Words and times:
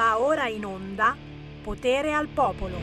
Va 0.00 0.18
ora 0.18 0.48
in 0.48 0.64
onda 0.64 1.14
Potere 1.62 2.14
al 2.14 2.26
Popolo. 2.28 2.78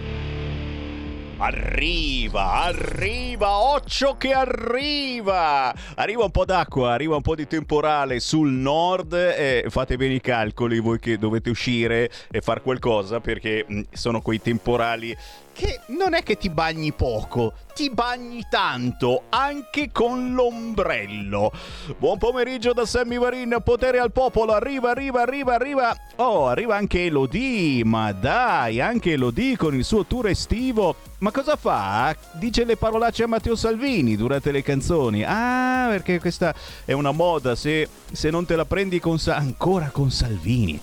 Arriva, 1.38 2.66
arriva, 2.66 3.57
occhio 3.57 4.18
che 4.18 4.34
arriva! 4.34 5.73
Arriva 5.95 6.25
un 6.25 6.30
po' 6.30 6.45
d'acqua, 6.45 6.93
arriva 6.93 7.16
un 7.16 7.23
po' 7.23 7.34
di 7.34 7.48
temporale 7.48 8.20
sul 8.20 8.52
nord 8.52 9.14
e 9.14 9.66
fate 9.68 9.98
bene 9.98 10.14
i 10.14 10.21
calcoli 10.21 10.80
voi 10.80 11.00
che 11.00 11.18
dovete 11.18 11.50
uscire 11.50 12.11
e 12.30 12.41
fare 12.41 12.61
qualcosa 12.61 13.20
perché 13.20 13.65
mm, 13.68 13.81
sono 13.93 14.21
quei 14.21 14.39
temporali 14.39 15.18
che 15.58 15.80
non 15.88 16.14
è 16.14 16.21
che 16.21 16.38
ti 16.38 16.52
bagni 16.52 16.94
poco, 16.94 17.54
ti 17.74 17.89
bagni 17.89 18.46
tanto, 18.48 19.24
anche 19.30 19.89
con 19.92 20.34
l'ombrello. 20.34 21.52
Buon 21.98 22.20
pomeriggio 22.20 22.74
da 22.74 22.86
Sammy 22.86 23.18
Varin, 23.18 23.57
potere 23.64 23.98
al 23.98 24.12
popolo, 24.12 24.54
arriva, 24.54 24.92
arriva, 24.92 25.24
arriva, 25.24 25.56
arriva. 25.56 25.98
Oh, 26.18 26.48
arriva 26.48 26.75
anche 26.75 27.06
Elodie, 27.06 27.84
ma 27.84 28.12
dai, 28.12 28.79
anche 28.79 29.14
Elodie 29.14 29.57
con 29.57 29.74
il 29.74 29.84
suo 29.84 30.06
tour 30.06 30.28
estivo. 30.28 30.96
Ma 31.20 31.32
cosa 31.32 31.56
fa? 31.56 32.16
Dice 32.34 32.64
le 32.64 32.78
parolacce 32.78 33.23
a 33.23 33.28
Matteo 33.28 33.56
Salvini 33.56 34.16
durante 34.16 34.52
le 34.52 34.62
canzoni. 34.62 35.23
Ah, 35.26 35.88
perché 35.89 36.20
questa 36.20 36.53
è 36.86 36.92
una 36.92 37.12
moda, 37.12 37.56
se, 37.56 37.89
se 38.12 38.30
non 38.30 38.45
te 38.45 38.56
la 38.56 38.66
prendi 38.66 39.00
con... 39.00 39.17
ancora 39.26 39.89
con 39.89 40.12
Salvini 40.12 40.80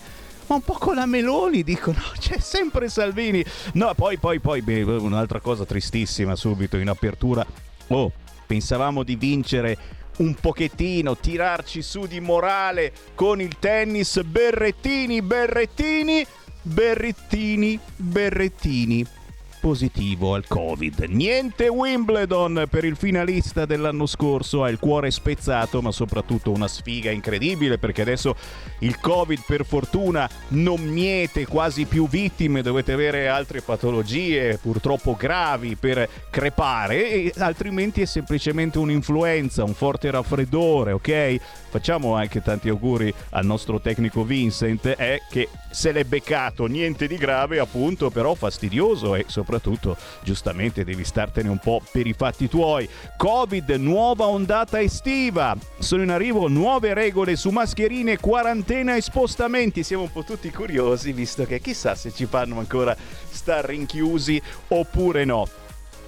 un 0.54 0.62
po' 0.62 0.74
con 0.74 0.94
la 0.94 1.06
Meloni 1.06 1.62
dicono 1.62 1.98
c'è 2.18 2.38
sempre 2.38 2.88
Salvini 2.88 3.44
no 3.74 3.92
poi 3.94 4.18
poi 4.18 4.40
poi 4.40 4.62
beh, 4.62 4.82
un'altra 4.82 5.40
cosa 5.40 5.64
tristissima 5.64 6.36
subito 6.36 6.76
in 6.76 6.88
apertura. 6.88 7.44
Oh 7.88 8.10
pensavamo 8.46 9.02
di 9.02 9.16
vincere 9.16 9.76
un 10.18 10.34
pochettino 10.34 11.16
tirarci 11.16 11.82
su 11.82 12.06
di 12.06 12.20
morale 12.20 12.92
con 13.14 13.40
il 13.40 13.58
tennis. 13.58 14.22
Berrettini 14.22 15.22
berrettini 15.22 16.26
berrettini 16.62 17.78
berrettini 17.96 19.06
positivo 19.64 20.34
al 20.34 20.46
Covid. 20.46 21.06
Niente 21.08 21.68
Wimbledon 21.68 22.66
per 22.68 22.84
il 22.84 22.96
finalista 22.96 23.64
dell'anno 23.64 24.04
scorso, 24.04 24.62
ha 24.62 24.68
il 24.68 24.78
cuore 24.78 25.10
spezzato, 25.10 25.80
ma 25.80 25.90
soprattutto 25.90 26.50
una 26.50 26.68
sfiga 26.68 27.10
incredibile 27.10 27.78
perché 27.78 28.02
adesso 28.02 28.36
il 28.80 29.00
Covid 29.00 29.40
per 29.46 29.64
fortuna 29.64 30.28
non 30.48 30.82
miete 30.82 31.46
quasi 31.46 31.86
più 31.86 32.06
vittime, 32.06 32.60
dovete 32.60 32.92
avere 32.92 33.26
altre 33.26 33.62
patologie 33.62 34.58
purtroppo 34.58 35.16
gravi 35.16 35.76
per 35.76 36.10
crepare 36.28 37.10
e 37.10 37.32
altrimenti 37.38 38.02
è 38.02 38.04
semplicemente 38.04 38.76
un'influenza, 38.76 39.64
un 39.64 39.72
forte 39.72 40.10
raffreddore, 40.10 40.92
ok? 40.92 41.36
Facciamo 41.70 42.14
anche 42.14 42.42
tanti 42.42 42.68
auguri 42.68 43.12
al 43.30 43.46
nostro 43.46 43.80
tecnico 43.80 44.24
Vincent, 44.24 44.88
è 44.88 45.22
che 45.30 45.48
se 45.70 45.90
l'è 45.90 46.04
beccato 46.04 46.66
niente 46.66 47.08
di 47.08 47.16
grave 47.16 47.58
appunto, 47.58 48.10
però 48.10 48.34
fastidioso 48.34 49.14
e 49.14 49.24
soprattutto 49.26 49.52
soprattutto 49.54 49.96
giustamente 50.22 50.84
devi 50.84 51.04
startene 51.04 51.48
un 51.48 51.58
po' 51.58 51.80
per 51.90 52.06
i 52.06 52.12
fatti 52.12 52.48
tuoi. 52.48 52.88
Covid, 53.16 53.70
nuova 53.70 54.26
ondata 54.26 54.80
estiva. 54.80 55.56
Sono 55.78 56.02
in 56.02 56.10
arrivo 56.10 56.48
nuove 56.48 56.94
regole 56.94 57.36
su 57.36 57.50
mascherine, 57.50 58.18
quarantena 58.18 58.96
e 58.96 59.00
spostamenti. 59.00 59.82
Siamo 59.82 60.04
un 60.04 60.12
po' 60.12 60.24
tutti 60.24 60.50
curiosi 60.50 61.12
visto 61.12 61.44
che 61.44 61.60
chissà 61.60 61.94
se 61.94 62.12
ci 62.12 62.26
fanno 62.26 62.58
ancora 62.58 62.96
star 63.30 63.66
rinchiusi 63.66 64.40
oppure 64.68 65.24
no. 65.24 65.48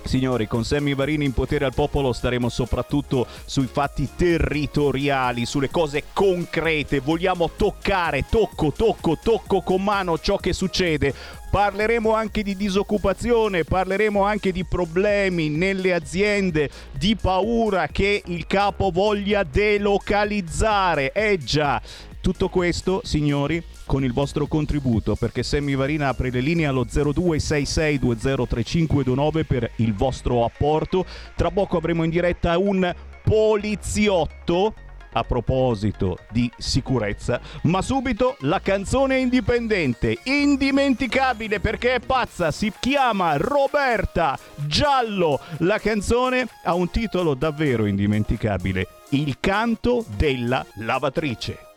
Signori, 0.07 0.47
con 0.47 0.65
Sammy 0.65 0.95
Varini 0.95 1.25
in 1.25 1.33
potere 1.33 1.65
al 1.65 1.75
popolo 1.75 2.13
staremo 2.13 2.49
soprattutto 2.49 3.27
sui 3.45 3.67
fatti 3.67 4.09
territoriali, 4.17 5.47
sulle 5.47 5.71
cose 5.71 6.05
concrete. 6.13 7.01
Vogliamo 7.01 7.51
toccare, 7.57 8.25
tocco, 8.29 8.73
tocco, 8.73 9.19
tocco 9.23 9.63
con 9.63 9.83
mano 9.83 10.19
ciò 10.19 10.37
che 10.37 10.53
succede. 10.53 11.15
Parleremo 11.51 12.13
anche 12.13 12.43
di 12.43 12.57
disoccupazione, 12.57 13.65
parleremo 13.65 14.23
anche 14.23 14.53
di 14.53 14.65
problemi 14.65 15.49
nelle 15.49 15.95
aziende, 15.95 16.71
di 16.93 17.17
paura 17.17 17.89
che 17.89 18.23
il 18.27 18.47
capo 18.47 18.91
voglia 18.91 19.43
delocalizzare. 19.43 21.13
Eh 21.13 21.39
già, 21.39 21.81
tutto 22.21 22.49
questo, 22.49 23.01
signori, 23.05 23.63
con 23.87 24.05
il 24.05 24.13
vostro 24.13 24.47
contributo 24.47 25.15
perché 25.15 25.43
Sammy 25.43 25.75
Varina 25.77 26.09
apre 26.09 26.31
le 26.31 26.41
linee 26.41 26.67
allo 26.67 26.85
0266203529 26.85 29.45
per 29.45 29.71
il 29.77 29.95
vostro 29.95 30.45
apporto. 30.45 31.07
Tra 31.35 31.51
poco 31.51 31.79
avremo 31.79 32.05
in 32.05 32.11
diretta 32.11 32.59
un 32.59 32.95
poliziotto 33.23 34.75
a 35.17 35.25
proposito 35.25 36.19
di 36.31 36.51
sicurezza, 36.59 37.41
ma 37.63 37.81
subito 37.81 38.37
la 38.41 38.61
canzone 38.61 39.19
indipendente, 39.19 40.19
indimenticabile 40.25 41.59
perché 41.59 41.95
è 41.95 42.01
pazza, 42.01 42.51
si 42.51 42.71
chiama 42.79 43.37
Roberta 43.39 44.39
Giallo. 44.55 45.41
La 45.61 45.79
canzone 45.79 46.47
ha 46.65 46.75
un 46.75 46.91
titolo 46.91 47.35
davvero 47.35 47.87
indimenticabile, 47.87 48.87
Il 49.11 49.39
canto 49.41 50.05
della 50.17 50.65
lavatrice. 50.81 51.76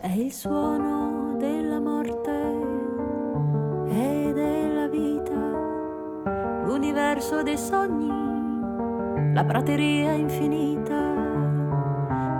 È 0.00 0.12
il 0.12 0.32
suono 0.32 1.36
della 1.36 1.78
morte 1.78 2.30
e 3.90 4.32
della 4.32 4.88
vita, 4.88 5.34
l'universo 6.64 7.42
dei 7.42 7.58
sogni, 7.58 8.08
la 9.34 9.44
prateria 9.44 10.12
infinita, 10.12 10.96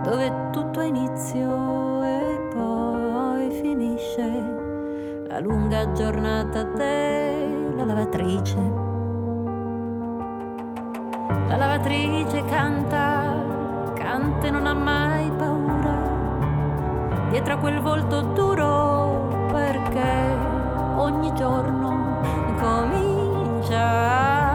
dove 0.05 0.49
tutto 0.53 0.81
ha 0.81 0.85
inizio 0.85 2.03
e 2.03 2.49
poi 2.55 3.51
finisce, 3.51 5.25
la 5.29 5.39
lunga 5.41 5.93
giornata 5.93 6.63
della 6.63 7.85
lavatrice. 7.85 8.89
La 11.47 11.57
lavatrice 11.57 12.43
canta, 12.47 13.93
canta 13.97 14.47
e 14.47 14.51
non 14.51 14.67
ha 14.67 14.73
mai 14.73 15.31
paura 15.33 16.20
dietro 17.31 17.55
a 17.55 17.57
quel 17.59 17.81
volto 17.81 18.23
duro 18.23 19.47
perché 19.53 20.37
ogni 20.97 21.33
giorno 21.35 22.21
comincia 22.61 24.50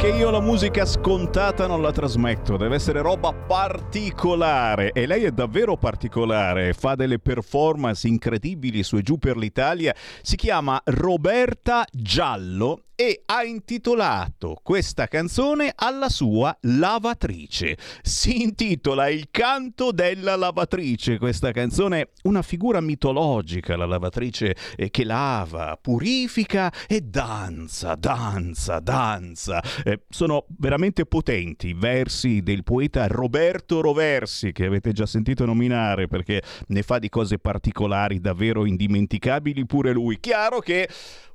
che 0.00 0.08
io 0.08 0.30
la 0.30 0.40
musica 0.40 0.86
scontata 0.86 1.66
non 1.66 1.82
la 1.82 1.92
trasmetto, 1.92 2.56
deve 2.56 2.76
essere 2.76 3.02
roba 3.02 3.34
particolare. 3.34 4.92
E 4.92 5.04
lei 5.04 5.24
è 5.24 5.30
davvero 5.30 5.76
particolare, 5.76 6.72
fa 6.72 6.94
delle 6.94 7.18
performance 7.18 8.08
incredibili 8.08 8.82
su 8.82 8.96
e 8.96 9.02
giù 9.02 9.18
per 9.18 9.36
l'Italia, 9.36 9.94
si 10.22 10.36
chiama 10.36 10.80
Roberta 10.84 11.84
Giallo 11.92 12.84
e 13.00 13.22
ha 13.24 13.44
intitolato 13.44 14.60
questa 14.62 15.06
canzone 15.06 15.72
alla 15.74 16.10
sua 16.10 16.54
lavatrice. 16.64 17.78
Si 18.02 18.42
intitola 18.42 19.08
Il 19.08 19.28
canto 19.30 19.90
della 19.90 20.36
lavatrice. 20.36 21.16
Questa 21.16 21.50
canzone 21.50 22.10
una 22.24 22.42
figura 22.42 22.82
mitologica, 22.82 23.74
la 23.74 23.86
lavatrice 23.86 24.54
eh, 24.76 24.90
che 24.90 25.04
lava, 25.04 25.78
purifica 25.80 26.70
e 26.86 27.00
danza, 27.00 27.94
danza, 27.94 28.80
danza. 28.80 29.62
Eh, 29.82 30.02
sono 30.10 30.44
veramente 30.58 31.06
potenti 31.06 31.68
i 31.68 31.74
versi 31.74 32.42
del 32.42 32.64
poeta 32.64 33.06
Roberto 33.06 33.80
Roversi 33.80 34.52
che 34.52 34.66
avete 34.66 34.92
già 34.92 35.06
sentito 35.06 35.46
nominare 35.46 36.06
perché 36.06 36.42
ne 36.66 36.82
fa 36.82 36.98
di 36.98 37.08
cose 37.08 37.38
particolari 37.38 38.20
davvero 38.20 38.66
indimenticabili 38.66 39.64
pure 39.64 39.92
lui. 39.92 40.20
Chiaro 40.20 40.58
che 40.58 40.86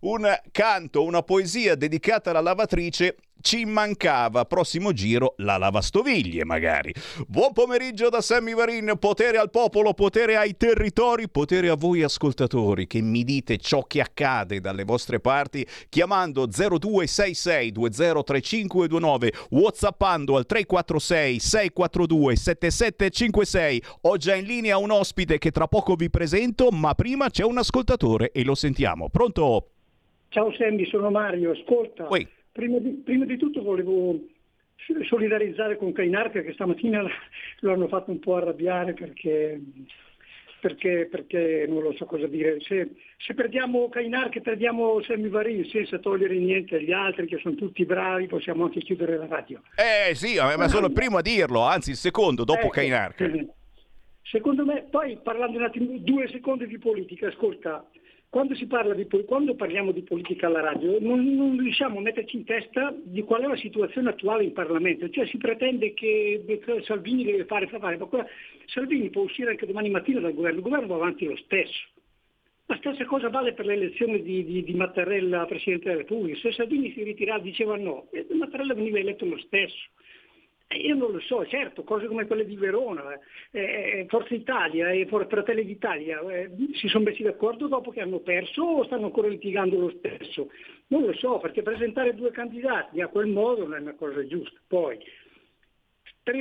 un 0.01 0.31
canto, 0.51 1.03
una 1.03 1.23
poesia 1.23 1.53
dedicata 1.63 2.31
alla 2.31 2.41
lavatrice 2.41 3.15
ci 3.45 3.63
mancava. 3.63 4.43
Prossimo 4.45 4.91
giro 4.91 5.35
la 5.37 5.57
lavastoviglie, 5.57 6.43
magari. 6.43 6.93
Buon 7.27 7.53
pomeriggio 7.53 8.09
da 8.09 8.19
Sammy 8.19 8.55
Varin. 8.55 8.95
Potere 8.99 9.37
al 9.37 9.51
popolo, 9.51 9.93
potere 9.93 10.35
ai 10.35 10.57
territori, 10.57 11.29
potere 11.29 11.69
a 11.69 11.75
voi 11.75 12.01
ascoltatori 12.01 12.87
che 12.87 13.01
mi 13.01 13.23
dite 13.23 13.57
ciò 13.57 13.83
che 13.83 14.01
accade 14.01 14.59
dalle 14.59 14.83
vostre 14.83 15.19
parti 15.19 15.65
chiamando 15.89 16.47
0266 16.47 17.71
203529, 17.71 19.33
whatsappando 19.51 20.37
al 20.37 20.45
346 20.45 21.39
642 21.39 22.35
7756. 22.35 23.83
Ho 24.01 24.17
già 24.17 24.33
in 24.33 24.45
linea 24.45 24.77
un 24.77 24.89
ospite 24.89 25.37
che 25.37 25.51
tra 25.51 25.67
poco 25.67 25.93
vi 25.93 26.09
presento, 26.09 26.69
ma 26.71 26.95
prima 26.95 27.29
c'è 27.29 27.43
un 27.43 27.59
ascoltatore 27.59 28.31
e 28.31 28.43
lo 28.43 28.55
sentiamo. 28.55 29.09
Pronto? 29.09 29.69
Ciao 30.29 30.51
Sammy, 30.53 30.85
sono 30.87 31.09
Mario, 31.09 31.51
ascolta. 31.51 32.07
Prima 32.51 32.77
di, 32.79 32.89
prima 33.03 33.25
di, 33.25 33.37
tutto 33.37 33.61
volevo 33.61 34.17
solidarizzare 35.07 35.77
con 35.77 35.91
Cainarca 35.91 36.41
che 36.41 36.53
stamattina 36.53 37.03
lo 37.59 37.73
hanno 37.73 37.87
fatto 37.87 38.11
un 38.11 38.19
po' 38.19 38.35
arrabbiare 38.35 38.93
perché, 38.93 39.59
perché, 40.61 41.07
perché 41.09 41.65
non 41.67 41.81
lo 41.81 41.93
so 41.93 42.05
cosa 42.05 42.27
dire. 42.27 42.59
Se, 42.61 42.91
se 43.17 43.33
perdiamo 43.33 43.89
Cainarca 43.89 44.39
perdiamo 44.39 45.01
Sammy 45.01 45.29
Varin 45.29 45.65
senza 45.65 45.99
togliere 45.99 46.37
niente 46.37 46.75
agli 46.75 46.91
altri 46.91 47.27
che 47.27 47.39
sono 47.41 47.55
tutti 47.55 47.85
bravi, 47.85 48.27
possiamo 48.27 48.63
anche 48.65 48.79
chiudere 48.79 49.17
la 49.17 49.27
radio. 49.27 49.61
Eh 49.75 50.15
sì, 50.15 50.35
ma 50.37 50.67
sono 50.67 50.87
il 50.87 50.93
primo 50.93 51.17
a 51.17 51.21
dirlo, 51.21 51.61
anzi 51.61 51.91
il 51.91 51.97
secondo 51.97 52.43
dopo 52.43 52.69
Cainarca. 52.69 53.29
Secondo 54.21 54.65
me, 54.65 54.87
poi 54.89 55.17
parlando 55.21 55.57
un 55.57 55.63
attimo, 55.63 55.97
due 55.99 56.27
secondi 56.29 56.65
di 56.65 56.79
politica, 56.79 57.27
ascolta, 57.27 57.87
quando, 58.29 58.53
di, 58.53 59.07
quando, 59.25 59.55
parliamo 59.55 59.91
di 59.91 60.03
politica 60.03 60.47
alla 60.47 60.61
radio 60.61 60.99
non, 60.99 61.23
non, 61.35 61.57
riusciamo 61.57 61.99
a 61.99 62.01
metterci 62.01 62.35
in 62.37 62.43
testa 62.43 62.93
di 63.01 63.23
qual 63.23 63.43
è 63.43 63.47
la 63.47 63.55
situazione 63.55 64.09
attuale 64.09 64.43
in 64.43 64.53
Parlamento, 64.53 65.09
cioè 65.09 65.25
si 65.27 65.37
pretende 65.37 65.93
che 65.93 66.43
Salvini 66.83 67.23
deve 67.23 67.45
fare, 67.45 67.67
fare, 67.67 67.97
ma 67.97 68.05
quella, 68.05 68.25
Salvini 68.65 69.09
può 69.09 69.23
uscire 69.23 69.51
anche 69.51 69.65
domani 69.65 69.89
mattina 69.89 70.19
dal 70.19 70.33
governo, 70.33 70.57
il 70.57 70.63
governo 70.63 70.87
va 70.87 70.95
avanti 70.95 71.25
lo 71.25 71.37
stesso. 71.37 71.87
La 72.67 72.77
stessa 72.77 73.05
cosa 73.05 73.29
vale 73.29 73.53
per 73.53 73.67
l'elezione 73.67 74.21
di, 74.21 74.43
di, 74.43 74.63
di 74.63 74.73
Mattarella 74.73 75.45
Presidente 75.45 75.85
della 75.85 75.99
Repubblica, 75.99 76.39
se 76.39 76.51
Salvini 76.51 76.91
si 76.93 77.03
ritirava 77.03 77.39
diceva 77.39 77.77
no, 77.77 78.07
Mattarella 78.31 78.73
veniva 78.73 78.97
eletto 78.97 79.25
lo 79.25 79.37
stesso. 79.37 79.89
Eh, 80.67 80.77
io 80.77 80.95
non 80.95 81.11
lo 81.11 81.19
so, 81.19 81.45
certo, 81.45 81.83
cose 81.83 82.07
come 82.07 82.25
quelle 82.25 82.45
di 82.45 82.55
Verona, 82.55 83.19
eh, 83.51 83.61
eh 83.61 84.05
Forza 84.07 84.33
Italia 84.33 84.89
e 84.89 85.05
Fratelli 85.05 85.63
d'Italia 85.63 86.19
eh, 86.31 86.49
si 86.73 86.87
sono 86.87 87.03
messi 87.03 87.21
d'accordo 87.21 87.67
dopo 87.67 87.91
che 87.91 88.01
hanno 88.01 88.19
perso 88.19 88.63
o 88.63 88.83
stanno 88.85 89.05
ancora 89.05 89.27
litigando 89.27 89.79
lo 89.79 89.93
stesso? 89.97 90.49
Non 90.87 91.03
lo 91.03 91.13
so, 91.13 91.37
perché 91.37 91.61
presentare 91.61 92.15
due 92.15 92.31
candidati 92.31 92.99
a 93.01 93.07
quel 93.07 93.27
modo 93.27 93.63
non 93.63 93.75
è 93.75 93.79
una 93.79 93.95
cosa 93.95 94.25
giusta. 94.25 94.59
Poi, 94.67 94.97
per 96.23 96.35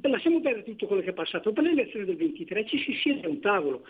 lasciamo 0.00 0.40
perdere 0.40 0.64
tutto 0.64 0.86
quello 0.86 1.02
che 1.02 1.10
è 1.10 1.14
passato, 1.14 1.52
per 1.52 1.64
le 1.64 1.72
elezioni 1.72 2.06
del 2.06 2.16
23 2.16 2.64
ci 2.64 2.78
si 2.78 2.94
siede 2.94 3.26
a 3.26 3.28
un 3.28 3.40
tavolo, 3.40 3.84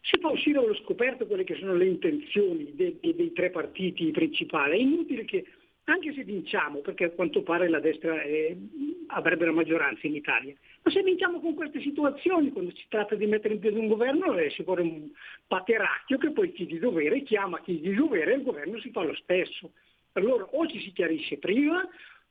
si 0.00 0.16
fa 0.20 0.28
uscire 0.28 0.58
allo 0.58 0.74
scoperto 0.74 1.26
quelle 1.26 1.42
che 1.42 1.56
sono 1.56 1.74
le 1.74 1.86
intenzioni 1.86 2.72
dei, 2.74 2.98
dei, 3.00 3.14
dei 3.16 3.32
tre 3.32 3.50
partiti 3.50 4.12
principali, 4.12 4.78
è 4.78 4.80
inutile 4.80 5.24
che 5.24 5.44
anche 5.84 6.12
se 6.14 6.24
vinciamo, 6.24 6.78
perché 6.78 7.04
a 7.04 7.10
quanto 7.10 7.42
pare 7.42 7.68
la 7.68 7.80
destra 7.80 8.20
è, 8.22 8.56
avrebbe 9.08 9.44
la 9.44 9.52
maggioranza 9.52 10.06
in 10.06 10.14
Italia, 10.14 10.54
ma 10.82 10.90
se 10.90 11.02
vinciamo 11.02 11.40
con 11.40 11.54
queste 11.54 11.80
situazioni, 11.80 12.50
quando 12.50 12.72
si 12.74 12.84
tratta 12.88 13.14
di 13.14 13.26
mettere 13.26 13.54
in 13.54 13.60
piedi 13.60 13.78
un 13.78 13.88
governo, 13.88 14.36
eh, 14.38 14.50
si 14.50 14.62
vuole 14.62 14.82
un 14.82 15.08
pateracchio 15.46 16.18
che 16.18 16.30
poi 16.30 16.52
chi 16.52 16.66
di 16.66 16.78
dovere 16.78 17.22
chiama 17.22 17.60
chi 17.60 17.80
di 17.80 17.94
dovere 17.94 18.32
e 18.32 18.36
il 18.36 18.42
governo 18.42 18.78
si 18.80 18.90
fa 18.90 19.02
lo 19.02 19.14
stesso. 19.14 19.72
Allora 20.12 20.44
o 20.44 20.66
ci 20.68 20.78
si 20.80 20.92
chiarisce 20.92 21.38
prima 21.38 21.86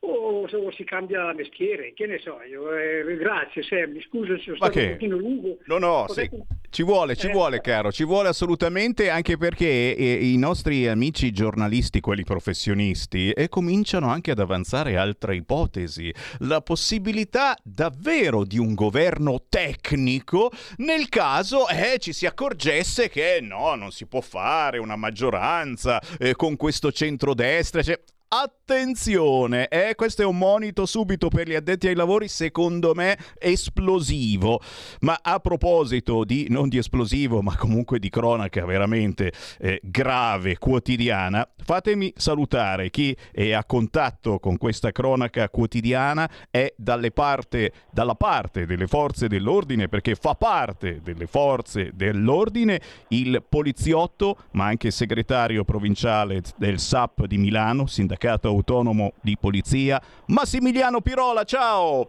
o 0.05 0.48
se 0.50 0.57
si 0.75 0.83
cambia 0.83 1.33
mestiere, 1.33 1.93
che 1.93 2.05
ne 2.05 2.19
so 2.19 2.38
io. 2.50 2.75
Eh, 2.75 3.17
grazie 3.17 3.63
Sammy, 3.63 4.01
scusa 4.01 4.36
se 4.38 4.43
sono 4.43 4.55
stato 4.57 4.79
un 4.79 4.91
pochino 4.91 5.17
lungo. 5.17 5.57
No, 5.65 5.77
no, 5.77 6.05
sì. 6.10 6.29
ci 6.69 6.83
vuole, 6.83 7.15
ci 7.15 7.27
eh. 7.27 7.31
vuole 7.31 7.62
caro, 7.62 7.91
ci 7.91 8.03
vuole 8.03 8.27
assolutamente 8.27 9.10
anche 9.10 9.38
perché 9.38 9.95
eh, 9.95 10.31
i 10.31 10.38
nostri 10.38 10.88
amici 10.88 11.31
giornalisti, 11.31 12.01
quelli 12.01 12.24
professionisti, 12.24 13.31
eh, 13.31 13.48
cominciano 13.48 14.10
anche 14.10 14.31
ad 14.31 14.39
avanzare 14.39 14.98
altre 14.98 15.36
ipotesi. 15.36 16.13
La 16.39 16.62
possibilità 16.62 17.55
davvero 17.63 18.43
di 18.43 18.57
un 18.57 18.74
governo 18.74 19.43
tecnico 19.48 20.51
nel 20.77 21.07
caso 21.07 21.67
eh, 21.69 21.98
ci 22.00 22.12
si 22.12 22.25
accorgesse 22.25 23.10
che 23.10 23.39
no, 23.41 23.75
non 23.75 23.91
si 23.91 24.05
può 24.05 24.19
fare 24.19 24.79
una 24.79 24.95
maggioranza 24.95 26.01
con 26.36 26.55
questo 26.57 26.91
centrodestra. 26.91 27.81
Cioè, 27.81 28.00
Attenzione, 28.35 29.67
eh, 29.67 29.93
questo 29.93 30.23
è 30.23 30.25
un 30.25 30.39
monito 30.39 30.87
subito 30.87 31.27
per 31.27 31.47
gli 31.47 31.53
addetti 31.53 31.85
ai 31.85 31.93
lavori, 31.93 32.27
secondo 32.27 32.95
me 32.95 33.15
esplosivo. 33.37 34.59
Ma 35.01 35.19
a 35.21 35.39
proposito 35.39 36.23
di, 36.23 36.47
non 36.49 36.67
di 36.67 36.79
esplosivo, 36.79 37.43
ma 37.43 37.55
comunque 37.55 37.99
di 37.99 38.09
cronaca 38.09 38.65
veramente 38.65 39.31
eh, 39.59 39.79
grave, 39.83 40.57
quotidiana, 40.57 41.47
fatemi 41.63 42.11
salutare 42.15 42.89
chi 42.89 43.15
è 43.31 43.51
a 43.51 43.65
contatto 43.65 44.39
con 44.39 44.57
questa 44.57 44.91
cronaca 44.91 45.47
quotidiana, 45.49 46.27
è 46.49 46.73
parte, 47.13 47.71
dalla 47.91 48.15
parte 48.15 48.65
delle 48.65 48.87
forze 48.87 49.27
dell'ordine, 49.27 49.87
perché 49.87 50.15
fa 50.15 50.33
parte 50.33 51.01
delle 51.03 51.27
forze 51.27 51.91
dell'ordine, 51.93 52.81
il 53.09 53.43
poliziotto, 53.47 54.37
ma 54.53 54.65
anche 54.65 54.89
segretario 54.89 55.63
provinciale 55.63 56.41
del 56.57 56.79
SAP 56.79 57.27
di 57.27 57.37
Milano, 57.37 57.85
sindacato 57.85 58.21
sindacato 58.23 58.47
autonomo 58.47 59.13
di 59.21 59.37
polizia. 59.37 60.01
Massimiliano 60.27 61.01
Pirola, 61.01 61.43
ciao! 61.43 62.07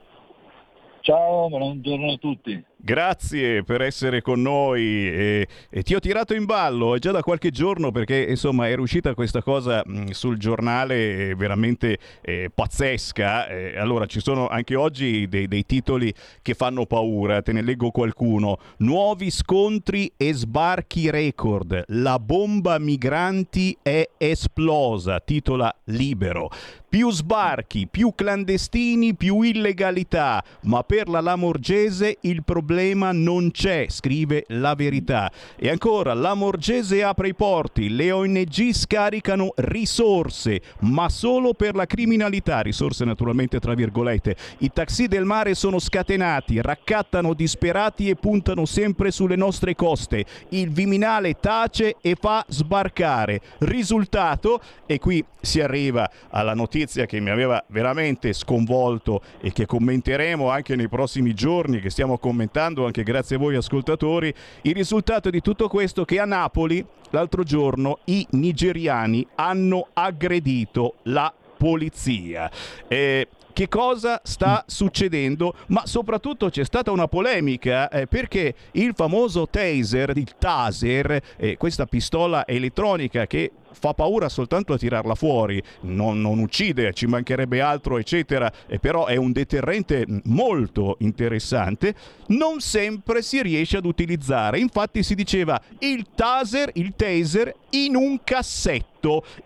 Ciao, 1.01 1.49
buongiorno 1.49 2.13
a 2.13 2.17
tutti. 2.17 2.65
Grazie 2.85 3.63
per 3.63 3.81
essere 3.81 4.21
con 4.21 4.43
noi 4.43 4.83
e, 4.83 5.49
e, 5.71 5.83
ti 5.83 5.95
ho 5.95 6.01
tirato 6.01 6.35
in 6.35 6.45
ballo 6.45 6.99
già 6.99 7.13
da 7.13 7.23
qualche 7.23 7.49
giorno 7.49 7.91
perché 7.91 8.27
insomma 8.29 8.69
era 8.69 8.83
uscita 8.83 9.15
questa 9.15 9.41
cosa 9.41 9.83
mh, 9.83 10.11
sul 10.11 10.37
giornale 10.37 11.31
eh, 11.31 11.35
veramente 11.35 11.97
eh, 12.21 12.51
pazzesca. 12.55 13.49
Eh, 13.49 13.79
allora 13.79 14.05
ci 14.05 14.21
sono 14.21 14.49
anche 14.49 14.75
oggi 14.75 15.27
dei, 15.29 15.49
dei, 15.49 15.65
titoli 15.65 16.13
che 16.43 16.53
fanno 16.53 16.85
paura, 16.85 17.41
te 17.41 17.53
ne 17.53 17.63
leggo 17.63 17.91
qualcuno. 17.91 18.59
Nuovi 18.81 19.31
scontri 19.31 20.13
e 20.19 20.35
sbarchi 20.35 21.09
record. 21.09 21.85
La 21.87 22.19
bomba 22.19 22.79
migranti 22.79 23.75
è 23.81 24.07
esplosa, 24.19 25.21
titola 25.21 25.75
Libero. 25.85 26.51
Più 26.87 27.11
sbarchi, 27.11 27.89
più 27.91 28.13
clandestini, 28.15 29.17
più 29.17 29.41
illegalità, 29.41 30.45
ma 30.65 30.83
per 30.83 31.09
la 31.09 31.21
Lamorgese 31.21 32.19
il 32.21 32.45
problema 32.45 32.74
non 33.13 33.51
c'è, 33.51 33.87
scrive 33.89 34.45
La 34.49 34.75
Verità. 34.75 35.31
E 35.57 35.69
ancora, 35.69 36.15
la 36.15 36.35
Morgese 36.35 37.03
apre 37.03 37.29
i 37.29 37.35
porti, 37.35 37.89
le 37.89 38.11
ONG 38.11 38.73
scaricano 38.73 39.53
risorse, 39.57 40.61
ma 40.81 41.09
solo 41.09 41.55
per 41.55 41.75
la 41.75 41.87
criminalità, 41.87 42.61
risorse 42.61 43.05
naturalmente 43.05 43.61
tra 43.61 43.75
virgolette. 43.75 44.37
I 44.59 44.71
taxi 44.73 45.07
del 45.07 45.25
mare 45.25 45.55
sono 45.55 45.79
scatenati, 45.79 46.61
raccattano 46.61 47.35
disperati 47.35 48.09
e 48.09 48.17
puntano 48.17 48.65
sempre 48.65 49.11
sulle 49.11 49.37
nostre 49.37 49.75
coste. 49.75 50.25
Il 50.51 50.71
Viminale 50.71 51.35
tace 51.39 51.97
e 52.01 52.17
fa 52.19 52.45
sbarcare. 52.49 53.41
Risultato, 53.59 54.61
e 54.87 54.99
qui 54.99 55.25
si 55.41 55.61
arriva 55.61 56.11
alla 56.31 56.55
notizia 56.55 57.07
che 57.07 57.21
mi 57.21 57.31
aveva 57.31 57.63
veramente 57.69 58.33
sconvolto 58.33 59.23
e 59.41 59.53
che 59.53 59.67
commenteremo 59.67 60.49
anche 60.49 60.75
nei 60.75 60.89
prossimi 60.89 61.35
giorni, 61.35 61.81
che 61.81 61.91
stiamo 61.91 62.19
commentando 62.19 62.63
anche 62.65 63.03
grazie 63.03 63.37
a 63.37 63.39
voi 63.39 63.57
ascoltatori, 63.57 64.33
il 64.63 64.75
risultato 64.75 65.31
di 65.31 65.41
tutto 65.41 65.69
questo 65.69 66.03
è 66.03 66.05
che 66.05 66.19
a 66.19 66.25
Napoli 66.25 66.85
l'altro 67.11 67.43
giorno 67.43 67.99
i 68.05 68.27
nigeriani 68.31 69.27
hanno 69.35 69.89
aggredito 69.93 70.95
la 71.03 71.33
polizia. 71.57 72.51
Eh, 72.89 73.29
che 73.53 73.69
cosa 73.69 74.21
sta 74.25 74.65
succedendo, 74.67 75.55
ma 75.69 75.87
soprattutto 75.87 76.51
c'è 76.51 76.65
stata 76.65 76.91
una 76.91 77.07
polemica 77.07 77.89
eh, 77.89 78.09
perché 78.09 78.55
il 78.73 78.93
famoso 78.97 79.47
taser, 79.49 80.17
il 80.17 80.35
taser, 80.37 81.23
eh, 81.37 81.57
questa 81.57 81.87
pistola 81.87 82.47
elettronica 82.47 83.27
che 83.29 83.53
fa 83.75 83.93
paura 83.93 84.29
soltanto 84.29 84.73
a 84.73 84.79
tirarla 84.79 85.15
fuori, 85.15 85.63
non, 85.83 86.21
non 86.21 86.39
uccide, 86.39 86.93
ci 86.93 87.07
mancherebbe 87.07 87.61
altro, 87.61 87.99
eccetera, 87.99 88.51
eh, 88.67 88.79
però 88.79 89.07
è 89.07 89.17
un 89.17 89.33
deterrente 89.33 90.07
molto 90.25 90.97
interessante, 91.01 91.95
non 92.29 92.61
sempre 92.61 93.23
si 93.23 93.43
riesce 93.43 93.77
ad 93.77 93.85
utilizzare. 93.85 94.59
Infatti 94.59 95.03
si 95.03 95.15
diceva 95.15 95.61
il 95.81 96.07
taser, 96.15 96.71
il 96.75 96.95
taser 96.97 97.55
in 97.71 97.97
un 97.97 98.21
cassetto. 98.23 98.93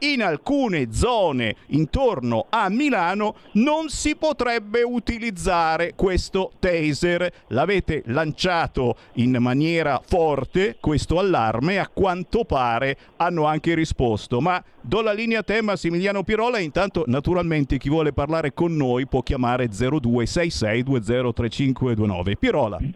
In 0.01 0.23
alcune 0.23 0.93
zone 0.93 1.57
intorno 1.69 2.47
a 2.49 2.69
Milano 2.69 3.35
non 3.55 3.89
si 3.89 4.15
potrebbe 4.15 4.83
utilizzare 4.83 5.95
questo 5.97 6.53
taser. 6.61 7.33
L'avete 7.49 8.03
lanciato 8.07 8.97
in 9.15 9.37
maniera 9.41 10.01
forte 10.05 10.77
questo 10.79 11.19
allarme, 11.19 11.81
a 11.81 11.89
quanto 11.89 12.45
pare 12.45 12.97
hanno 13.17 13.47
anche 13.47 13.75
risposto. 13.75 14.18
Ma 14.41 14.63
do 14.81 15.01
la 15.01 15.13
linea 15.13 15.39
a 15.41 15.43
te 15.43 15.61
Massimiliano 15.63 16.23
Pirola 16.25 16.59
intanto 16.59 17.05
naturalmente 17.07 17.79
chi 17.79 17.89
vuole 17.89 18.13
parlare 18.13 18.53
con 18.53 18.75
noi 18.75 19.07
può 19.07 19.23
chiamare 19.23 19.67
0266203529. 19.67 22.37
Pirola. 22.37 22.79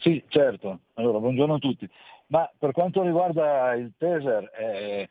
Sì, 0.00 0.22
certo. 0.28 0.82
Allora, 0.94 1.18
buongiorno 1.18 1.54
a 1.54 1.58
tutti. 1.58 1.90
Ma 2.28 2.48
per 2.56 2.70
quanto 2.70 3.02
riguarda 3.02 3.74
il 3.74 3.92
taser, 3.98 4.48
eh, 4.56 5.08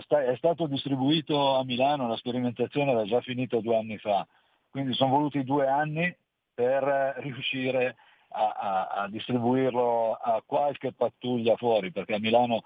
sta- 0.00 0.24
è 0.24 0.34
stato 0.36 0.66
distribuito 0.66 1.56
a 1.56 1.64
Milano, 1.64 2.08
la 2.08 2.16
sperimentazione 2.16 2.90
era 2.90 3.04
già 3.04 3.20
finita 3.20 3.60
due 3.60 3.76
anni 3.76 3.98
fa, 3.98 4.26
quindi 4.70 4.94
sono 4.94 5.10
voluti 5.10 5.44
due 5.44 5.68
anni 5.68 6.12
per 6.54 7.14
riuscire 7.18 7.96
a, 8.30 8.48
a, 8.48 8.86
a 9.02 9.08
distribuirlo 9.08 10.14
a 10.14 10.42
qualche 10.44 10.92
pattuglia 10.92 11.54
fuori, 11.56 11.92
perché 11.92 12.14
a 12.14 12.18
Milano 12.18 12.64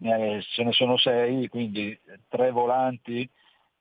eh, 0.00 0.42
ce 0.42 0.62
ne 0.62 0.72
sono 0.72 0.96
sei, 0.96 1.48
quindi 1.48 1.98
tre 2.28 2.50
volanti 2.50 3.28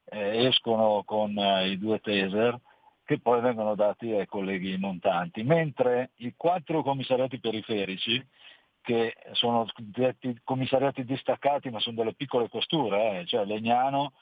eh, 0.06 0.46
escono 0.46 1.04
con 1.04 1.38
eh, 1.38 1.70
i 1.70 1.78
due 1.78 2.00
taser 2.00 2.60
che 3.04 3.20
poi 3.20 3.40
vengono 3.40 3.76
dati 3.76 4.12
ai 4.12 4.26
colleghi 4.26 4.78
montanti, 4.78 5.44
mentre 5.44 6.12
i 6.18 6.34
quattro 6.36 6.82
commissariati 6.82 7.40
periferici 7.40 8.26
che 8.82 9.16
sono 9.34 9.68
detti 9.78 10.40
commissariati 10.44 11.04
distaccati 11.04 11.70
ma 11.70 11.80
sono 11.80 11.98
delle 11.98 12.14
piccole 12.14 12.50
questure, 12.50 13.20
eh, 13.20 13.26
cioè 13.26 13.46
Legnano, 13.46 14.14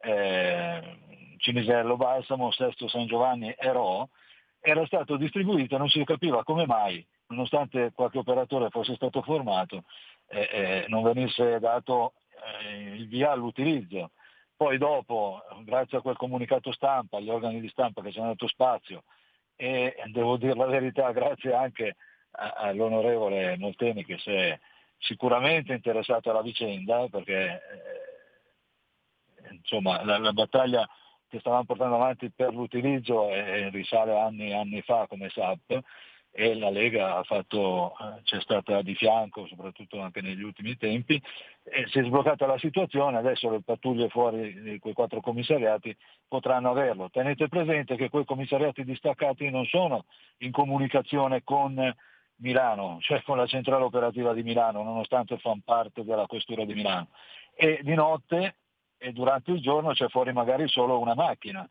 eh, 0.00 0.98
Cinisello, 1.38 1.96
Balsamo, 1.96 2.50
Sesto 2.52 2.88
San 2.88 3.06
Giovanni 3.06 3.50
e 3.50 3.72
Ro, 3.72 4.10
era 4.60 4.84
stato 4.86 5.16
distribuito 5.16 5.76
non 5.76 5.88
si 5.88 6.04
capiva 6.04 6.44
come 6.44 6.66
mai, 6.66 7.04
nonostante 7.28 7.92
qualche 7.94 8.18
operatore 8.18 8.70
fosse 8.70 8.94
stato 8.94 9.22
formato, 9.22 9.84
eh, 10.32 10.84
non 10.88 11.02
venisse 11.02 11.58
dato 11.58 12.14
eh, 12.62 12.94
il 12.94 13.08
via 13.08 13.32
all'utilizzo. 13.32 14.10
Poi 14.56 14.78
dopo, 14.78 15.42
grazie 15.64 15.98
a 15.98 16.00
quel 16.00 16.16
comunicato 16.16 16.72
stampa, 16.72 17.16
agli 17.16 17.30
organi 17.30 17.60
di 17.60 17.68
stampa 17.68 18.00
che 18.00 18.12
ci 18.12 18.18
hanno 18.18 18.28
dato 18.28 18.46
spazio 18.46 19.02
e 19.56 19.94
devo 20.06 20.36
dire 20.36 20.54
la 20.54 20.66
verità, 20.66 21.10
grazie 21.12 21.52
anche 21.52 21.96
all'onorevole 22.32 23.56
Molteni 23.58 24.04
che 24.04 24.18
si 24.18 24.30
è 24.30 24.58
sicuramente 24.98 25.72
interessato 25.72 26.30
alla 26.30 26.42
vicenda 26.42 27.06
perché 27.08 27.60
eh, 29.42 29.54
insomma, 29.54 30.02
la, 30.04 30.18
la, 30.18 30.32
battaglia 30.32 30.88
che 31.28 31.40
stavamo 31.40 31.64
portando 31.64 31.96
avanti 31.96 32.30
per 32.30 32.54
l'utilizzo 32.54 33.28
eh, 33.28 33.68
risale 33.70 34.18
anni, 34.18 34.52
anni 34.52 34.80
fa 34.82 35.06
come 35.08 35.28
SAP 35.28 35.80
e 36.34 36.54
la 36.54 36.70
Lega 36.70 37.22
fatto, 37.24 37.92
eh, 37.98 38.22
c'è 38.22 38.40
stata 38.40 38.80
di 38.80 38.94
fianco, 38.94 39.46
soprattutto 39.46 40.00
anche 40.00 40.22
negli 40.22 40.42
ultimi 40.42 40.76
tempi, 40.78 41.22
e 41.62 41.86
si 41.88 41.98
è 41.98 42.04
sbloccata 42.04 42.46
la 42.46 42.58
situazione, 42.58 43.18
adesso 43.18 43.50
le 43.50 43.60
pattuglie 43.60 44.08
fuori 44.08 44.60
di 44.62 44.78
quei 44.78 44.94
quattro 44.94 45.20
commissariati 45.20 45.94
potranno 46.26 46.70
averlo. 46.70 47.10
Tenete 47.10 47.48
presente 47.48 47.96
che 47.96 48.08
quei 48.08 48.24
commissariati 48.24 48.82
distaccati 48.82 49.50
non 49.50 49.66
sono 49.66 50.06
in 50.38 50.52
comunicazione 50.52 51.42
con 51.44 51.94
Milano, 52.36 52.98
cioè 53.00 53.22
con 53.22 53.36
la 53.36 53.46
centrale 53.46 53.84
operativa 53.84 54.32
di 54.32 54.42
Milano, 54.42 54.82
nonostante 54.82 55.36
fanno 55.36 55.60
parte 55.62 56.02
della 56.02 56.26
questura 56.26 56.64
di 56.64 56.72
Milano. 56.72 57.08
E 57.54 57.80
di 57.82 57.94
notte 57.94 58.56
e 58.96 59.12
durante 59.12 59.50
il 59.50 59.60
giorno 59.60 59.92
c'è 59.92 60.08
fuori 60.08 60.32
magari 60.32 60.66
solo 60.66 60.98
una 60.98 61.14
macchina 61.14 61.68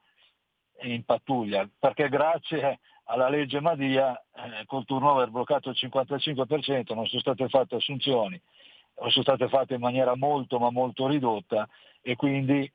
in 0.84 1.04
pattuglia, 1.04 1.68
perché 1.80 2.10
grazie 2.10 2.80
alla 3.12 3.28
legge 3.28 3.60
Madia 3.60 4.14
eh, 4.34 4.66
col 4.66 4.86
turnover 4.86 5.30
bloccato 5.30 5.70
il 5.70 5.78
55% 5.78 6.94
non 6.94 7.06
sono 7.06 7.22
state 7.22 7.50
fatte 7.50 7.76
assunzioni, 7.76 8.42
o 8.96 9.10
sono 9.10 9.24
state 9.24 9.50
fatte 9.50 9.74
in 9.74 9.82
maniera 9.82 10.16
molto 10.16 10.60
ma 10.60 10.72
molto 10.72 11.08
ridotta 11.08 11.68
e 12.02 12.16
quindi 12.16 12.72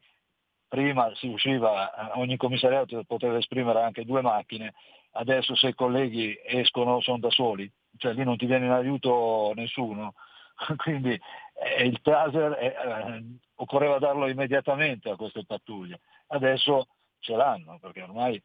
prima 0.69 1.11
si 1.15 1.29
usciva, 1.29 2.13
eh, 2.13 2.21
ogni 2.21 2.37
commissariato 2.37 3.03
poteva 3.05 3.39
esprimere 3.39 3.83
anche 3.83 4.05
due 4.05 4.21
macchine, 4.21 4.75
adesso 5.13 5.55
se 5.55 5.69
i 5.69 5.75
colleghi 5.75 6.39
escono 6.45 7.01
sono 7.01 7.19
da 7.19 7.31
soli, 7.31 7.71
cioè 7.97 8.13
lì 8.13 8.23
non 8.23 8.37
ti 8.37 8.45
viene 8.45 8.67
in 8.67 8.73
aiuto 8.73 9.53
nessuno, 9.55 10.15
quindi 10.77 11.13
eh, 11.13 11.85
il 11.85 12.01
taser 12.03 12.53
eh, 12.61 13.25
occorreva 13.55 13.99
darlo 13.99 14.29
immediatamente 14.29 15.09
a 15.09 15.17
queste 15.17 15.47
pattuglie, 15.47 16.01
adesso 16.29 16.89
ce 17.21 17.35
l'hanno 17.35 17.79
perché 17.81 18.03
ormai 18.03 18.41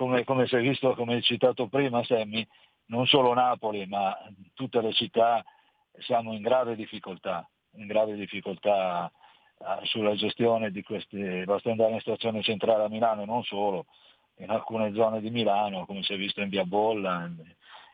come, 0.00 0.24
come 0.24 0.46
si 0.46 0.56
è 0.56 0.60
visto, 0.60 0.94
come 0.94 1.16
hai 1.16 1.22
citato 1.22 1.66
prima 1.66 2.02
Semmi, 2.04 2.46
non 2.86 3.06
solo 3.06 3.34
Napoli 3.34 3.84
ma 3.84 4.16
tutte 4.54 4.80
le 4.80 4.94
città 4.94 5.44
siamo 5.98 6.32
in 6.32 6.40
grave 6.40 6.74
difficoltà, 6.74 7.46
in 7.72 7.86
grave 7.86 8.14
difficoltà 8.14 9.12
eh, 9.58 9.84
sulla 9.84 10.14
gestione 10.14 10.70
di 10.70 10.82
questi, 10.82 11.42
basta 11.44 11.70
andare 11.70 11.92
in 11.92 12.00
stazione 12.00 12.40
centrale 12.40 12.84
a 12.84 12.88
Milano 12.88 13.22
e 13.22 13.26
non 13.26 13.42
solo, 13.42 13.84
in 14.36 14.48
alcune 14.48 14.94
zone 14.94 15.20
di 15.20 15.28
Milano, 15.28 15.84
come 15.84 16.02
si 16.02 16.14
è 16.14 16.16
visto 16.16 16.40
in 16.40 16.48
via 16.48 16.64
Bolla, 16.64 17.30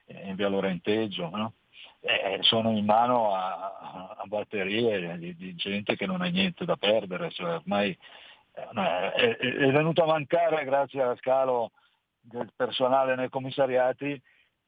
in, 0.06 0.36
via 0.36 0.48
Lorenteggio, 0.48 1.28
no? 1.30 1.54
eh, 2.02 2.38
sono 2.42 2.70
in 2.70 2.84
mano 2.84 3.34
a, 3.34 4.14
a 4.16 4.24
batterie 4.26 5.18
di, 5.18 5.34
di, 5.34 5.56
gente 5.56 5.96
che 5.96 6.06
non 6.06 6.20
ha 6.20 6.26
niente 6.26 6.64
da 6.64 6.76
perdere, 6.76 7.30
cioè 7.30 7.54
ormai 7.54 7.90
eh, 8.54 9.12
è, 9.12 9.36
è, 9.36 9.70
venuto 9.72 10.04
a 10.04 10.06
mancare 10.06 10.64
grazie 10.64 11.02
al 11.02 11.18
scalo 11.18 11.72
del 12.28 12.52
personale 12.54 13.14
nei 13.14 13.28
commissariati 13.28 14.20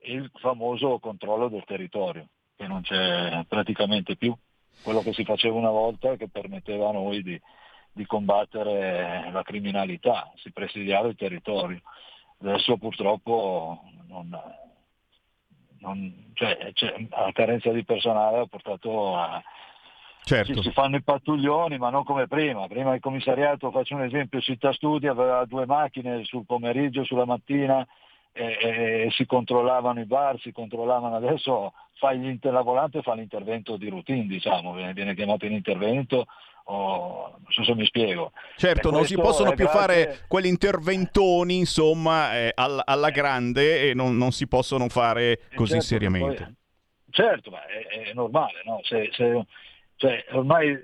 il 0.03 0.31
famoso 0.35 0.99
controllo 0.99 1.49
del 1.49 1.65
territorio, 1.65 2.29
che 2.57 2.67
non 2.67 2.83
c'è 2.83 3.45
praticamente 3.49 4.17
più, 4.17 4.35
quello 4.83 5.01
che 5.01 5.13
si 5.13 5.25
faceva 5.25 5.57
una 5.57 5.71
volta 5.71 6.13
e 6.13 6.17
che 6.17 6.29
permetteva 6.29 6.89
a 6.89 6.93
noi 6.93 7.23
di, 7.23 7.41
di 7.93 8.07
combattere 8.07 9.31
la 9.33 9.43
criminalità, 9.43 10.31
si 10.37 10.53
presidiava 10.53 11.09
il 11.09 11.17
territorio. 11.17 11.81
Adesso 12.41 12.77
purtroppo 12.77 13.83
non, 14.07 14.31
non, 15.81 16.31
cioè, 16.35 16.71
cioè, 16.75 17.07
la 17.11 17.33
carenza 17.33 17.71
di 17.73 17.85
personale 17.85 18.39
ha 18.39 18.47
portato 18.47 19.17
a... 19.17 19.43
Certo. 20.29 20.55
Ci, 20.57 20.63
si 20.63 20.73
fanno 20.73 20.97
i 20.97 21.03
pattuglioni, 21.03 21.79
ma 21.79 21.89
non 21.89 22.05
come 22.05 22.27
prima. 22.27 22.67
Prima 22.67 22.95
il 22.95 23.01
commissariato, 23.01 23.71
faccio 23.71 23.95
un 23.95 24.03
esempio, 24.03 24.41
Città 24.41 24.73
Studi 24.73 25.07
aveva 25.07 25.45
due 25.47 25.65
macchine 25.65 26.23
sul 26.25 26.45
pomeriggio, 26.45 27.05
sulla 27.05 27.25
mattina 27.25 27.87
e, 28.33 28.59
e, 28.61 28.69
e 29.07 29.11
si 29.13 29.25
controllavano 29.25 30.01
i 30.01 30.05
bar, 30.05 30.39
si 30.41 30.53
controllavano 30.53 31.17
adesso, 31.17 31.73
fai 31.95 32.39
la 32.43 32.61
volante 32.61 33.01
fa 33.01 33.15
l'intervento 33.15 33.77
di 33.79 33.89
routine, 33.89 34.27
diciamo, 34.27 34.75
viene, 34.75 34.93
viene 34.93 35.15
chiamato 35.15 35.47
in 35.47 35.53
intervento 35.53 36.27
Oh, 36.71 37.31
non 37.31 37.47
so 37.49 37.65
se 37.65 37.75
mi 37.75 37.87
spiego. 37.87 38.33
Certo, 38.57 38.91
non 38.91 39.07
si 39.07 39.15
possono 39.15 39.55
più 39.55 39.65
grazie... 39.65 39.81
fare 39.81 40.19
quegli 40.29 40.49
interventoni, 40.49 41.57
insomma, 41.57 42.37
eh, 42.37 42.53
alla, 42.55 42.83
alla, 42.85 43.09
grande 43.09 43.89
e 43.89 43.95
non, 43.95 44.19
non, 44.19 44.33
si 44.33 44.47
possono 44.47 44.87
fare 44.91 45.33
eh, 45.33 45.55
così 45.55 45.81
certo, 45.81 45.87
seriamente. 45.87 46.43
Poi, 46.43 46.55
certo, 47.09 47.51
ma 47.51 47.65
è, 47.65 48.11
è 48.11 48.13
normale, 48.13 48.61
no? 48.67 48.81
se, 48.83 49.09
se, 49.15 49.47
cioè, 49.99 50.25
ormai 50.31 50.81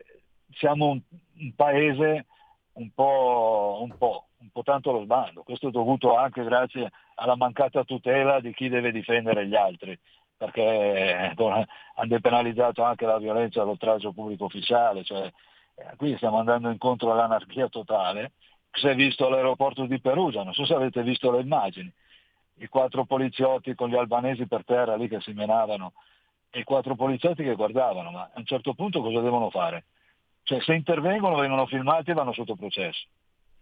siamo 0.53 0.89
un, 0.91 1.01
un 1.39 1.55
paese 1.55 2.27
un 2.75 2.91
po', 2.93 3.79
un, 3.81 3.97
po', 3.97 4.27
un 4.39 4.51
po' 4.51 4.63
tanto 4.63 4.91
lo 4.91 5.03
sbando. 5.03 5.43
Questo 5.45 5.69
è 5.69 5.71
dovuto 5.71 6.17
anche 6.17 6.43
grazie 6.43 6.91
alla 7.15 7.37
mancata 7.37 7.85
tutela 7.85 8.41
di 8.41 8.53
chi 8.53 8.69
deve 8.69 8.91
difendere 8.91 9.47
gli 9.47 9.55
altri 9.55 9.99
perché 10.37 10.63
eh, 10.63 11.35
hanno 11.37 12.09
depenalizzato 12.09 12.83
anche 12.83 13.07
la 13.07 13.19
violenza 13.19 13.63
e 13.63 13.65
l'oltraggio 13.65 14.13
pubblico 14.13 14.47
ufficiale, 14.47 15.05
cioè 15.05 15.31
eh, 15.77 15.97
qui 15.97 16.17
stiamo 16.17 16.39
andando 16.39 16.71
incontro 16.71 17.13
all'anarchia 17.13 17.69
totale. 17.69 18.33
Si 18.73 18.89
è 18.89 18.95
visto 18.97 19.29
l'aeroporto 19.29 19.87
di 19.87 20.01
Perugia, 20.01 20.43
non 20.43 20.53
so 20.53 20.67
se 20.67 20.75
avete 20.75 21.05
visto 21.05 21.31
le 21.31 21.41
immagini, 21.41 21.91
i 22.57 22.67
quattro 22.67 23.05
poliziotti 23.05 23.77
con 23.77 23.89
gli 23.89 23.95
albanesi 23.95 24.49
per 24.49 24.65
terra 24.65 24.97
lì 24.97 25.07
che 25.07 25.21
si 25.21 25.33
menavano 25.33 25.93
e 26.57 26.63
quattro 26.63 26.95
poliziotti 26.95 27.43
che 27.43 27.57
guardavano, 27.57 28.13
ma 28.13 28.31
a 28.33 28.39
un 28.39 28.45
certo 28.45 28.75
punto 28.75 29.03
cosa 29.03 29.21
devono 29.21 29.51
fare? 29.51 29.87
Cioè 30.45 30.61
se 30.61 30.73
intervengono 30.73 31.35
vengono 31.35 31.67
filmati 31.67 32.13
e 32.13 32.15
vanno 32.15 32.33
sotto 32.33 32.55
processo. 32.55 33.09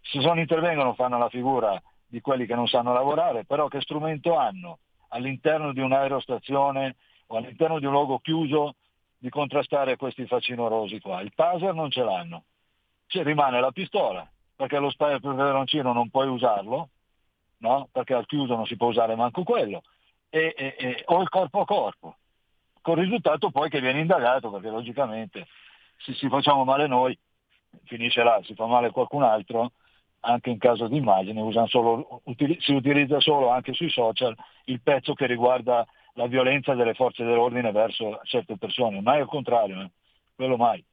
se 0.02 0.18
non 0.18 0.38
intervengono 0.38 0.92
fanno 0.92 1.16
la 1.16 1.30
figura 1.30 1.80
di 2.06 2.20
quelli 2.20 2.44
che 2.44 2.54
non 2.54 2.68
sanno 2.68 2.92
lavorare, 2.92 3.46
però 3.46 3.68
che 3.68 3.80
strumento 3.80 4.36
hanno 4.36 4.80
all'interno 5.08 5.72
di 5.72 5.80
un'aerostazione 5.80 6.96
o 7.28 7.36
all'interno 7.38 7.78
di 7.78 7.86
un 7.86 7.92
luogo 7.92 8.18
chiuso 8.18 8.74
di 9.16 9.30
contrastare 9.30 9.96
questi 9.96 10.26
facinorosi 10.26 11.00
qua? 11.00 11.22
Il 11.22 11.32
taser 11.34 11.72
non 11.72 11.90
ce 11.90 12.02
l'hanno, 12.02 12.44
ci 13.06 13.22
rimane 13.22 13.58
la 13.58 13.70
pistola, 13.70 14.28
perché 14.54 14.78
lo 14.78 14.90
spray 14.90 15.18
per 15.18 15.30
peperoncino 15.30 15.94
non 15.94 16.10
puoi 16.10 16.28
usarlo, 16.28 16.90
no? 17.58 17.88
perché 17.90 18.12
al 18.12 18.26
chiuso 18.26 18.54
non 18.54 18.66
si 18.66 18.76
può 18.76 18.88
usare 18.88 19.14
manco 19.14 19.44
quello, 19.44 19.82
e, 20.28 20.52
e, 20.54 20.74
e, 20.76 21.02
o 21.06 21.22
il 21.22 21.30
corpo 21.30 21.60
a 21.60 21.64
corpo, 21.64 22.16
con 22.82 22.98
il 22.98 23.04
risultato 23.04 23.50
poi 23.50 23.70
che 23.70 23.80
viene 23.80 24.00
indagato, 24.00 24.50
perché 24.50 24.68
logicamente 24.68 25.46
se 25.98 26.12
si 26.14 26.28
facciamo 26.28 26.64
male 26.64 26.86
noi, 26.86 27.18
finisce 27.84 28.22
là, 28.22 28.40
si 28.44 28.54
fa 28.54 28.66
male 28.66 28.90
qualcun 28.90 29.22
altro, 29.22 29.72
anche 30.24 30.50
in 30.50 30.58
caso 30.58 30.86
di 30.88 30.96
immagine, 30.96 31.42
solo, 31.68 32.22
si 32.58 32.72
utilizza 32.72 33.20
solo 33.20 33.48
anche 33.48 33.72
sui 33.72 33.90
social 33.90 34.36
il 34.66 34.80
pezzo 34.80 35.14
che 35.14 35.26
riguarda 35.26 35.86
la 36.14 36.26
violenza 36.26 36.74
delle 36.74 36.94
forze 36.94 37.24
dell'ordine 37.24 37.72
verso 37.72 38.20
certe 38.24 38.56
persone, 38.56 39.00
mai 39.00 39.20
al 39.20 39.26
contrario, 39.26 39.80
eh? 39.80 39.90
quello 40.34 40.56
mai. 40.56 40.84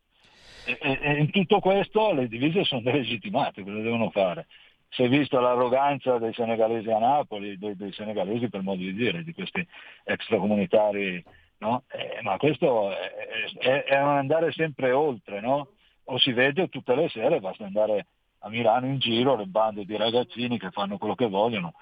E, 0.65 0.77
e, 0.81 1.17
in 1.19 1.31
tutto 1.31 1.59
questo 1.59 2.13
le 2.13 2.27
divise 2.27 2.63
sono 2.63 2.81
delegittimate, 2.81 3.63
cosa 3.63 3.79
devono 3.79 4.09
fare? 4.09 4.47
Si 4.89 5.03
è 5.03 5.09
vista 5.09 5.39
l'arroganza 5.39 6.17
dei 6.17 6.33
senegalesi 6.33 6.89
a 6.89 6.97
Napoli, 6.97 7.57
dei, 7.57 7.75
dei 7.75 7.91
senegalesi 7.91 8.49
per 8.49 8.61
modo 8.61 8.81
di 8.81 8.93
dire, 8.93 9.23
di 9.23 9.33
questi 9.33 9.65
extracomunitari, 10.03 11.23
no? 11.59 11.83
eh, 11.91 12.21
ma 12.21 12.37
questo 12.37 12.91
è, 12.91 13.11
è, 13.59 13.83
è, 13.83 13.95
andare 13.95 14.51
sempre 14.51 14.91
oltre, 14.91 15.39
no? 15.41 15.69
o 16.05 16.17
si 16.17 16.33
vede 16.33 16.69
tutte 16.69 16.95
le 16.95 17.07
sere, 17.09 17.39
basta 17.39 17.65
andare 17.65 18.07
a 18.39 18.49
Milano 18.49 18.87
in 18.87 18.97
giro 18.99 19.35
le 19.35 19.45
bande 19.45 19.85
di 19.85 19.95
ragazzini 19.95 20.57
che 20.57 20.71
fanno 20.71 20.97
quello 20.97 21.13
che 21.15 21.27
vogliono. 21.27 21.73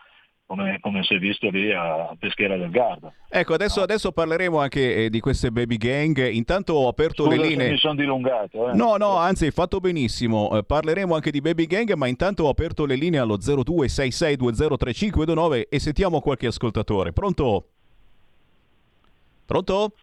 Come, 0.46 0.80
come, 0.80 1.04
si 1.04 1.14
è 1.14 1.18
visto 1.18 1.50
lì 1.50 1.74
a 1.74 2.16
Peschiera 2.18 2.56
del 2.56 2.70
Garda. 2.70 3.12
Ecco, 3.28 3.54
adesso, 3.54 3.80
no. 3.80 3.84
adesso 3.84 4.14
parleremo 4.14 4.58
anche 4.58 4.96
eh, 4.96 5.10
di 5.10 5.20
queste 5.20 5.52
baby 5.52 5.76
gang. 5.76 6.26
Intanto 6.30 6.72
ho 6.72 6.88
aperto 6.88 7.26
Scusa 7.26 7.36
le 7.36 7.48
linee. 7.48 7.72
mi 7.72 7.78
sono 7.78 7.96
dilungato. 7.96 8.70
Eh. 8.70 8.74
No, 8.74 8.96
no, 8.96 9.18
anzi, 9.18 9.44
hai 9.44 9.52
fatto 9.52 9.82
benissimo. 9.82 10.58
Eh, 10.58 10.64
parleremo 10.64 11.14
anche 11.14 11.32
di 11.32 11.42
baby 11.42 11.66
gang, 11.66 11.92
ma 11.96 12.08
intanto 12.08 12.46
ho 12.46 12.50
aperto 12.50 12.86
le 12.86 12.96
linee 12.96 13.20
allo 13.20 13.36
0266203529 13.36 15.64
e 15.68 15.80
sentiamo 15.80 16.22
qualche 16.22 16.48
ascoltatore. 16.48 17.12
Pronto? 17.12 17.72
Pronto? 19.48 19.94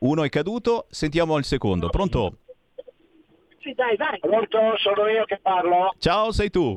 Uno 0.00 0.24
è 0.24 0.28
caduto, 0.28 0.86
sentiamo 0.90 1.38
il 1.38 1.44
secondo. 1.44 1.88
Pronto? 1.90 2.38
Sì, 3.60 3.72
dai, 3.72 3.96
vai. 3.96 4.18
Pronto, 4.18 4.58
sono 4.78 5.06
io 5.06 5.24
che 5.24 5.38
parlo. 5.40 5.94
Ciao, 5.98 6.32
sei 6.32 6.50
tu. 6.50 6.76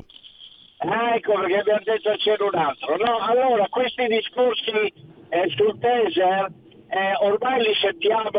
Ah, 0.78 1.16
ecco 1.16 1.32
perché 1.40 1.58
abbiamo 1.58 1.80
detto 1.82 2.10
c'era 2.18 2.44
un 2.44 2.54
altro. 2.54 2.96
No, 2.98 3.18
allora, 3.18 3.66
questi 3.68 4.06
discorsi 4.06 4.92
eh, 5.28 5.48
sul 5.56 5.76
taser 5.80 6.52
eh, 6.88 7.14
ormai 7.18 7.62
li 7.62 7.74
sentiamo 7.80 8.30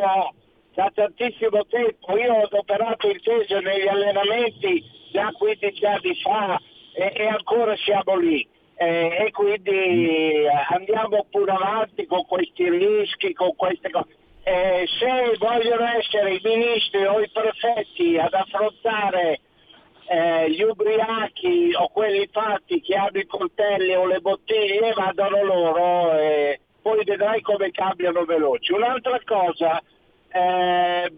da 0.73 0.89
tantissimo 0.93 1.65
tempo. 1.65 2.17
Io 2.17 2.33
ho 2.33 2.47
operato 2.49 3.09
il 3.09 3.21
taser 3.21 3.61
negli 3.61 3.89
allenamenti 3.89 4.81
già 5.11 5.29
15 5.33 5.85
anni 5.85 6.15
fa 6.23 6.61
e, 6.93 7.11
e 7.13 7.27
ancora 7.27 7.75
siamo 7.75 8.15
lì. 8.15 8.47
Eh, 8.79 9.25
e 9.25 9.31
quindi 9.31 9.71
eh, 9.71 10.49
andiamo 10.69 11.25
pure 11.31 11.51
avanti 11.51 12.05
con 12.05 12.23
questi 12.27 12.69
rischi, 12.69 13.33
con 13.33 13.55
queste 13.55 13.89
cose 13.89 14.17
eh, 14.47 14.87
se 14.97 15.35
vogliono 15.39 15.83
essere 15.83 16.35
i 16.35 16.41
ministri 16.41 17.05
o 17.05 17.19
i 17.19 17.29
prefetti 17.29 18.17
ad 18.17 18.33
affrontare 18.33 19.41
eh, 20.07 20.49
gli 20.49 20.61
ubriachi 20.61 21.73
o 21.77 21.89
quelli 21.89 22.29
fatti 22.31 22.79
che 22.79 22.95
hanno 22.95 23.19
i 23.19 23.25
coltelli 23.25 23.93
o 23.93 24.05
le 24.05 24.21
bottiglie 24.21 24.93
vadano 24.93 25.43
loro 25.43 26.13
e 26.17 26.61
poi 26.81 27.03
vedrai 27.03 27.41
come 27.41 27.71
cambiano 27.71 28.23
veloci. 28.23 28.71
Un'altra 28.71 29.19
cosa, 29.25 29.83
eh, 30.29 31.11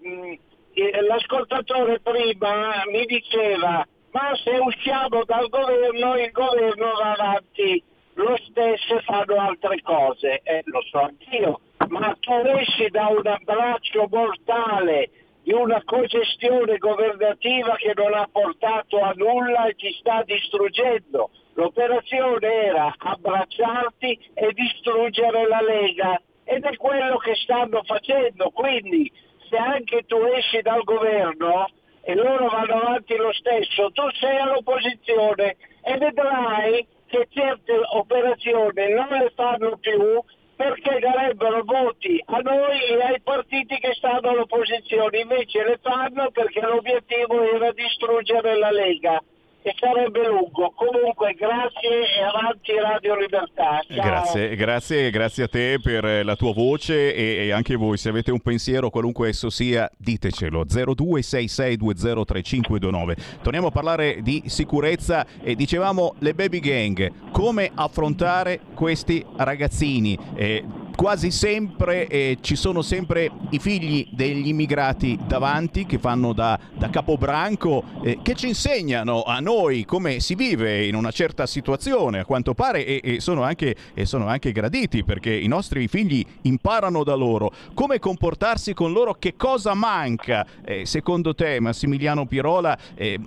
l'ascoltatore 1.08 2.00
prima 2.00 2.82
mi 2.92 3.06
diceva 3.06 3.88
ma 4.12 4.36
se 4.44 4.52
usciamo 4.52 5.24
dal 5.26 5.48
governo 5.50 6.18
il 6.18 6.32
governo 6.32 6.92
va 6.98 7.12
avanti 7.12 7.84
lo 8.14 8.38
stesso 8.50 9.00
fanno 9.02 9.36
altre 9.40 9.82
cose, 9.82 10.42
eh, 10.44 10.62
lo 10.66 10.82
so 10.90 11.00
anch'io 11.00 11.60
ma 11.88 12.16
tu 12.20 12.32
esci 12.32 12.90
da 12.90 13.08
un 13.08 13.26
abbraccio 13.26 14.08
mortale 14.12 15.10
di 15.44 15.54
una 15.54 15.82
cogestione 15.84 16.78
governativa 16.78 17.76
che 17.76 17.94
non 17.96 18.14
ha 18.14 18.28
portato 18.32 19.02
a 19.02 19.14
nulla 19.16 19.66
e 19.66 19.76
ti 19.76 19.92
sta 20.00 20.22
distruggendo. 20.24 21.32
L'operazione 21.54 22.48
era 22.48 22.94
abbracciarti 22.96 24.32
e 24.34 24.52
distruggere 24.54 25.48
la 25.48 25.62
Lega 25.62 26.22
ed 26.44 26.64
è 26.64 26.76
quello 26.76 27.18
che 27.18 27.36
stanno 27.36 27.82
facendo. 27.84 28.52
Quindi 28.52 29.12
se 29.50 29.58
anche 29.58 30.04
tu 30.06 30.18
esci 30.36 30.62
dal 30.62 30.84
governo 30.84 31.70
e 32.02 32.16
loro 32.16 32.48
vanno 32.48 32.82
avanti 32.82 33.16
lo 33.16 33.32
stesso, 33.34 33.92
tu 33.92 34.10
sei 34.20 34.38
all'opposizione 34.38 35.58
e 35.84 35.98
vedrai 35.98 36.88
che 37.08 37.28
certe 37.30 37.74
operazioni 37.94 38.94
non 38.94 39.08
le 39.10 39.32
fanno 39.36 39.78
più 39.78 40.22
perché 40.56 41.00
darebbero 41.00 41.64
voti 41.64 42.22
a 42.26 42.40
noi 42.40 42.80
e 42.80 43.02
ai 43.02 43.22
partiti 43.22 43.78
che 43.80 43.94
stanno 43.94 44.30
all'opposizione, 44.30 45.20
invece 45.20 45.64
le 45.64 45.80
fanno 45.82 46.32
perché 46.32 46.60
l'obiettivo 46.62 47.42
era 47.54 47.72
distruggere 47.72 48.58
la 48.58 48.72
Lega 48.72 49.22
e 49.62 49.76
sarebbe 49.78 50.26
lungo. 50.28 50.74
Comunque 50.76 51.34
grazie 51.34 52.18
e 52.18 52.24
avanti 52.24 52.72
Radio 52.80 53.16
Libertà. 53.16 53.84
Ciao. 53.88 54.06
Grazie, 54.06 54.56
grazie, 54.56 55.10
grazie 55.10 55.44
a 55.44 55.48
te 55.48 55.80
per 55.82 56.24
la 56.24 56.36
tua 56.36 56.54
voce 56.54 57.14
e, 57.14 57.48
e, 57.48 57.52
anche 57.52 57.76
voi 57.76 57.98
se 57.98 58.10
avete 58.10 58.32
un 58.32 58.40
pensiero 58.40 58.90
qualunque 58.90 59.30
esso 59.30 59.50
sia 59.50 59.90
ditecelo 59.98 60.66
0266203529. 60.66 63.42
Torniamo 63.42 63.68
a 63.68 63.72
parlare 63.72 64.22
di 64.22 64.44
sicurezza 64.46 65.26
e 65.42 65.56
dicevamo 65.56 66.16
le 66.20 66.34
baby 66.34 66.60
gang, 66.60 67.12
come 67.32 67.72
affrontare 67.74 68.60
questi 68.74 69.26
ragazzini. 69.36 70.18
Eh, 70.36 70.64
quasi 71.00 71.32
sempre 71.32 72.08
eh, 72.08 72.40
ci 72.42 72.58
sono 72.58 72.82
sempre 72.82 73.32
i 73.52 73.60
figli 73.60 74.10
degli 74.12 74.50
immigrati 74.50 75.18
davanti 75.26 75.86
che 75.86 75.98
fanno 75.98 76.34
da, 76.34 76.60
da 76.78 76.90
capobranco, 76.90 77.82
eh, 78.04 78.20
che 78.22 78.36
ci 78.36 78.50
insegnano 78.50 79.24
a 79.24 79.40
noi 79.40 79.86
come 79.86 80.20
si 80.20 80.36
vive 80.36 80.86
in 80.86 80.96
una 80.96 81.12
certa 81.12 81.46
situazione, 81.46 82.20
a 82.20 82.26
quanto 82.26 82.54
pare, 82.54 82.86
e, 82.86 83.00
e, 83.02 83.20
sono, 83.22 83.44
anche, 83.44 83.78
e 83.94 84.06
sono, 84.06 84.28
anche, 84.28 84.52
graditi 84.52 85.06
perché 85.06 85.34
i 85.34 85.48
nostri 85.48 85.88
figli 85.88 86.22
imparano 86.42 87.06
da 87.06 87.16
loro 87.16 87.54
come 87.74 87.98
comportarsi 87.98 88.74
con 88.74 88.92
loro, 88.92 89.14
che 89.14 89.38
cosa 89.38 89.74
manca. 89.74 90.46
Eh, 90.66 90.86
secondo 90.86 91.34
te, 91.34 91.62
Massimiliano 91.62 92.26
Pirola, 92.26 92.78
eh, 92.96 93.18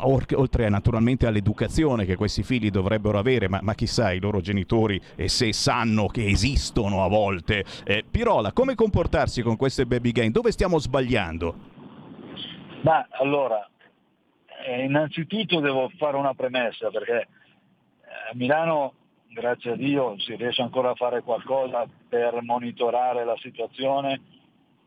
oltre 0.00 0.68
naturalmente 0.68 1.26
all'educazione 1.26 2.04
che 2.04 2.16
questi 2.16 2.42
figli 2.42 2.70
dovrebbero 2.70 3.18
avere, 3.18 3.48
ma, 3.48 3.60
ma 3.62 3.74
chissà 3.74 4.12
i 4.12 4.20
loro 4.20 4.40
genitori 4.40 5.00
eh, 5.16 5.28
se 5.28 5.52
sanno 5.52 6.06
che 6.06 6.26
esistono 6.26 7.04
a 7.04 7.08
volte. 7.08 7.64
Eh, 7.84 8.04
Pirola, 8.08 8.52
come 8.52 8.74
comportarsi 8.74 9.42
con 9.42 9.56
queste 9.56 9.86
baby 9.86 10.12
gang? 10.12 10.32
Dove 10.32 10.52
stiamo 10.52 10.78
sbagliando? 10.78 11.54
Ma 12.82 13.06
allora, 13.10 13.68
eh, 14.66 14.84
innanzitutto 14.84 15.60
devo 15.60 15.90
fare 15.96 16.16
una 16.16 16.34
premessa 16.34 16.90
perché 16.90 17.20
eh, 17.20 17.26
a 18.30 18.34
Milano, 18.34 18.92
grazie 19.28 19.72
a 19.72 19.76
Dio, 19.76 20.18
si 20.18 20.34
riesce 20.36 20.62
ancora 20.62 20.90
a 20.90 20.94
fare 20.94 21.22
qualcosa 21.22 21.86
per 22.08 22.40
monitorare 22.42 23.24
la 23.24 23.36
situazione 23.40 24.20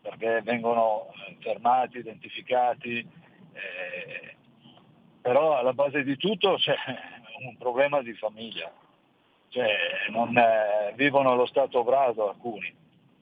perché 0.02 0.42
vengono 0.44 1.08
eh, 1.28 1.38
fermati, 1.40 1.98
identificati, 1.98 2.98
eh, 3.00 4.36
però 5.22 5.58
alla 5.58 5.74
base 5.74 6.04
di 6.04 6.18
tutto 6.18 6.56
c'è 6.60 6.76
un 7.46 7.58
problema 7.58 8.02
di 8.02 8.14
famiglia, 8.14 8.72
cioè, 9.50 9.68
non, 10.10 10.38
eh, 10.38 10.94
vivono 10.96 11.32
allo 11.32 11.46
stato 11.46 11.84
brado 11.84 12.30
alcuni, 12.30 12.74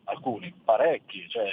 alcuni 0.05 0.53
parecchi, 0.63 1.27
cioè, 1.29 1.49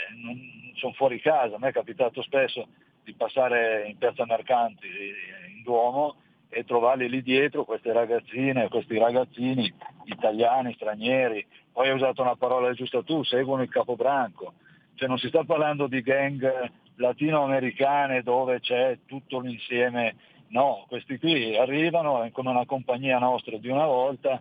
sono 0.74 0.92
fuori 0.94 1.20
casa, 1.20 1.56
a 1.56 1.58
me 1.58 1.68
è 1.68 1.72
capitato 1.72 2.22
spesso 2.22 2.66
di 3.04 3.12
passare 3.14 3.86
in 3.86 3.98
piazza 3.98 4.24
Mercanti 4.24 4.86
in 4.86 5.62
Duomo 5.62 6.16
e 6.48 6.64
trovarli 6.64 7.08
lì 7.08 7.22
dietro 7.22 7.64
queste 7.64 7.92
ragazzine, 7.92 8.68
questi 8.68 8.98
ragazzini 8.98 9.72
italiani, 10.04 10.74
stranieri, 10.74 11.46
poi 11.72 11.88
hai 11.88 11.94
usato 11.94 12.22
una 12.22 12.36
parola 12.36 12.72
giusta 12.72 13.02
tu, 13.02 13.22
seguono 13.24 13.62
il 13.62 13.68
capobranco, 13.68 14.54
cioè 14.94 15.08
non 15.08 15.18
si 15.18 15.28
sta 15.28 15.44
parlando 15.44 15.86
di 15.86 16.00
gang 16.00 16.70
latinoamericane 16.96 18.22
dove 18.22 18.60
c'è 18.60 18.98
tutto 19.06 19.40
l'insieme 19.40 20.14
No, 20.54 20.84
questi 20.86 21.18
qui 21.18 21.56
arrivano 21.56 22.28
come 22.30 22.50
una 22.50 22.64
compagnia 22.64 23.18
nostra 23.18 23.58
di 23.58 23.68
una 23.68 23.86
volta, 23.86 24.40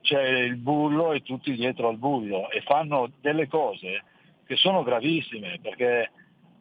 c'è 0.00 0.22
il 0.22 0.54
bullo 0.54 1.12
e 1.12 1.22
tutti 1.22 1.52
dietro 1.54 1.88
al 1.88 1.96
bullo 1.96 2.48
e 2.50 2.60
fanno 2.60 3.10
delle 3.20 3.48
cose 3.48 4.04
che 4.46 4.54
sono 4.54 4.84
gravissime 4.84 5.58
perché 5.60 6.12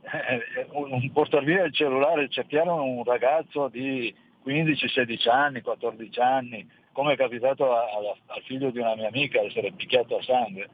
eh, 0.01 0.67
un 0.71 1.11
portar 1.11 1.43
via 1.43 1.65
il 1.65 1.71
cellulare, 1.71 2.29
cerchiamo 2.29 2.81
un 2.81 3.03
ragazzo 3.03 3.67
di 3.67 4.11
15-16 4.43 5.29
anni, 5.29 5.61
14 5.61 6.19
anni, 6.19 6.67
come 6.93 7.13
è 7.13 7.15
capitato 7.15 7.71
al 7.75 8.41
figlio 8.45 8.71
di 8.71 8.79
una 8.79 8.95
mia 8.95 9.09
amica 9.09 9.39
essere 9.39 9.71
picchiato 9.73 10.17
a 10.17 10.23
sangue, 10.23 10.67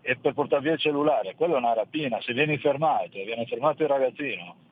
e 0.00 0.16
per 0.16 0.34
portare 0.34 0.62
via 0.62 0.72
il 0.72 0.80
cellulare, 0.80 1.36
quello 1.36 1.54
è 1.54 1.58
una 1.58 1.74
rapina, 1.74 2.20
se 2.22 2.32
viene 2.32 2.58
fermato, 2.58 3.22
viene 3.22 3.46
fermato 3.46 3.84
il 3.84 3.88
ragazzino 3.88 4.65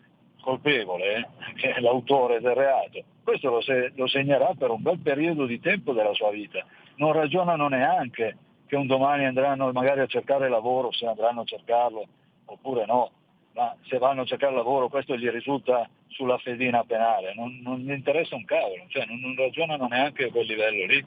colpevole, 0.45 1.17
eh, 1.17 1.27
che 1.57 1.73
è 1.73 1.81
l'autore 1.81 2.41
del 2.41 2.55
reato, 2.55 3.03
questo 3.25 3.49
lo, 3.49 3.63
se, 3.63 3.93
lo 3.97 4.07
segnerà 4.07 4.53
per 4.57 4.71
un 4.71 4.83
bel 4.83 4.99
periodo 4.99 5.47
di 5.47 5.59
tempo 5.59 5.95
della 5.95 6.13
sua 6.13 6.31
vita, 6.31 6.65
non 6.97 7.13
ragionano 7.13 7.67
neanche 7.69 8.37
che 8.67 8.77
un 8.77 8.87
domani 8.87 9.25
andranno 9.25 9.73
magari 9.73 10.01
a 10.01 10.07
cercare 10.07 10.51
lavoro, 10.51 10.93
se 10.93 11.07
andranno 11.07 11.41
a 11.41 11.45
cercarlo 11.45 12.07
oppure 12.45 12.85
no, 12.85 13.11
ma 13.55 13.75
se 13.89 13.97
vanno 13.97 14.23
a 14.23 14.27
cercare 14.27 14.55
lavoro 14.55 14.89
questo 14.89 15.17
gli 15.17 15.29
risulta 15.31 15.89
sulla 16.09 16.37
fedina 16.39 16.85
penale, 16.85 17.33
non, 17.35 17.61
non 17.63 17.79
gli 17.79 17.91
interessa 17.91 18.37
un 18.37 18.45
cavolo, 18.45 18.85
cioè 18.89 19.07
non, 19.07 19.21
non, 19.21 19.35
ragionano 19.35 19.87
neanche 19.87 20.25
a 20.25 20.31
quel 20.31 20.47
livello 20.47 20.85
lì. 20.85 21.05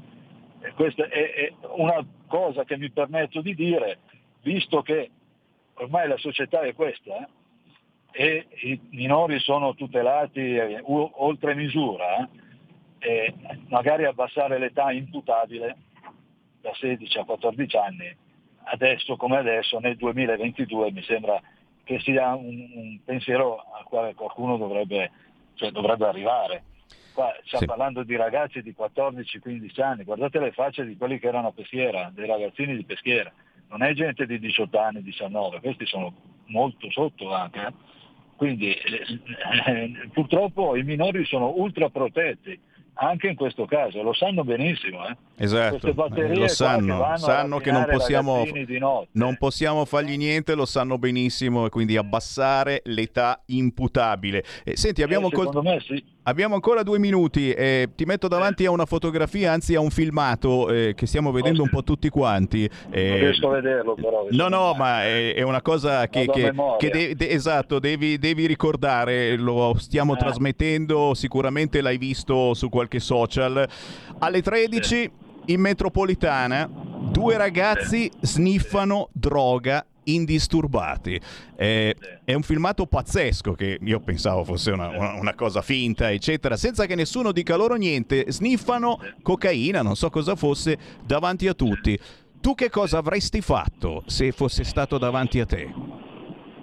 E 0.61 0.71
questa 0.71 1.07
è, 1.07 1.33
è 1.33 1.53
una 1.75 2.03
cosa 2.27 2.63
che 2.63 2.77
mi 2.77 2.89
permetto 2.89 3.41
di 3.41 3.53
dire, 3.53 3.99
visto 4.41 4.81
che 4.81 5.11
ormai 5.75 6.07
la 6.07 6.17
società 6.17 6.61
è 6.61 6.73
questa 6.73 7.15
eh, 7.15 7.27
e 8.19 8.47
i 8.63 8.79
minori 8.89 9.37
sono 9.37 9.75
tutelati 9.75 10.39
eh, 10.39 10.81
oltre 10.83 11.53
misura, 11.53 12.27
eh, 12.97 13.31
magari 13.67 14.05
abbassare 14.05 14.57
l'età 14.57 14.91
imputabile 14.91 15.75
da 16.59 16.73
16 16.73 17.19
a 17.19 17.25
14 17.25 17.77
anni, 17.77 18.17
adesso 18.63 19.17
come 19.17 19.37
adesso, 19.37 19.77
nel 19.77 19.97
2022 19.97 20.91
mi 20.93 21.03
sembra 21.03 21.39
che 21.83 21.99
sia 21.99 22.33
un, 22.33 22.67
un 22.73 22.99
pensiero 23.05 23.63
al 23.71 23.83
quale 23.83 24.15
qualcuno 24.15 24.57
dovrebbe, 24.57 25.11
cioè, 25.53 25.69
dovrebbe 25.69 26.07
arrivare. 26.07 26.63
Qua 27.13 27.31
stiamo 27.43 27.59
sì. 27.59 27.65
parlando 27.65 28.01
di 28.01 28.15
ragazzi 28.15 28.63
di 28.63 28.75
14-15 28.75 29.79
anni, 29.83 30.03
guardate 30.03 30.39
le 30.39 30.53
facce 30.53 30.83
di 30.87 30.97
quelli 30.97 31.19
che 31.19 31.27
erano 31.27 31.49
a 31.49 31.53
peschiera, 31.53 32.09
dei 32.11 32.25
ragazzini 32.25 32.75
di 32.75 32.83
peschiera, 32.83 33.31
non 33.69 33.83
è 33.83 33.93
gente 33.93 34.25
di 34.25 34.39
18 34.39 34.79
anni, 34.79 35.03
19, 35.03 35.59
questi 35.59 35.85
sono 35.85 36.11
molto 36.47 36.89
sotto 36.89 37.31
anche. 37.31 37.95
Eh? 38.37 38.45
Quindi 38.45 38.71
eh, 38.71 39.19
eh, 39.65 40.09
purtroppo 40.13 40.75
i 40.75 40.83
minori 40.83 41.25
sono 41.25 41.53
ultra 41.55 41.89
protetti 41.89 42.59
anche 42.99 43.27
in 43.27 43.35
questo 43.35 43.65
caso, 43.65 44.01
lo 44.01 44.13
sanno 44.13 44.43
benissimo. 44.43 45.07
Eh? 45.07 45.15
Esatto, 45.37 45.93
lo 45.93 46.47
sanno, 46.47 47.11
che 47.13 47.17
sanno 47.17 47.57
che 47.59 47.71
non 47.71 47.85
possiamo, 47.89 48.43
non 49.11 49.37
possiamo 49.37 49.85
fargli 49.85 50.17
niente, 50.17 50.55
lo 50.55 50.65
sanno 50.65 50.97
benissimo 50.97 51.65
e 51.65 51.69
quindi 51.69 51.97
abbassare 51.97 52.81
l'età 52.85 53.41
imputabile. 53.47 54.43
Eh, 54.63 54.75
senti, 54.75 55.03
abbiamo, 55.03 55.27
eh, 55.27 55.31
col... 55.31 55.63
me, 55.63 55.79
sì. 55.81 56.03
Abbiamo, 56.27 56.55
ancora 56.55 56.83
due 56.83 56.99
minuti, 56.99 57.51
eh, 57.51 57.89
ti 57.95 58.05
metto 58.05 58.27
davanti 58.27 58.65
a 58.65 58.71
una 58.71 58.85
fotografia, 58.85 59.53
anzi 59.53 59.75
a 59.75 59.79
un 59.79 59.89
filmato 59.89 60.69
eh, 60.69 60.93
che 60.95 61.05
stiamo 61.05 61.31
vedendo 61.31 61.57
sì. 61.57 61.63
un 61.63 61.69
po' 61.69 61.83
tutti 61.83 62.09
quanti. 62.09 62.69
non 62.87 62.93
eh, 62.93 63.19
riesco 63.19 63.49
a 63.49 63.53
vederlo 63.53 63.95
però. 63.95 64.27
No, 64.29 64.47
no, 64.47 64.73
ma 64.73 65.03
è, 65.03 65.33
è, 65.33 65.41
una 65.41 65.61
cosa 65.61 66.07
che, 66.07 66.25
che, 66.25 66.53
che 66.77 66.89
de- 66.89 67.15
de- 67.15 67.29
esatto, 67.29 67.79
devi, 67.79 68.17
devi, 68.17 68.45
ricordare, 68.45 69.35
lo 69.37 69.75
stiamo 69.77 70.15
eh. 70.15 70.17
trasmettendo, 70.17 71.13
sicuramente 71.13 71.81
l'hai 71.81 71.97
visto 71.97 72.53
su 72.53 72.69
qualche 72.69 72.99
social. 72.99 73.67
Alle 74.19 74.41
13... 74.41 74.83
Sì 74.83 75.11
in 75.49 75.61
metropolitana 75.61 76.69
due 77.09 77.37
ragazzi 77.37 78.11
sniffano 78.19 79.07
droga 79.13 79.85
indisturbati. 80.13 81.19
Eh, 81.55 81.95
è 82.23 82.33
un 82.33 82.41
filmato 82.41 82.85
pazzesco 82.85 83.53
che 83.53 83.79
io 83.81 83.99
pensavo 83.99 84.43
fosse 84.43 84.71
una, 84.71 84.89
una, 84.89 85.13
una, 85.13 85.35
cosa 85.35 85.61
finta, 85.61 86.11
eccetera, 86.11 86.55
senza 86.57 86.85
che 86.85 86.95
nessuno 86.95 87.31
dica 87.31 87.55
loro 87.55 87.75
niente. 87.75 88.25
Sniffano 88.31 88.99
cocaina, 89.21 89.81
non 89.81 89.95
so 89.95 90.09
cosa 90.09 90.35
fosse, 90.35 90.77
davanti 91.03 91.47
a 91.47 91.53
tutti. 91.53 91.97
Tu 92.39 92.53
che 92.53 92.69
cosa 92.69 92.99
avresti 92.99 93.41
fatto 93.41 94.03
se 94.05 94.31
fosse 94.31 94.63
stato 94.63 94.97
davanti 94.97 95.39
a 95.39 95.45
te? 95.45 95.73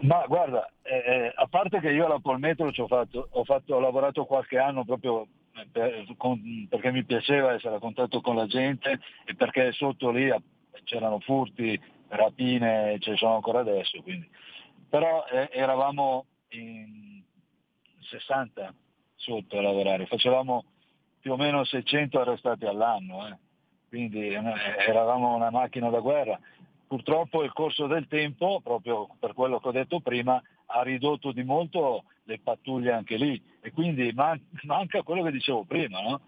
Ma 0.01 0.25
guarda, 0.29 0.71
eh, 0.83 0.97
eh 0.97 1.33
a 1.35 1.47
parte 1.47 1.81
che 1.81 1.91
io 1.91 2.07
alla 2.07 2.21
Polmetro 2.21 2.71
ci 2.73 2.81
ho 2.81 2.87
fatto, 2.87 3.29
ho, 3.31 3.45
fatto, 3.45 3.75
ho 3.75 3.81
lavorato 3.81 4.25
qualche 4.25 4.59
anno 4.59 4.85
proprio 4.85 5.27
per, 5.71 6.05
con, 6.17 6.67
perché 6.69 6.91
mi 6.91 7.05
piaceva 7.05 7.55
essere 7.55 7.77
a 7.77 7.79
contatto 7.79 8.21
con 8.21 8.37
la 8.37 8.47
gente 8.47 9.01
e 9.25 9.35
perché 9.35 9.73
sotto 9.73 10.11
lì 10.11 10.33
c'erano 10.85 11.21
furti, 11.21 11.81
rapine, 12.09 12.99
ne 13.05 13.17
sono 13.17 13.35
ancora 13.37 13.61
adesso. 13.61 14.01
Quindi. 14.03 14.29
Però 14.89 15.25
eh, 15.27 15.49
eravamo 15.53 16.27
in 16.51 17.23
60 18.01 18.75
sotto 19.17 19.59
a 19.59 19.63
lavorare, 19.63 20.07
facevamo 20.07 20.65
più 21.21 21.33
o 21.33 21.37
meno 21.37 21.65
600 21.65 22.21
arrestati 22.21 22.67
all'anno, 22.67 23.27
eh. 23.27 23.37
quindi 23.89 24.29
eh, 24.29 24.43
eravamo 24.87 25.35
una 25.35 25.51
macchina 25.51 25.89
da 25.89 26.01
guerra. 26.01 26.39
Purtroppo 26.87 27.43
il 27.43 27.53
corso 27.53 27.87
del 27.87 28.07
tempo, 28.09 28.61
proprio 28.63 29.09
per 29.19 29.33
quello 29.33 29.59
che 29.59 29.69
ho 29.69 29.73
detto 29.73 30.01
prima, 30.01 30.41
ha 30.67 30.83
ridotto 30.83 31.33
di 31.33 31.43
molto 31.43 32.05
le 32.25 32.39
pattuglie 32.41 32.93
anche 32.93 33.17
lì 33.17 33.43
e 33.61 33.73
quindi 33.73 34.13
man- 34.13 34.41
manca 34.65 35.03
quello 35.03 35.23
che 35.23 35.31
dicevo 35.31 35.65
prima, 35.65 36.01
no? 36.01 36.21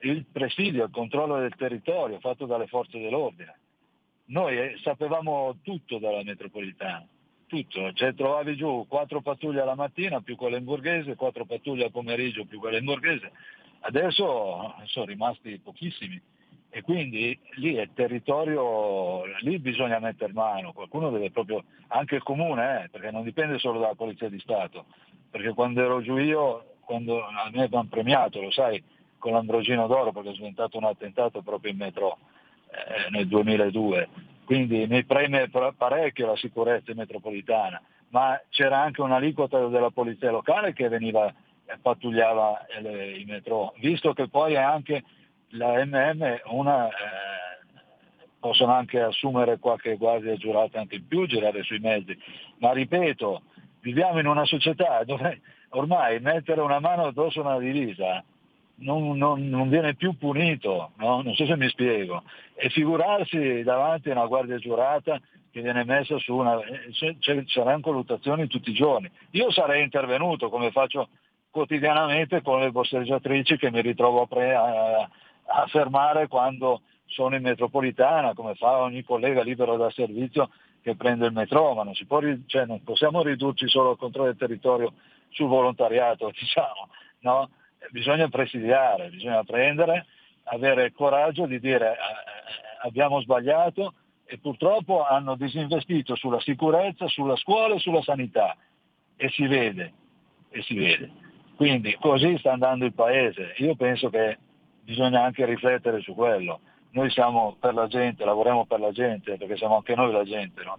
il 0.00 0.26
presidio, 0.30 0.84
il 0.84 0.90
controllo 0.90 1.38
del 1.38 1.54
territorio 1.56 2.18
fatto 2.20 2.46
dalle 2.46 2.66
forze 2.66 2.98
dell'ordine. 2.98 3.54
Noi 4.26 4.56
eh, 4.56 4.78
sapevamo 4.82 5.58
tutto 5.62 5.98
dalla 5.98 6.22
metropolitana, 6.22 7.06
tutto, 7.46 7.92
cioè 7.92 8.14
trovavi 8.14 8.56
giù 8.56 8.86
quattro 8.88 9.20
pattuglie 9.20 9.60
alla 9.60 9.74
mattina 9.74 10.20
più 10.20 10.36
quelle 10.36 10.58
in 10.58 10.64
borghese, 10.64 11.16
quattro 11.16 11.44
pattuglie 11.44 11.84
al 11.84 11.90
pomeriggio 11.90 12.46
più 12.46 12.58
quelle 12.58 12.78
in 12.78 12.84
borghese, 12.84 13.32
adesso 13.80 14.74
sono 14.84 15.06
rimasti 15.06 15.58
pochissimi. 15.58 16.20
E 16.74 16.80
quindi 16.80 17.38
lì 17.56 17.74
è 17.74 17.90
territorio, 17.92 19.24
lì 19.40 19.58
bisogna 19.58 19.98
mettere 19.98 20.32
mano, 20.32 20.72
qualcuno 20.72 21.10
deve 21.10 21.30
proprio, 21.30 21.64
anche 21.88 22.14
il 22.14 22.22
comune, 22.22 22.84
eh, 22.84 22.88
perché 22.88 23.10
non 23.10 23.24
dipende 23.24 23.58
solo 23.58 23.78
dalla 23.78 23.94
Polizia 23.94 24.30
di 24.30 24.38
Stato, 24.38 24.86
perché 25.30 25.52
quando 25.52 25.82
ero 25.82 26.00
giù 26.00 26.16
io, 26.16 26.76
quando 26.80 27.22
a 27.22 27.50
me 27.52 27.68
mi 27.68 27.76
hanno 27.76 27.88
premiato, 27.90 28.40
lo 28.40 28.50
sai, 28.50 28.82
con 29.22 29.32
l'Ambrogino 29.32 29.86
d'Oro 29.86 30.10
perché 30.10 30.30
è 30.30 30.34
sventato 30.34 30.78
un 30.78 30.84
attentato 30.84 31.42
proprio 31.42 31.70
in 31.70 31.76
metro 31.78 32.18
eh, 32.72 33.10
nel 33.10 33.28
2002, 33.28 34.08
quindi 34.44 34.86
mi 34.86 35.04
preme 35.04 35.50
parecchio 35.76 36.26
la 36.26 36.36
sicurezza 36.36 36.92
metropolitana, 36.94 37.80
ma 38.08 38.40
c'era 38.50 38.80
anche 38.80 39.00
un'aliquota 39.00 39.66
della 39.68 39.90
polizia 39.90 40.30
locale 40.30 40.72
che 40.72 40.88
veniva 40.88 41.32
e 41.64 41.78
pattugliava 41.80 42.66
le, 42.80 43.12
i 43.18 43.24
metro, 43.24 43.74
visto 43.78 44.12
che 44.12 44.28
poi 44.28 44.56
anche 44.56 45.04
la 45.50 45.84
MM 45.84 46.40
una, 46.46 46.88
eh, 46.88 46.92
possono 48.38 48.72
anche 48.72 49.00
assumere 49.00 49.58
qualche 49.58 49.96
guardia 49.96 50.34
giurata 50.36 50.80
anche 50.80 50.96
in 50.96 51.06
più, 51.06 51.26
girare 51.26 51.62
sui 51.62 51.78
mezzi, 51.78 52.18
ma 52.58 52.72
ripeto, 52.72 53.42
viviamo 53.80 54.18
in 54.18 54.26
una 54.26 54.44
società 54.44 55.04
dove 55.04 55.40
ormai 55.70 56.20
mettere 56.20 56.60
una 56.60 56.80
mano 56.80 57.04
addosso 57.04 57.40
a 57.40 57.46
una 57.46 57.58
divisa 57.58 58.24
non, 58.82 59.16
non, 59.16 59.48
non 59.48 59.68
viene 59.68 59.94
più 59.94 60.16
punito, 60.16 60.92
no? 60.96 61.22
non 61.22 61.34
so 61.34 61.46
se 61.46 61.56
mi 61.56 61.68
spiego, 61.68 62.22
e 62.54 62.68
figurarsi 62.70 63.62
davanti 63.62 64.10
a 64.10 64.12
una 64.12 64.26
guardia 64.26 64.58
giurata 64.58 65.20
che 65.50 65.60
viene 65.60 65.84
messa 65.84 66.18
su 66.18 66.34
una... 66.34 66.58
C- 66.90 67.44
saranno 67.46 67.80
colluttazioni 67.80 68.46
tutti 68.46 68.70
i 68.70 68.74
giorni. 68.74 69.10
Io 69.32 69.50
sarei 69.50 69.82
intervenuto 69.82 70.48
come 70.48 70.70
faccio 70.70 71.08
quotidianamente 71.50 72.40
con 72.40 72.60
le 72.60 72.70
borseggiatrici 72.70 73.58
che 73.58 73.70
mi 73.70 73.82
ritrovo 73.82 74.22
a, 74.22 74.26
pre- 74.26 74.54
a, 74.54 75.00
a 75.00 75.66
fermare 75.68 76.26
quando 76.28 76.80
sono 77.06 77.36
in 77.36 77.42
metropolitana, 77.42 78.32
come 78.32 78.54
fa 78.54 78.78
ogni 78.78 79.02
collega 79.02 79.42
libero 79.42 79.76
da 79.76 79.90
servizio 79.90 80.48
che 80.80 80.96
prende 80.96 81.26
il 81.26 81.32
metro, 81.32 81.74
ma 81.74 81.84
non, 81.84 81.92
può, 82.08 82.20
cioè 82.46 82.64
non 82.64 82.82
possiamo 82.82 83.22
ridurci 83.22 83.68
solo 83.68 83.90
al 83.90 83.98
controllo 83.98 84.28
del 84.28 84.38
territorio 84.38 84.94
sul 85.28 85.48
volontariato, 85.48 86.30
diciamo, 86.36 86.88
no? 87.20 87.50
Bisogna 87.90 88.28
presidiare, 88.28 89.08
bisogna 89.10 89.42
prendere, 89.44 90.06
avere 90.44 90.84
il 90.86 90.92
coraggio 90.92 91.46
di 91.46 91.60
dire 91.60 91.90
eh, 91.90 91.92
eh, 91.92 92.86
abbiamo 92.86 93.20
sbagliato 93.20 93.94
e 94.24 94.38
purtroppo 94.38 95.04
hanno 95.04 95.36
disinvestito 95.36 96.16
sulla 96.16 96.40
sicurezza, 96.40 97.06
sulla 97.08 97.36
scuola 97.36 97.74
e 97.74 97.78
sulla 97.78 98.02
sanità 98.02 98.56
e 99.16 99.28
si 99.30 99.46
vede, 99.46 99.92
e 100.50 100.62
si 100.62 100.74
vede. 100.74 101.10
Quindi 101.54 101.96
così 102.00 102.36
sta 102.38 102.52
andando 102.52 102.84
il 102.84 102.94
paese. 102.94 103.54
Io 103.58 103.76
penso 103.76 104.10
che 104.10 104.38
bisogna 104.82 105.22
anche 105.22 105.44
riflettere 105.44 106.00
su 106.00 106.14
quello. 106.14 106.60
Noi 106.90 107.10
siamo 107.10 107.56
per 107.58 107.74
la 107.74 107.86
gente, 107.86 108.24
lavoriamo 108.24 108.66
per 108.66 108.80
la 108.80 108.90
gente, 108.90 109.36
perché 109.36 109.56
siamo 109.56 109.76
anche 109.76 109.94
noi 109.94 110.12
la 110.12 110.24
gente, 110.24 110.62
no? 110.64 110.78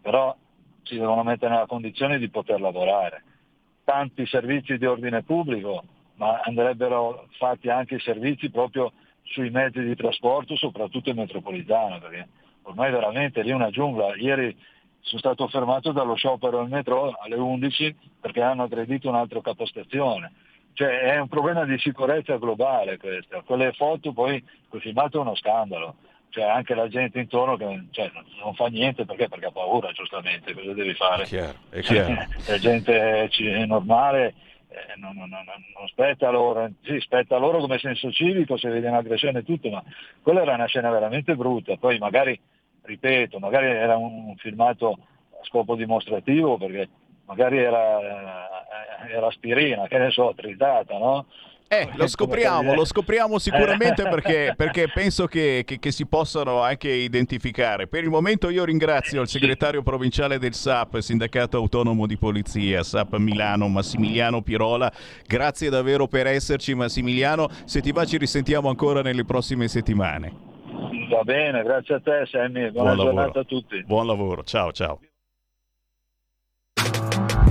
però 0.00 0.34
ci 0.82 0.98
devono 0.98 1.22
mettere 1.22 1.52
nella 1.52 1.66
condizione 1.66 2.18
di 2.18 2.28
poter 2.28 2.60
lavorare. 2.60 3.22
Tanti 3.84 4.26
servizi 4.26 4.78
di 4.78 4.86
ordine 4.86 5.22
pubblico, 5.22 5.84
ma 6.24 6.40
andrebbero 6.42 7.28
fatti 7.38 7.68
anche 7.68 7.96
i 7.96 8.00
servizi 8.00 8.50
proprio 8.50 8.92
sui 9.22 9.50
mezzi 9.50 9.82
di 9.82 9.94
trasporto, 9.94 10.56
soprattutto 10.56 11.10
in 11.10 11.16
metropolitana, 11.16 11.98
perché 11.98 12.28
ormai 12.62 12.90
veramente 12.90 13.42
lì 13.42 13.50
è 13.50 13.54
una 13.54 13.70
giungla. 13.70 14.16
Ieri 14.16 14.56
sono 15.00 15.20
stato 15.20 15.48
fermato 15.48 15.92
dallo 15.92 16.14
sciopero 16.14 16.60
del 16.60 16.70
metro 16.70 17.14
alle 17.20 17.36
11 17.36 17.96
perché 18.20 18.40
hanno 18.40 18.62
aggredito 18.62 19.08
un 19.08 19.16
altro 19.16 19.42
capostazione 19.42 20.32
cioè, 20.74 21.02
è 21.02 21.20
un 21.20 21.28
problema 21.28 21.64
di 21.64 21.78
sicurezza 21.78 22.36
globale 22.36 22.98
questo. 22.98 23.42
Quelle 23.46 23.72
foto 23.72 24.12
poi, 24.12 24.42
quel 24.68 24.82
filmato 24.82 25.18
è 25.18 25.20
uno 25.20 25.36
scandalo. 25.36 25.96
Cioè, 26.30 26.42
anche 26.42 26.74
la 26.74 26.88
gente 26.88 27.20
intorno 27.20 27.56
che 27.56 27.86
cioè, 27.92 28.10
non 28.42 28.54
fa 28.54 28.66
niente 28.66 29.04
perché? 29.04 29.28
perché 29.28 29.46
ha 29.46 29.52
paura, 29.52 29.92
giustamente, 29.92 30.52
cosa 30.52 30.72
devi 30.72 30.92
fare? 30.94 31.22
È 31.22 31.26
chiaro, 31.26 31.58
è 31.70 31.80
chiaro. 31.80 32.26
la 32.48 32.58
gente 32.58 33.30
è 33.30 33.64
normale 33.66 34.34
eh, 34.74 34.96
non, 34.96 35.14
non, 35.16 35.28
non, 35.28 35.44
non, 35.46 35.86
spetta 35.86 36.30
loro, 36.30 36.68
sì, 36.82 36.98
spetta 37.00 37.36
loro 37.36 37.60
come 37.60 37.78
senso 37.78 38.10
civico 38.10 38.56
se 38.56 38.68
vede 38.68 38.88
un'aggressione 38.88 39.38
e 39.38 39.44
tutto, 39.44 39.70
ma 39.70 39.82
quella 40.20 40.42
era 40.42 40.54
una 40.54 40.66
scena 40.66 40.90
veramente 40.90 41.36
brutta. 41.36 41.76
Poi 41.76 41.98
magari, 41.98 42.38
ripeto, 42.82 43.38
magari 43.38 43.66
era 43.66 43.96
un 43.96 44.34
filmato 44.36 44.90
a 44.90 45.44
scopo 45.44 45.76
dimostrativo 45.76 46.56
perché 46.58 46.88
magari 47.26 47.58
era, 47.58 48.00
eh, 48.00 49.12
era 49.12 49.28
aspirina, 49.28 49.86
che 49.86 49.98
ne 49.98 50.10
so, 50.10 50.32
tritata, 50.34 50.98
no? 50.98 51.26
Eh, 51.80 51.90
lo 51.94 52.06
scopriamo, 52.08 52.74
lo 52.74 52.84
scopriamo 52.84 53.38
sicuramente 53.38 54.02
perché, 54.04 54.54
perché 54.56 54.88
penso 54.92 55.26
che, 55.26 55.62
che, 55.66 55.78
che, 55.78 55.90
si 55.90 56.06
possano 56.06 56.62
anche 56.62 56.90
identificare. 56.90 57.86
Per 57.88 58.02
il 58.02 58.10
momento 58.10 58.48
io 58.48 58.64
ringrazio 58.64 59.22
il 59.22 59.28
segretario 59.28 59.82
provinciale 59.82 60.38
del 60.38 60.54
SAP, 60.54 60.98
Sindacato 60.98 61.56
Autonomo 61.56 62.06
di 62.06 62.16
Polizia, 62.16 62.82
SAP 62.82 63.16
Milano, 63.16 63.68
Massimiliano 63.68 64.42
Pirola. 64.42 64.92
Grazie 65.26 65.70
davvero 65.70 66.06
per 66.06 66.26
esserci 66.26 66.74
Massimiliano, 66.74 67.48
se 67.64 67.80
ti 67.80 67.92
va 67.92 68.04
ci 68.04 68.18
risentiamo 68.18 68.68
ancora 68.68 69.02
nelle 69.02 69.24
prossime 69.24 69.68
settimane. 69.68 70.52
Va 71.10 71.22
bene, 71.22 71.62
grazie 71.62 71.96
a 71.96 72.00
te 72.00 72.26
Sammy, 72.30 72.70
buona 72.70 72.94
Buon 72.94 73.06
giornata 73.06 73.40
a 73.40 73.44
tutti. 73.44 73.82
Buon 73.84 74.06
lavoro, 74.06 74.42
ciao 74.44 74.72
ciao. 74.72 75.00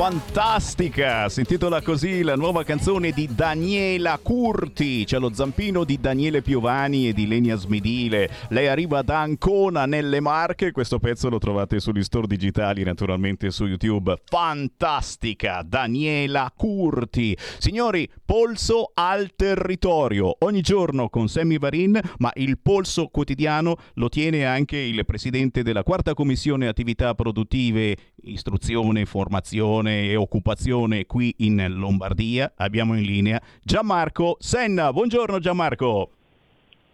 Fantastica! 0.00 1.28
Si 1.28 1.40
intitola 1.40 1.82
così 1.82 2.22
la 2.22 2.34
nuova 2.34 2.64
canzone 2.64 3.10
di 3.10 3.28
Daniela 3.34 4.18
Curti. 4.22 5.04
C'è 5.04 5.18
lo 5.18 5.30
zampino 5.34 5.84
di 5.84 6.00
Daniele 6.00 6.40
Piovani 6.40 7.08
e 7.08 7.12
di 7.12 7.26
Lenia 7.26 7.54
Smedile. 7.56 8.30
Lei 8.48 8.66
arriva 8.66 9.02
da 9.02 9.20
Ancona 9.20 9.84
nelle 9.84 10.20
Marche. 10.20 10.72
Questo 10.72 10.98
pezzo 10.98 11.28
lo 11.28 11.36
trovate 11.36 11.80
sugli 11.80 12.02
store 12.02 12.26
digitali, 12.26 12.82
naturalmente 12.82 13.50
su 13.50 13.66
YouTube. 13.66 14.16
Fantastica! 14.24 15.62
Daniela 15.66 16.50
Curti. 16.56 17.36
Signori, 17.58 18.10
polso 18.24 18.92
al 18.94 19.32
territorio. 19.36 20.34
Ogni 20.38 20.62
giorno 20.62 21.10
con 21.10 21.28
Sammy 21.28 21.58
Varin, 21.58 22.00
ma 22.20 22.30
il 22.36 22.58
polso 22.58 23.08
quotidiano 23.08 23.76
lo 23.96 24.08
tiene 24.08 24.46
anche 24.46 24.78
il 24.78 25.04
presidente 25.04 25.62
della 25.62 25.82
quarta 25.82 26.14
commissione 26.14 26.68
attività 26.68 27.14
produttive, 27.14 27.94
istruzione, 28.22 29.04
formazione 29.04 29.88
istruzione 29.90 30.04
e 30.06 30.16
occupazione 30.16 31.06
qui 31.06 31.34
in 31.38 31.64
Lombardia. 31.68 32.52
Abbiamo 32.56 32.96
in 32.96 33.02
linea 33.02 33.40
Gianmarco 33.62 34.36
Senna. 34.38 34.92
Buongiorno 34.92 35.38
Gianmarco. 35.38 36.10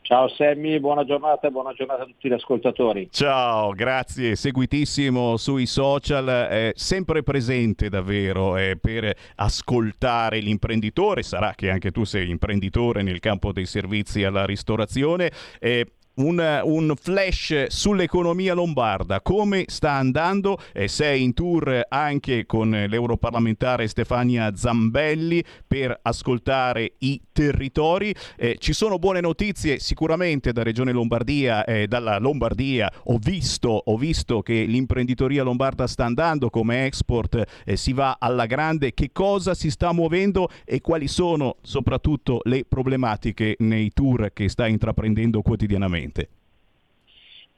Ciao 0.07 0.29
Sammy, 0.29 0.79
buona 0.79 1.05
giornata 1.05 1.49
e 1.49 1.51
buona 1.51 1.73
giornata 1.73 2.03
a 2.03 2.07
tutti 2.07 2.29
gli 2.29 2.33
ascoltatori. 2.33 3.09
Ciao, 3.11 3.73
grazie, 3.73 4.37
seguitissimo 4.37 5.37
sui 5.37 5.67
social, 5.67 6.27
è 6.49 6.71
sempre 6.77 7.25
presente 7.25 7.89
davvero 7.89 8.57
eh, 8.57 8.79
per 8.81 9.13
ascoltare 9.35 10.39
l'imprenditore, 10.39 11.25
sarà 11.25 11.55
che 11.57 11.71
anche 11.71 11.91
tu 11.91 12.05
sei 12.05 12.31
imprenditore 12.31 13.03
nel 13.03 13.19
campo 13.19 13.51
dei 13.51 13.67
servizi 13.67 14.23
alla 14.23 14.45
ristorazione. 14.45 15.33
Eh, 15.59 15.85
un, 16.16 16.61
un, 16.64 16.94
flash 17.00 17.66
sull'economia 17.66 18.55
lombarda, 18.55 19.20
come 19.20 19.64
sta 19.66 19.92
andando? 19.92 20.59
Eh, 20.72 20.88
sei 20.88 21.22
in 21.22 21.35
tour 21.35 21.87
anche 21.88 22.46
con 22.46 22.70
l'europarlamentare 22.70 23.88
Stefania 23.88 24.55
Zambelli 24.55 25.44
per 25.66 25.98
ascoltare 26.02 26.94
i 26.98 27.20
territori. 27.37 28.14
Eh, 28.35 28.57
ci 28.59 28.72
sono 28.72 28.99
buone 28.99 29.20
notizie 29.20 29.79
sicuramente 29.79 30.53
da 30.53 30.62
Regione 30.62 30.92
Lombardia, 30.92 31.64
eh, 31.64 31.87
dalla 31.87 32.18
Lombardia. 32.18 32.90
Ho 33.05 33.18
visto, 33.18 33.83
ho 33.85 33.96
visto, 33.99 34.40
che 34.40 34.64
l'imprenditoria 34.64 35.42
lombarda 35.42 35.87
sta 35.87 36.07
andando 36.07 36.49
come 36.49 36.87
export, 36.87 37.44
eh, 37.66 37.77
si 37.77 37.92
va 37.92 38.16
alla 38.18 38.46
grande. 38.46 38.94
Che 38.94 39.11
cosa 39.12 39.53
si 39.53 39.70
sta 39.70 39.92
muovendo 39.92 40.49
e 40.64 40.81
quali 40.81 41.09
sono 41.09 41.57
soprattutto 41.61 42.40
le 42.44 42.64
problematiche 42.66 43.57
nei 43.59 43.90
tour 43.92 44.31
che 44.33 44.49
sta 44.49 44.66
intraprendendo 44.66 45.42
quotidianamente? 45.42 46.29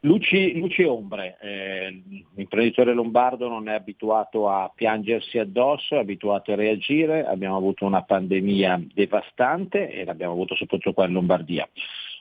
Luci, 0.02 0.56
luci 0.56 0.82
e 0.82 0.87
ombre, 0.87 1.37
eh, 1.40 2.02
l'imprenditore 2.37 2.92
lombardo 2.92 3.48
non 3.48 3.68
è 3.68 3.74
abituato 3.74 4.48
a 4.48 4.70
piangersi 4.72 5.38
addosso, 5.38 5.96
è 5.96 5.98
abituato 5.98 6.52
a 6.52 6.54
reagire, 6.54 7.26
abbiamo 7.26 7.56
avuto 7.56 7.84
una 7.84 8.02
pandemia 8.02 8.80
devastante 8.94 9.90
e 9.90 10.04
l'abbiamo 10.04 10.34
avuto 10.34 10.54
soprattutto 10.54 10.92
qua 10.92 11.06
in 11.06 11.14
Lombardia. 11.14 11.68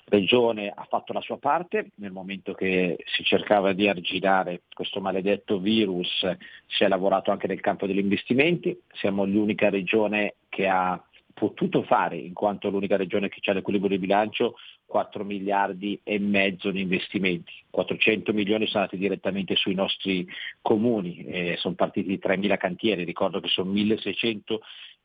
regione 0.05 0.71
ha 0.73 0.87
fatto 0.89 1.13
la 1.13 1.21
sua 1.21 1.37
parte, 1.37 1.91
nel 1.97 2.11
momento 2.11 2.53
che 2.53 2.97
si 3.05 3.23
cercava 3.23 3.73
di 3.73 3.87
arginare 3.87 4.61
questo 4.73 4.99
maledetto 4.99 5.59
virus. 5.59 6.25
Si 6.65 6.83
è 6.83 6.87
lavorato 6.87 7.29
anche 7.29 7.45
nel 7.45 7.59
campo 7.59 7.85
degli 7.85 7.99
investimenti, 7.99 8.75
siamo 8.93 9.23
l'unica 9.23 9.69
regione 9.69 10.35
che 10.49 10.67
ha 10.67 10.99
potuto 11.31 11.83
fare, 11.83 12.17
in 12.17 12.33
quanto 12.33 12.71
l'unica 12.71 12.97
regione 12.97 13.29
che 13.29 13.39
ha 13.51 13.53
l'equilibrio 13.53 13.91
di 13.91 13.99
bilancio, 13.99 14.55
4 14.87 15.23
miliardi 15.23 15.99
e 16.03 16.17
mezzo 16.17 16.71
di 16.71 16.81
investimenti. 16.81 17.53
400 17.69 18.33
milioni 18.33 18.65
sono 18.65 18.83
andati 18.83 18.97
direttamente 18.97 19.55
sui 19.55 19.75
nostri 19.75 20.27
comuni, 20.61 21.25
eh, 21.25 21.55
sono 21.57 21.75
partiti 21.75 22.17
3.000 22.17 22.57
cantieri, 22.57 23.03
ricordo 23.03 23.39
che 23.39 23.49
sono 23.49 23.71
1.600 23.71 24.57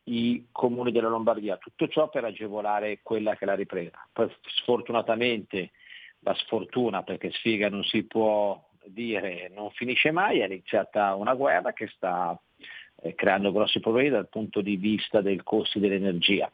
i 0.05 0.47
comuni 0.51 0.91
della 0.91 1.07
Lombardia, 1.07 1.57
tutto 1.57 1.87
ciò 1.87 2.09
per 2.09 2.25
agevolare 2.25 2.99
quella 3.03 3.35
che 3.35 3.45
è 3.45 3.47
la 3.47 3.55
ripresa. 3.55 4.05
Sfortunatamente 4.57 5.71
la 6.19 6.33
sfortuna, 6.35 7.03
perché 7.03 7.31
sfiga 7.31 7.69
non 7.69 7.83
si 7.83 8.03
può 8.03 8.61
dire, 8.85 9.49
non 9.53 9.69
finisce 9.71 10.11
mai, 10.11 10.39
è 10.39 10.45
iniziata 10.45 11.15
una 11.15 11.33
guerra 11.35 11.73
che 11.73 11.87
sta 11.87 12.37
eh, 13.01 13.15
creando 13.15 13.51
grossi 13.51 13.79
problemi 13.79 14.09
dal 14.09 14.29
punto 14.29 14.61
di 14.61 14.75
vista 14.75 15.21
del 15.21 15.43
costi 15.43 15.79
dell'energia. 15.79 16.51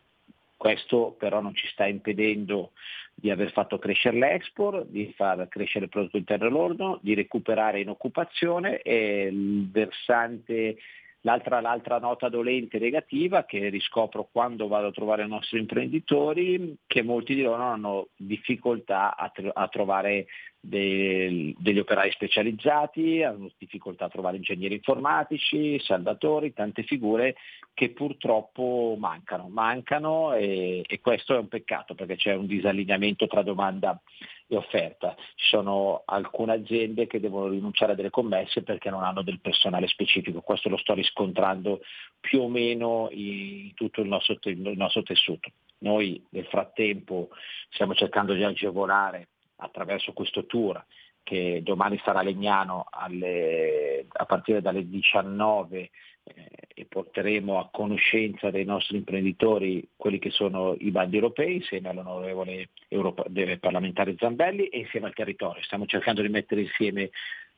Questo 0.60 1.16
però 1.18 1.40
non 1.40 1.56
ci 1.56 1.68
sta 1.68 1.86
impedendo 1.86 2.72
di 3.16 3.32
aver 3.32 3.54
fatto 3.54 3.80
crescere 3.80 4.18
l'export, 4.18 4.88
di 4.88 5.10
far 5.16 5.48
crescere 5.48 5.86
il 5.86 5.90
prodotto 5.90 6.18
interno 6.18 6.50
lordo, 6.50 7.00
di 7.02 7.14
recuperare 7.14 7.80
in 7.80 7.88
occupazione 7.88 8.82
e 8.82 9.30
il 9.32 9.70
versante 9.72 10.76
L'altra, 11.24 11.60
l'altra, 11.60 12.00
nota 12.00 12.30
dolente 12.30 12.80
negativa 12.80 13.44
che 13.44 13.68
riscopro 13.68 14.30
quando 14.32 14.70
vado 14.70 14.88
a 14.88 14.92
trovare 14.92 15.24
i 15.24 15.28
nostri 15.28 15.60
imprenditori, 15.60 16.78
che 16.88 17.02
molti 17.04 17.36
di 17.36 17.42
loro 17.42 17.62
hanno 17.62 18.08
difficoltà 18.16 19.18
a, 19.18 19.28
tro- 19.28 19.52
a 19.54 19.68
trovare 19.68 20.28
del, 20.60 21.56
degli 21.58 21.80
operai 21.80 22.12
specializzati, 22.12 23.24
hanno 23.24 23.50
difficoltà 23.58 24.06
a 24.06 24.10
trovare 24.10 24.38
ingegneri 24.38 24.76
informatici, 24.76 25.80
saldatori, 25.80 26.54
tante 26.54 26.84
figure 26.84 27.36
che 27.74 27.92
purtroppo 27.92 28.96
mancano, 29.00 29.48
mancano 29.48 30.34
e, 30.34 30.84
e 30.86 31.00
questo 31.00 31.36
è 31.36 31.38
un 31.38 31.48
peccato 31.48 31.96
perché 31.96 32.18
c'è 32.18 32.34
un 32.34 32.46
disallineamento 32.46 33.26
tra 33.28 33.42
domanda 33.42 34.00
e 34.48 34.58
offerta. 34.58 35.16
Ci 35.36 35.48
sono 35.48 36.02
alcune 36.06 36.54
aziende 36.54 37.08
che 37.08 37.22
devono 37.22 37.48
rinunciare 37.48 37.94
a 37.94 37.96
delle 37.96 38.10
commesse 38.10 38.64
perché 38.64 38.90
non 38.90 39.04
hanno 39.04 39.22
del 39.22 39.40
personale 39.40 39.88
specifico, 39.88 40.42
questo 40.42 40.68
lo 40.68 40.78
sto 40.78 40.94
riscontrando 40.94 41.82
più 42.20 42.42
o 42.42 42.50
meno 42.50 43.08
in 43.12 43.74
tutto 43.76 44.02
il 44.02 44.10
nostro, 44.10 44.38
il 44.44 44.74
nostro 44.76 45.04
tessuto. 45.04 45.50
Noi 45.80 46.22
nel 46.32 46.46
frattempo 46.48 47.30
stiamo 47.70 47.94
cercando 47.94 48.34
di 48.34 48.44
agevolare 48.44 49.30
attraverso 49.60 50.14
questo 50.14 50.46
tour 50.46 50.84
che 51.24 51.62
domani 51.64 52.00
sarà 52.04 52.20
a 52.20 52.24
Legnano 52.24 52.88
alle, 52.90 54.08
a 54.12 54.26
partire 54.26 54.62
dalle 54.62 54.88
19 54.88 55.80
eh, 56.24 56.50
e 56.74 56.86
porteremo 56.86 57.60
a 57.60 57.70
conoscenza 57.72 58.50
dei 58.50 58.66
nostri 58.66 58.98
imprenditori 58.98 59.88
quelli 59.96 60.18
che 60.18 60.32
sono 60.32 60.76
i 60.80 60.90
bandi 60.90 61.18
europei 61.18 61.58
insieme 61.58 61.90
all'onorevole 61.90 62.70
Europa, 62.88 63.26
parlamentare 63.60 64.16
Zambelli 64.18 64.70
e 64.70 64.80
insieme 64.80 65.08
al 65.08 65.14
territorio. 65.14 65.62
Stiamo 65.62 65.86
cercando 65.86 66.22
di 66.24 66.30
mettere 66.30 66.62
insieme 66.62 67.12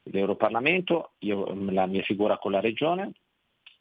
l'Europarlamento, 0.03 1.11
io, 1.19 1.53
la 1.71 1.85
mia 1.85 2.01
figura 2.01 2.37
con 2.37 2.51
la 2.51 2.59
Regione, 2.59 3.11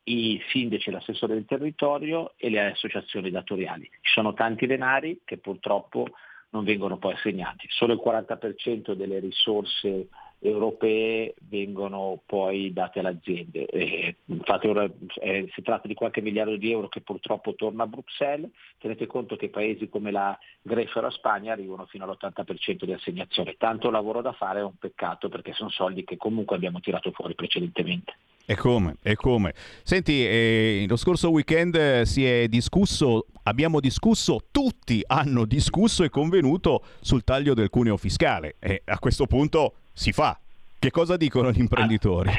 i 0.05 0.41
sindaci, 0.51 0.91
l'assessore 0.91 1.35
del 1.35 1.47
territorio 1.47 2.35
e 2.37 2.49
le 2.49 2.71
associazioni 2.71 3.31
datoriali. 3.31 3.89
Ci 4.01 4.13
sono 4.13 4.35
tanti 4.35 4.67
denari 4.67 5.21
che 5.25 5.39
purtroppo 5.39 6.07
non 6.51 6.65
vengono 6.65 6.99
poi 6.99 7.15
assegnati. 7.15 7.67
Solo 7.69 7.93
il 7.93 8.03
40% 8.05 8.93
delle 8.93 9.19
risorse 9.19 10.09
europee 10.43 11.35
vengono 11.49 12.23
poi 12.25 12.73
date 12.73 12.99
alle 13.01 13.11
aziende. 13.11 14.17
Infatti 14.27 14.67
ora, 14.67 14.89
eh, 15.21 15.49
si 15.53 15.63
tratta 15.63 15.87
di 15.87 15.95
qualche 15.95 16.23
miliardo 16.23 16.57
di 16.57 16.71
euro 16.71 16.89
che 16.89 17.03
purtroppo 17.03 17.55
torna 17.55 17.83
a 17.83 17.87
Bruxelles, 17.87 18.51
tenete 18.79 19.07
conto 19.07 19.37
che 19.37 19.51
paesi 19.51 19.89
come 19.89 20.11
la 20.11 20.37
Grecia 20.63 20.99
o 20.99 21.03
la 21.03 21.11
Spagna 21.11 21.53
arrivano 21.53 21.87
fino 21.87 22.05
all'80% 22.05 22.85
di 22.85 22.93
assegnazione. 22.93 23.57
Tanto 23.59 23.91
lavoro 23.91 24.23
da 24.23 24.33
fare 24.33 24.61
è 24.61 24.65
un 24.65 24.79
peccato 24.79 25.29
perché 25.29 25.53
sono 25.53 25.71
soldi 25.71 26.05
che 26.05 26.17
comunque 26.17 26.57
abbiamo 26.57 26.81
tirato 26.81 27.11
fuori 27.13 27.35
precedentemente. 27.35 28.15
E 28.47 28.57
come, 28.57 28.97
e 29.03 29.15
come. 29.15 29.53
Senti, 29.85 30.27
eh, 30.27 30.85
lo 30.89 30.97
scorso 30.97 31.31
weekend 31.31 31.77
eh, 31.77 32.05
si 32.05 32.27
è 32.27 32.49
discusso, 32.49 33.27
abbiamo 33.51 33.81
discusso, 33.81 34.45
tutti 34.51 35.03
hanno 35.07 35.45
discusso 35.45 36.05
e 36.05 36.09
convenuto 36.09 36.85
sul 37.01 37.25
taglio 37.25 37.53
del 37.53 37.69
cuneo 37.69 37.97
fiscale 37.97 38.57
e 38.61 38.83
a 38.85 38.99
questo 38.99 39.27
punto 39.27 39.75
si 39.93 40.13
fa. 40.13 40.39
Che 40.79 40.91
cosa 40.91 41.17
dicono 41.17 41.51
gli 41.51 41.59
imprenditori? 41.59 42.31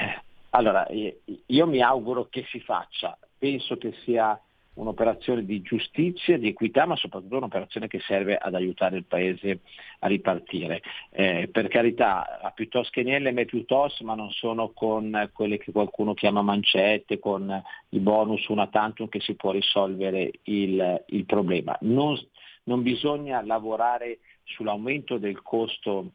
Allora, 0.51 0.87
io 0.89 1.67
mi 1.67 1.81
auguro 1.81 2.27
che 2.29 2.45
si 2.49 2.59
faccia, 2.59 3.17
penso 3.37 3.77
che 3.77 3.93
sia 4.03 4.39
un'operazione 4.73 5.43
di 5.43 5.61
giustizia, 5.61 6.37
di 6.37 6.47
equità, 6.47 6.85
ma 6.85 6.95
soprattutto 6.95 7.37
un'operazione 7.37 7.87
che 7.87 7.99
serve 7.99 8.37
ad 8.37 8.55
aiutare 8.55 8.97
il 8.97 9.05
Paese 9.05 9.59
a 9.99 10.07
ripartire. 10.07 10.81
Eh, 11.09 11.49
per 11.51 11.67
carità, 11.67 12.39
a 12.41 12.51
piuttosto 12.51 12.89
che 12.91 13.03
NLM 13.03 13.39
è 13.39 13.45
piuttosto, 13.45 14.03
ma 14.05 14.15
non 14.15 14.31
sono 14.31 14.71
con 14.71 15.29
quelle 15.33 15.57
che 15.57 15.71
qualcuno 15.71 16.13
chiama 16.13 16.41
mancette, 16.41 17.19
con 17.19 17.61
i 17.89 17.99
bonus 17.99 18.47
una 18.47 18.67
tantum 18.67 19.09
che 19.09 19.19
si 19.19 19.35
può 19.35 19.51
risolvere 19.51 20.31
il, 20.43 21.03
il 21.07 21.25
problema. 21.25 21.77
Non, 21.81 22.17
non 22.63 22.81
bisogna 22.81 23.41
lavorare 23.43 24.19
sull'aumento 24.43 25.17
del 25.17 25.41
costo 25.41 26.11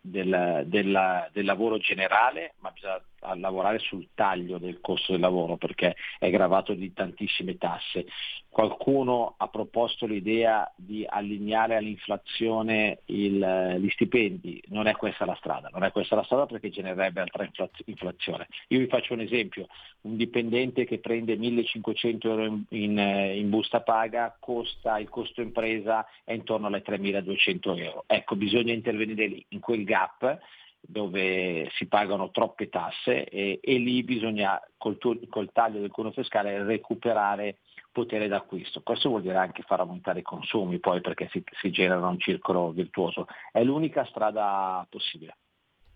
del, 0.00 0.64
del, 0.66 1.28
del, 1.32 1.44
lavoro 1.44 1.78
generale, 1.78 2.54
ma 2.58 2.70
bisogna 2.70 3.00
lavorare 3.34 3.78
sul 3.78 4.08
taglio 4.14 4.58
del 4.58 4.80
costo 4.80 5.12
del 5.12 5.20
lavoro 5.20 5.56
perché 5.56 5.96
è 6.18 6.30
gravato 6.30 6.74
di 6.74 6.92
tantissime 6.92 7.56
tasse. 7.58 8.06
Qualcuno 8.48 9.34
ha 9.36 9.48
proposto 9.48 10.06
l'idea 10.06 10.70
di 10.74 11.06
allineare 11.08 11.76
all'inflazione 11.76 13.00
il, 13.06 13.76
gli 13.78 13.88
stipendi, 13.90 14.60
non 14.68 14.86
è 14.86 14.96
questa 14.96 15.24
la 15.24 15.36
strada, 15.36 15.70
non 15.72 15.84
è 15.84 15.92
questa 15.92 16.16
la 16.16 16.24
strada 16.24 16.46
perché 16.46 16.70
genererebbe 16.70 17.20
altra 17.20 17.48
inflazione. 17.84 18.48
Io 18.68 18.80
vi 18.80 18.86
faccio 18.86 19.12
un 19.12 19.20
esempio, 19.20 19.68
un 20.02 20.16
dipendente 20.16 20.84
che 20.84 20.98
prende 20.98 21.36
1500 21.36 22.28
euro 22.28 22.44
in, 22.44 22.64
in, 22.70 22.98
in 22.98 23.48
busta 23.50 23.82
paga, 23.82 24.36
costa, 24.40 24.98
il 24.98 25.08
costo 25.08 25.40
impresa 25.42 26.04
è 26.24 26.32
intorno 26.32 26.66
alle 26.66 26.82
3200 26.82 27.74
euro. 27.76 28.04
Ecco, 28.08 28.34
bisogna 28.34 28.72
intervenire 28.72 29.26
lì, 29.26 29.44
in 29.50 29.60
quel 29.60 29.84
gap 29.84 30.38
dove 30.80 31.68
si 31.74 31.86
pagano 31.86 32.30
troppe 32.30 32.68
tasse 32.68 33.24
e, 33.24 33.60
e 33.62 33.78
lì 33.78 34.02
bisogna 34.02 34.60
col, 34.76 34.98
col, 34.98 35.50
taglio 35.52 35.80
del 35.80 35.90
cuneo 35.90 36.12
fiscale 36.12 36.62
recuperare 36.64 37.58
potere 37.92 38.28
d'acquisto. 38.28 38.82
Questo 38.82 39.08
vuol 39.08 39.22
dire 39.22 39.36
anche 39.36 39.62
far 39.62 39.80
aumentare 39.80 40.20
i 40.20 40.22
consumi 40.22 40.78
poi 40.78 41.00
perché 41.00 41.28
si, 41.30 41.42
si 41.60 41.70
genera 41.70 42.06
un 42.06 42.18
circolo 42.18 42.70
virtuoso. 42.70 43.26
È 43.52 43.62
l'unica 43.62 44.04
strada 44.04 44.86
possibile. 44.88 45.36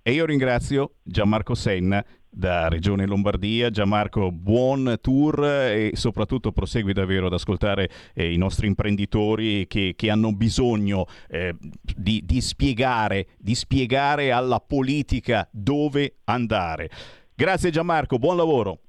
E 0.07 0.13
io 0.13 0.27
ringrazio 0.27 0.97
Gianmarco 1.03 1.55
Senna 1.55 2.05
da 2.29 2.69
Regione 2.69 3.07
Lombardia. 3.07 3.71
Gianmarco, 3.71 4.31
buon 4.31 4.99
tour 5.01 5.43
e 5.47 5.93
soprattutto 5.95 6.53
prosegui 6.53 6.93
davvero 6.93 7.29
ad 7.29 7.33
ascoltare 7.33 7.89
eh, 8.13 8.31
i 8.31 8.37
nostri 8.37 8.67
imprenditori 8.67 9.67
che, 9.67 9.95
che 9.97 10.11
hanno 10.11 10.35
bisogno 10.35 11.07
eh, 11.27 11.57
di, 11.97 12.21
di, 12.23 12.43
spiegare, 12.43 13.29
di 13.39 13.55
spiegare 13.55 14.31
alla 14.31 14.61
politica 14.61 15.49
dove 15.51 16.17
andare. 16.25 16.91
Grazie 17.35 17.71
Gianmarco, 17.71 18.19
buon 18.19 18.37
lavoro. 18.37 18.84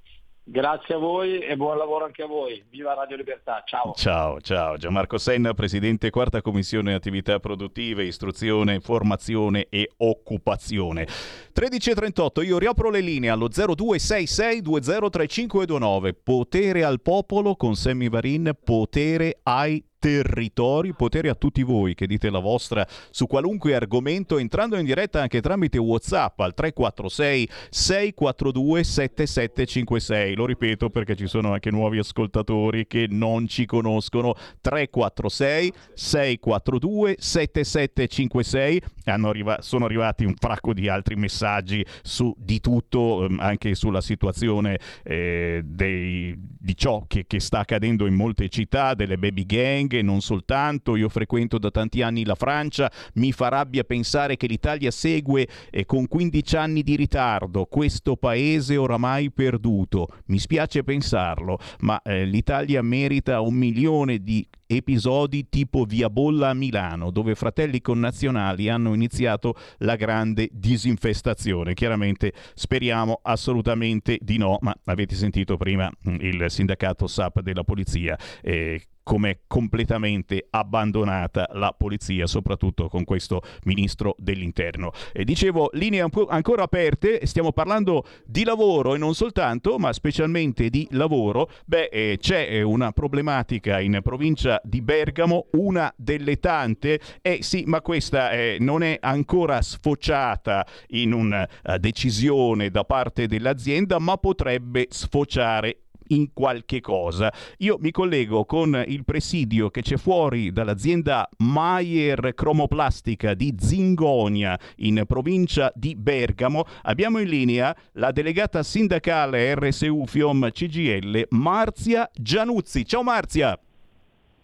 Grazie 0.47 0.93
a 0.93 0.99
voi 0.99 1.39
e 1.39 1.57
buon 1.57 1.75
lavoro 1.75 2.05
anche 2.05 2.21
a 2.21 2.27
voi. 2.27 2.63
Viva 2.69 2.93
Radio 2.93 3.17
Libertà. 3.17 3.63
Ciao. 3.65 3.93
Ciao, 3.95 4.39
ciao. 4.41 4.77
Gianmarco 4.77 5.17
Senna, 5.17 5.55
Presidente 5.55 6.11
Quarta 6.11 6.43
Commissione 6.43 6.93
Attività 6.93 7.39
Produttive, 7.39 8.03
Istruzione, 8.03 8.79
Formazione 8.79 9.65
e 9.69 9.89
Occupazione. 9.97 11.07
13.38, 11.51 12.45
io 12.45 12.59
riapro 12.59 12.91
le 12.91 12.99
linee 12.99 13.31
allo 13.31 13.47
0266203529. 13.47 16.13
Potere 16.23 16.83
al 16.83 17.01
popolo 17.01 17.55
con 17.55 17.73
Sammy 17.73 18.07
Varin, 18.07 18.55
potere 18.63 19.39
ai 19.41 19.83
territori, 20.05 20.93
potere 20.93 21.29
a 21.29 21.33
tutti 21.33 21.63
voi 21.63 21.95
che 21.95 22.05
dite 22.05 22.29
la 22.29 22.37
vostra 22.37 22.85
su 23.09 23.25
qualunque 23.25 23.73
argomento 23.73 24.37
entrando 24.37 24.77
in 24.77 24.85
diretta 24.85 25.19
anche 25.19 25.41
tramite 25.41 25.79
Whatsapp 25.79 26.39
al 26.41 26.53
346 26.53 27.49
642 27.71 28.83
7756. 28.83 30.35
Lo 30.35 30.45
ripeto 30.45 30.91
perché 30.91 31.15
ci 31.15 31.25
sono 31.25 31.53
anche 31.53 31.71
nuovi 31.71 31.97
ascoltatori 31.97 32.85
che 32.85 33.07
non 33.09 33.47
ci 33.47 33.65
conoscono. 33.65 34.35
346 34.61 35.73
642 35.95 37.15
7756. 37.17 38.81
Arriva- 39.05 39.61
sono 39.61 39.85
arrivati 39.85 40.23
un 40.23 40.35
fracco 40.35 40.73
di 40.73 40.87
altri 40.87 41.15
messaggi 41.15 41.83
su 42.03 42.31
di 42.37 42.59
tutto, 42.59 43.25
ehm, 43.25 43.39
anche 43.39 43.73
sulla 43.73 44.01
situazione 44.01 44.77
eh, 45.03 45.61
dei, 45.63 46.35
di 46.37 46.77
ciò 46.77 47.05
che, 47.07 47.25
che 47.25 47.39
sta 47.39 47.59
accadendo 47.59 48.05
in 48.05 48.13
molte 48.13 48.49
città, 48.49 48.93
delle 48.93 49.17
baby 49.17 49.45
gang 49.47 49.93
larghe, 49.95 50.01
non 50.01 50.21
soltanto, 50.21 50.95
io 50.95 51.09
frequento 51.09 51.57
da 51.57 51.71
tanti 51.71 52.01
anni 52.01 52.25
la 52.25 52.35
Francia, 52.35 52.91
mi 53.15 53.31
fa 53.31 53.47
rabbia 53.49 53.83
pensare 53.83 54.35
che 54.35 54.47
l'Italia 54.47 54.91
segue 54.91 55.47
eh, 55.69 55.85
con 55.85 56.07
15 56.07 56.55
anni 56.57 56.83
di 56.83 56.95
ritardo 56.95 57.65
questo 57.65 58.15
paese 58.17 58.77
oramai 58.77 59.31
perduto. 59.31 60.07
Mi 60.27 60.39
spiace 60.39 60.83
pensarlo, 60.83 61.59
ma 61.79 62.01
eh, 62.01 62.25
l'Italia 62.25 62.81
merita 62.81 63.41
un 63.41 63.53
milione 63.53 64.19
di 64.19 64.45
episodi 64.67 65.47
tipo 65.47 65.83
Via 65.83 66.09
Bolla 66.09 66.49
a 66.49 66.53
Milano, 66.53 67.11
dove 67.11 67.35
fratelli 67.35 67.81
connazionali 67.81 68.67
hanno 68.67 68.93
iniziato 68.93 69.55
la 69.79 69.95
grande 69.95 70.49
disinfestazione. 70.51 71.75
Chiaramente 71.75 72.33
speriamo 72.55 73.19
assolutamente 73.21 74.17
di 74.21 74.37
no, 74.37 74.57
ma 74.61 74.75
avete 74.85 75.13
sentito 75.15 75.55
prima 75.57 75.91
mm, 76.09 76.15
il 76.19 76.45
sindacato 76.47 77.05
SAP 77.05 77.41
della 77.41 77.63
polizia. 77.63 78.17
Eh, 78.41 78.81
come 79.05 79.41
completamente 79.45 80.47
abbandonata 80.49 81.47
la 81.53 81.75
polizia, 81.77 82.25
soprattutto 82.25 82.89
con 82.89 83.03
questo 83.03 83.43
ministro 83.65 84.15
dell'interno. 84.17 84.91
E 85.13 85.23
dicevo, 85.23 85.69
linee 85.73 86.03
ancora 86.27 86.63
aperte, 86.63 87.23
stiamo 87.27 87.51
parlando 87.51 88.03
di 88.25 88.43
lavoro 88.43 88.95
e 88.95 88.97
non 88.97 89.13
soltanto, 89.13 89.77
ma 89.77 89.93
specialmente 89.93 90.71
di 90.71 90.87
lavoro. 90.89 91.51
Beh, 91.65 91.89
eh, 91.91 92.17
c'è 92.19 92.47
eh, 92.49 92.63
una 92.63 92.91
problematica 92.93 93.79
in 93.79 93.99
provincia 94.01 94.59
di 94.63 94.81
Bergamo, 94.81 95.49
una 95.51 95.93
delle 95.95 96.39
tante, 96.39 96.99
eh, 97.21 97.43
sì, 97.43 97.63
ma 97.67 97.81
questa 97.81 98.31
eh, 98.31 98.57
non 98.59 98.81
è 98.81 98.97
ancora 98.99 99.61
sfociata 99.61 100.65
in 100.89 101.13
una 101.13 101.47
uh, 101.63 101.77
decisione 101.77 102.71
da 102.71 102.83
parte 102.85 103.27
dell'azienda, 103.27 103.99
ma 103.99 104.17
potrebbe 104.17 104.87
sfociare 104.89 105.81
in 106.07 106.33
qualche 106.33 106.81
cosa. 106.81 107.31
Io 107.59 107.77
mi 107.79 107.91
collego 107.91 108.45
con 108.45 108.83
il 108.87 109.03
presidio 109.05 109.69
che 109.69 109.81
c'è 109.81 109.97
fuori 109.97 110.51
dall'azienda 110.51 111.27
Maier 111.37 112.33
Cromoplastica 112.33 113.33
di 113.33 113.55
Zingonia 113.59 114.59
in 114.77 115.03
provincia 115.07 115.71
di 115.75 115.95
Bergamo. 115.95 116.65
Abbiamo 116.83 117.19
in 117.19 117.29
linea 117.29 117.75
la 117.93 118.11
delegata 118.11 118.63
sindacale 118.63 119.55
RSU 119.55 120.05
FIOM 120.05 120.51
CGL 120.51 121.27
Marzia 121.29 122.09
Gianuzzi. 122.13 122.85
Ciao 122.85 123.03
Marzia! 123.03 123.59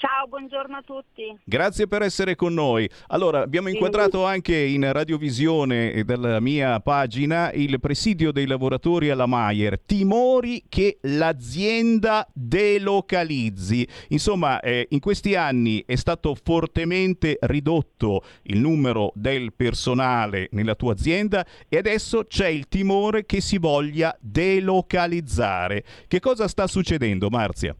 Ciao, 0.01 0.25
buongiorno 0.27 0.77
a 0.77 0.81
tutti. 0.81 1.37
Grazie 1.43 1.87
per 1.87 2.01
essere 2.01 2.33
con 2.33 2.55
noi. 2.55 2.89
Allora, 3.09 3.41
abbiamo 3.41 3.69
inquadrato 3.69 4.25
anche 4.25 4.57
in 4.57 4.91
radiovisione 4.91 6.03
della 6.03 6.39
mia 6.39 6.79
pagina 6.79 7.51
il 7.51 7.79
presidio 7.79 8.31
dei 8.31 8.47
lavoratori 8.47 9.11
alla 9.11 9.27
Maier. 9.27 9.79
Timori 9.79 10.63
che 10.67 10.97
l'azienda 11.01 12.27
delocalizzi. 12.33 13.87
Insomma, 14.07 14.59
eh, 14.61 14.87
in 14.89 14.99
questi 14.99 15.35
anni 15.35 15.83
è 15.85 15.95
stato 15.95 16.33
fortemente 16.33 17.37
ridotto 17.41 18.23
il 18.45 18.57
numero 18.57 19.11
del 19.13 19.53
personale 19.53 20.49
nella 20.53 20.73
tua 20.73 20.93
azienda 20.93 21.45
e 21.69 21.77
adesso 21.77 22.25
c'è 22.25 22.47
il 22.47 22.67
timore 22.67 23.27
che 23.27 23.39
si 23.39 23.59
voglia 23.59 24.17
delocalizzare. 24.19 25.83
Che 26.07 26.19
cosa 26.19 26.47
sta 26.47 26.65
succedendo, 26.65 27.29
Marzia? 27.29 27.75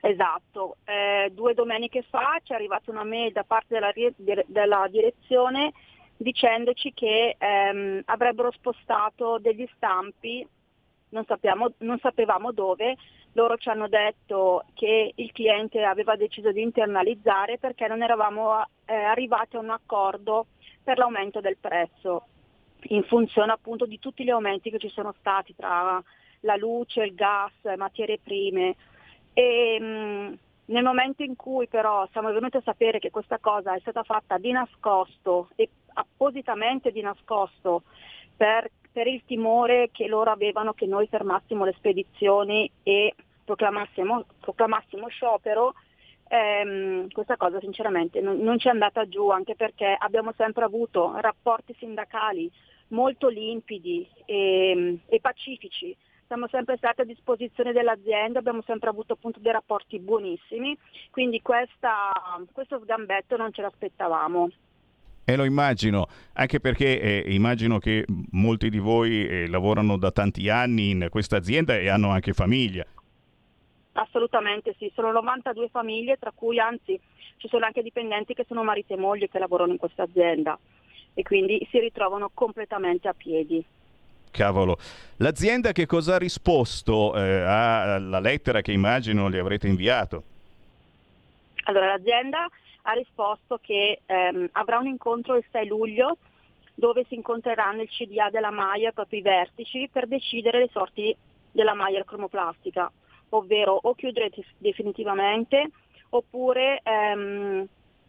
Esatto, 0.00 0.76
eh, 0.84 1.30
due 1.32 1.54
domeniche 1.54 2.02
fa 2.02 2.38
ci 2.42 2.52
è 2.52 2.54
arrivata 2.54 2.90
una 2.90 3.04
mail 3.04 3.32
da 3.32 3.42
parte 3.42 3.78
della, 4.16 4.42
della 4.46 4.86
direzione 4.88 5.72
dicendoci 6.18 6.92
che 6.92 7.36
ehm, 7.38 8.02
avrebbero 8.06 8.50
spostato 8.50 9.38
degli 9.38 9.66
stampi, 9.76 10.46
non, 11.10 11.24
sappiamo, 11.24 11.72
non 11.78 11.98
sapevamo 11.98 12.52
dove, 12.52 12.96
loro 13.32 13.56
ci 13.56 13.68
hanno 13.68 13.88
detto 13.88 14.64
che 14.74 15.12
il 15.14 15.32
cliente 15.32 15.82
aveva 15.84 16.16
deciso 16.16 16.50
di 16.50 16.60
internalizzare 16.60 17.58
perché 17.58 17.86
non 17.86 18.02
eravamo 18.02 18.66
eh, 18.84 18.94
arrivati 18.94 19.56
a 19.56 19.60
un 19.60 19.70
accordo 19.70 20.46
per 20.82 20.98
l'aumento 20.98 21.40
del 21.40 21.56
prezzo, 21.56 22.26
in 22.88 23.04
funzione 23.04 23.52
appunto 23.52 23.86
di 23.86 23.98
tutti 23.98 24.24
gli 24.24 24.30
aumenti 24.30 24.70
che 24.70 24.78
ci 24.78 24.88
sono 24.88 25.14
stati 25.18 25.54
tra 25.54 26.02
la 26.40 26.56
luce, 26.56 27.02
il 27.02 27.14
gas, 27.14 27.52
materie 27.76 28.18
prime. 28.18 28.74
E, 29.38 29.78
mh, 29.78 30.38
nel 30.72 30.82
momento 30.82 31.22
in 31.22 31.36
cui 31.36 31.68
però 31.68 32.08
siamo 32.10 32.32
venuti 32.32 32.56
a 32.56 32.62
sapere 32.64 32.98
che 32.98 33.12
questa 33.12 33.38
cosa 33.38 33.72
è 33.72 33.78
stata 33.78 34.02
fatta 34.02 34.36
di 34.36 34.50
nascosto 34.50 35.50
e 35.54 35.68
appositamente 35.94 36.90
di 36.90 37.00
nascosto 37.02 37.84
per, 38.36 38.68
per 38.90 39.06
il 39.06 39.22
timore 39.24 39.90
che 39.92 40.08
loro 40.08 40.32
avevano 40.32 40.72
che 40.72 40.86
noi 40.86 41.06
fermassimo 41.06 41.64
le 41.64 41.72
spedizioni 41.76 42.68
e 42.82 43.14
proclamassimo, 43.44 44.24
proclamassimo 44.40 45.06
sciopero, 45.06 45.74
ehm, 46.26 47.08
questa 47.12 47.36
cosa 47.36 47.60
sinceramente 47.60 48.20
non, 48.20 48.38
non 48.38 48.58
ci 48.58 48.66
è 48.66 48.72
andata 48.72 49.06
giù 49.06 49.30
anche 49.30 49.54
perché 49.54 49.96
abbiamo 49.96 50.32
sempre 50.36 50.64
avuto 50.64 51.12
rapporti 51.14 51.76
sindacali 51.78 52.50
molto 52.88 53.28
limpidi 53.28 54.04
e, 54.24 54.98
e 55.06 55.20
pacifici 55.20 55.96
siamo 56.28 56.46
sempre 56.48 56.76
stati 56.76 57.00
a 57.00 57.04
disposizione 57.04 57.72
dell'azienda, 57.72 58.38
abbiamo 58.38 58.62
sempre 58.66 58.90
avuto 58.90 59.14
appunto 59.14 59.40
dei 59.40 59.50
rapporti 59.50 59.98
buonissimi, 59.98 60.76
quindi 61.10 61.40
questa, 61.40 62.12
questo 62.52 62.78
sgambetto 62.80 63.36
non 63.36 63.52
ce 63.52 63.62
l'aspettavamo. 63.62 64.50
E 65.24 65.36
lo 65.36 65.44
immagino, 65.44 66.06
anche 66.34 66.60
perché 66.60 67.00
eh, 67.00 67.34
immagino 67.34 67.78
che 67.78 68.04
molti 68.32 68.70
di 68.70 68.78
voi 68.78 69.26
eh, 69.26 69.48
lavorano 69.48 69.96
da 69.96 70.10
tanti 70.10 70.48
anni 70.48 70.90
in 70.90 71.08
questa 71.10 71.36
azienda 71.36 71.76
e 71.76 71.88
hanno 71.88 72.10
anche 72.10 72.32
famiglia. 72.32 72.86
Assolutamente 73.92 74.74
sì, 74.78 74.90
sono 74.94 75.10
92 75.10 75.68
famiglie, 75.70 76.16
tra 76.18 76.32
cui 76.34 76.60
anzi 76.60 76.98
ci 77.38 77.48
sono 77.48 77.64
anche 77.64 77.82
dipendenti 77.82 78.34
che 78.34 78.44
sono 78.46 78.62
marito 78.62 78.92
e 78.92 78.98
moglie 78.98 79.28
che 79.28 79.38
lavorano 79.38 79.72
in 79.72 79.78
questa 79.78 80.04
azienda 80.04 80.58
e 81.14 81.22
quindi 81.22 81.66
si 81.70 81.78
ritrovano 81.78 82.30
completamente 82.32 83.08
a 83.08 83.14
piedi. 83.14 83.64
Cavolo. 84.30 84.78
L'azienda 85.16 85.72
che 85.72 85.86
cosa 85.86 86.14
ha 86.14 86.18
risposto 86.18 87.16
eh, 87.16 87.40
alla 87.40 88.20
lettera 88.20 88.60
che 88.60 88.72
immagino 88.72 89.28
le 89.28 89.38
avrete 89.38 89.66
inviato? 89.66 90.22
Allora, 91.64 91.86
l'azienda 91.86 92.48
ha 92.82 92.92
risposto 92.92 93.58
che 93.60 94.00
ehm, 94.06 94.48
avrà 94.52 94.78
un 94.78 94.86
incontro 94.86 95.36
il 95.36 95.44
6 95.50 95.66
luglio 95.66 96.16
dove 96.74 97.04
si 97.08 97.14
incontreranno 97.14 97.82
il 97.82 97.88
CDA 97.88 98.30
della 98.30 98.50
Maier, 98.50 98.92
proprio 98.92 99.18
i 99.18 99.22
vertici, 99.22 99.88
per 99.92 100.06
decidere 100.06 100.60
le 100.60 100.68
sorti 100.72 101.14
della 101.50 101.74
Maier 101.74 102.04
cromoplastica, 102.04 102.90
ovvero 103.30 103.78
o 103.82 103.94
chiudere 103.94 104.30
definitivamente 104.58 105.70
oppure 106.10 106.80
ehm, 106.82 107.66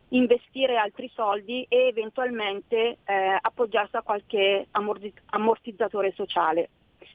investire 0.10 0.78
altri 0.78 1.10
soldi 1.14 1.66
e 1.68 1.88
eventualmente 1.88 2.98
eh, 3.04 3.38
appoggiarsi 3.40 3.96
a 3.96 4.02
qualche 4.02 4.68
ammortizzatore 4.72 6.12
sociale. 6.14 6.70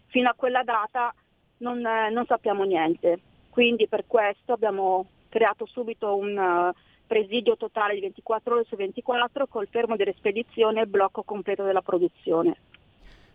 Fino 0.07 0.29
a 0.29 0.35
quella 0.37 0.63
data 0.63 1.13
non, 1.59 1.85
eh, 1.85 2.11
non, 2.11 2.25
sappiamo 2.27 2.65
niente, 2.65 3.19
quindi 3.51 3.89
per 3.89 4.05
questo 4.07 4.53
abbiamo 4.53 5.07
creato 5.29 5.67
subito 5.67 6.15
un 6.15 6.37
uh, 6.37 6.81
presidio 7.07 7.57
totale 7.57 7.95
di 7.95 8.01
24 8.01 8.55
ore 8.55 8.65
su 8.65 8.77
24 8.77 9.49
col 9.49 9.67
fermo 9.69 9.97
delle 9.97 10.15
spedizioni 10.17 10.79
e 10.79 10.87
blocco 10.87 11.25
completo 11.25 11.65
della 11.65 11.83
produzione. 11.83 12.57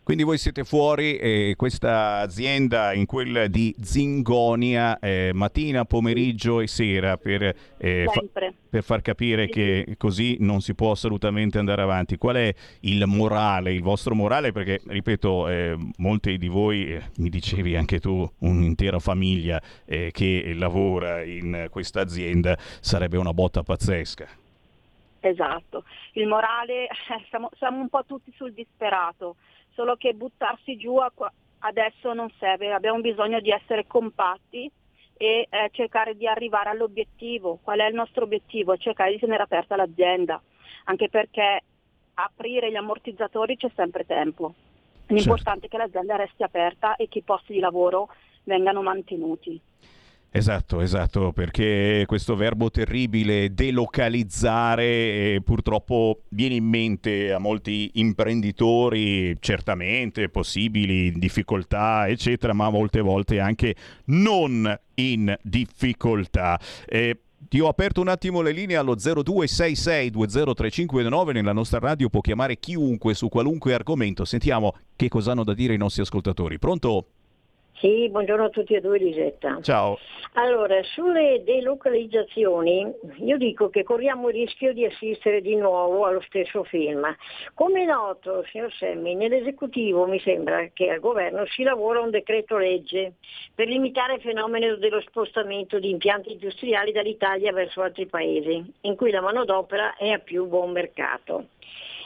Quindi 0.10 0.26
voi 0.26 0.40
siete 0.40 0.64
fuori 0.64 1.18
e 1.18 1.54
questa 1.56 2.18
azienda 2.18 2.94
in 2.94 3.06
quella 3.06 3.46
di 3.46 3.76
Zingonia 3.80 4.98
eh, 4.98 5.30
mattina, 5.36 5.86
pomeriggio 5.86 6.62
e 6.62 6.68
sera 6.68 7.16
per, 7.18 7.56
eh, 7.78 8.08
fa- 8.12 8.50
per 8.68 8.82
far 8.82 9.04
capire 9.04 9.46
sì. 9.46 9.52
che 9.52 9.96
così 10.00 10.38
non 10.40 10.62
si 10.62 10.74
può 10.74 10.90
assolutamente 10.90 11.60
andare 11.60 11.84
avanti. 11.84 12.18
Qual 12.18 12.38
è 12.38 12.52
il 12.80 13.06
morale, 13.06 13.72
il 13.72 13.84
vostro 13.84 14.16
morale? 14.16 14.52
Perché, 14.52 14.80
ripeto, 14.84 15.48
eh, 15.48 15.78
molti 15.98 16.40
di 16.40 16.48
voi, 16.48 16.92
eh, 16.92 17.04
mi 17.18 17.30
dicevi 17.30 17.76
anche 17.76 18.00
tu, 18.00 18.28
un'intera 18.40 18.98
famiglia 18.98 19.62
eh, 19.86 20.10
che 20.12 20.54
lavora 20.56 21.22
in 21.22 21.68
questa 21.70 22.02
azienda, 22.02 22.58
sarebbe 22.58 23.18
una 23.18 23.32
botta 23.32 23.62
pazzesca. 23.62 24.28
Esatto, 25.20 25.84
il 26.14 26.26
morale, 26.26 26.88
siamo, 27.30 27.52
siamo 27.60 27.80
un 27.80 27.90
po' 27.90 28.06
tutti 28.08 28.34
sul 28.36 28.54
disperato 28.54 29.36
solo 29.74 29.96
che 29.96 30.14
buttarsi 30.14 30.78
giù 30.78 30.98
adesso 31.60 32.14
non 32.14 32.32
serve, 32.40 32.74
abbiamo 32.74 33.02
bisogno 33.02 33.40
di 33.40 33.52
essere 33.52 33.86
compatti 33.88 34.72
e 35.18 35.48
eh, 35.50 35.70
cercare 35.72 36.16
di 36.16 36.28
arrivare 36.28 36.70
all'obiettivo. 36.70 37.60
Qual 37.62 37.80
è 37.80 37.88
il 37.88 37.94
nostro 37.94 38.24
obiettivo? 38.24 38.78
Cercare 38.78 39.12
di 39.12 39.20
tenere 39.20 39.44
aperta 39.44 39.76
l'azienda, 39.76 40.42
anche 40.86 41.10
perché 41.10 41.62
aprire 42.14 42.72
gli 42.72 42.76
ammortizzatori 42.76 43.58
c'è 43.58 43.70
sempre 43.76 44.06
tempo. 44.06 44.54
L'importante 45.08 45.62
certo. 45.62 45.66
è 45.66 45.70
che 45.70 45.78
l'azienda 45.78 46.16
resti 46.16 46.44
aperta 46.44 46.96
e 46.96 47.08
che 47.08 47.20
i 47.20 47.24
posti 47.24 47.54
di 47.54 47.60
lavoro 47.60 48.10
vengano 48.44 48.82
mantenuti. 48.82 49.60
Esatto, 50.32 50.82
esatto, 50.82 51.32
perché 51.34 52.04
questo 52.06 52.36
verbo 52.36 52.70
terribile 52.70 53.52
delocalizzare 53.52 54.84
eh, 54.86 55.42
purtroppo 55.44 56.22
viene 56.30 56.54
in 56.54 56.66
mente 56.66 57.34
a 57.34 57.40
molti 57.40 57.90
imprenditori, 57.96 59.36
certamente 59.40 60.30
possibili 60.30 61.12
difficoltà, 61.14 62.08
eccetera, 62.08 62.54
ma 62.54 62.70
molte 62.70 63.02
volte 63.02 63.40
anche 63.40 63.74
non 64.06 64.72
in 64.96 65.36
difficoltà. 65.42 66.60
Eh, 66.86 67.22
Ti 67.50 67.60
ho 67.60 67.68
aperto 67.68 68.02
un 68.02 68.10
attimo 68.10 68.42
le 68.42 68.52
linee 68.52 68.76
allo 68.76 68.96
0266203529 68.96 71.32
nella 71.32 71.54
nostra 71.54 71.80
radio 71.80 72.08
può 72.10 72.22
chiamare 72.22 72.60
chiunque 72.60 73.16
su 73.16 73.30
qualunque 73.30 73.74
argomento. 73.74 74.26
Sentiamo 74.26 74.76
che 74.96 75.08
cosa 75.08 75.32
hanno 75.32 75.44
da 75.44 75.56
dire 75.56 75.74
i 75.74 75.78
nostri 75.78 76.04
ascoltatori. 76.04 76.60
Pronto? 76.60 77.08
Sì, 77.80 78.10
buongiorno 78.10 78.44
a 78.44 78.50
tutti 78.50 78.74
e 78.74 78.82
due 78.82 78.98
Lisetta. 78.98 79.60
Ciao. 79.62 79.98
Allora, 80.34 80.84
sulle 80.84 81.44
delocalizzazioni 81.46 82.94
io 83.20 83.38
dico 83.38 83.70
che 83.70 83.84
corriamo 83.84 84.28
il 84.28 84.36
rischio 84.36 84.74
di 84.74 84.84
assistere 84.84 85.40
di 85.40 85.56
nuovo 85.56 86.04
allo 86.04 86.20
stesso 86.22 86.66
film. 86.66 87.08
Come 87.54 87.84
è 87.84 87.86
noto, 87.86 88.44
signor 88.52 88.74
Semmi, 88.74 89.16
nell'esecutivo 89.16 90.06
mi 90.08 90.20
sembra 90.20 90.68
che 90.74 90.90
al 90.90 91.00
governo 91.00 91.46
si 91.46 91.64
lavora 91.64 92.02
un 92.02 92.10
decreto 92.10 92.58
legge 92.58 93.14
per 93.56 93.68
limitare 93.68 94.16
il 94.16 94.22
fenomeno 94.22 94.76
dello 94.76 95.00
spostamento 95.00 95.80
di 95.80 95.90
impianti 95.90 96.34
industriali 96.34 96.92
dall'Italia 96.92 97.54
verso 97.54 97.82
altri 97.82 98.08
paesi, 98.08 98.62
in 98.82 98.98
cui 98.98 99.10
la 99.10 99.22
manodopera 99.22 99.96
è 99.96 100.10
a 100.10 100.20
più 100.20 100.48
buon 100.48 100.72
mercato 100.72 101.46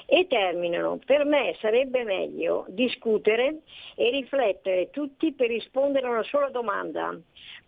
e 0.06 0.28
terminano. 0.28 1.00
Per 1.06 1.26
me 1.26 1.56
sarebbe 1.60 2.04
meglio 2.04 2.66
discutere 2.70 3.62
e 3.96 4.10
riflettere 4.10 4.90
tutti 4.90 5.34
per 5.34 5.48
rispondere 5.48 6.08
a 6.08 6.12
una 6.12 6.24
sola 6.24 6.50
domanda. 6.50 7.18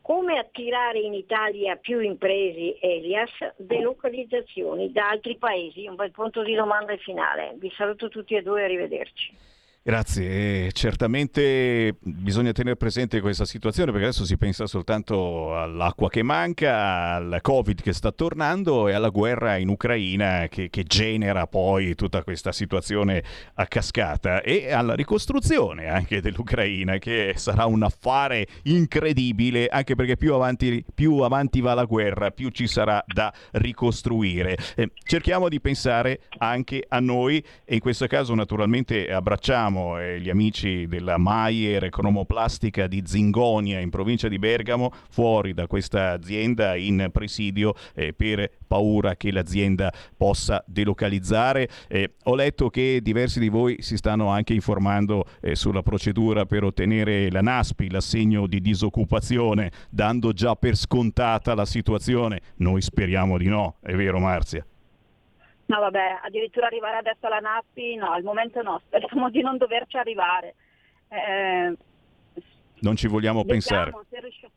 Come 0.02 0.38
attirare 0.38 1.00
in 1.00 1.14
Italia 1.14 1.76
più 1.78 2.00
imprese 2.00 2.78
Elias 2.80 3.32
delocalizzazioni 3.58 4.92
da 4.92 5.10
altri 5.10 5.38
paesi? 5.38 5.88
Un 5.88 5.96
bel 5.96 6.12
punto 6.12 6.44
di 6.44 6.54
domanda 6.54 6.96
finale. 6.98 7.56
Vi 7.58 7.72
saluto 7.76 8.10
tutti 8.10 8.36
e 8.36 8.44
due 8.44 8.62
e 8.62 8.66
arrivederci. 8.66 9.55
Grazie, 9.88 10.72
certamente 10.72 11.98
bisogna 12.00 12.52
tenere 12.54 12.76
presente 12.76 13.22
questa 13.22 13.46
situazione 13.46 13.92
perché 13.92 14.08
adesso 14.08 14.26
si 14.26 14.36
pensa 14.36 14.66
soltanto 14.66 15.56
all'acqua 15.56 16.10
che 16.10 16.24
manca, 16.24 17.14
al 17.14 17.38
Covid 17.40 17.84
che 17.84 17.94
sta 17.94 18.12
tornando 18.12 18.88
e 18.88 18.94
alla 18.94 19.10
guerra 19.10 19.58
in 19.58 19.70
Ucraina 19.70 20.48
che, 20.50 20.72
che, 20.72 20.86
genera 20.86 21.46
poi 21.46 21.94
tutta 21.94 22.24
questa 22.24 22.52
situazione 22.52 23.24
a 23.54 23.68
cascata 23.68 24.42
e 24.42 24.72
alla 24.72 24.96
ricostruzione 24.96 25.88
anche 25.88 26.20
dell'Ucraina 26.20 26.98
che 26.98 27.34
sarà 27.36 27.66
un 27.66 27.84
affare 27.84 28.48
incredibile 28.64 29.68
anche 29.68 29.94
perché 29.94 30.18
più 30.18 30.34
avanti, 30.34 30.84
più 30.96 31.20
avanti 31.20 31.62
va 31.62 31.76
la 31.76 31.86
guerra 31.86 32.32
più 32.32 32.50
ci 32.50 32.66
sarà 32.66 33.04
da 33.06 33.32
ricostruire. 33.52 34.58
Eh, 34.78 34.90
cerchiamo 35.04 35.48
di 35.48 35.62
pensare 35.62 36.22
anche 36.40 36.84
a 36.88 37.00
noi 37.00 37.38
e 37.64 37.76
in 37.76 37.82
questo 37.82 38.08
caso 38.08 38.34
naturalmente 38.34 39.12
abbracciamo 39.12 39.74
salutiamo 39.76 40.00
eh, 40.00 40.20
gli 40.20 40.30
amici 40.30 40.88
della 40.88 41.18
Maier 41.18 41.90
Cromoplastica 41.90 42.88
di 42.88 43.04
Zingonia 43.06 43.80
in 43.80 43.90
provincia 43.90 44.28
di 44.28 44.40
Bergamo, 44.40 44.92
fuori 45.10 45.54
da 45.54 45.68
questa 45.68 46.12
azienda 46.12 46.76
in 46.76 47.10
presidio 47.12 47.74
eh, 47.94 48.14
per 48.14 48.50
paura 48.66 49.16
che 49.16 49.32
l'azienda 49.32 49.92
possa 50.16 50.64
delocalizzare. 50.66 51.68
Eh, 51.88 52.14
ho 52.24 52.36
letto 52.36 52.70
che 52.70 53.00
diversi 53.02 53.40
di 53.40 53.50
voi 53.50 53.78
si 53.82 53.98
stanno 53.98 54.30
anche 54.30 54.54
informando 54.54 55.26
eh, 55.42 55.56
sulla 55.56 55.84
procedura 55.84 56.46
per 56.46 56.64
ottenere 56.64 57.30
la 57.30 57.42
NASPI, 57.42 57.90
l'assegno 57.90 58.48
di 58.48 58.62
disoccupazione, 58.62 59.72
dando 59.90 60.32
già 60.32 60.56
per 60.56 60.76
scontata 60.76 61.54
la 61.54 61.66
situazione. 61.66 62.42
Noi 62.58 62.82
speriamo 62.82 63.38
di 63.38 63.48
no, 63.48 63.78
è 63.82 63.94
vero 63.94 64.20
Marzia? 64.20 64.66
No, 65.68 65.80
vabbè, 65.80 66.20
addirittura 66.24 66.68
arrivare 66.68 66.98
adesso 66.98 67.26
alla 67.26 67.40
NAPI, 67.40 67.96
no, 67.96 68.12
al 68.12 68.24
momento 68.24 68.62
no, 68.62 68.82
speriamo 68.86 69.30
di 69.30 69.42
non 69.42 69.58
doverci 69.58 69.98
arrivare. 69.98 70.56
Eh, 71.10 71.76
non 72.80 72.96
ci 72.96 73.08
vogliamo 73.08 73.46
pensare. 73.46 73.92
Riusci... 74.10 74.48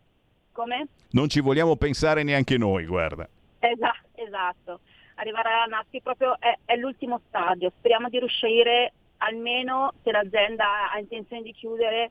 Come? 0.53 0.89
Non 1.11 1.29
ci 1.29 1.41
vogliamo 1.41 1.77
pensare 1.77 2.23
neanche 2.23 2.59
noi, 2.59 2.85
guarda. 2.85 3.29
Esatto, 3.59 4.09
esatto. 4.15 4.81
Arrivare 5.15 5.49
alla 5.51 5.77
NAPI 5.77 6.03
proprio 6.03 6.39
è, 6.39 6.57
è 6.65 6.77
l'ultimo 6.77 7.21
stadio. 7.29 7.73
Speriamo 7.79 8.09
di 8.09 8.19
riuscire 8.19 8.93
almeno 9.19 9.95
se 10.03 10.11
l'azienda 10.11 10.91
ha 10.93 10.99
intenzione 10.99 11.43
di 11.43 11.53
chiudere 11.53 12.11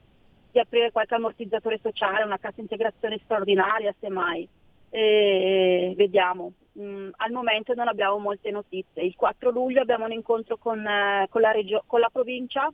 di 0.51 0.59
aprire 0.59 0.91
qualche 0.91 1.15
ammortizzatore 1.15 1.79
sociale, 1.81 2.23
una 2.23 2.39
cassa 2.39 2.61
integrazione 2.61 3.19
straordinaria 3.23 3.93
semmai. 3.99 4.47
E 4.89 5.93
vediamo, 5.95 6.53
Mm, 6.79 7.09
al 7.17 7.31
momento 7.31 7.73
non 7.73 7.87
abbiamo 7.87 8.19
molte 8.19 8.51
notizie. 8.51 9.03
Il 9.03 9.15
4 9.15 9.49
luglio 9.49 9.81
abbiamo 9.81 10.05
un 10.05 10.11
incontro 10.11 10.57
con, 10.57 10.85
eh, 10.85 11.25
con, 11.29 11.41
la, 11.41 11.51
regio- 11.51 11.83
con 11.87 11.99
la, 11.99 12.09
provincia, 12.11 12.71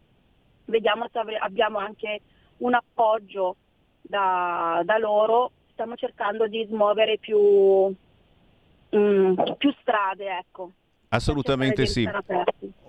vediamo 0.65 1.07
se 1.09 1.19
av- 1.19 1.37
abbiamo 1.39 1.77
anche 1.77 2.19
un 2.57 2.73
appoggio 2.73 3.55
da, 4.01 4.81
da, 4.83 4.97
loro, 4.97 5.51
stiamo 5.71 5.95
cercando 5.95 6.47
di 6.47 6.65
smuovere 6.65 7.17
più, 7.17 7.95
mm, 8.95 9.33
più 9.57 9.73
strade. 9.79 10.37
Ecco. 10.37 10.71
Assolutamente 11.13 11.85
sì. 11.85 12.09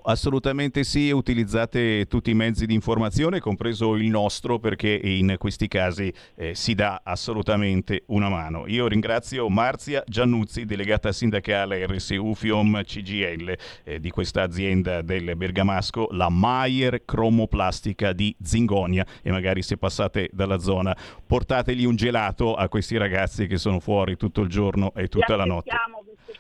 Assolutamente 0.07 0.85
sì, 0.85 1.11
utilizzate 1.11 2.07
tutti 2.07 2.31
i 2.31 2.35
mezzi 2.35 2.67
di 2.67 2.75
informazione, 2.75 3.41
compreso 3.41 3.95
il 3.97 4.09
nostro, 4.11 4.59
perché 4.59 5.01
in 5.03 5.37
questi 5.39 5.67
casi 5.67 6.13
eh, 6.35 6.55
si 6.55 6.75
dà 6.75 7.01
assolutamente 7.03 8.03
una 8.09 8.29
mano. 8.29 8.67
Io 8.67 8.87
ringrazio 8.87 9.49
Marzia 9.49 10.03
Giannuzzi, 10.07 10.67
delegata 10.67 11.11
sindacale 11.11 11.87
RSU 11.87 12.35
FIOM 12.35 12.83
CGL 12.83 13.57
eh, 13.85 13.99
di 13.99 14.11
questa 14.11 14.43
azienda 14.43 15.01
del 15.01 15.37
Bergamasco, 15.37 16.09
la 16.11 16.29
Maier 16.29 17.07
Cromoplastica 17.07 18.13
di 18.13 18.37
Zingonia 18.43 19.07
e 19.23 19.31
magari 19.31 19.63
se 19.63 19.79
passate 19.79 20.29
dalla 20.33 20.59
zona 20.59 20.95
portategli 21.27 21.87
un 21.87 21.97
gelato 21.97 22.55
a 22.55 22.69
questi 22.69 22.99
ragazzi 22.99 23.47
che 23.47 23.57
sono 23.57 23.81
fuori 23.81 24.19
tutto 24.19 24.43
il 24.43 24.51
giorno 24.51 24.93
e 24.95 25.09
tutta 25.09 25.35
la 25.35 25.45
notte. 25.47 25.71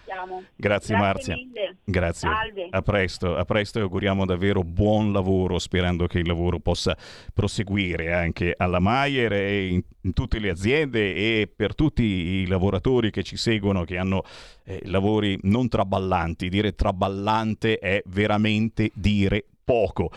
Grazie, 0.04 0.46
Grazie 0.56 0.96
Marzia. 0.96 1.34
Mille. 1.34 1.76
Grazie. 1.84 2.28
Salve. 2.28 2.68
A 2.70 2.82
presto, 2.82 3.36
a 3.36 3.44
presto 3.44 3.78
e 3.78 3.82
auguriamo 3.82 4.24
davvero 4.24 4.62
buon 4.62 5.12
lavoro, 5.12 5.58
sperando 5.58 6.06
che 6.06 6.18
il 6.18 6.26
lavoro 6.26 6.58
possa 6.58 6.96
proseguire 7.32 8.12
anche 8.12 8.54
alla 8.56 8.78
Maier 8.78 9.32
e 9.32 9.66
in, 9.68 9.82
in 10.02 10.12
tutte 10.12 10.38
le 10.38 10.50
aziende 10.50 11.14
e 11.14 11.52
per 11.54 11.74
tutti 11.74 12.02
i 12.02 12.46
lavoratori 12.46 13.10
che 13.10 13.22
ci 13.22 13.36
seguono, 13.36 13.84
che 13.84 13.98
hanno 13.98 14.22
eh, 14.64 14.80
lavori 14.84 15.38
non 15.42 15.68
traballanti. 15.68 16.48
Dire 16.48 16.74
traballante 16.74 17.78
è 17.78 18.02
veramente 18.06 18.90
dire 18.94 19.44
poco. 19.64 20.10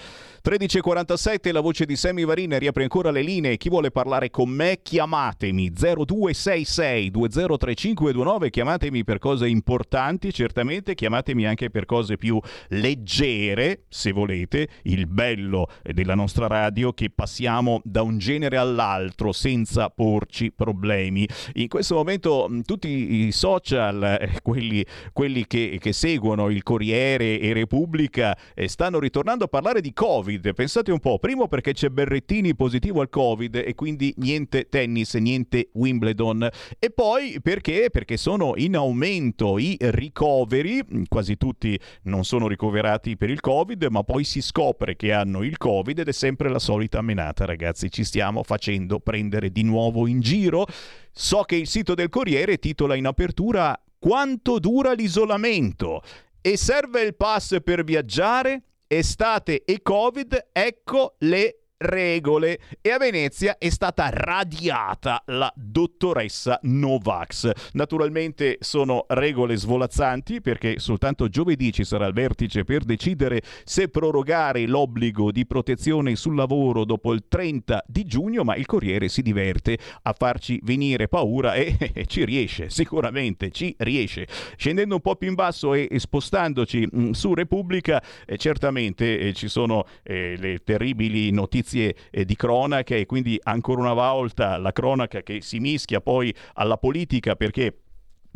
13.47, 0.48 1.52
la 1.52 1.60
voce 1.60 1.86
di 1.86 1.98
Sammy 1.98 2.24
Varina 2.24 2.58
riapre 2.58 2.84
ancora 2.84 3.12
le 3.12 3.22
linee. 3.22 3.58
Chi 3.58 3.68
vuole 3.68 3.92
parlare 3.92 4.30
con 4.30 4.48
me, 4.48 4.80
chiamatemi 4.82 5.72
0266 5.74 7.12
203529. 7.12 8.50
Chiamatemi 8.50 9.04
per 9.04 9.20
cose 9.20 9.50
importanti, 9.50 10.32
certamente. 10.32 10.96
Chiamatemi 10.96 11.46
anche 11.46 11.70
per 11.70 11.84
cose 11.84 12.16
più 12.16 12.40
leggere, 12.70 13.82
se 13.90 14.14
volete. 14.14 14.70
Il 14.84 15.08
bello 15.08 15.68
della 15.84 16.16
nostra 16.16 16.48
radio 16.48 16.94
che 16.94 17.10
passiamo 17.10 17.82
da 17.84 18.02
un 18.02 18.18
genere 18.18 18.56
all'altro 18.56 19.34
senza 19.34 19.90
porci 19.90 20.54
problemi. 20.54 21.28
In 21.56 21.68
questo 21.68 21.96
momento 21.96 22.50
tutti 22.64 23.26
i 23.26 23.34
social, 23.34 24.02
eh, 24.02 24.40
quelli, 24.42 24.86
quelli 25.12 25.46
che, 25.46 25.78
che, 25.78 25.92
seguono 25.92 26.50
il 26.50 26.64
Corriere 26.64 27.38
e 27.38 27.52
Repubblica, 27.52 28.38
eh, 28.54 28.70
stanno 28.70 28.98
ritornando 28.98 29.44
a 29.44 29.48
parlare 29.50 29.82
di 29.82 29.92
Covid 29.92 30.36
Covid. 30.38 30.54
Pensate 30.54 30.92
un 30.92 31.00
po', 31.00 31.20
primo 31.20 31.48
perché 31.48 31.74
c'è 31.74 31.90
Berrettini 31.90 32.56
positivo 32.56 33.02
al 33.02 33.10
Covid 33.10 33.56
e 33.56 33.74
quindi 33.76 34.14
niente 34.18 34.70
tennis, 34.70 35.16
niente 35.16 35.70
Wimbledon. 35.74 36.48
E 36.80 36.90
poi 36.92 37.40
perché? 37.42 37.90
Perché 37.92 38.18
sono 38.18 38.54
in 38.56 38.76
aumento 38.76 39.58
i 39.58 39.76
ricoveri, 39.80 40.84
quasi 41.08 41.38
tutti 41.38 41.78
non 42.04 42.24
sono 42.24 42.48
ricoverati 42.48 43.18
per 43.18 43.30
il 43.30 43.40
Covid, 43.40 43.86
ma 43.90 44.04
poi 44.04 44.24
si 44.24 44.42
scopre 44.42 44.96
che 44.96 45.12
hanno 45.12 45.44
il 45.44 45.58
Covid 45.58 46.00
ed 46.00 46.08
è 46.08 46.14
sempre 46.14 46.50
la 46.50 46.60
solita 46.60 47.02
menata, 47.02 47.46
ragazzi. 47.46 47.92
Ci 47.92 48.04
stiamo 48.04 48.44
facendo 48.44 49.00
prendere 49.00 49.52
di 49.52 49.64
nuovo 49.64 50.08
in 50.08 50.20
giro. 50.20 50.66
So 51.12 51.42
che 51.42 51.56
il 51.56 51.68
sito 51.68 51.96
del 51.96 52.10
Corriere 52.10 52.58
titola 52.58 52.96
in 52.96 53.08
apertura 53.08 53.80
quanto 54.00 54.60
dura 54.60 54.94
l'isolamento 54.94 56.02
e 56.40 56.56
serve 56.56 57.02
il 57.02 57.16
pass 57.16 57.58
per 57.64 57.84
viaggiare? 57.84 58.67
Estate 58.88 59.64
e 59.66 59.82
Covid, 59.82 60.50
ecco 60.52 61.16
le 61.20 61.67
regole 61.78 62.60
e 62.82 62.92
a 62.92 62.98
Venezia 62.98 63.58
è 63.58 63.70
stata 63.70 64.10
radiata 64.12 65.22
la 65.28 65.52
dottoressa 65.56 66.60
Novax. 66.64 67.52
Naturalmente 67.74 68.58
sono 68.62 69.06
regole 69.10 69.56
svolazzanti 69.56 70.42
perché 70.42 70.80
soltanto 70.80 71.30
giovedì 71.30 71.72
ci 71.72 71.84
sarà 71.84 72.08
il 72.08 72.14
vertice 72.14 72.64
per 72.64 72.84
decidere 72.84 73.42
se 73.64 73.90
prorogare 73.90 74.66
l'obbligo 74.66 75.32
di 75.32 75.46
protezione 75.46 76.16
sul 76.16 76.36
lavoro 76.36 76.84
dopo 76.84 77.14
il 77.14 77.26
30 77.28 77.84
di 77.88 78.06
giugno, 78.06 78.44
ma 78.44 78.56
il 78.56 78.66
Corriere 78.66 79.08
si 79.08 79.22
diverte 79.22 79.78
a 80.02 80.14
farci 80.18 80.60
venire 80.64 81.08
paura 81.08 81.54
e, 81.54 81.78
ci 82.08 82.26
riesce, 82.26 82.70
sicuramente 82.70 83.52
ci 83.52 83.76
riesce. 83.80 84.28
Scendendo 84.56 84.96
un 84.96 85.02
po' 85.02 85.16
più 85.16 85.28
in 85.28 85.36
basso 85.36 85.74
e, 85.74 85.88
spostandoci 85.96 86.88
mm, 86.94 87.12
su 87.12 87.34
Repubblica, 87.34 88.02
eh, 88.26 88.38
certamente 88.38 89.20
eh, 89.20 89.34
ci 89.34 89.48
sono 89.48 89.86
eh, 90.04 90.36
le 90.38 90.60
terribili 90.64 91.32
notizie 91.32 91.67
notizie 91.68 91.96
eh, 92.10 92.26
di 92.26 92.36
cronaca 92.36 92.96
e 92.96 93.06
quindi 93.06 93.40
ancora 93.44 93.82
una 93.82 93.94
volta 93.94 94.58
la 94.58 94.72
cronaca 94.72 95.22
che 95.22 95.42
si 95.42 95.60
mischia 95.60 96.00
poi 96.00 96.34
alla 96.54 96.78
politica 96.78 97.36
perché 97.36 97.82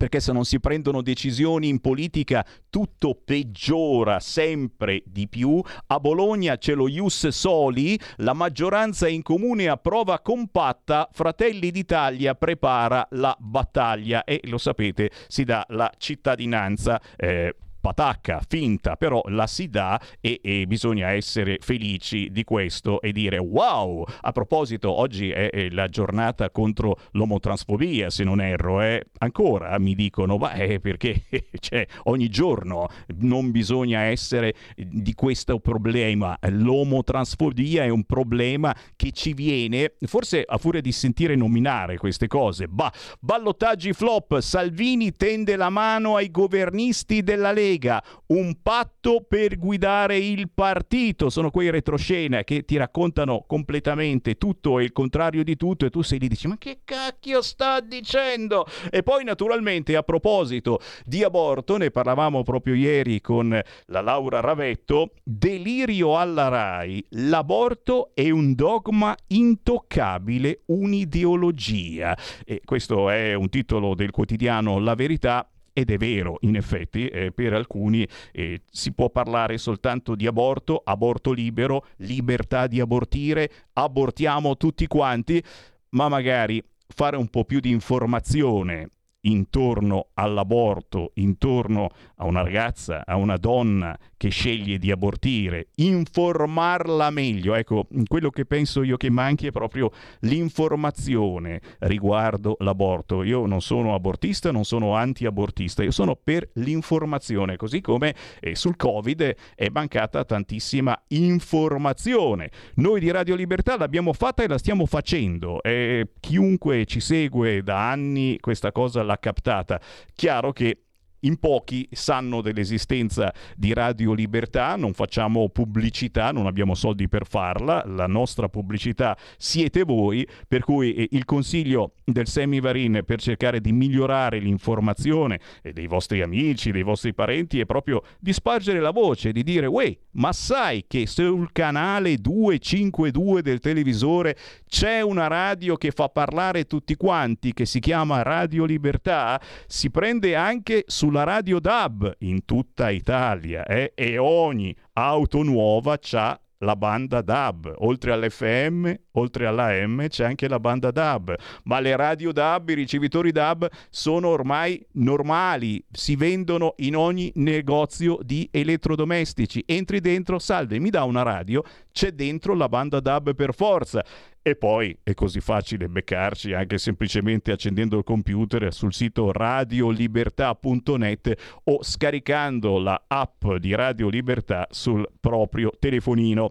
perché 0.01 0.19
se 0.19 0.31
non 0.31 0.45
si 0.45 0.59
prendono 0.59 1.03
decisioni 1.03 1.67
in 1.67 1.79
politica 1.79 2.43
tutto 2.71 3.21
peggiora 3.23 4.19
sempre 4.19 5.03
di 5.05 5.27
più. 5.27 5.61
A 5.87 5.99
Bologna 5.99 6.57
c'è 6.57 6.73
lo 6.73 6.87
Ius 6.87 7.27
Soli, 7.27 7.99
la 8.15 8.33
maggioranza 8.33 9.07
in 9.07 9.21
comune 9.21 9.67
approva 9.67 10.19
compatta, 10.21 11.07
Fratelli 11.11 11.69
d'Italia 11.69 12.33
prepara 12.33 13.05
la 13.11 13.35
battaglia 13.39 14.23
e 14.23 14.39
lo 14.45 14.57
sapete 14.57 15.11
si 15.27 15.43
dà 15.43 15.63
la 15.69 15.91
cittadinanza. 15.95 16.99
Eh, 17.15 17.55
patacca, 17.81 18.41
finta, 18.47 18.95
però 18.95 19.21
la 19.25 19.47
si 19.47 19.67
dà 19.67 19.99
e, 20.21 20.39
e, 20.41 20.67
bisogna 20.67 21.09
essere 21.09 21.57
felici 21.59 22.29
di 22.31 22.43
questo 22.43 23.01
e 23.01 23.11
dire 23.11 23.39
wow! 23.39 24.05
A 24.21 24.31
proposito, 24.31 24.91
oggi 24.91 25.31
è, 25.31 25.49
è 25.49 25.69
la 25.69 25.87
giornata 25.87 26.51
contro 26.51 26.95
l'omotransfobia, 27.11 28.11
se 28.11 28.23
non 28.23 28.39
erro, 28.39 28.81
eh? 28.81 29.07
ancora 29.17 29.77
mi 29.79 29.95
dicono, 29.95 30.37
ma 30.37 30.51
è 30.51 30.79
perché 30.79 31.23
cioè, 31.59 31.85
ogni 32.03 32.29
giorno 32.29 32.87
non 33.17 33.49
bisogna 33.49 34.01
essere 34.01 34.53
di 34.75 35.13
questo 35.15 35.59
problema. 35.59 36.37
L'omotransfobia 36.49 37.83
è 37.83 37.89
un 37.89 38.03
problema 38.03 38.75
che 38.95 39.11
ci 39.11 39.33
viene, 39.33 39.95
forse 40.01 40.43
a 40.45 40.57
furia 40.57 40.81
di 40.81 40.91
sentire 40.91 41.35
nominare 41.35 41.97
queste 41.97 42.27
cose. 42.27 42.67
Bah, 42.67 42.93
ballottaggi 43.19 43.91
flop, 43.93 44.39
Salvini 44.39 45.15
tende 45.15 45.55
la 45.55 45.69
mano 45.69 46.15
ai 46.15 46.29
governisti 46.29 47.23
della 47.23 47.51
Lega 47.51 47.69
Lega, 47.71 48.03
un 48.27 48.57
patto 48.61 49.25
per 49.27 49.57
guidare 49.57 50.17
il 50.17 50.49
partito. 50.53 51.29
Sono 51.29 51.51
quei 51.51 51.69
retroscena 51.69 52.43
che 52.43 52.63
ti 52.63 52.75
raccontano 52.75 53.45
completamente 53.47 54.35
tutto 54.35 54.79
e 54.79 54.83
il 54.83 54.91
contrario 54.91 55.43
di 55.43 55.55
tutto 55.55 55.85
e 55.85 55.89
tu 55.89 56.01
sei 56.01 56.19
lì 56.19 56.25
e 56.25 56.29
dici 56.29 56.47
ma 56.47 56.57
che 56.57 56.79
cacchio 56.83 57.41
sta 57.41 57.79
dicendo? 57.79 58.65
E 58.89 59.03
poi 59.03 59.23
naturalmente 59.23 59.95
a 59.95 60.03
proposito 60.03 60.79
di 61.05 61.23
aborto, 61.23 61.77
ne 61.77 61.91
parlavamo 61.91 62.43
proprio 62.43 62.73
ieri 62.73 63.21
con 63.21 63.59
la 63.85 64.01
Laura 64.01 64.41
Ravetto, 64.41 65.13
delirio 65.23 66.17
alla 66.17 66.49
RAI, 66.49 67.05
l'aborto 67.11 68.11
è 68.13 68.29
un 68.29 68.53
dogma 68.53 69.15
intoccabile, 69.27 70.63
un'ideologia. 70.65 72.17
E 72.43 72.61
questo 72.65 73.09
è 73.09 73.33
un 73.33 73.49
titolo 73.49 73.95
del 73.95 74.11
quotidiano 74.11 74.79
La 74.79 74.95
Verità 74.95 75.50
ed 75.73 75.91
è 75.91 75.97
vero, 75.97 76.37
in 76.41 76.55
effetti, 76.55 77.07
eh, 77.07 77.31
per 77.31 77.53
alcuni 77.53 78.07
eh, 78.31 78.61
si 78.69 78.93
può 78.93 79.09
parlare 79.09 79.57
soltanto 79.57 80.15
di 80.15 80.27
aborto, 80.27 80.81
aborto 80.83 81.31
libero, 81.31 81.85
libertà 81.97 82.67
di 82.67 82.79
abortire, 82.79 83.49
abortiamo 83.73 84.57
tutti 84.57 84.87
quanti, 84.87 85.43
ma 85.89 86.09
magari 86.09 86.63
fare 86.87 87.17
un 87.17 87.27
po' 87.29 87.45
più 87.45 87.59
di 87.59 87.71
informazione 87.71 88.89
intorno 89.21 90.07
all'aborto, 90.13 91.11
intorno 91.15 91.89
a 92.15 92.25
una 92.25 92.41
ragazza, 92.41 93.03
a 93.05 93.15
una 93.15 93.37
donna 93.37 93.97
che 94.17 94.29
sceglie 94.29 94.77
di 94.77 94.91
abortire, 94.91 95.67
informarla 95.75 97.09
meglio. 97.09 97.55
Ecco, 97.55 97.87
quello 98.07 98.29
che 98.29 98.45
penso 98.45 98.83
io 98.83 98.97
che 98.97 99.09
manchi 99.09 99.47
è 99.47 99.51
proprio 99.51 99.91
l'informazione 100.21 101.61
riguardo 101.79 102.55
l'aborto. 102.59 103.23
Io 103.23 103.45
non 103.45 103.61
sono 103.61 103.93
abortista, 103.93 104.51
non 104.51 104.63
sono 104.63 104.95
anti-abortista, 104.95 105.83
io 105.83 105.91
sono 105.91 106.15
per 106.15 106.49
l'informazione, 106.53 107.57
così 107.57 107.81
come 107.81 108.15
eh, 108.39 108.55
sul 108.55 108.75
Covid 108.75 109.35
è 109.55 109.67
mancata 109.71 110.23
tantissima 110.23 110.99
informazione. 111.09 112.51
Noi 112.75 112.99
di 112.99 113.11
Radio 113.11 113.35
Libertà 113.35 113.77
l'abbiamo 113.77 114.13
fatta 114.13 114.43
e 114.43 114.47
la 114.47 114.57
stiamo 114.57 114.85
facendo. 114.85 115.61
Eh, 115.63 116.09
chiunque 116.19 116.85
ci 116.85 116.99
segue 116.99 117.63
da 117.63 117.89
anni 117.89 118.39
questa 118.39 118.71
cosa 118.71 119.03
l'ha 119.11 119.17
captata. 119.17 119.79
Chiaro 120.15 120.51
che 120.51 120.77
in 121.21 121.37
pochi 121.37 121.87
sanno 121.91 122.41
dell'esistenza 122.41 123.33
di 123.55 123.73
Radio 123.73 124.13
Libertà, 124.13 124.75
non 124.75 124.93
facciamo 124.93 125.49
pubblicità, 125.49 126.31
non 126.31 126.45
abbiamo 126.47 126.73
soldi 126.73 127.07
per 127.07 127.27
farla, 127.27 127.83
la 127.85 128.07
nostra 128.07 128.49
pubblicità 128.49 129.17
siete 129.37 129.83
voi, 129.83 130.27
per 130.47 130.63
cui 130.63 130.93
eh, 130.93 131.09
il 131.11 131.25
consiglio 131.25 131.93
del 132.03 132.27
Semivarin 132.27 133.03
per 133.05 133.21
cercare 133.21 133.61
di 133.61 133.71
migliorare 133.71 134.39
l'informazione 134.39 135.39
dei 135.61 135.87
vostri 135.87 136.21
amici, 136.21 136.71
dei 136.71 136.83
vostri 136.83 137.13
parenti 137.13 137.59
è 137.59 137.65
proprio 137.65 138.01
di 138.19 138.33
spargere 138.33 138.79
la 138.79 138.91
voce, 138.91 139.31
di 139.31 139.43
dire, 139.43 139.67
uè, 139.67 139.95
ma 140.13 140.33
sai 140.33 140.85
che 140.87 141.05
sul 141.05 141.51
canale 141.51 142.17
252 142.17 143.41
del 143.41 143.59
televisore 143.59 144.35
c'è 144.71 145.01
una 145.01 145.27
radio 145.27 145.75
che 145.75 145.91
fa 145.91 146.07
parlare 146.07 146.63
tutti 146.65 146.95
quanti, 146.95 147.51
che 147.51 147.65
si 147.65 147.81
chiama 147.81 148.21
Radio 148.21 148.63
Libertà? 148.63 149.39
Si 149.67 149.91
prende 149.91 150.35
anche 150.35 150.85
su 150.87 151.09
sulla 151.11 151.23
radio 151.23 151.59
DAB 151.59 152.15
in 152.19 152.45
tutta 152.45 152.91
Italia 152.91 153.65
eh? 153.65 153.91
e 153.95 154.19
ogni 154.19 154.73
auto 154.93 155.41
nuova 155.41 155.99
ha 156.11 156.39
la 156.59 156.75
banda 156.75 157.21
DAB, 157.21 157.73
oltre 157.79 158.11
all'FM, 158.11 158.93
oltre 159.13 159.45
all'AM 159.47 160.07
c'è 160.07 160.25
anche 160.25 160.47
la 160.47 160.59
banda 160.59 160.91
DAB, 160.91 161.35
ma 161.63 161.79
le 161.79 161.95
radio 161.95 162.31
DAB, 162.31 162.69
i 162.69 162.73
ricevitori 162.75 163.31
DAB 163.31 163.67
sono 163.89 164.27
ormai 164.27 164.85
normali, 164.93 165.83
si 165.91 166.15
vendono 166.15 166.75
in 166.77 166.95
ogni 166.95 167.31
negozio 167.35 168.19
di 168.21 168.47
elettrodomestici. 168.51 169.63
Entri 169.65 169.99
dentro, 169.99 170.39
salve, 170.39 170.79
mi 170.79 170.89
dà 170.89 171.03
una 171.03 171.23
radio, 171.23 171.63
c'è 171.91 172.11
dentro 172.11 172.55
la 172.55 172.69
banda 172.69 172.99
DAB 172.99 173.35
per 173.35 173.53
forza. 173.53 174.03
E 174.43 174.55
poi 174.55 174.97
è 175.03 175.13
così 175.13 175.39
facile 175.39 175.87
beccarci 175.87 176.53
anche 176.53 176.79
semplicemente 176.79 177.51
accendendo 177.51 177.95
il 177.97 178.03
computer 178.03 178.73
sul 178.73 178.91
sito 178.91 179.31
radiolibertà.net 179.31 181.61
o 181.65 181.83
scaricando 181.83 182.79
la 182.79 183.03
app 183.07 183.45
di 183.59 183.75
Radio 183.75 184.09
Libertà 184.09 184.67
sul 184.71 185.07
proprio 185.19 185.71
telefonino. 185.77 186.49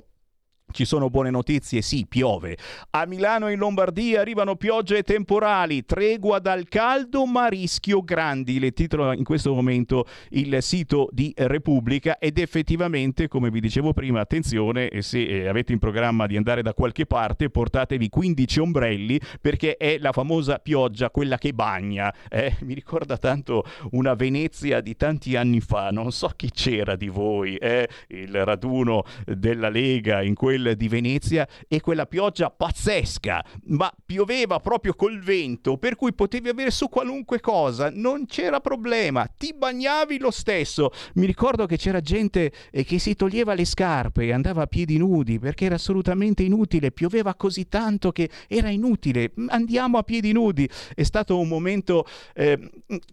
Ci 0.72 0.84
sono 0.84 1.10
buone 1.10 1.30
notizie, 1.30 1.82
sì, 1.82 2.06
piove. 2.08 2.56
A 2.90 3.04
Milano 3.04 3.48
e 3.48 3.52
in 3.52 3.58
Lombardia 3.58 4.20
arrivano 4.20 4.54
piogge 4.54 5.02
temporali, 5.02 5.84
tregua 5.84 6.38
dal 6.38 6.68
caldo 6.68 7.26
ma 7.26 7.48
rischio 7.48 8.02
grandi. 8.02 8.60
Le 8.60 8.72
titolo 8.72 9.12
in 9.12 9.24
questo 9.24 9.52
momento 9.52 10.06
il 10.30 10.62
sito 10.62 11.08
di 11.10 11.32
Repubblica 11.36 12.18
ed 12.18 12.38
effettivamente, 12.38 13.26
come 13.26 13.50
vi 13.50 13.60
dicevo 13.60 13.92
prima, 13.92 14.20
attenzione, 14.20 14.90
se 15.00 15.22
eh, 15.22 15.48
avete 15.48 15.72
in 15.72 15.78
programma 15.78 16.26
di 16.26 16.36
andare 16.36 16.62
da 16.62 16.72
qualche 16.72 17.04
parte, 17.04 17.50
portatevi 17.50 18.08
15 18.08 18.60
ombrelli 18.60 19.20
perché 19.40 19.76
è 19.76 19.98
la 19.98 20.12
famosa 20.12 20.58
pioggia, 20.58 21.10
quella 21.10 21.36
che 21.36 21.52
bagna. 21.52 22.14
Eh? 22.28 22.56
Mi 22.62 22.74
ricorda 22.74 23.16
tanto 23.18 23.64
una 23.90 24.14
Venezia 24.14 24.80
di 24.80 24.96
tanti 24.96 25.34
anni 25.34 25.60
fa, 25.60 25.90
non 25.90 26.12
so 26.12 26.30
chi 26.36 26.50
c'era 26.50 26.94
di 26.94 27.08
voi, 27.08 27.56
eh? 27.56 27.88
il 28.08 28.44
raduno 28.44 29.04
della 29.26 29.68
Lega 29.68 30.22
in 30.22 30.34
quel 30.34 30.59
quel 30.61 30.76
di 30.76 30.88
Venezia 30.88 31.48
e 31.66 31.80
quella 31.80 32.06
pioggia 32.06 32.50
pazzesca, 32.50 33.44
ma 33.66 33.92
pioveva 34.04 34.61
proprio 34.61 34.94
col 34.94 35.20
vento, 35.20 35.76
per 35.78 35.96
cui 35.96 36.12
potevi 36.12 36.48
avere 36.48 36.70
su 36.70 36.88
qualunque 36.88 37.40
cosa, 37.40 37.90
non 37.92 38.26
c'era 38.26 38.61
problema, 38.61 39.26
ti 39.26 39.54
bagnavi 39.56 40.18
lo 40.18 40.30
stesso. 40.30 40.90
Mi 41.14 41.26
ricordo 41.26 41.66
che 41.66 41.76
c'era 41.76 42.00
gente 42.00 42.52
eh, 42.70 42.84
che 42.84 42.98
si 42.98 43.14
toglieva 43.14 43.54
le 43.54 43.64
scarpe 43.64 44.24
e 44.24 44.32
andava 44.32 44.62
a 44.62 44.66
piedi 44.66 44.98
nudi 44.98 45.38
perché 45.38 45.64
era 45.66 45.76
assolutamente 45.76 46.42
inutile, 46.42 46.92
pioveva 46.92 47.34
così 47.34 47.68
tanto 47.68 48.12
che 48.12 48.28
era 48.46 48.68
inutile, 48.68 49.32
andiamo 49.48 49.98
a 49.98 50.02
piedi 50.02 50.32
nudi. 50.32 50.68
È 50.94 51.02
stato 51.02 51.38
un 51.38 51.48
momento, 51.48 52.06
eh, 52.34 52.58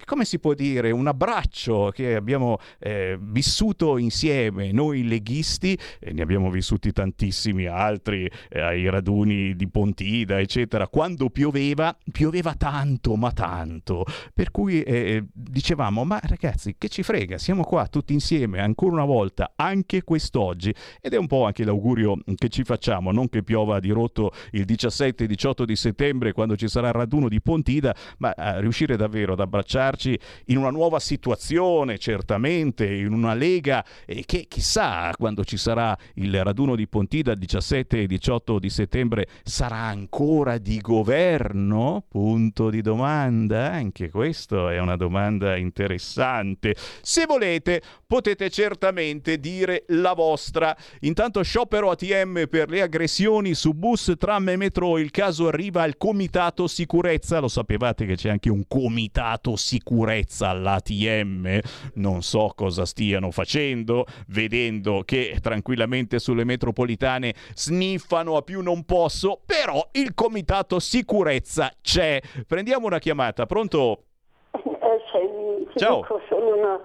come 0.05 0.25
si 0.25 0.39
può 0.39 0.53
dire, 0.53 0.91
un 0.91 1.07
abbraccio 1.07 1.91
che 1.93 2.15
abbiamo 2.15 2.57
eh, 2.79 3.17
vissuto 3.19 3.97
insieme, 3.97 4.71
noi 4.71 5.07
leghisti, 5.07 5.77
e 5.99 6.11
ne 6.11 6.21
abbiamo 6.21 6.49
vissuti 6.49 6.91
tantissimi 6.91 7.36
tantissimi 7.37 7.65
altri 7.67 8.29
eh, 8.49 8.59
ai 8.59 8.89
raduni 8.89 9.55
di 9.55 9.67
Pontida, 9.67 10.39
eccetera. 10.39 10.87
Quando 10.87 11.29
pioveva, 11.29 11.95
pioveva 12.11 12.55
tanto, 12.55 13.15
ma 13.15 13.31
tanto. 13.31 14.03
Per 14.33 14.49
cui 14.51 14.81
eh, 14.81 14.95
eh, 14.95 15.23
dicevamo, 15.31 16.03
ma 16.03 16.19
ragazzi, 16.23 16.75
che 16.77 16.89
ci 16.89 17.03
frega, 17.03 17.37
siamo 17.37 17.63
qua 17.63 17.87
tutti 17.87 18.13
insieme 18.13 18.59
ancora 18.59 18.93
una 18.93 19.05
volta, 19.05 19.53
anche 19.55 20.03
quest'oggi. 20.03 20.73
Ed 20.99 21.13
è 21.13 21.17
un 21.17 21.27
po' 21.27 21.45
anche 21.45 21.63
l'augurio 21.63 22.17
che 22.35 22.49
ci 22.49 22.63
facciamo, 22.63 23.11
non 23.11 23.29
che 23.29 23.43
piova 23.43 23.79
di 23.79 23.91
rotto 23.91 24.31
il 24.51 24.65
17 24.65 25.23
e 25.23 25.27
18 25.27 25.65
di 25.65 25.75
settembre 25.75 26.33
quando 26.33 26.55
ci 26.55 26.67
sarà 26.67 26.87
il 26.87 26.93
raduno 26.93 27.29
di 27.29 27.41
Pontida, 27.41 27.95
ma 28.17 28.33
a 28.35 28.59
riuscire 28.59 28.97
davvero 28.97 29.33
ad 29.33 29.39
abbracciarci 29.39 30.19
in 30.45 30.57
una 30.57 30.71
nuova 30.71 30.99
situazione, 30.99 31.97
certamente, 31.97 32.91
in 32.91 33.13
una 33.13 33.33
lega 33.33 33.85
eh, 34.05 34.23
che 34.25 34.45
chissà 34.47 35.13
quando 35.17 35.43
ci 35.43 35.57
sarà 35.57 35.95
il 36.15 36.43
raduno 36.43 36.75
di 36.75 36.87
Pontida 36.87 37.26
dal 37.27 37.37
17 37.37 38.03
e 38.03 38.07
18 38.07 38.57
di 38.57 38.69
settembre 38.69 39.27
sarà 39.43 39.75
ancora 39.75 40.57
di 40.57 40.79
governo? 40.79 42.05
Punto 42.07 42.69
di 42.69 42.81
domanda. 42.81 43.69
Anche 43.71 44.09
questa 44.09 44.71
è 44.71 44.79
una 44.79 44.95
domanda 44.95 45.57
interessante. 45.57 46.73
Se 47.01 47.25
volete 47.25 47.81
potete 48.05 48.49
certamente 48.49 49.39
dire 49.39 49.83
la 49.87 50.13
vostra. 50.13 50.75
Intanto 51.01 51.41
sciopero 51.41 51.91
ATM 51.91 52.47
per 52.49 52.69
le 52.69 52.81
aggressioni 52.81 53.53
su 53.53 53.73
bus, 53.73 54.13
tram 54.17 54.47
e 54.47 54.55
metro. 54.55 54.97
Il 54.97 55.11
caso 55.11 55.49
arriva 55.49 55.81
al 55.81 55.97
comitato 55.97 56.67
sicurezza. 56.67 57.39
Lo 57.39 57.49
sapevate 57.49 58.05
che 58.05 58.15
c'è 58.15 58.29
anche 58.29 58.49
un 58.49 58.63
comitato 58.69 59.57
sicurezza 59.57 60.47
all'ATM? 60.47 61.59
Non 61.95 62.23
so 62.23 62.53
cosa 62.55 62.85
stiano 62.85 63.31
facendo, 63.31 64.05
vedendo 64.27 65.03
che 65.03 65.37
tranquillamente 65.41 66.19
sulle 66.19 66.45
metropolitane 66.45 67.16
sniffano 67.53 68.37
a 68.37 68.41
più 68.41 68.61
non 68.61 68.83
posso, 68.85 69.39
però 69.45 69.85
il 69.93 70.13
comitato 70.13 70.79
sicurezza 70.79 71.71
c'è. 71.81 72.19
Prendiamo 72.47 72.87
una 72.87 72.99
chiamata, 72.99 73.45
pronto? 73.45 74.03
Eh, 74.51 75.01
sei, 75.11 75.67
Ciao. 75.75 76.01
Dico, 76.01 76.21
sono 76.29 76.55
una... 76.55 76.79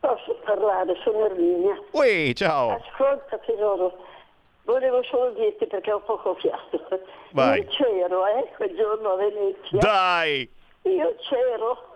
Posso 0.00 0.36
parlare, 0.44 0.94
sono 1.02 1.24
Erminia. 1.26 1.80
Ui, 1.92 2.34
ciao. 2.34 2.76
Ascolta 2.76 3.38
tesoro, 3.38 3.96
volevo 4.64 5.02
solo 5.02 5.30
dirti 5.32 5.66
perché 5.66 5.90
ho 5.90 6.00
poco 6.00 6.34
fiato. 6.36 6.86
Vai. 7.32 7.60
Io 7.60 7.66
c'ero, 7.70 8.26
eh, 8.26 8.52
quel 8.56 8.76
giorno 8.76 9.12
a 9.12 9.16
Venezia. 9.16 9.78
Dai! 9.78 10.48
Io 10.82 11.16
c'ero. 11.28 11.94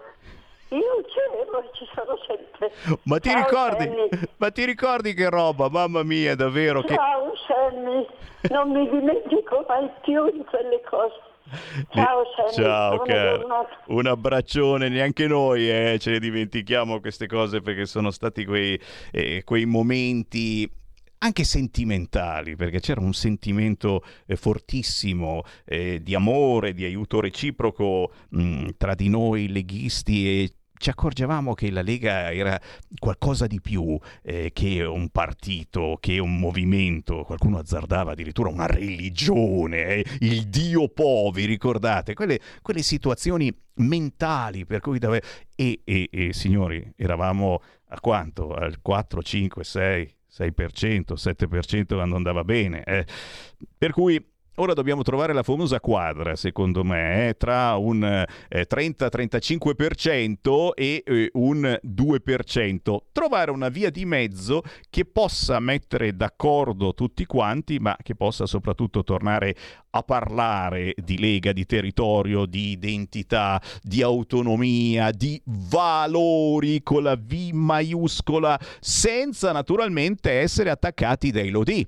Io 0.70 1.04
c'ero 1.06 1.62
e 1.62 1.70
ci 1.72 1.86
sono 1.94 2.16
sempre. 2.26 2.72
Ma 3.04 3.18
ti, 3.18 3.28
Ciao, 3.28 3.42
ricordi, 3.42 3.90
ma 4.36 4.50
ti 4.50 4.64
ricordi 4.64 5.14
che 5.14 5.28
roba? 5.28 5.68
Mamma 5.68 6.04
mia, 6.04 6.36
davvero 6.36 6.82
che... 6.82 6.94
Ciao 6.94 7.32
Sammy, 7.46 8.06
non 8.50 8.70
mi 8.70 8.88
dimentico 8.88 9.64
mai 9.66 9.90
più 10.02 10.30
di 10.30 10.44
quelle 10.44 10.80
cose. 10.88 11.28
Ciao 11.92 12.22
Ciao 12.52 13.02
un 13.86 14.06
abbraccione, 14.06 14.88
neanche 14.88 15.26
noi 15.26 15.68
eh, 15.68 15.98
ce 15.98 16.12
ne 16.12 16.18
dimentichiamo 16.20 17.00
queste 17.00 17.26
cose 17.26 17.60
perché 17.60 17.86
sono 17.86 18.12
stati 18.12 18.44
quei, 18.44 18.80
eh, 19.10 19.42
quei 19.42 19.64
momenti 19.64 20.70
anche 21.22 21.44
sentimentali, 21.44 22.56
perché 22.56 22.80
c'era 22.80 23.00
un 23.00 23.12
sentimento 23.12 24.02
eh, 24.26 24.36
fortissimo 24.36 25.42
eh, 25.64 26.00
di 26.02 26.14
amore, 26.14 26.72
di 26.72 26.84
aiuto 26.84 27.20
reciproco 27.20 28.12
mh, 28.30 28.68
tra 28.78 28.94
di 28.94 29.08
noi 29.08 29.48
leghisti 29.48 30.42
e 30.42 30.52
ci 30.80 30.88
accorgevamo 30.88 31.52
che 31.52 31.70
la 31.70 31.82
Lega 31.82 32.32
era 32.32 32.58
qualcosa 32.98 33.46
di 33.46 33.60
più 33.60 33.98
eh, 34.22 34.50
che 34.54 34.82
un 34.82 35.10
partito, 35.10 35.98
che 36.00 36.18
un 36.18 36.38
movimento, 36.38 37.22
qualcuno 37.22 37.58
azzardava 37.58 38.12
addirittura 38.12 38.48
una 38.48 38.64
religione, 38.64 39.96
eh, 39.96 40.04
il 40.20 40.46
Dio 40.48 40.88
Po, 40.88 41.30
vi 41.34 41.44
ricordate? 41.44 42.14
Quelle, 42.14 42.40
quelle 42.62 42.80
situazioni 42.80 43.54
mentali 43.74 44.64
per 44.64 44.80
cui 44.80 44.98
dove... 44.98 45.22
E, 45.54 45.82
e, 45.84 46.08
e 46.10 46.32
signori, 46.32 46.90
eravamo 46.96 47.60
a 47.88 48.00
quanto? 48.00 48.54
Al 48.54 48.80
4, 48.80 49.22
5, 49.22 49.62
6, 49.62 50.14
6%, 50.38 51.12
7% 51.14 51.84
quando 51.94 52.16
andava 52.16 52.42
bene. 52.42 52.84
eh. 52.84 53.04
Per 53.76 53.92
cui 53.92 54.18
ora 54.56 54.74
dobbiamo 54.74 55.02
trovare 55.02 55.32
la 55.32 55.42
famosa 55.42 55.80
quadra, 55.80 56.36
secondo 56.36 56.84
me, 56.84 57.28
eh, 57.28 57.36
tra 57.36 57.76
un 57.76 58.04
eh, 58.04 58.66
30-35% 58.68 60.74
e 60.74 61.02
eh, 61.04 61.30
un 61.34 61.78
2%. 61.82 62.96
Trovare 63.12 63.50
una 63.50 63.68
via 63.68 63.90
di 63.90 64.04
mezzo 64.04 64.62
che 64.88 65.04
possa 65.04 65.58
mettere 65.60 66.14
d'accordo 66.14 66.94
tutti 66.94 67.26
quanti, 67.26 67.78
ma 67.78 67.96
che 68.02 68.14
possa 68.14 68.46
soprattutto 68.46 69.04
tornare 69.04 69.54
a 69.90 70.02
parlare 70.02 70.94
di 70.96 71.18
lega, 71.18 71.52
di 71.52 71.66
territorio, 71.66 72.46
di 72.46 72.70
identità, 72.70 73.60
di 73.82 74.02
autonomia, 74.02 75.10
di 75.10 75.40
valori 75.44 76.82
con 76.82 77.02
la 77.02 77.16
V 77.16 77.50
maiuscola, 77.52 78.58
senza 78.78 79.52
naturalmente 79.52 80.30
essere 80.30 80.70
attaccati 80.70 81.30
dai 81.30 81.50
lodi. 81.50 81.86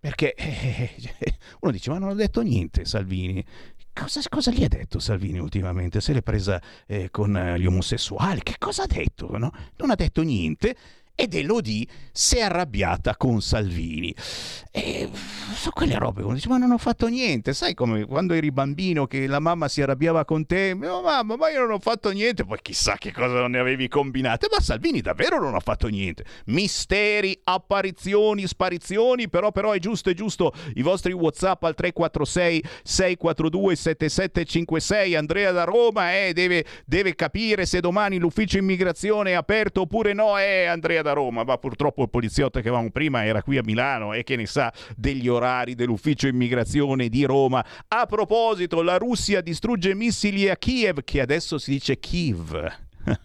Perché 0.00 0.34
eh, 0.34 0.94
uno 1.60 1.72
dice, 1.72 1.90
ma 1.90 1.98
non 1.98 2.10
ha 2.10 2.14
detto 2.14 2.40
niente 2.42 2.84
Salvini. 2.84 3.44
Cosa, 3.92 4.20
cosa 4.28 4.52
gli 4.52 4.62
ha 4.62 4.68
detto 4.68 5.00
Salvini 5.00 5.38
ultimamente? 5.38 6.00
Se 6.00 6.12
l'è 6.12 6.22
presa 6.22 6.62
eh, 6.86 7.10
con 7.10 7.32
gli 7.56 7.66
omosessuali? 7.66 8.42
Che 8.42 8.54
cosa 8.58 8.84
ha 8.84 8.86
detto? 8.86 9.36
no? 9.36 9.50
Non 9.76 9.90
ha 9.90 9.96
detto 9.96 10.22
niente 10.22 10.76
ed 11.20 11.34
Elodie 11.34 11.84
si 12.12 12.36
è 12.36 12.42
arrabbiata 12.42 13.16
con 13.16 13.42
Salvini. 13.42 14.14
E 14.70 15.08
sono 15.52 15.72
quelle 15.74 15.98
robe 15.98 16.22
uno 16.22 16.34
dice, 16.34 16.48
ma 16.48 16.56
non 16.58 16.70
ho 16.70 16.78
fatto 16.78 17.08
niente. 17.08 17.54
Sai 17.54 17.74
come 17.74 18.04
quando 18.04 18.34
eri 18.34 18.52
bambino 18.52 19.08
che 19.08 19.26
la 19.26 19.40
mamma 19.40 19.66
si 19.66 19.82
arrabbiava 19.82 20.24
con 20.24 20.46
te? 20.46 20.76
Oh, 20.80 21.02
mamma, 21.02 21.34
ma 21.34 21.50
io 21.50 21.62
non 21.62 21.72
ho 21.72 21.78
fatto 21.80 22.10
niente. 22.10 22.44
Poi 22.44 22.60
chissà 22.62 22.94
che 22.98 23.12
cosa 23.12 23.40
non 23.40 23.50
ne 23.50 23.58
avevi 23.58 23.88
combinate. 23.88 24.46
Ma 24.48 24.60
Salvini 24.60 25.00
davvero 25.00 25.40
non 25.40 25.56
ha 25.56 25.58
fatto 25.58 25.88
niente. 25.88 26.24
Misteri, 26.46 27.36
apparizioni, 27.42 28.46
sparizioni. 28.46 29.28
Però, 29.28 29.50
però 29.50 29.72
è 29.72 29.80
giusto, 29.80 30.10
è 30.10 30.14
giusto. 30.14 30.52
I 30.74 30.82
vostri 30.82 31.12
WhatsApp 31.12 31.64
al 31.64 31.74
346 31.74 32.64
642 32.84 33.74
7756. 33.74 35.16
Andrea 35.16 35.50
da 35.50 35.64
Roma 35.64 36.14
eh, 36.14 36.32
deve, 36.32 36.64
deve 36.86 37.16
capire 37.16 37.66
se 37.66 37.80
domani 37.80 38.18
l'ufficio 38.18 38.58
immigrazione 38.58 39.30
è 39.30 39.34
aperto 39.34 39.80
oppure 39.80 40.12
no. 40.12 40.38
Eh, 40.38 40.66
Andrea 40.66 41.02
da 41.02 41.07
Roma. 41.12 41.44
Ma 41.44 41.58
purtroppo 41.58 42.02
il 42.02 42.10
poliziotto 42.10 42.60
che 42.60 42.68
avevamo 42.68 42.90
prima 42.90 43.24
era 43.24 43.42
qui 43.42 43.58
a 43.58 43.62
Milano 43.64 44.12
e 44.12 44.22
che 44.24 44.36
ne 44.36 44.46
sa 44.46 44.72
degli 44.96 45.28
orari 45.28 45.74
dell'ufficio 45.74 46.26
immigrazione 46.26 47.08
di 47.08 47.24
Roma. 47.24 47.64
A 47.88 48.06
proposito, 48.06 48.82
la 48.82 48.96
Russia 48.98 49.40
distrugge 49.40 49.94
missili 49.94 50.48
a 50.48 50.56
Kiev, 50.56 51.02
che 51.04 51.20
adesso 51.20 51.58
si 51.58 51.72
dice 51.72 51.98
Kiev. 51.98 52.66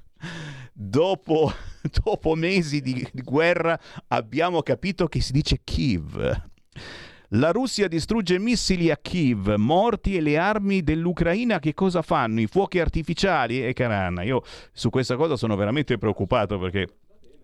dopo, 0.74 1.52
dopo 2.04 2.36
mesi 2.36 2.82
di, 2.82 3.08
di 3.12 3.22
guerra 3.22 3.80
abbiamo 4.08 4.62
capito 4.62 5.08
che 5.08 5.22
si 5.22 5.32
dice 5.32 5.62
Kiev. 5.64 6.42
La 7.36 7.50
Russia 7.50 7.88
distrugge 7.88 8.38
missili 8.38 8.92
a 8.92 8.98
Kiev, 8.98 9.56
morti 9.56 10.16
e 10.16 10.22
le 10.22 10.38
armi 10.38 10.84
dell'Ucraina 10.84 11.58
che 11.58 11.74
cosa 11.74 12.04
fanno? 12.04 12.40
I 12.40 12.46
fuochi 12.46 12.80
artificiali? 12.80 13.66
E 13.66 13.74
caranna, 13.74 14.22
io 14.22 14.44
su 14.72 14.92
questa 14.92 15.16
cosa 15.16 15.36
sono 15.36 15.56
veramente 15.56 15.98
preoccupato 15.98 16.60
perché 16.60 16.88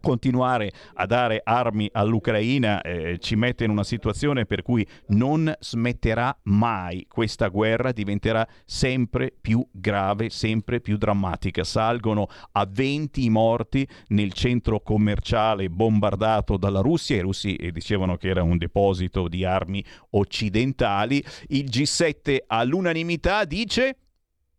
continuare 0.02 0.72
a 0.96 1.06
dare 1.06 1.42
armi 1.44 1.90
all'Ucraina 1.92 2.82
eh, 2.82 3.18
ci 3.20 3.36
mette 3.36 3.64
in 3.64 3.70
una 3.70 3.84
situazione 3.84 4.46
per 4.46 4.62
cui 4.62 4.86
non 5.08 5.54
smetterà 5.60 6.38
mai 6.44 7.06
questa 7.08 7.48
guerra, 7.48 7.92
diventerà 7.92 8.48
sempre 8.66 9.34
più 9.40 9.66
grave, 9.72 10.30
sempre 10.30 10.80
più 10.80 10.98
drammatica. 10.98 11.64
Salgono 11.64 12.28
a 12.54 12.68
20 12.70 13.24
i 13.24 13.30
morti 13.30 13.88
nel 14.08 14.34
centro 14.34 14.82
commerciale 14.82 15.70
bombardato 15.70 16.58
dalla 16.58 16.82
Russia. 16.82 17.16
I 17.16 17.22
russi 17.22 17.56
eh, 17.56 17.72
dicevano 17.72 18.18
che 18.18 18.30
era 18.30 18.44
un 18.44 18.58
deposito 18.58 19.28
di 19.28 19.44
armi 19.46 19.84
occidentali. 20.12 21.24
Il 21.48 21.66
G7 21.66 22.38
all'unanimità 22.48 23.46
dice 23.46 23.96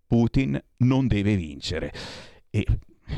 Putin 0.07 0.61
non 0.79 1.07
deve 1.07 1.37
vincere. 1.37 1.93
E 2.51 2.67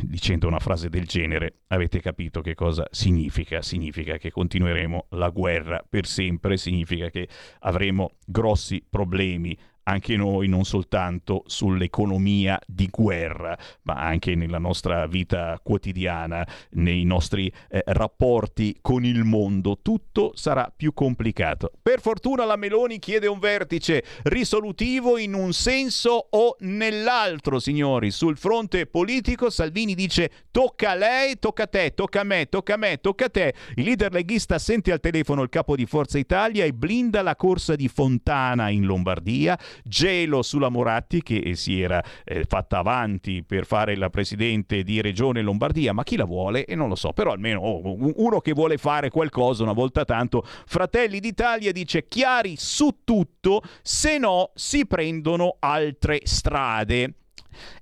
dicendo 0.02 0.46
una 0.46 0.58
frase 0.58 0.88
del 0.88 1.06
genere, 1.06 1.60
avete 1.68 2.00
capito 2.00 2.40
che 2.40 2.54
cosa 2.54 2.86
significa? 2.90 3.62
Significa 3.62 4.16
che 4.16 4.30
continueremo 4.30 5.06
la 5.10 5.28
guerra 5.30 5.84
per 5.88 6.06
sempre, 6.06 6.56
significa 6.56 7.10
che 7.10 7.28
avremo 7.60 8.16
grossi 8.24 8.84
problemi 8.88 9.56
anche 9.84 10.16
noi, 10.16 10.48
non 10.48 10.64
soltanto 10.64 11.42
sull'economia 11.46 12.58
di 12.66 12.88
guerra, 12.90 13.56
ma 13.82 13.94
anche 13.94 14.34
nella 14.34 14.58
nostra 14.58 15.06
vita 15.06 15.58
quotidiana, 15.62 16.46
nei 16.72 17.04
nostri 17.04 17.52
eh, 17.68 17.82
rapporti 17.86 18.78
con 18.80 19.04
il 19.04 19.24
mondo. 19.24 19.78
Tutto 19.82 20.32
sarà 20.34 20.72
più 20.74 20.92
complicato. 20.92 21.70
Per 21.82 22.00
fortuna 22.00 22.44
la 22.44 22.56
Meloni 22.56 22.98
chiede 22.98 23.26
un 23.26 23.38
vertice 23.38 24.04
risolutivo 24.24 25.18
in 25.18 25.34
un 25.34 25.52
senso 25.52 26.28
o 26.30 26.56
nell'altro, 26.60 27.58
signori. 27.58 28.10
Sul 28.10 28.36
fronte 28.36 28.86
politico 28.86 29.50
Salvini 29.50 29.94
dice 29.94 30.30
tocca 30.50 30.90
a 30.90 30.94
lei, 30.94 31.38
tocca 31.38 31.64
a 31.64 31.66
te, 31.66 31.94
tocca 31.94 32.20
a 32.20 32.24
me, 32.24 32.48
tocca 32.48 32.74
a 32.74 32.76
me, 32.76 33.00
tocca 33.00 33.24
a 33.26 33.30
te. 33.30 33.54
Il 33.74 33.84
leader 33.84 34.12
leghista 34.12 34.58
sente 34.58 34.92
al 34.92 35.00
telefono 35.00 35.42
il 35.42 35.48
capo 35.48 35.74
di 35.74 35.86
Forza 35.86 36.18
Italia 36.18 36.64
e 36.64 36.72
blinda 36.72 37.22
la 37.22 37.36
corsa 37.36 37.74
di 37.74 37.88
Fontana 37.88 38.68
in 38.68 38.84
Lombardia 38.84 39.58
gelo 39.84 40.42
sulla 40.42 40.68
Moratti 40.68 41.22
che 41.22 41.54
si 41.54 41.80
era 41.80 42.02
eh, 42.24 42.44
fatta 42.44 42.78
avanti 42.78 43.42
per 43.44 43.66
fare 43.66 43.96
la 43.96 44.10
presidente 44.10 44.82
di 44.82 45.00
Regione 45.00 45.42
Lombardia, 45.42 45.92
ma 45.92 46.02
chi 46.02 46.16
la 46.16 46.24
vuole? 46.24 46.64
E 46.64 46.74
non 46.74 46.88
lo 46.88 46.94
so, 46.94 47.12
però 47.12 47.32
almeno 47.32 47.60
oh, 47.60 47.96
uno 48.16 48.40
che 48.40 48.52
vuole 48.52 48.78
fare 48.78 49.10
qualcosa 49.10 49.62
una 49.62 49.72
volta 49.72 50.04
tanto. 50.04 50.44
Fratelli 50.44 51.20
d'Italia 51.20 51.72
dice 51.72 52.08
chiari 52.08 52.54
su 52.56 53.00
tutto, 53.04 53.62
se 53.82 54.18
no 54.18 54.50
si 54.54 54.86
prendono 54.86 55.56
altre 55.60 56.20
strade. 56.24 57.14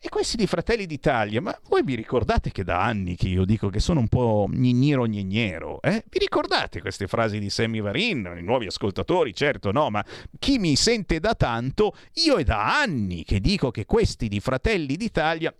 E 0.00 0.08
questi 0.08 0.36
di 0.36 0.46
Fratelli 0.46 0.86
d'Italia, 0.86 1.40
ma 1.40 1.58
voi 1.68 1.82
vi 1.82 1.94
ricordate 1.94 2.50
che 2.50 2.64
da 2.64 2.82
anni 2.82 3.16
che 3.16 3.28
io 3.28 3.44
dico 3.44 3.68
che 3.68 3.80
sono 3.80 4.00
un 4.00 4.08
po' 4.08 4.46
gnignero 4.50 5.04
gnignero? 5.04 5.80
Eh? 5.82 6.04
Vi 6.08 6.18
ricordate 6.18 6.80
queste 6.80 7.06
frasi 7.06 7.38
di 7.38 7.50
Sammy 7.50 7.80
Varin? 7.80 8.36
I 8.38 8.42
nuovi 8.42 8.66
ascoltatori, 8.66 9.34
certo 9.34 9.72
no, 9.72 9.90
ma 9.90 10.04
chi 10.38 10.58
mi 10.58 10.76
sente 10.76 11.20
da 11.20 11.34
tanto, 11.34 11.94
io 12.24 12.36
è 12.36 12.44
da 12.44 12.80
anni 12.80 13.24
che 13.24 13.40
dico 13.40 13.70
che 13.70 13.86
questi 13.86 14.28
di 14.28 14.40
Fratelli 14.40 14.96
d'Italia... 14.96 15.54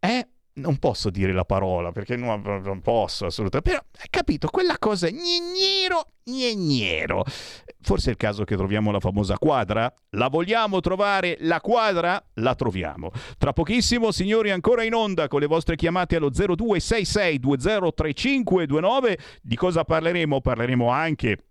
Eh, 0.00 0.28
non 0.54 0.78
posso 0.78 1.10
dire 1.10 1.32
la 1.32 1.44
parola 1.44 1.90
perché 1.90 2.14
non, 2.16 2.40
non 2.42 2.80
posso 2.80 3.26
assolutamente, 3.26 3.70
però 3.70 3.82
hai 4.00 4.08
capito, 4.10 4.48
quella 4.48 4.78
cosa 4.78 5.08
gnignero, 5.08 6.12
gnignero. 6.24 7.24
Forse 7.80 8.08
è 8.08 8.12
il 8.12 8.16
caso 8.16 8.44
che 8.44 8.56
troviamo 8.56 8.90
la 8.90 9.00
famosa 9.00 9.36
quadra? 9.36 9.92
La 10.10 10.28
vogliamo 10.28 10.80
trovare 10.80 11.36
la 11.40 11.60
quadra? 11.60 12.24
La 12.34 12.54
troviamo. 12.54 13.10
Tra 13.36 13.52
pochissimo, 13.52 14.12
signori, 14.12 14.50
ancora 14.50 14.84
in 14.84 14.94
onda 14.94 15.28
con 15.28 15.40
le 15.40 15.46
vostre 15.46 15.76
chiamate 15.76 16.16
allo 16.16 16.30
0266203529. 16.30 19.18
Di 19.42 19.56
cosa 19.56 19.84
parleremo? 19.84 20.40
Parleremo 20.40 20.88
anche 20.88 21.44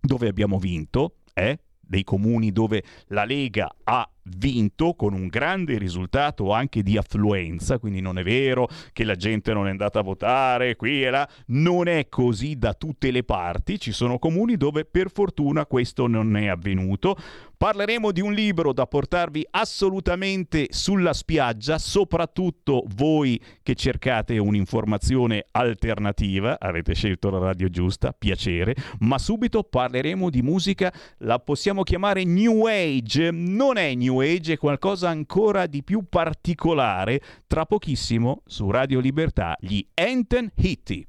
dove 0.00 0.28
abbiamo 0.28 0.58
vinto, 0.58 1.14
eh? 1.34 1.58
dei 1.90 2.04
comuni 2.04 2.52
dove 2.52 2.84
la 3.08 3.24
Lega 3.24 3.74
ha 3.82 4.08
vinto 4.24 4.94
con 4.94 5.12
un 5.12 5.28
grande 5.28 5.78
risultato 5.78 6.52
anche 6.52 6.82
di 6.82 6.96
affluenza, 6.96 7.78
quindi 7.78 8.00
non 8.00 8.18
è 8.18 8.22
vero 8.22 8.68
che 8.92 9.04
la 9.04 9.16
gente 9.16 9.52
non 9.52 9.66
è 9.66 9.70
andata 9.70 10.00
a 10.00 10.02
votare 10.02 10.76
qui 10.76 11.04
e 11.04 11.10
là, 11.10 11.28
non 11.46 11.88
è 11.88 12.08
così 12.08 12.56
da 12.56 12.74
tutte 12.74 13.10
le 13.10 13.24
parti, 13.24 13.78
ci 13.78 13.92
sono 13.92 14.18
comuni 14.18 14.56
dove 14.56 14.84
per 14.84 15.10
fortuna 15.10 15.66
questo 15.66 16.06
non 16.06 16.36
è 16.36 16.48
avvenuto. 16.48 17.16
Parleremo 17.60 18.10
di 18.10 18.22
un 18.22 18.32
libro 18.32 18.72
da 18.72 18.86
portarvi 18.86 19.46
assolutamente 19.50 20.68
sulla 20.70 21.12
spiaggia, 21.12 21.78
soprattutto 21.78 22.84
voi 22.94 23.38
che 23.62 23.74
cercate 23.74 24.38
un'informazione 24.38 25.44
alternativa, 25.50 26.58
avete 26.58 26.94
scelto 26.94 27.28
la 27.28 27.38
radio 27.38 27.68
giusta, 27.68 28.14
piacere, 28.18 28.74
ma 29.00 29.18
subito 29.18 29.62
parleremo 29.62 30.30
di 30.30 30.40
musica, 30.40 30.90
la 31.18 31.38
possiamo 31.38 31.82
chiamare 31.82 32.24
New 32.24 32.64
Age, 32.66 33.30
non 33.30 33.76
è 33.76 33.94
New 33.94 34.09
Age, 34.18 34.54
è 34.54 34.58
qualcosa 34.58 35.08
ancora 35.08 35.66
di 35.66 35.84
più 35.84 36.08
particolare, 36.08 37.22
tra 37.46 37.64
pochissimo 37.64 38.42
su 38.46 38.70
Radio 38.70 38.98
Libertà, 38.98 39.56
gli 39.60 39.86
Enten 39.94 40.50
Hitty. 40.56 41.06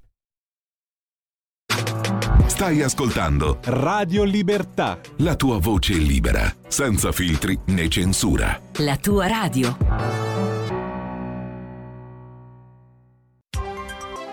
Stai 2.45 2.83
ascoltando 2.83 3.57
Radio 3.63 4.23
Libertà. 4.23 4.99
la 5.17 5.35
tua 5.35 5.57
voce 5.57 5.93
libera, 5.93 6.53
senza 6.67 7.11
filtri 7.11 7.57
né 7.67 7.87
censura. 7.87 8.59
La 8.77 8.97
tua 8.97 9.25
radio. 9.27 9.75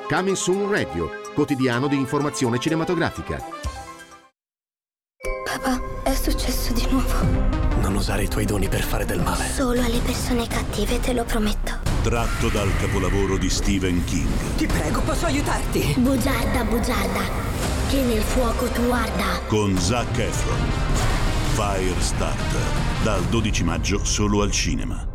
Coming 0.09 0.37
Soon 0.37 0.71
Radio, 0.71 1.11
quotidiano 1.35 1.87
di 1.87 1.97
informazione 1.97 2.59
cinematografica. 2.59 3.43
Papà, 5.45 6.03
è 6.03 6.15
successo 6.15 6.73
di 6.73 6.87
nuovo. 6.91 7.68
Non 7.89 7.97
usare 7.97 8.25
i 8.25 8.29
tuoi 8.29 8.45
doni 8.45 8.69
per 8.69 8.83
fare 8.83 9.07
del 9.07 9.23
male. 9.23 9.47
Solo 9.47 9.81
alle 9.81 10.01
persone 10.01 10.47
cattive, 10.47 11.01
te 11.01 11.15
lo 11.15 11.25
prometto. 11.25 11.79
Tratto 12.03 12.49
dal 12.51 12.69
capolavoro 12.77 13.39
di 13.39 13.49
Stephen 13.49 14.05
King. 14.05 14.29
Ti 14.57 14.67
prego, 14.67 15.01
posso 15.01 15.25
aiutarti? 15.25 15.95
Bugiarda, 15.97 16.65
bugiarda, 16.65 17.21
che 17.89 18.03
nel 18.03 18.21
fuoco 18.21 18.67
tu 18.67 18.83
arda. 18.91 19.41
Con 19.47 19.75
Zac 19.79 20.19
Efron. 20.19 20.59
Firestarter. 21.55 22.61
Dal 23.03 23.23
12 23.25 23.65
maggio 23.65 24.05
solo 24.05 24.43
al 24.43 24.51
cinema. 24.51 25.09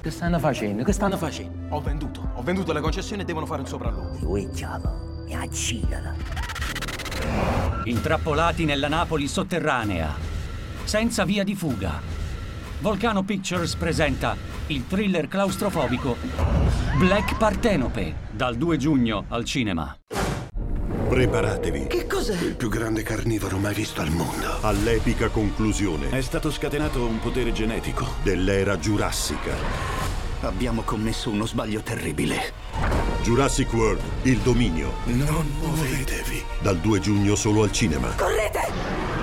Che 0.00 0.10
stanno 0.12 0.38
facendo? 0.38 0.84
Che 0.84 0.92
stanno 0.92 1.16
facendo? 1.16 1.74
Ho 1.74 1.80
venduto. 1.80 2.30
Ho 2.34 2.42
venduto 2.42 2.72
le 2.72 2.80
concessioni 2.80 3.22
e 3.22 3.24
devono 3.24 3.46
fare 3.46 3.62
un 3.62 3.66
sopralluogo. 3.66 4.18
Uiccialo. 4.28 5.24
E 5.26 5.34
accidala. 5.34 6.14
Intrappolati 7.82 8.64
nella 8.64 8.86
Napoli 8.86 9.26
sotterranea. 9.26 10.33
Senza 10.84 11.24
via 11.24 11.44
di 11.44 11.54
fuga. 11.54 12.00
Volcano 12.80 13.22
Pictures 13.22 13.74
presenta 13.74 14.36
il 14.66 14.86
thriller 14.86 15.28
claustrofobico 15.28 16.16
Black 16.96 17.36
Partenope 17.36 18.14
dal 18.30 18.56
2 18.56 18.76
giugno 18.76 19.24
al 19.28 19.44
cinema. 19.44 19.96
Preparatevi. 21.08 21.86
Che 21.86 22.06
cos'è? 22.06 22.40
Il 22.40 22.56
più 22.56 22.68
grande 22.68 23.02
carnivoro 23.02 23.58
mai 23.58 23.74
visto 23.74 24.00
al 24.00 24.10
mondo. 24.10 24.58
All'epica 24.60 25.28
conclusione. 25.28 26.10
È 26.10 26.20
stato 26.20 26.50
scatenato 26.50 27.06
un 27.06 27.18
potere 27.20 27.52
genetico 27.52 28.06
dell'era 28.22 28.78
giurassica. 28.78 29.54
Abbiamo 30.40 30.82
commesso 30.82 31.30
uno 31.30 31.46
sbaglio 31.46 31.80
terribile. 31.80 32.52
Jurassic 33.22 33.72
World, 33.72 34.02
il 34.22 34.38
dominio. 34.38 34.92
Non 35.04 35.50
muovetevi. 35.58 36.42
Dal 36.60 36.78
2 36.78 37.00
giugno 37.00 37.34
solo 37.34 37.62
al 37.62 37.72
cinema. 37.72 38.08
Correte! 38.16 39.13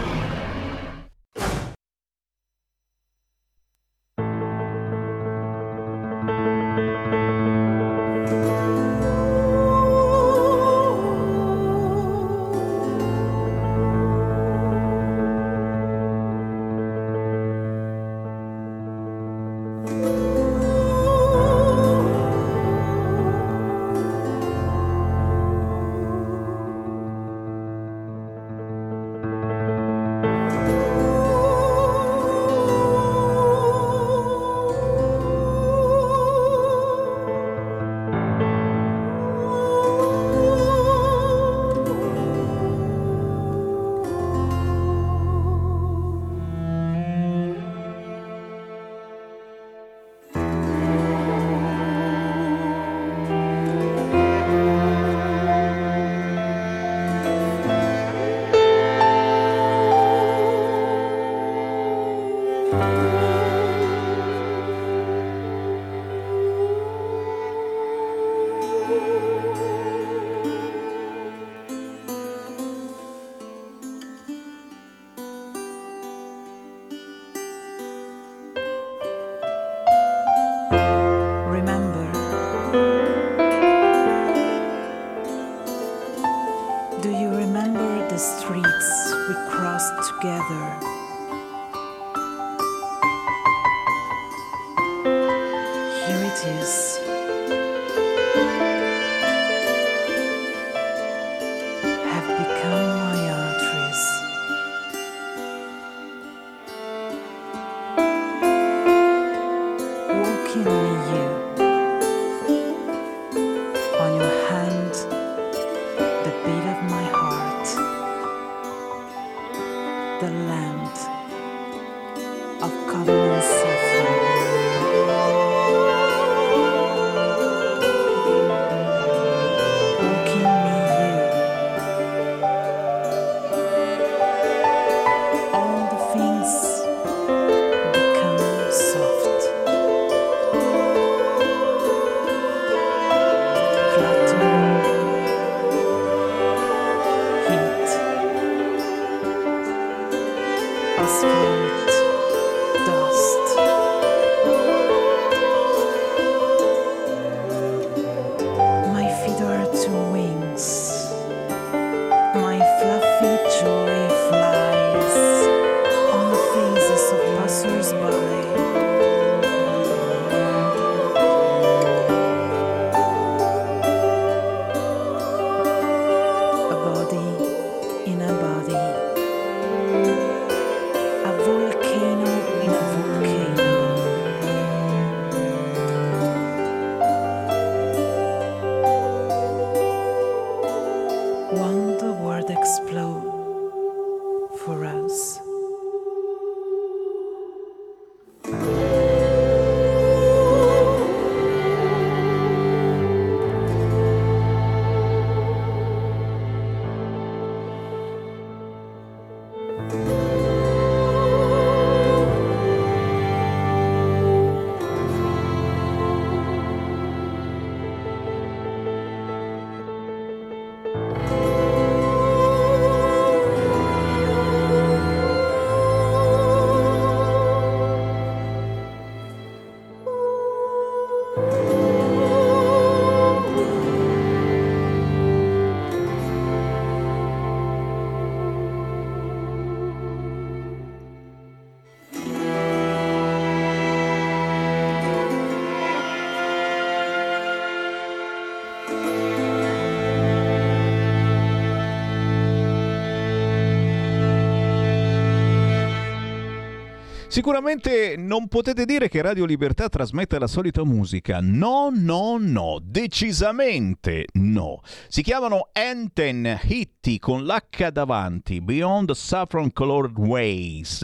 Sicuramente 257.42 258.18
non 258.20 258.48
potete 258.48 258.86
dire 258.86 259.10
che 259.10 259.20
Radio 259.20 259.46
Libertà 259.46 259.89
trasmette 259.89 260.38
la 260.38 260.46
solita 260.46 260.84
musica. 260.84 261.39
No, 261.42 261.89
no, 261.92 262.38
no, 262.39 262.80
decisamente 262.80 264.28
no. 264.34 264.82
Si 265.08 265.24
chiamano 265.24 265.70
Enten 265.74 266.60
Hitti 266.62 267.18
con 267.18 267.44
l'H 267.44 267.89
davanti, 267.89 268.62
Beyond 268.62 269.14
Saffron 269.14 269.74
Colored 269.74 270.20
Ways. 270.20 271.04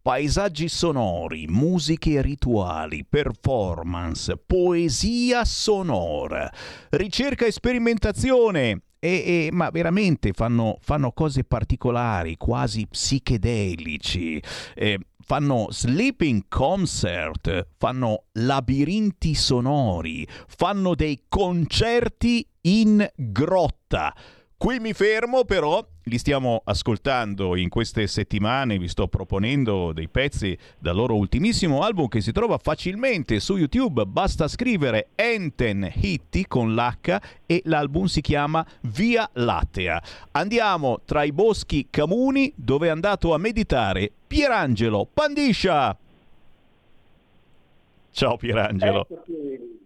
Paesaggi 0.00 0.70
sonori, 0.70 1.48
musiche 1.48 2.22
rituali, 2.22 3.04
performance, 3.04 4.38
poesia 4.38 5.44
sonora, 5.44 6.50
ricerca 6.92 7.44
e 7.44 7.52
sperimentazione, 7.52 8.84
e, 8.98 9.10
e, 9.10 9.48
ma 9.52 9.68
veramente 9.68 10.32
fanno, 10.32 10.78
fanno, 10.80 11.12
cose 11.12 11.44
particolari, 11.44 12.38
quasi 12.38 12.86
psichedelici. 12.86 14.42
Eh, 14.74 14.98
fanno 15.24 15.68
sleeping 15.70 16.44
concert, 16.48 17.68
fanno 17.78 18.24
labirinti 18.32 19.34
sonori, 19.34 20.26
fanno 20.46 20.94
dei 20.94 21.24
concerti 21.28 22.46
in 22.62 23.06
grotta. 23.14 24.14
Qui 24.56 24.78
mi 24.80 24.92
fermo 24.92 25.44
però, 25.44 25.86
li 26.04 26.18
stiamo 26.18 26.60
ascoltando 26.64 27.56
in 27.56 27.68
queste 27.68 28.06
settimane, 28.06 28.78
vi 28.78 28.88
sto 28.88 29.08
proponendo 29.08 29.92
dei 29.92 30.08
pezzi 30.08 30.56
dal 30.78 30.96
loro 30.96 31.14
ultimissimo 31.16 31.82
album 31.82 32.08
che 32.08 32.20
si 32.20 32.32
trova 32.32 32.58
facilmente 32.58 33.40
su 33.40 33.56
YouTube, 33.56 34.04
basta 34.04 34.48
scrivere 34.48 35.08
Enten 35.14 35.90
Hitti 35.94 36.46
con 36.46 36.74
l'H 36.74 37.18
e 37.46 37.62
l'album 37.64 38.04
si 38.06 38.20
chiama 38.20 38.66
Via 38.82 39.28
Lattea. 39.34 40.02
Andiamo 40.32 41.00
tra 41.04 41.22
i 41.22 41.32
boschi 41.32 41.86
Camuni 41.88 42.52
dove 42.56 42.88
è 42.88 42.90
andato 42.90 43.32
a 43.32 43.38
meditare 43.38 44.10
Pierangelo 44.26 45.08
Pandiscia. 45.12 45.96
Ciao 48.10 48.36
Pierangelo. 48.36 49.06
Eccoci. 49.08 49.83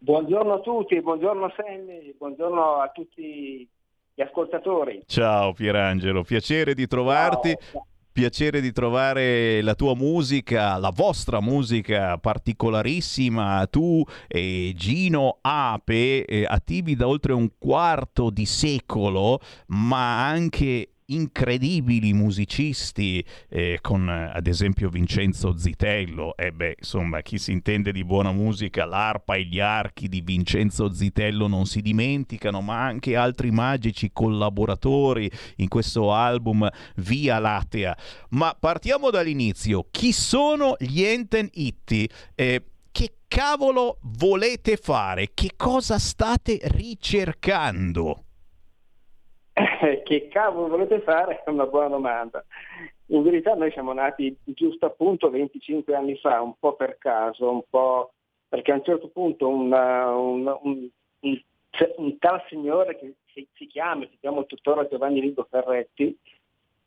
Buongiorno 0.00 0.54
a 0.54 0.60
tutti, 0.60 1.00
buongiorno 1.02 1.52
Sammy, 1.56 2.14
buongiorno 2.16 2.76
a 2.76 2.88
tutti 2.94 3.68
gli 4.14 4.22
ascoltatori. 4.22 5.02
Ciao 5.06 5.52
Pierangelo, 5.52 6.22
piacere 6.22 6.74
di 6.74 6.86
trovarti. 6.86 7.56
Ciao. 7.58 7.86
Piacere 8.12 8.60
di 8.60 8.72
trovare 8.72 9.62
la 9.62 9.74
tua 9.74 9.94
musica, 9.94 10.76
la 10.78 10.92
vostra 10.94 11.40
musica 11.40 12.18
particolarissima. 12.18 13.66
Tu 13.68 14.02
e 14.26 14.72
Gino 14.74 15.38
Ape, 15.40 16.24
eh, 16.24 16.44
attivi 16.44 16.96
da 16.96 17.06
oltre 17.06 17.32
un 17.32 17.48
quarto 17.58 18.30
di 18.30 18.44
secolo, 18.44 19.40
ma 19.66 20.26
anche 20.26 20.94
incredibili 21.10 22.12
musicisti 22.12 23.24
eh, 23.48 23.78
con 23.80 24.08
ad 24.08 24.46
esempio 24.46 24.88
Vincenzo 24.90 25.56
Zitello 25.56 26.36
e 26.36 26.46
eh 26.46 26.52
beh 26.52 26.76
insomma 26.78 27.22
chi 27.22 27.38
si 27.38 27.52
intende 27.52 27.92
di 27.92 28.04
buona 28.04 28.32
musica 28.32 28.84
l'arpa 28.84 29.34
e 29.34 29.44
gli 29.44 29.60
archi 29.60 30.08
di 30.08 30.20
Vincenzo 30.20 30.92
Zitello 30.92 31.46
non 31.46 31.66
si 31.66 31.80
dimenticano 31.80 32.60
ma 32.60 32.84
anche 32.84 33.16
altri 33.16 33.50
magici 33.50 34.10
collaboratori 34.12 35.30
in 35.56 35.68
questo 35.68 36.12
album 36.12 36.68
Via 36.96 37.38
Lattea 37.38 37.96
ma 38.30 38.54
partiamo 38.58 39.10
dall'inizio 39.10 39.86
chi 39.90 40.12
sono 40.12 40.76
gli 40.78 41.02
Enten 41.02 41.48
Itti? 41.52 42.08
Eh, 42.34 42.62
che 42.90 43.14
cavolo 43.28 43.98
volete 44.02 44.76
fare? 44.76 45.30
Che 45.32 45.52
cosa 45.56 45.98
state 45.98 46.58
ricercando? 46.64 48.24
Che 50.04 50.28
cavolo 50.28 50.68
volete 50.68 51.00
fare? 51.00 51.42
È 51.44 51.50
una 51.50 51.66
buona 51.66 51.88
domanda. 51.88 52.44
In 53.06 53.22
verità 53.22 53.54
noi 53.54 53.70
siamo 53.72 53.92
nati 53.92 54.36
giusto 54.44 54.86
appunto 54.86 55.30
25 55.30 55.94
anni 55.94 56.16
fa, 56.16 56.40
un 56.40 56.54
po' 56.58 56.74
per 56.74 56.98
caso, 56.98 57.50
un 57.50 57.62
po' 57.68 58.12
perché 58.48 58.72
a 58.72 58.76
un 58.76 58.84
certo 58.84 59.08
punto 59.08 59.48
una, 59.48 60.10
una, 60.10 60.58
un, 60.62 60.88
un, 61.20 61.40
un, 61.96 62.18
tal 62.18 62.42
signore 62.48 62.98
che 62.98 63.14
si, 63.32 63.46
si 63.54 63.66
chiama, 63.66 64.06
si 64.10 64.16
chiama 64.20 64.42
tuttora 64.44 64.86
Giovanni 64.86 65.20
Lindo 65.20 65.46
Ferretti, 65.48 66.16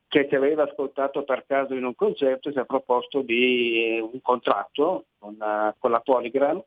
che 0.07 0.27
ti 0.27 0.35
aveva 0.35 0.63
ascoltato 0.63 1.23
per 1.23 1.45
caso 1.45 1.73
in 1.73 1.85
un 1.85 1.95
concerto, 1.95 2.51
si 2.51 2.59
è 2.59 2.65
proposto 2.65 3.21
di 3.21 3.99
un 4.01 4.21
contratto 4.21 5.05
con, 5.17 5.37
con 5.77 5.91
la 5.91 5.99
Polygram, 5.99 6.61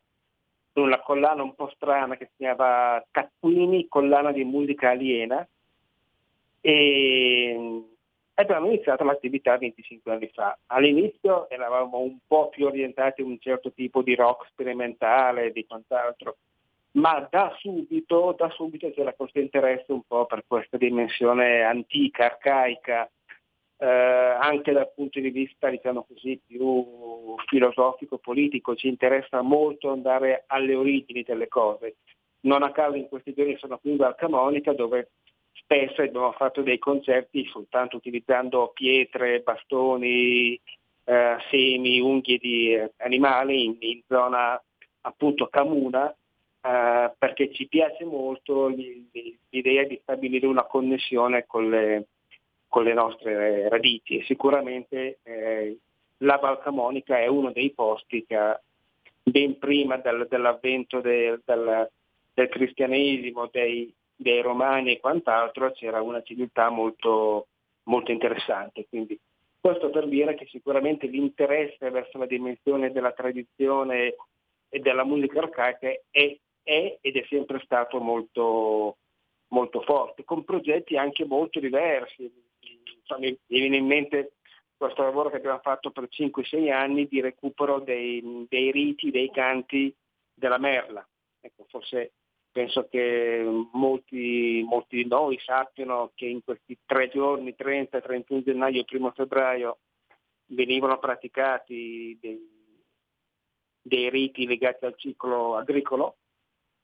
una 0.74 1.00
collana 1.00 1.42
un 1.42 1.55
po' 1.55 1.70
strana 1.74 2.16
che 2.16 2.26
si 2.26 2.38
chiamava 2.38 3.05
Taccuini, 3.11 3.86
collana 3.88 4.32
di 4.32 4.44
musica 4.44 4.90
aliena, 4.90 5.46
e 6.67 7.85
abbiamo 8.37 8.69
iniziato 8.69 9.05
l'attività 9.05 9.59
25 9.59 10.12
anni 10.12 10.31
fa. 10.33 10.59
All'inizio 10.69 11.47
eravamo 11.51 11.99
un 11.99 12.17
po' 12.27 12.49
più 12.49 12.65
orientati 12.65 13.21
a 13.21 13.27
un 13.27 13.39
certo 13.39 13.71
tipo 13.71 14.01
di 14.01 14.15
rock 14.15 14.47
sperimentale 14.49 15.45
e 15.45 15.53
di 15.53 15.67
quant'altro, 15.67 16.39
ma 16.93 17.29
da 17.31 17.55
subito, 17.59 18.35
da 18.39 18.49
subito 18.49 18.91
c'era 18.93 19.12
questo 19.12 19.41
interesse 19.41 19.93
un 19.93 20.05
po' 20.07 20.25
per 20.25 20.45
questa 20.47 20.79
dimensione 20.79 21.61
antica, 21.61 22.25
arcaica, 22.25 23.11
eh, 23.77 23.87
anche 23.87 24.73
dal 24.73 24.91
punto 24.95 25.21
di 25.21 25.29
vista 25.29 25.69
diciamo 25.69 26.07
così, 26.09 26.41
più 26.47 27.35
filosofico-politico, 27.47 28.75
ci 28.75 28.89
interessa 28.89 29.43
molto 29.43 29.91
andare 29.91 30.45
alle 30.47 30.75
origini 30.75 31.25
delle 31.25 31.49
cose. 31.49 31.97
Non 32.45 32.62
a 32.62 32.73
caso 32.73 32.97
in 32.97 33.09
questi 33.09 33.35
giorni 33.35 33.59
sono 33.59 33.77
qui 33.77 33.91
in 33.91 33.97
Valcamonica 33.99 34.73
dove 34.73 35.11
spesso 35.65 36.03
abbiamo 36.03 36.33
fatto 36.33 36.62
dei 36.62 36.79
concerti 36.79 37.47
soltanto 37.47 37.97
utilizzando 37.97 38.71
pietre, 38.75 39.41
bastoni, 39.41 40.61
eh, 41.05 41.37
semi, 41.51 42.01
unghie 42.01 42.39
di 42.39 42.75
eh, 42.75 42.93
animali 42.99 43.65
in, 43.65 43.77
in, 43.81 44.01
zona 44.07 44.61
appunto 45.03 45.49
Camuna 45.49 46.11
eh, 46.11 47.12
perché 47.19 47.53
ci 47.53 47.67
piace 47.67 48.05
molto 48.05 48.69
l'idea 48.69 49.85
di 49.85 49.99
stabilire 50.03 50.47
una 50.47 50.65
connessione 50.65 51.45
con 51.47 51.69
le, 51.69 52.07
con 52.69 52.85
le 52.85 52.95
nostre 52.95 53.69
radici. 53.69 54.19
E 54.19 54.25
sicuramente 54.25 55.19
eh, 55.23 55.79
la 56.19 56.37
Valcamonica 56.37 57.19
è 57.19 57.27
uno 57.27 57.53
dei 57.53 57.71
posti 57.71 58.25
che 58.27 58.61
ben 59.23 59.59
prima 59.59 59.97
del, 59.97 60.27
dell'avvento 60.29 61.01
del, 61.01 61.41
del, 61.45 61.91
del 62.33 62.49
cristianesimo, 62.49 63.49
dei, 63.51 63.93
dei 64.17 64.41
romani 64.41 64.93
e 64.93 65.01
quant'altro 65.01 65.73
c'era 65.73 66.03
una 66.03 66.23
civiltà 66.23 66.69
molto, 66.69 67.49
molto 67.85 68.12
interessante. 68.12 68.87
Quindi 68.89 69.19
questo 69.61 69.91
per 69.91 70.09
dire 70.09 70.35
che 70.35 70.47
sicuramente 70.47 71.07
l'interesse 71.07 71.91
verso 71.91 72.19
la 72.19 72.27
dimensione 72.27 72.93
della 72.93 73.12
tradizione 73.12 74.15
e 74.69 74.79
della 74.81 75.05
musica 75.05 75.39
arcaica 75.39 75.89
è, 76.11 76.39
è 76.62 76.99
ed 77.01 77.17
è 77.17 77.25
sempre 77.29 77.61
stato 77.65 77.99
molto, 77.99 78.99
molto 79.49 79.81
forte, 79.83 80.25
con 80.25 80.45
progetti 80.45 80.97
anche 80.97 81.25
molto 81.25 81.61
diversi. 81.61 82.31
Mi 83.19 83.39
viene 83.47 83.77
in 83.77 83.87
mente 83.87 84.33
questo 84.77 85.03
lavoro 85.03 85.31
che 85.31 85.37
abbiamo 85.37 85.61
fatto 85.61 85.91
per 85.91 86.09
5-6 86.11 86.71
anni 86.71 87.07
di 87.07 87.21
recupero 87.21 87.79
dei, 87.79 88.47
dei 88.49 88.71
riti, 88.71 89.11
dei 89.11 89.31
canti 89.31 89.95
della 90.35 90.59
Merla. 90.59 91.07
Ecco, 91.41 91.65
forse 91.69 92.12
penso 92.55 92.86
che 92.88 93.44
molti, 93.72 94.64
molti 94.64 95.02
di 95.02 95.09
noi 95.09 95.36
sappiano 95.40 96.12
che 96.14 96.26
in 96.26 96.40
questi 96.44 96.78
tre 96.86 97.09
giorni, 97.09 97.57
30, 97.57 98.00
31 98.00 98.42
gennaio 98.42 98.84
e 98.86 98.96
1 98.96 99.11
febbraio, 99.11 99.78
venivano 100.46 101.00
praticati 101.00 102.16
dei, 102.20 102.38
dei 103.82 104.09
riti 104.09 104.46
legati 104.46 104.84
al 104.84 104.94
ciclo 104.96 105.57
agricolo, 105.57 106.18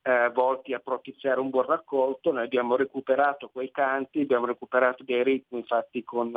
eh, 0.02 0.28
volti 0.34 0.74
a 0.74 0.80
propiziare 0.80 1.38
un 1.38 1.50
buon 1.50 1.66
raccolto. 1.66 2.32
Noi 2.32 2.46
abbiamo 2.46 2.74
recuperato 2.74 3.48
quei 3.48 3.70
canti, 3.70 4.22
abbiamo 4.22 4.46
recuperato 4.46 5.04
dei 5.04 5.22
ritmi 5.22 5.60
infatti 5.60 6.02
con 6.02 6.32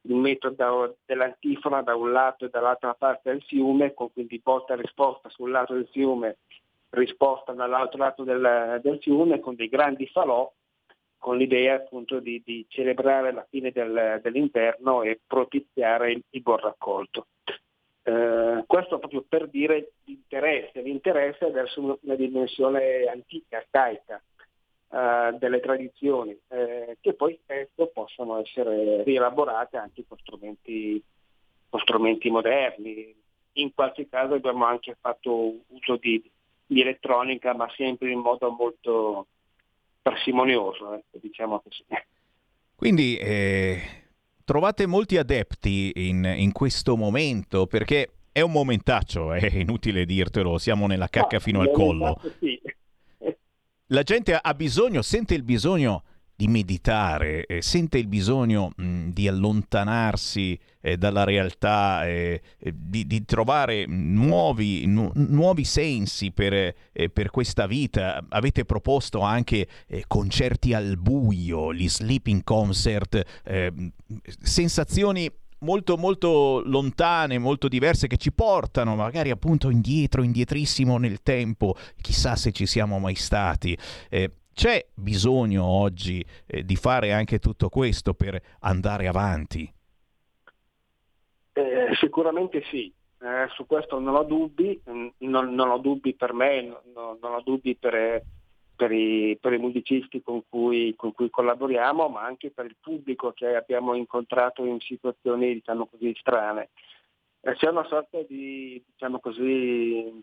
il 0.00 0.14
metodo 0.16 0.96
dell'antifona 1.04 1.82
da 1.82 1.94
un 1.94 2.10
lato 2.10 2.46
e 2.46 2.48
dall'altra 2.48 2.94
parte 2.94 3.30
del 3.30 3.42
fiume, 3.44 3.94
con 3.94 4.12
quindi 4.12 4.40
botta 4.42 4.74
e 4.74 4.78
risposta 4.78 5.28
sul 5.28 5.52
lato 5.52 5.74
del 5.74 5.88
fiume 5.92 6.38
risposta 6.90 7.52
dall'altro 7.52 7.98
lato 7.98 8.24
del, 8.24 8.80
del 8.82 8.98
fiume 9.00 9.40
con 9.40 9.54
dei 9.54 9.68
grandi 9.68 10.06
falò 10.06 10.50
con 11.18 11.36
l'idea 11.36 11.74
appunto 11.74 12.20
di, 12.20 12.40
di 12.44 12.64
celebrare 12.68 13.32
la 13.32 13.46
fine 13.50 13.72
del, 13.72 14.20
dell'inverno 14.22 15.02
e 15.02 15.20
propiziare 15.26 16.12
il, 16.12 16.22
il 16.30 16.42
buon 16.42 16.58
raccolto. 16.58 17.26
Eh, 18.02 18.64
questo 18.66 18.98
proprio 18.98 19.24
per 19.28 19.48
dire 19.48 19.92
l'interesse, 20.04 20.80
l'interesse 20.80 21.50
verso 21.50 21.98
una, 22.00 22.14
dimensione 22.14 23.04
antica, 23.04 23.58
arcaica 23.58 24.22
eh, 24.90 25.36
delle 25.38 25.60
tradizioni, 25.60 26.38
eh, 26.48 26.96
che 27.00 27.14
poi 27.14 27.38
spesso 27.42 27.90
possono 27.92 28.40
essere 28.40 29.02
rielaborate 29.02 29.76
anche 29.76 30.04
con 30.06 30.16
strumenti, 30.18 31.02
con 31.68 31.80
strumenti 31.80 32.30
moderni. 32.30 33.14
In 33.54 33.74
qualche 33.74 34.08
caso 34.08 34.34
abbiamo 34.34 34.64
anche 34.64 34.96
fatto 35.00 35.56
uso 35.66 35.96
di, 35.96 36.22
di 36.68 36.82
elettronica, 36.82 37.54
ma 37.54 37.66
sempre 37.74 38.10
in 38.10 38.20
modo 38.20 38.50
molto 38.50 39.26
parsimonioso, 40.02 40.94
eh, 40.94 41.02
diciamo 41.12 41.60
così. 41.60 41.82
Quindi 42.74 43.16
eh, 43.16 43.80
trovate 44.44 44.86
molti 44.86 45.16
adepti 45.16 45.92
in, 45.96 46.24
in, 46.24 46.52
questo 46.52 46.96
momento, 46.96 47.66
perché 47.66 48.10
è 48.30 48.42
un 48.42 48.52
momentaccio, 48.52 49.32
è 49.32 49.48
inutile 49.56 50.04
dirtelo, 50.04 50.58
siamo 50.58 50.86
nella 50.86 51.08
cacca 51.08 51.36
no, 51.36 51.42
fino 51.42 51.60
al 51.60 51.70
collo. 51.72 52.20
Sì. 52.38 52.60
La 53.86 54.02
gente 54.02 54.34
ha 54.34 54.54
bisogno, 54.54 55.00
sente 55.00 55.34
il 55.34 55.42
bisogno 55.42 56.02
di 56.38 56.46
meditare, 56.46 57.46
eh, 57.46 57.62
sente 57.62 57.98
il 57.98 58.06
bisogno 58.06 58.70
mh, 58.76 59.08
di 59.08 59.26
allontanarsi 59.26 60.56
eh, 60.80 60.96
dalla 60.96 61.24
realtà, 61.24 62.06
eh, 62.06 62.40
eh 62.60 62.72
di, 62.76 63.08
di, 63.08 63.24
trovare 63.24 63.86
nuovi, 63.88 64.86
nu- 64.86 65.10
nuovi 65.14 65.64
sensi 65.64 66.30
per, 66.30 66.52
eh, 66.52 67.10
per, 67.12 67.30
questa 67.30 67.66
vita. 67.66 68.24
Avete 68.28 68.64
proposto 68.64 69.18
anche 69.18 69.66
eh, 69.88 70.04
concerti 70.06 70.74
al 70.74 70.96
buio, 70.96 71.74
gli 71.74 71.88
sleeping 71.88 72.44
concert, 72.44 73.20
sensazioni 74.40 75.28
molto 75.62 75.96
molto 75.96 76.62
lontane, 76.64 77.38
molto 77.38 77.66
diverse 77.66 78.06
che 78.06 78.16
ci 78.16 78.30
portano 78.30 78.94
magari 78.94 79.30
appunto 79.30 79.70
indietro, 79.70 80.22
indietrissimo 80.22 80.98
nel 80.98 81.20
tempo, 81.20 81.74
chissà 82.00 82.36
se 82.36 82.52
ci 82.52 82.64
siamo 82.64 83.00
mai 83.00 83.16
stati. 83.16 83.76
Eh, 84.08 84.30
c'è 84.58 84.84
bisogno 84.92 85.64
oggi 85.64 86.24
eh, 86.44 86.64
di 86.64 86.74
fare 86.74 87.12
anche 87.12 87.38
tutto 87.38 87.68
questo 87.68 88.12
per 88.12 88.42
andare 88.62 89.06
avanti? 89.06 89.72
Eh, 91.52 91.94
sicuramente 92.00 92.64
sì, 92.64 92.92
eh, 93.20 93.46
su 93.54 93.66
questo 93.66 94.00
non 94.00 94.16
ho 94.16 94.24
dubbi, 94.24 94.82
mm, 94.90 95.08
non, 95.18 95.54
non 95.54 95.70
ho 95.70 95.78
dubbi 95.78 96.12
per 96.14 96.32
me, 96.32 96.62
non, 96.92 97.18
non 97.22 97.34
ho 97.34 97.40
dubbi 97.40 97.76
per, 97.76 98.20
per, 98.74 98.90
i, 98.90 99.38
per 99.40 99.52
i, 99.52 99.58
musicisti 99.58 100.22
con 100.22 100.42
cui, 100.48 100.92
con 100.96 101.12
cui, 101.12 101.30
collaboriamo, 101.30 102.08
ma 102.08 102.24
anche 102.24 102.50
per 102.50 102.64
il 102.64 102.76
pubblico 102.80 103.30
che 103.30 103.54
abbiamo 103.54 103.94
incontrato 103.94 104.64
in 104.64 104.80
situazioni 104.80 105.54
diciamo 105.54 105.86
così 105.86 106.12
strane. 106.18 106.70
Eh, 107.42 107.54
c'è 107.54 107.68
una 107.68 107.86
sorta 107.86 108.18
di 108.26 108.82
diciamo 108.84 109.20
così, 109.20 110.20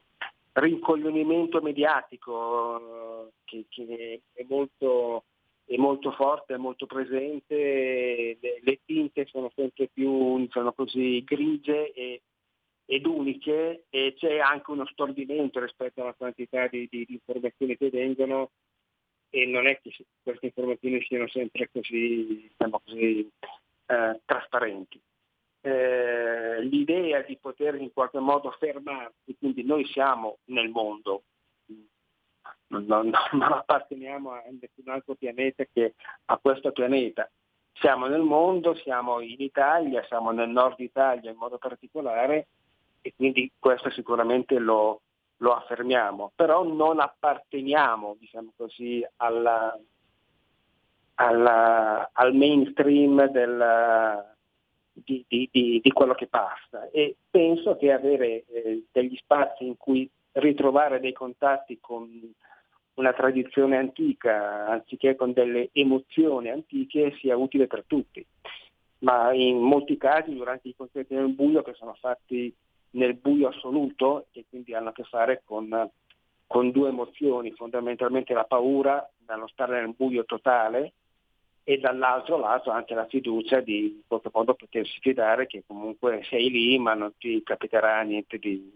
rincoglionimento 0.55 1.61
mediatico 1.61 3.31
che, 3.43 3.65
che 3.69 4.21
è, 4.33 4.45
molto, 4.47 5.25
è, 5.65 5.75
molto, 5.75 6.11
forte, 6.11 6.53
è 6.53 6.57
molto 6.57 6.85
presente, 6.85 8.37
le, 8.39 8.59
le 8.61 8.79
tinte 8.85 9.25
sono 9.25 9.51
sempre 9.55 9.89
più 9.91 10.47
sono 10.49 10.71
così 10.73 11.23
grigie 11.23 11.91
e, 11.91 12.21
ed 12.85 13.05
uniche 13.05 13.85
e 13.89 14.13
c'è 14.15 14.37
anche 14.37 14.71
uno 14.71 14.85
stordimento 14.85 15.59
rispetto 15.59 16.01
alla 16.01 16.13
quantità 16.13 16.67
di, 16.67 16.87
di, 16.89 17.03
di 17.05 17.13
informazioni 17.13 17.75
che 17.75 17.89
vengono 17.89 18.51
e 19.29 19.45
non 19.45 19.67
è 19.67 19.79
che 19.81 19.93
queste 20.21 20.45
informazioni 20.45 21.03
siano 21.03 21.27
sempre 21.27 21.69
così, 21.69 22.47
diciamo 22.47 22.79
così 22.85 23.29
eh, 23.87 24.21
trasparenti 24.23 25.01
eh, 25.65 26.61
l'idea 26.61 27.21
di 27.21 27.37
poter 27.37 27.73
in 27.73 27.91
qualche 27.91 28.19
modo 28.19 28.51
fermarsi, 28.59 29.35
quindi 29.39 29.63
noi 29.63 29.83
siamo 29.85 30.37
nel 30.45 30.69
mondo, 30.69 31.23
non, 32.67 32.85
non, 32.85 33.11
non 33.31 33.51
apparteniamo 33.51 34.29
a 34.29 34.43
nessun 34.47 34.93
altro 34.93 35.15
pianeta 35.15 35.63
che 35.73 35.95
a 36.25 36.37
questo 36.37 36.71
pianeta. 36.71 37.27
Siamo 37.73 38.05
nel 38.05 38.21
mondo, 38.21 38.75
siamo 38.75 39.21
in 39.21 39.41
Italia, 39.41 40.03
siamo 40.03 40.29
nel 40.29 40.49
nord 40.49 40.79
Italia 40.79 41.31
in 41.31 41.37
modo 41.37 41.57
particolare 41.57 42.47
e 43.01 43.13
quindi 43.15 43.51
questo 43.57 43.89
sicuramente 43.89 44.59
lo, 44.59 45.01
lo 45.37 45.55
affermiamo, 45.55 46.31
però 46.35 46.63
non 46.63 46.99
apparteniamo 46.99 48.15
diciamo 48.19 48.53
così, 48.55 49.05
alla, 49.17 49.77
alla, 51.15 52.09
al 52.13 52.35
mainstream 52.35 53.25
del, 53.29 54.34
di, 54.95 55.25
di, 55.27 55.49
di, 55.51 55.91
quello 55.91 56.15
che 56.15 56.27
passa 56.27 56.89
e 56.89 57.17
penso 57.29 57.75
che 57.75 57.91
avere 57.91 58.45
eh, 58.45 58.85
degli 58.91 59.15
spazi 59.17 59.65
in 59.65 59.75
cui 59.75 60.09
ritrovare 60.33 61.01
dei 61.01 61.11
contatti 61.11 61.77
con 61.81 62.09
una 62.95 63.13
tradizione 63.13 63.75
antica 63.77 64.67
anziché 64.67 65.15
con 65.15 65.33
delle 65.33 65.69
emozioni 65.73 66.49
antiche 66.49 67.15
sia 67.19 67.35
utile 67.35 67.67
per 67.67 67.83
tutti. 67.85 68.25
Ma 68.99 69.33
in 69.33 69.57
molti 69.57 69.97
casi 69.97 70.33
durante 70.33 70.69
i 70.69 70.75
concerti 70.75 71.13
nel 71.13 71.29
buio 71.29 71.61
che 71.61 71.73
sono 71.73 71.93
fatti 71.99 72.53
nel 72.91 73.15
buio 73.15 73.49
assoluto 73.49 74.27
e 74.31 74.45
quindi 74.49 74.73
hanno 74.73 74.89
a 74.89 74.93
che 74.93 75.03
fare 75.03 75.41
con, 75.43 75.89
con 76.47 76.71
due 76.71 76.89
emozioni, 76.89 77.51
fondamentalmente 77.51 78.33
la 78.33 78.45
paura 78.45 79.07
dallo 79.17 79.47
stare 79.47 79.81
nel 79.81 79.93
buio 79.93 80.23
totale 80.23 80.93
e 81.67 81.79
dall'altro 81.79 82.37
lato 82.37 82.69
anche 82.69 82.93
la 82.93 83.07
fiducia 83.07 83.59
di 83.59 83.85
in 83.85 84.01
qualche 84.05 84.29
modo 84.31 84.53
potersi 84.53 84.99
fidare 85.01 85.47
che 85.47 85.63
comunque 85.65 86.23
sei 86.29 86.51
lì 86.51 86.77
ma 86.77 86.93
non 86.93 87.11
ti 87.17 87.41
capiterà 87.41 88.01
niente 88.03 88.37
di, 88.37 88.71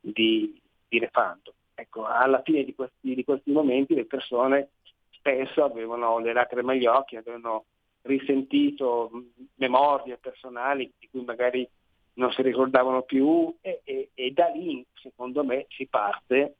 di, 0.00 0.60
di 0.88 1.00
nefando. 1.00 1.52
Ecco, 1.74 2.06
alla 2.06 2.40
fine 2.42 2.62
di 2.62 2.72
questi, 2.72 3.16
di 3.16 3.24
questi 3.24 3.50
momenti 3.50 3.94
le 3.94 4.04
persone 4.04 4.68
spesso 5.10 5.64
avevano 5.64 6.20
le 6.20 6.32
lacrime 6.32 6.74
agli 6.74 6.86
occhi, 6.86 7.16
avevano 7.16 7.64
risentito 8.02 9.10
memorie 9.56 10.16
personali 10.18 10.92
di 10.96 11.08
cui 11.10 11.24
magari 11.24 11.68
non 12.14 12.30
si 12.30 12.42
ricordavano 12.42 13.02
più 13.02 13.52
e, 13.60 13.80
e, 13.82 14.10
e, 14.14 14.30
da 14.30 14.46
lì 14.50 14.86
secondo 14.94 15.42
me 15.42 15.66
si 15.70 15.86
parte 15.86 16.58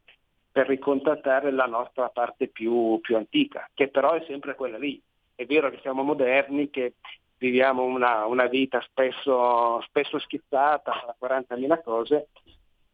per 0.51 0.66
ricontattare 0.66 1.52
la 1.52 1.66
nostra 1.66 2.09
parte 2.09 2.48
più, 2.48 2.98
più 3.01 3.16
antica, 3.16 3.70
che 3.72 3.86
però 3.86 4.14
è 4.14 4.24
sempre 4.26 4.56
quella 4.56 4.78
lì, 4.78 5.01
è 5.35 5.44
vero 5.47 5.70
che 5.70 5.78
siamo 5.81 6.02
moderni, 6.02 6.70
che 6.70 6.94
viviamo 7.39 7.82
una, 7.82 8.27
una 8.27 8.47
vita 8.47 8.81
spesso, 8.81 9.81
spesso 9.82 10.19
schizzata, 10.19 11.16
40.000 11.20 11.82
cose, 11.82 12.28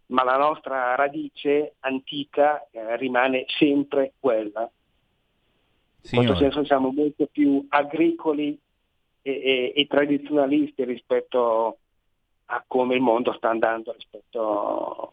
ma 0.07 0.25
la 0.25 0.37
nostra 0.37 0.95
radice 0.95 1.75
antica 1.81 2.67
eh, 2.71 2.97
rimane 2.97 3.45
sempre 3.59 4.15
quella. 4.19 4.69
In 6.03 6.17
questo 6.17 6.37
senso 6.37 6.65
siamo 6.65 6.91
molto 6.91 7.29
più 7.31 7.65
agricoli 7.69 8.59
e, 9.23 9.31
e, 9.31 9.73
e, 9.77 9.87
tradizionalisti 9.87 10.83
rispetto 10.85 11.79
a 12.47 12.65
come 12.67 12.95
il 12.95 13.03
mondo 13.03 13.35
sta 13.35 13.51
andando 13.51 13.93
rispetto 13.93 15.13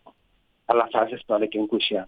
alla 0.66 0.88
fase 0.90 1.18
storica 1.18 1.58
in 1.58 1.68
cui 1.68 1.82
siamo. 1.82 2.08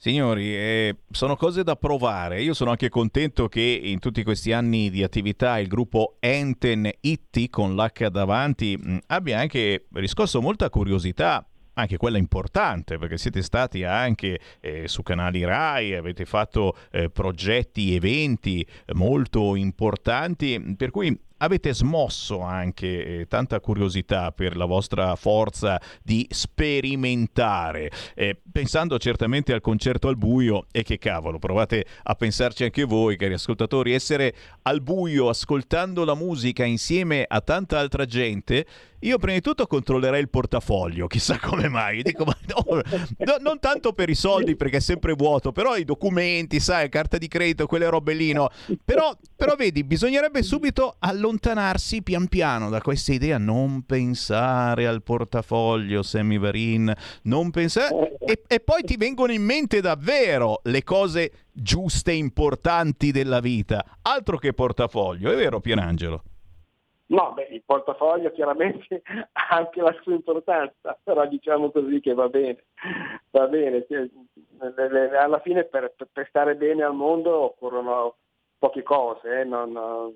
Signori, 0.00 0.54
eh, 0.54 0.96
sono 1.10 1.34
cose 1.34 1.64
da 1.64 1.74
provare. 1.74 2.40
Io 2.40 2.54
sono 2.54 2.70
anche 2.70 2.88
contento 2.88 3.48
che 3.48 3.60
in 3.60 3.98
tutti 3.98 4.22
questi 4.22 4.52
anni 4.52 4.90
di 4.90 5.02
attività 5.02 5.58
il 5.58 5.66
gruppo 5.66 6.18
Enten 6.20 6.88
Itti 7.00 7.50
con 7.50 7.74
l'H 7.74 8.08
davanti 8.08 8.76
mh, 8.76 8.98
abbia 9.08 9.40
anche 9.40 9.86
riscosso 9.94 10.40
molta 10.40 10.70
curiosità 10.70 11.44
anche 11.74 11.96
quella 11.96 12.16
importante, 12.18 12.96
perché 12.96 13.18
siete 13.18 13.42
stati 13.42 13.82
anche 13.82 14.38
eh, 14.60 14.86
su 14.86 15.02
canali 15.02 15.44
RAI, 15.44 15.94
avete 15.94 16.24
fatto 16.24 16.76
eh, 16.92 17.10
progetti, 17.10 17.94
eventi 17.94 18.64
molto 18.94 19.56
importanti, 19.56 20.74
per 20.76 20.90
cui 20.90 21.16
avete 21.38 21.74
smosso 21.74 22.40
anche 22.40 23.20
eh, 23.20 23.26
tanta 23.26 23.60
curiosità 23.60 24.32
per 24.32 24.56
la 24.56 24.64
vostra 24.64 25.14
forza 25.16 25.80
di 26.02 26.26
sperimentare, 26.30 27.90
eh, 28.14 28.40
pensando 28.50 28.98
certamente 28.98 29.52
al 29.52 29.60
concerto 29.60 30.08
al 30.08 30.16
buio 30.16 30.66
e 30.70 30.82
che 30.82 30.98
cavolo, 30.98 31.38
provate 31.38 31.84
a 32.02 32.14
pensarci 32.14 32.64
anche 32.64 32.84
voi, 32.84 33.16
cari 33.16 33.34
ascoltatori, 33.34 33.92
essere 33.92 34.34
al 34.62 34.80
buio 34.80 35.28
ascoltando 35.28 36.04
la 36.04 36.14
musica 36.14 36.64
insieme 36.64 37.24
a 37.26 37.40
tanta 37.40 37.78
altra 37.78 38.04
gente 38.04 38.66
io 39.00 39.18
prima 39.18 39.34
di 39.34 39.40
tutto 39.40 39.66
controllerei 39.66 40.20
il 40.20 40.28
portafoglio, 40.28 41.06
chissà 41.06 41.38
come 41.42 41.68
mai. 41.68 42.02
Dico, 42.02 42.24
ma 42.24 42.36
no, 42.46 42.82
no, 43.18 43.36
non 43.40 43.58
tanto 43.60 43.92
per 43.92 44.08
i 44.08 44.14
soldi 44.14 44.56
perché 44.56 44.78
è 44.78 44.80
sempre 44.80 45.12
vuoto, 45.12 45.52
però 45.52 45.76
i 45.76 45.84
documenti, 45.84 46.60
sai, 46.60 46.88
carta 46.88 47.18
di 47.18 47.28
credito, 47.28 47.66
quelle 47.66 47.88
robe 47.88 48.14
lì. 48.14 48.26
Però, 48.84 49.16
però 49.36 49.54
vedi, 49.54 49.84
bisognerebbe 49.84 50.42
subito 50.42 50.96
allontanarsi 50.98 52.02
pian 52.02 52.28
piano 52.28 52.68
da 52.68 52.80
questa 52.80 53.12
idea, 53.12 53.38
non 53.38 53.84
pensare 53.86 54.86
al 54.86 55.02
portafoglio, 55.02 56.02
Sammy 56.02 56.38
Varin, 56.38 56.92
non 57.22 57.50
pensare... 57.50 58.16
E, 58.18 58.42
e 58.46 58.60
poi 58.60 58.82
ti 58.82 58.96
vengono 58.96 59.32
in 59.32 59.42
mente 59.42 59.80
davvero 59.80 60.60
le 60.64 60.82
cose 60.82 61.32
giuste 61.52 62.10
e 62.10 62.16
importanti 62.16 63.10
della 63.10 63.40
vita. 63.40 63.84
Altro 64.02 64.36
che 64.38 64.52
portafoglio, 64.52 65.30
è 65.32 65.36
vero 65.36 65.60
Pierangelo? 65.60 66.22
No, 67.08 67.32
beh, 67.32 67.48
il 67.52 67.62
portafoglio 67.64 68.30
chiaramente 68.32 69.02
ha 69.32 69.56
anche 69.56 69.80
la 69.80 69.96
sua 70.02 70.12
importanza, 70.12 70.98
però 71.02 71.26
diciamo 71.26 71.70
così 71.70 72.00
che 72.00 72.12
va 72.14 72.28
bene, 72.28 72.64
va 73.30 73.46
bene. 73.46 73.86
Alla 75.18 75.40
fine 75.40 75.64
per, 75.64 75.94
per 76.12 76.26
stare 76.28 76.54
bene 76.56 76.82
al 76.82 76.94
mondo 76.94 77.34
occorrono 77.34 78.16
poche 78.58 78.82
cose, 78.82 79.40
eh? 79.40 79.44
non, 79.44 80.14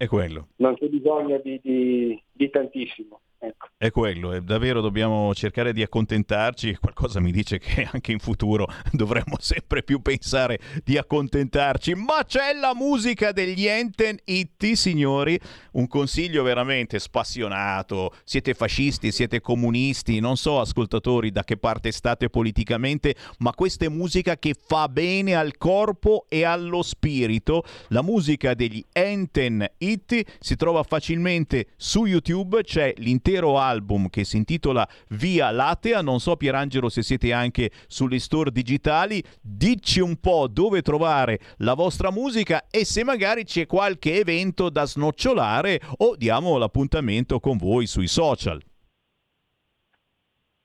è 0.00 0.06
quello. 0.06 0.48
Non 0.56 0.76
c'è 0.76 0.86
bisogno 0.86 1.38
di, 1.38 1.60
di, 1.62 2.22
di 2.32 2.50
tantissimo. 2.50 3.20
Ecco. 3.42 3.68
È 3.78 3.90
quello, 3.90 4.32
è 4.32 4.42
davvero 4.42 4.82
dobbiamo 4.82 5.34
cercare 5.34 5.72
di 5.72 5.80
accontentarci. 5.80 6.76
Qualcosa 6.78 7.20
mi 7.20 7.32
dice 7.32 7.58
che 7.58 7.88
anche 7.90 8.12
in 8.12 8.18
futuro 8.18 8.66
dovremmo 8.92 9.36
sempre 9.38 9.82
più 9.82 10.02
pensare 10.02 10.58
di 10.84 10.98
accontentarci. 10.98 11.94
Ma 11.94 12.22
c'è 12.26 12.52
la 12.52 12.74
musica 12.74 13.32
degli 13.32 13.66
Enten 13.66 14.18
Itti, 14.24 14.76
signori. 14.76 15.40
Un 15.72 15.86
consiglio 15.86 16.42
veramente 16.42 16.98
spassionato. 16.98 18.12
Siete 18.24 18.52
fascisti, 18.52 19.10
siete 19.10 19.40
comunisti, 19.40 20.20
non 20.20 20.36
so, 20.36 20.60
ascoltatori, 20.60 21.30
da 21.30 21.42
che 21.42 21.56
parte 21.56 21.92
state 21.92 22.28
politicamente, 22.28 23.14
ma 23.38 23.54
questa 23.54 23.86
è 23.86 23.88
musica 23.88 24.36
che 24.36 24.54
fa 24.54 24.86
bene 24.88 25.34
al 25.34 25.56
corpo 25.56 26.26
e 26.28 26.44
allo 26.44 26.82
spirito. 26.82 27.64
La 27.88 28.02
musica 28.02 28.52
degli 28.52 28.84
Enten 28.92 29.66
Itti 29.78 30.26
si 30.38 30.56
trova 30.56 30.82
facilmente 30.82 31.68
su 31.76 32.04
YouTube, 32.04 32.19
c'è 32.20 32.92
l'intero 32.98 33.18
intero 33.30 33.58
album 33.58 34.08
che 34.08 34.24
si 34.24 34.36
intitola 34.36 34.86
Via 35.10 35.50
Latea. 35.50 36.02
Non 36.02 36.20
so, 36.20 36.36
Pierangelo, 36.36 36.88
se 36.88 37.02
siete 37.02 37.32
anche 37.32 37.70
sugli 37.86 38.18
store 38.18 38.50
digitali. 38.50 39.22
Dici 39.40 40.00
un 40.00 40.16
po' 40.16 40.48
dove 40.48 40.82
trovare 40.82 41.38
la 41.58 41.74
vostra 41.74 42.10
musica 42.10 42.66
e 42.70 42.84
se 42.84 43.04
magari 43.04 43.44
c'è 43.44 43.66
qualche 43.66 44.18
evento 44.18 44.70
da 44.70 44.84
snocciolare 44.84 45.80
o 45.98 46.16
diamo 46.16 46.58
l'appuntamento 46.58 47.40
con 47.40 47.56
voi 47.56 47.86
sui 47.86 48.08
social. 48.08 48.60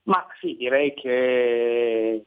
Ma 0.04 0.26
sì, 0.40 0.56
direi 0.56 0.94
che 0.94 2.26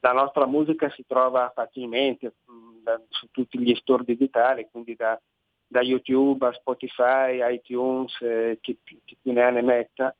la 0.00 0.12
nostra 0.12 0.46
musica 0.46 0.90
si 0.90 1.04
trova 1.06 1.52
facilmente 1.54 2.34
mm, 2.50 2.86
su 3.08 3.28
tutti 3.30 3.58
gli 3.58 3.74
store 3.74 4.04
digitali, 4.04 4.68
quindi 4.70 4.94
da 4.94 5.20
da 5.68 5.82
YouTube 5.82 6.46
a 6.46 6.52
Spotify, 6.52 7.40
iTunes, 7.52 8.18
eh, 8.22 8.58
chi, 8.60 8.76
chi, 8.82 9.16
più 9.20 9.32
ne 9.32 9.42
ha 9.42 9.50
ne 9.50 9.62
metta, 9.62 10.14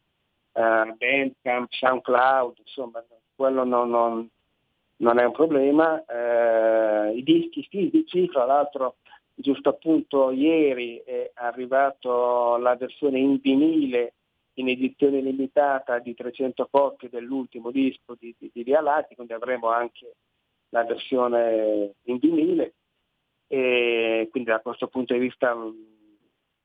uh, 0.53 0.95
Bandcamp, 0.97 1.73
SoundCloud, 1.73 2.59
insomma, 2.59 3.03
quello 3.35 3.65
non, 3.65 3.89
non, 3.89 4.29
non 4.97 5.19
è 5.19 5.25
un 5.25 5.33
problema. 5.33 6.05
Uh, 6.07 7.16
I 7.16 7.23
dischi 7.23 7.66
fisici, 7.69 8.29
fra 8.29 8.45
l'altro 8.45 8.97
giusto 9.35 9.69
appunto 9.70 10.33
ieri 10.33 11.01
è 11.05 11.31
arrivato 11.35 12.57
la 12.57 12.75
versione 12.75 13.20
in 13.20 13.39
vinile 13.41 14.15
in 14.55 14.69
edizione 14.69 15.20
limitata 15.20 16.01
di 16.01 16.15
300 16.15 16.66
copie 16.69 17.09
dell'ultimo 17.09 17.70
disco 17.70 18.16
di, 18.19 18.35
di, 18.37 18.51
di 18.53 18.65
Vialati, 18.65 19.15
quindi 19.15 19.33
avremo 19.33 19.69
anche 19.69 20.15
la 20.70 20.85
versione 20.85 21.95
in 22.03 22.19
vinile 22.19 22.75
e 23.49 24.29
quindi 24.31 24.51
da 24.51 24.61
questo 24.61 24.87
punto 24.89 25.15
di 25.15 25.20
vista 25.20 25.55
mm, 25.55 25.70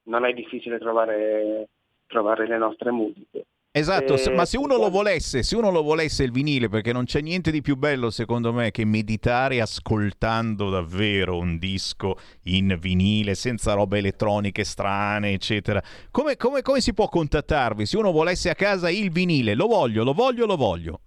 non 0.04 0.26
è 0.26 0.34
difficile 0.34 0.78
trovare, 0.78 1.70
trovare 2.06 2.46
le 2.46 2.58
nostre 2.58 2.92
musiche. 2.92 3.46
Esatto, 3.76 4.14
e... 4.14 4.30
ma 4.36 4.46
se 4.46 4.58
uno 4.58 4.78
lo 4.78 4.92
volesse, 4.92 5.42
se 5.42 5.56
uno 5.56 5.72
lo 5.72 5.82
volesse 5.82 6.24
il 6.24 6.32
vinile, 6.32 6.70
perché 6.70 6.94
non 6.94 7.06
c'è 7.06 7.22
niente 7.22 7.50
di 7.50 7.62
più 7.62 7.76
bello 7.76 8.12
secondo 8.12 8.54
me 8.54 8.70
che 8.70 8.86
meditare 8.86 9.62
ascoltando 9.62 10.70
davvero 10.70 11.40
un 11.40 11.58
disco 11.58 12.18
in 12.44 12.78
vinile, 12.80 13.34
senza 13.34 13.74
robe 13.74 13.98
elettroniche 13.98 14.64
strane, 14.64 15.32
eccetera. 15.32 15.82
Come, 16.12 16.38
come, 16.38 16.62
come 16.62 16.82
si 16.82 16.94
può 16.94 17.08
contattarvi? 17.08 17.88
Se 17.88 17.98
uno 17.98 18.12
volesse 18.12 18.52
a 18.52 18.56
casa 18.56 18.92
il 18.92 19.10
vinile, 19.10 19.56
lo 19.56 19.66
voglio, 19.66 20.04
lo 20.04 20.14
voglio, 20.14 20.46
lo 20.46 20.56
voglio. 20.56 21.00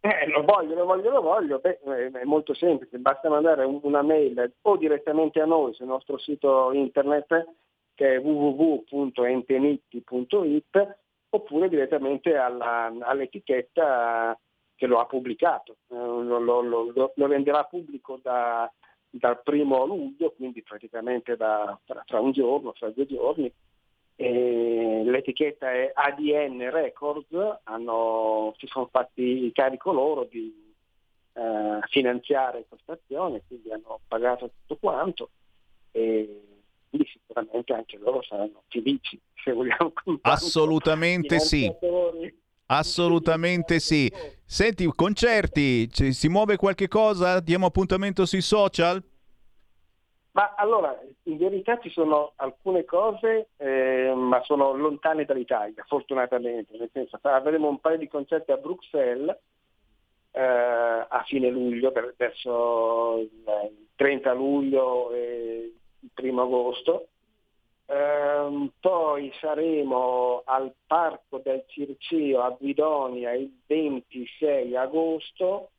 Eh, 0.00 0.28
lo 0.28 0.44
voglio, 0.44 0.76
lo 0.76 0.84
voglio, 0.84 1.10
lo 1.10 1.20
voglio, 1.20 1.58
Beh, 1.58 1.80
è 2.12 2.22
molto 2.24 2.54
semplice, 2.54 2.98
basta 2.98 3.28
mandare 3.28 3.64
una 3.64 4.02
mail 4.02 4.54
o 4.62 4.76
direttamente 4.76 5.40
a 5.40 5.44
noi 5.44 5.74
sul 5.74 5.86
nostro 5.86 6.18
sito 6.18 6.70
internet 6.72 7.48
che 7.94 8.14
è 8.14 8.20
www.entenitti.it 8.20 10.98
oppure 11.30 11.68
direttamente 11.68 12.36
alla, 12.36 12.94
all'etichetta 13.00 14.38
che 14.76 14.86
lo 14.86 15.00
ha 15.00 15.06
pubblicato. 15.06 15.78
Eh, 15.88 15.96
lo, 15.96 16.38
lo, 16.38 16.60
lo, 16.60 17.12
lo, 17.12 17.26
renderà 17.26 17.64
pubblico 17.64 18.20
da, 18.22 18.72
dal 19.10 19.42
primo 19.42 19.84
luglio, 19.84 20.30
quindi 20.30 20.62
praticamente 20.62 21.36
da, 21.36 21.76
tra, 21.84 22.04
tra 22.06 22.20
un 22.20 22.30
giorno, 22.30 22.72
tra 22.72 22.88
due 22.90 23.06
giorni, 23.06 23.52
e 24.20 25.02
l'etichetta 25.04 25.70
è 25.70 25.92
ADN 25.94 26.70
Records, 26.72 27.28
hanno, 27.62 28.52
si 28.58 28.66
sono 28.66 28.88
fatti 28.90 29.48
carico 29.54 29.92
loro 29.92 30.24
di 30.24 30.74
eh, 31.34 31.78
finanziare 31.88 32.64
questa 32.68 32.94
azione, 32.94 33.42
quindi 33.46 33.70
hanno 33.70 34.00
pagato 34.08 34.50
tutto 34.66 34.76
quanto 34.80 35.30
e 35.92 36.42
quindi 36.90 37.08
sicuramente 37.12 37.72
anche 37.72 37.96
loro 37.98 38.20
saranno 38.22 38.64
felici 38.66 39.20
se 39.44 39.52
vogliamo. 39.52 39.92
Assolutamente 40.22 41.38
sì. 41.38 41.72
Assolutamente 42.66 43.78
sì. 43.78 44.12
Senti, 44.44 44.84
concerti, 44.96 45.88
si 45.92 46.28
muove 46.28 46.56
qualche 46.56 46.88
cosa? 46.88 47.38
Diamo 47.38 47.66
appuntamento 47.66 48.26
sui 48.26 48.40
social? 48.40 49.00
Ma 50.32 50.54
allora, 50.56 50.96
in 51.24 51.36
verità 51.36 51.78
ci 51.78 51.90
sono 51.90 52.32
alcune 52.36 52.84
cose, 52.84 53.48
eh, 53.56 54.12
ma 54.14 54.42
sono 54.44 54.72
lontane 54.76 55.24
dall'Italia, 55.24 55.84
fortunatamente. 55.86 56.76
Nel 56.76 56.90
senso, 56.92 57.18
avremo 57.22 57.68
un 57.68 57.80
paio 57.80 57.98
di 57.98 58.08
concerti 58.08 58.52
a 58.52 58.56
Bruxelles 58.56 59.36
eh, 60.32 60.40
a 60.40 61.24
fine 61.26 61.48
luglio, 61.48 61.90
per, 61.90 62.14
verso 62.16 63.18
il 63.18 63.30
30 63.96 64.32
luglio 64.34 65.10
e 65.12 65.72
il 66.00 66.10
primo 66.14 66.42
agosto. 66.42 67.08
Eh, 67.86 68.70
poi 68.80 69.32
saremo 69.40 70.42
al 70.44 70.72
Parco 70.86 71.40
del 71.42 71.64
Circeo 71.66 72.42
a 72.42 72.50
Guidonia 72.50 73.32
il 73.32 73.50
26 73.66 74.76
agosto 74.76 75.70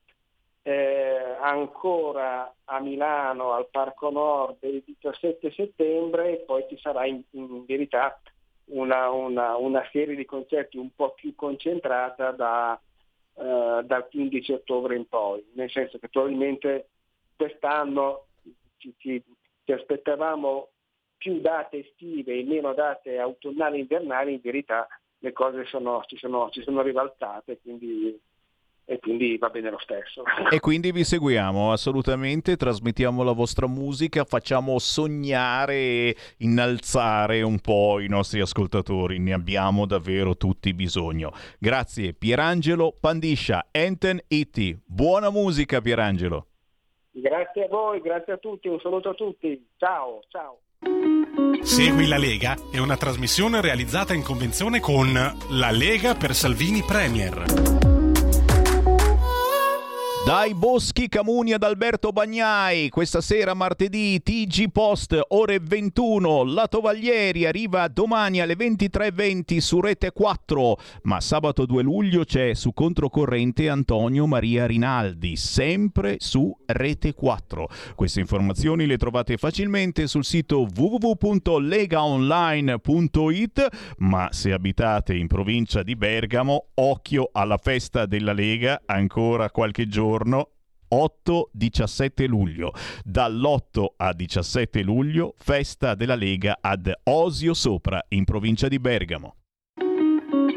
eh, 0.70 1.36
ancora 1.42 2.54
a 2.66 2.80
Milano 2.80 3.54
al 3.54 3.70
Parco 3.72 4.12
Nord 4.12 4.58
il 4.62 4.84
17 4.86 5.52
settembre 5.52 6.34
e 6.34 6.44
poi 6.46 6.64
ci 6.70 6.78
sarà 6.78 7.08
in, 7.08 7.24
in 7.32 7.66
verità 7.66 8.22
una, 8.66 9.10
una, 9.10 9.56
una, 9.58 9.84
serie 9.92 10.16
di 10.16 10.26
concerti 10.26 10.78
un 10.78 10.94
po' 10.94 11.14
più 11.16 11.34
concentrata 11.34 12.30
da, 12.30 12.80
eh, 13.34 13.82
dal 13.84 14.08
15 14.12 14.52
ottobre 14.52 14.96
in 14.96 15.08
poi, 15.08 15.44
nel 15.54 15.72
senso 15.72 15.98
che 15.98 16.08
probabilmente 16.08 16.90
quest'anno 17.36 18.28
ci, 18.78 18.94
ci, 18.98 19.24
ci 19.64 19.72
aspettavamo 19.72 20.70
più 21.18 21.40
date 21.42 21.80
estive 21.80 22.38
e 22.38 22.44
meno 22.44 22.76
date 22.76 23.18
autunnali 23.18 23.78
e 23.78 23.82
invernali, 23.82 24.34
in 24.34 24.42
verità 24.44 24.88
le 25.18 25.32
cose 25.34 25.66
sono, 25.66 26.04
si, 26.06 26.16
sono, 26.18 26.52
si 26.52 26.62
sono 26.62 26.84
ribaltate, 26.84 27.60
quindi 27.60 28.22
e 28.90 28.98
quindi 28.98 29.38
va 29.38 29.50
bene 29.50 29.70
lo 29.70 29.78
stesso. 29.80 30.24
E 30.50 30.60
quindi 30.60 30.92
vi 30.92 31.04
seguiamo 31.04 31.72
assolutamente, 31.72 32.56
trasmettiamo 32.56 33.22
la 33.22 33.34
vostra 33.34 33.68
musica, 33.68 34.24
facciamo 34.24 34.80
sognare 34.80 35.76
e 35.76 36.16
innalzare 36.38 37.44
un 37.44 37.60
po' 37.60 38.00
i 38.00 38.08
nostri 38.08 38.40
ascoltatori, 38.42 39.20
ne 39.20 39.34
abbiamo 39.34 39.86
davvero 39.86 40.36
tutti 40.38 40.74
bisogno. 40.74 41.32
Grazie 41.60 42.14
Pierangelo 42.14 42.98
Pandiscia, 43.00 43.68
Enten 43.70 44.20
Itti, 44.28 44.76
buona 44.84 45.30
musica 45.30 45.82
Pierangelo. 45.82 46.48
Grazie 47.12 47.66
a 47.66 47.68
voi, 47.68 48.02
grazie 48.02 48.34
a 48.34 48.38
tutti, 48.38 48.70
un 48.70 48.80
saluto 48.80 49.10
a 49.10 49.14
tutti, 49.14 49.68
ciao, 49.78 50.22
ciao. 50.30 50.62
Segui 51.62 52.08
la 52.08 52.18
Lega 52.18 52.56
è 52.72 52.80
una 52.80 52.98
trasmissione 52.98 53.62
realizzata 53.62 54.16
in 54.16 54.24
convenzione 54.24 54.80
con 54.80 55.14
La 55.14 55.70
Lega 55.70 56.16
per 56.16 56.34
Salvini 56.34 56.82
Premier. 56.82 57.99
Dai 60.30 60.54
Boschi 60.54 61.10
Camuni 61.10 61.54
ad 61.54 61.64
Alberto 61.64 62.12
Bagnai, 62.12 62.90
questa 62.90 63.20
sera 63.20 63.56
martedì 63.56 64.22
TG 64.22 64.70
Post, 64.70 65.20
ore 65.30 65.60
21, 65.60 66.44
La 66.44 66.68
Tovaglieri 66.68 67.48
arriva 67.48 67.88
domani 67.88 68.40
alle 68.40 68.54
23.20 68.54 69.58
su 69.58 69.82
Rete 69.82 70.12
4, 70.12 70.78
ma 71.02 71.20
sabato 71.20 71.66
2 71.66 71.82
luglio 71.82 72.26
c'è 72.26 72.54
su 72.54 72.74
controcorrente 72.74 73.70
Antonio 73.70 74.28
Maria 74.28 74.68
Rinaldi, 74.68 75.36
sempre 75.36 76.18
su 76.20 76.56
Rete 76.64 77.16
4. 77.16 77.68
Queste 77.96 78.20
informazioni 78.20 78.86
le 78.86 78.98
trovate 78.98 79.36
facilmente 79.38 80.06
sul 80.06 80.24
sito 80.24 80.68
www.legaonline.it, 80.72 83.68
ma 83.98 84.28
se 84.30 84.54
abitate 84.54 85.16
in 85.16 85.26
provincia 85.26 85.82
di 85.82 85.96
Bergamo, 85.96 86.68
occhio 86.76 87.32
alla 87.34 87.58
festa 87.58 88.06
della 88.06 88.34
Lega, 88.34 88.84
ancora 88.86 89.50
qualche 89.50 89.88
giorno 90.20 90.50
8-17 90.92 92.28
luglio. 92.28 92.74
Dall'8 93.04 93.86
a 93.98 94.14
17 94.14 94.82
luglio, 94.82 95.36
festa 95.38 95.96
della 95.96 96.16
Lega 96.16 96.58
ad 96.60 96.92
Osio 97.04 97.54
Sopra, 97.54 98.04
in 98.10 98.26
provincia 98.26 98.68
di 98.68 98.80
Bergamo. 98.80 99.36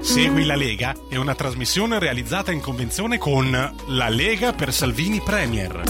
Segui 0.00 0.44
la 0.44 0.56
Lega 0.56 0.94
è 1.08 1.16
una 1.16 1.34
trasmissione 1.34 1.98
realizzata 1.98 2.50
in 2.50 2.60
convenzione 2.60 3.18
con 3.18 3.50
La 3.88 4.08
Lega 4.08 4.52
per 4.52 4.72
Salvini 4.72 5.20
Premier. 5.20 5.82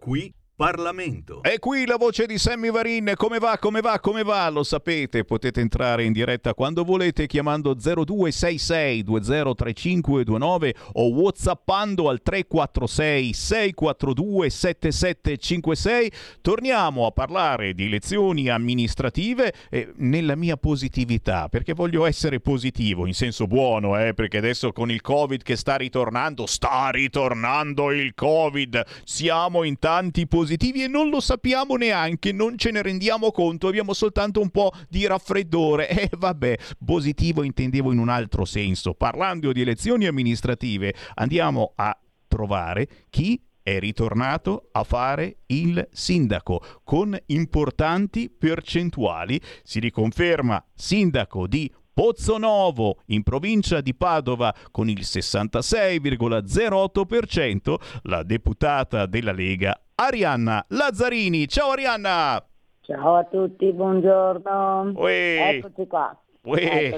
Qui 0.00 0.34
Parlamento. 0.62 1.42
E 1.42 1.58
qui 1.58 1.86
la 1.86 1.96
voce 1.96 2.24
di 2.24 2.38
Sammy 2.38 2.70
Varin. 2.70 3.14
Come 3.16 3.40
va, 3.40 3.58
come 3.58 3.80
va, 3.80 3.98
come 3.98 4.22
va? 4.22 4.48
Lo 4.48 4.62
sapete, 4.62 5.24
potete 5.24 5.60
entrare 5.60 6.04
in 6.04 6.12
diretta 6.12 6.54
quando 6.54 6.84
volete 6.84 7.26
chiamando 7.26 7.74
0266 7.74 9.02
203529 9.02 10.74
o 10.92 11.08
whatsappando 11.14 12.08
al 12.08 12.22
346 12.22 13.32
642 13.32 14.50
7756. 14.50 16.12
Torniamo 16.40 17.06
a 17.06 17.10
parlare 17.10 17.74
di 17.74 17.86
elezioni 17.86 18.48
amministrative 18.48 19.52
eh, 19.68 19.92
nella 19.96 20.36
mia 20.36 20.56
positività, 20.56 21.48
perché 21.48 21.72
voglio 21.72 22.06
essere 22.06 22.38
positivo, 22.38 23.08
in 23.08 23.14
senso 23.14 23.48
buono, 23.48 23.98
eh, 23.98 24.14
perché 24.14 24.36
adesso 24.36 24.70
con 24.70 24.92
il 24.92 25.00
Covid 25.00 25.42
che 25.42 25.56
sta 25.56 25.74
ritornando, 25.74 26.46
sta 26.46 26.90
ritornando 26.90 27.90
il 27.90 28.14
Covid, 28.14 28.80
siamo 29.02 29.64
in 29.64 29.80
tanti 29.80 30.28
positivi 30.28 30.50
positivi 30.52 30.82
e 30.82 30.88
non 30.88 31.08
lo 31.08 31.20
sappiamo 31.20 31.76
neanche, 31.76 32.32
non 32.32 32.58
ce 32.58 32.70
ne 32.70 32.82
rendiamo 32.82 33.30
conto, 33.30 33.68
abbiamo 33.68 33.94
soltanto 33.94 34.40
un 34.40 34.50
po' 34.50 34.70
di 34.88 35.06
raffreddore. 35.06 35.88
E 35.88 36.02
eh, 36.04 36.10
vabbè, 36.16 36.58
positivo 36.84 37.42
intendevo 37.42 37.90
in 37.92 37.98
un 37.98 38.10
altro 38.10 38.44
senso. 38.44 38.92
Parlando 38.92 39.52
di 39.52 39.62
elezioni 39.62 40.06
amministrative, 40.06 40.94
andiamo 41.14 41.72
a 41.76 41.98
trovare 42.28 42.86
chi 43.08 43.42
è 43.62 43.78
ritornato 43.78 44.68
a 44.72 44.84
fare 44.84 45.38
il 45.46 45.88
sindaco 45.90 46.62
con 46.84 47.16
importanti 47.26 48.28
percentuali. 48.28 49.40
Si 49.62 49.80
riconferma 49.80 50.62
sindaco 50.74 51.46
di 51.46 51.72
Pozzonovo 51.94 53.00
in 53.06 53.22
provincia 53.22 53.80
di 53.80 53.94
Padova 53.94 54.54
con 54.70 54.88
il 54.88 55.00
66,08%, 55.00 57.74
la 58.04 58.22
deputata 58.22 59.04
della 59.06 59.32
Lega 59.32 59.81
Arianna 60.02 60.64
Lazzarini. 60.70 61.46
Ciao 61.46 61.70
Arianna! 61.70 62.44
Ciao 62.80 63.14
a 63.14 63.24
tutti, 63.24 63.72
buongiorno. 63.72 64.94
Uè. 64.96 65.60
Eccoci 65.62 65.86
qua. 65.86 66.16
Uè. 66.44 66.90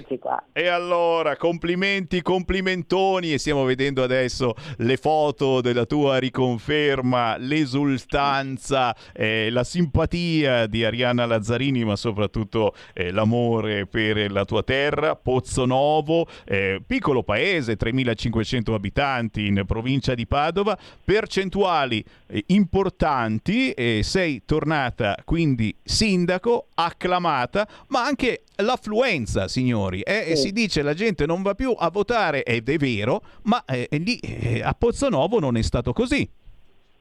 E 0.54 0.68
allora, 0.68 1.36
complimenti, 1.36 2.22
complimentoni 2.22 3.34
e 3.34 3.38
stiamo 3.38 3.64
vedendo 3.64 4.02
adesso 4.02 4.54
le 4.78 4.96
foto 4.96 5.60
della 5.60 5.84
tua 5.84 6.16
riconferma, 6.16 7.36
l'esultanza, 7.36 8.96
eh, 9.12 9.50
la 9.50 9.62
simpatia 9.62 10.66
di 10.66 10.82
Arianna 10.82 11.26
Lazzarini, 11.26 11.84
ma 11.84 11.94
soprattutto 11.94 12.74
eh, 12.94 13.10
l'amore 13.10 13.84
per 13.84 14.32
la 14.32 14.46
tua 14.46 14.62
terra, 14.62 15.14
Pozzonovo, 15.14 16.26
eh, 16.46 16.82
piccolo 16.86 17.22
paese, 17.22 17.76
3500 17.76 18.72
abitanti 18.72 19.46
in 19.46 19.64
provincia 19.66 20.14
di 20.14 20.26
Padova, 20.26 20.74
percentuali 21.04 22.02
eh, 22.28 22.44
importanti, 22.46 23.74
sei 24.00 24.42
tornata 24.46 25.16
quindi 25.22 25.76
sindaco, 25.84 26.68
acclamata, 26.72 27.68
ma 27.88 28.06
anche 28.06 28.43
l'affluenza, 28.62 29.48
signori. 29.48 30.00
Eh, 30.00 30.36
sì. 30.36 30.36
Si 30.36 30.52
dice 30.52 30.82
la 30.82 30.94
gente 30.94 31.26
non 31.26 31.42
va 31.42 31.54
più 31.54 31.74
a 31.76 31.90
votare, 31.90 32.42
ed 32.42 32.68
è 32.68 32.76
vero, 32.76 33.22
ma 33.44 33.64
eh, 33.64 33.88
lì 33.90 34.18
eh, 34.18 34.62
a 34.62 34.74
Pozzonovo 34.76 35.38
non 35.38 35.56
è 35.56 35.62
stato 35.62 35.92
così. 35.92 36.28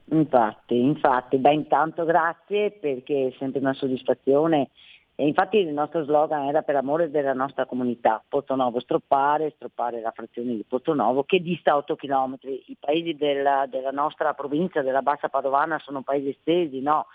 Infatti, 0.06 0.78
infatti, 0.78 1.38
beh 1.38 1.54
intanto 1.54 2.04
grazie 2.04 2.72
perché 2.72 3.28
è 3.28 3.36
sempre 3.38 3.62
una 3.62 3.74
soddisfazione 3.74 4.70
e 5.16 5.28
infatti 5.28 5.58
il 5.58 5.72
nostro 5.72 6.04
slogan 6.04 6.48
era 6.48 6.64
per 6.64 6.76
amore 6.76 7.12
della 7.12 7.34
nostra 7.34 7.66
comunità, 7.66 8.22
Pozzonovo 8.28 8.80
stroppare, 8.80 9.54
stroppare 9.56 10.02
la 10.02 10.12
frazione 10.12 10.56
di 10.56 10.66
Pozzonovo 10.68 11.24
che 11.24 11.40
dista 11.40 11.76
8 11.76 11.96
km. 11.96 12.38
I 12.42 12.76
paesi 12.80 13.14
della, 13.14 13.68
della 13.70 13.92
nostra 13.92 14.34
provincia, 14.34 14.82
della 14.82 15.04
Bassa 15.04 15.30
Padovana, 15.30 15.80
sono 15.80 16.02
paesi 16.02 16.30
estesi, 16.30 16.82
no? 16.82 17.06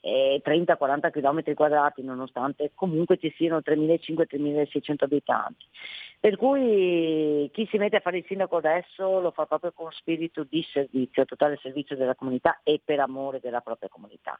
Eh, 0.00 0.40
30-40 0.44 1.10
km 1.10 1.54
quadrati 1.54 2.02
nonostante 2.02 2.72
comunque 2.74 3.18
ci 3.18 3.32
siano 3.36 3.58
3.500-3.600 3.58 4.94
abitanti. 4.98 5.64
Per 6.18 6.36
cui 6.36 7.48
chi 7.52 7.66
si 7.70 7.78
mette 7.78 7.96
a 7.96 8.00
fare 8.00 8.18
il 8.18 8.24
sindaco 8.26 8.56
adesso 8.56 9.20
lo 9.20 9.30
fa 9.30 9.46
proprio 9.46 9.72
con 9.72 9.90
spirito 9.92 10.44
di 10.44 10.62
servizio, 10.72 11.24
totale 11.24 11.58
servizio 11.60 11.96
della 11.96 12.14
comunità 12.14 12.60
e 12.62 12.80
per 12.84 13.00
amore 13.00 13.40
della 13.40 13.60
propria 13.60 13.88
comunità. 13.88 14.38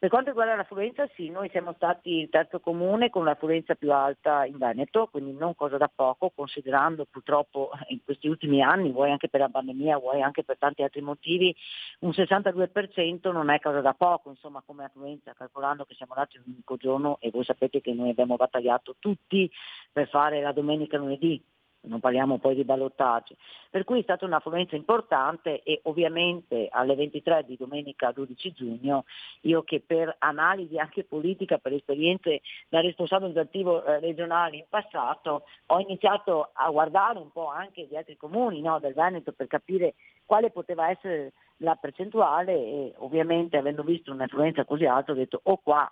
Per 0.00 0.08
quanto 0.08 0.30
riguarda 0.30 0.56
l'affluenza, 0.56 1.06
sì, 1.14 1.28
noi 1.28 1.50
siamo 1.50 1.74
stati 1.74 2.20
il 2.20 2.30
terzo 2.30 2.58
comune 2.58 3.10
con 3.10 3.22
l'affluenza 3.22 3.74
più 3.74 3.92
alta 3.92 4.46
in 4.46 4.56
Veneto, 4.56 5.08
quindi 5.08 5.34
non 5.34 5.54
cosa 5.54 5.76
da 5.76 5.90
poco, 5.94 6.32
considerando 6.34 7.04
purtroppo 7.04 7.68
in 7.88 8.02
questi 8.02 8.26
ultimi 8.26 8.62
anni, 8.62 8.92
vuoi 8.92 9.10
anche 9.10 9.28
per 9.28 9.40
la 9.40 9.50
pandemia, 9.50 9.98
vuoi 9.98 10.22
anche 10.22 10.42
per 10.42 10.56
tanti 10.56 10.82
altri 10.82 11.02
motivi, 11.02 11.54
un 11.98 12.12
62% 12.12 13.30
non 13.30 13.50
è 13.50 13.60
cosa 13.60 13.82
da 13.82 13.92
poco, 13.92 14.30
insomma, 14.30 14.62
come 14.64 14.84
affluenza, 14.84 15.34
calcolando 15.34 15.84
che 15.84 15.92
siamo 15.92 16.14
andati 16.14 16.38
un 16.38 16.44
unico 16.46 16.76
giorno 16.78 17.18
e 17.20 17.30
voi 17.30 17.44
sapete 17.44 17.82
che 17.82 17.92
noi 17.92 18.08
abbiamo 18.08 18.36
battagliato 18.36 18.96
tutti 18.98 19.50
per 19.92 20.08
fare 20.08 20.40
la 20.40 20.52
domenica 20.52 20.96
lunedì, 20.96 21.44
non 21.82 22.00
parliamo 22.00 22.38
poi 22.38 22.54
di 22.54 22.64
ballottaggi. 22.64 23.36
Per 23.70 23.84
cui 23.84 24.00
è 24.00 24.02
stata 24.02 24.24
un'affluenza 24.24 24.76
importante 24.76 25.62
e 25.62 25.80
ovviamente 25.84 26.68
alle 26.70 26.94
23 26.94 27.44
di 27.44 27.56
domenica 27.56 28.12
12 28.12 28.52
giugno 28.52 29.04
io 29.42 29.62
che 29.62 29.80
per 29.80 30.14
analisi 30.18 30.78
anche 30.78 31.04
politica, 31.04 31.58
per 31.58 31.72
esperienze 31.72 32.40
da 32.68 32.80
responsabile 32.80 33.30
amministrativo 33.30 33.84
eh, 33.84 34.00
regionale 34.00 34.56
in 34.56 34.64
passato, 34.68 35.44
ho 35.66 35.78
iniziato 35.78 36.50
a 36.52 36.70
guardare 36.70 37.18
un 37.18 37.30
po' 37.30 37.48
anche 37.48 37.86
gli 37.86 37.96
altri 37.96 38.16
comuni 38.16 38.60
no, 38.60 38.78
del 38.78 38.94
Veneto 38.94 39.32
per 39.32 39.46
capire 39.46 39.94
quale 40.26 40.50
poteva 40.50 40.90
essere 40.90 41.32
la 41.58 41.74
percentuale 41.76 42.52
e 42.52 42.94
ovviamente 42.98 43.56
avendo 43.56 43.82
visto 43.82 44.12
un'affluenza 44.12 44.64
così 44.64 44.86
alta 44.86 45.12
ho 45.12 45.14
detto 45.14 45.40
o 45.42 45.52
oh, 45.52 45.60
qua 45.62 45.90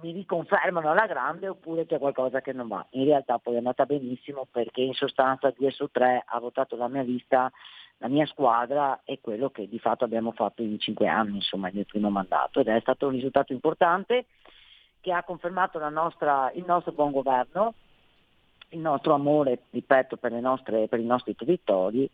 mi 0.00 0.12
riconfermano 0.12 0.90
alla 0.90 1.06
grande 1.06 1.48
oppure 1.48 1.86
c'è 1.86 1.98
qualcosa 1.98 2.40
che 2.40 2.52
non 2.52 2.68
va. 2.68 2.84
In 2.90 3.04
realtà 3.04 3.38
poi 3.38 3.54
è 3.54 3.58
andata 3.58 3.86
benissimo 3.86 4.46
perché 4.50 4.82
in 4.82 4.94
sostanza 4.94 5.52
2 5.56 5.70
su 5.70 5.88
3 5.90 6.24
ha 6.26 6.38
votato 6.38 6.76
la 6.76 6.88
mia 6.88 7.02
lista, 7.02 7.50
la 7.98 8.08
mia 8.08 8.26
squadra 8.26 9.00
e 9.04 9.20
quello 9.20 9.50
che 9.50 9.68
di 9.68 9.78
fatto 9.78 10.04
abbiamo 10.04 10.32
fatto 10.32 10.62
in 10.62 10.78
5 10.78 11.06
anni, 11.06 11.36
insomma, 11.36 11.70
nel 11.72 11.86
primo 11.86 12.10
mandato 12.10 12.60
ed 12.60 12.68
è 12.68 12.80
stato 12.80 13.06
un 13.06 13.12
risultato 13.12 13.52
importante 13.52 14.26
che 15.00 15.12
ha 15.12 15.22
confermato 15.22 15.78
nostra, 15.90 16.50
il 16.54 16.64
nostro 16.66 16.92
buon 16.92 17.12
governo, 17.12 17.74
il 18.70 18.80
nostro 18.80 19.14
amore, 19.14 19.62
ripeto, 19.70 20.16
per, 20.16 20.32
nostre, 20.32 20.88
per 20.88 21.00
i 21.00 21.04
nostri 21.04 21.34
territori 21.34 22.08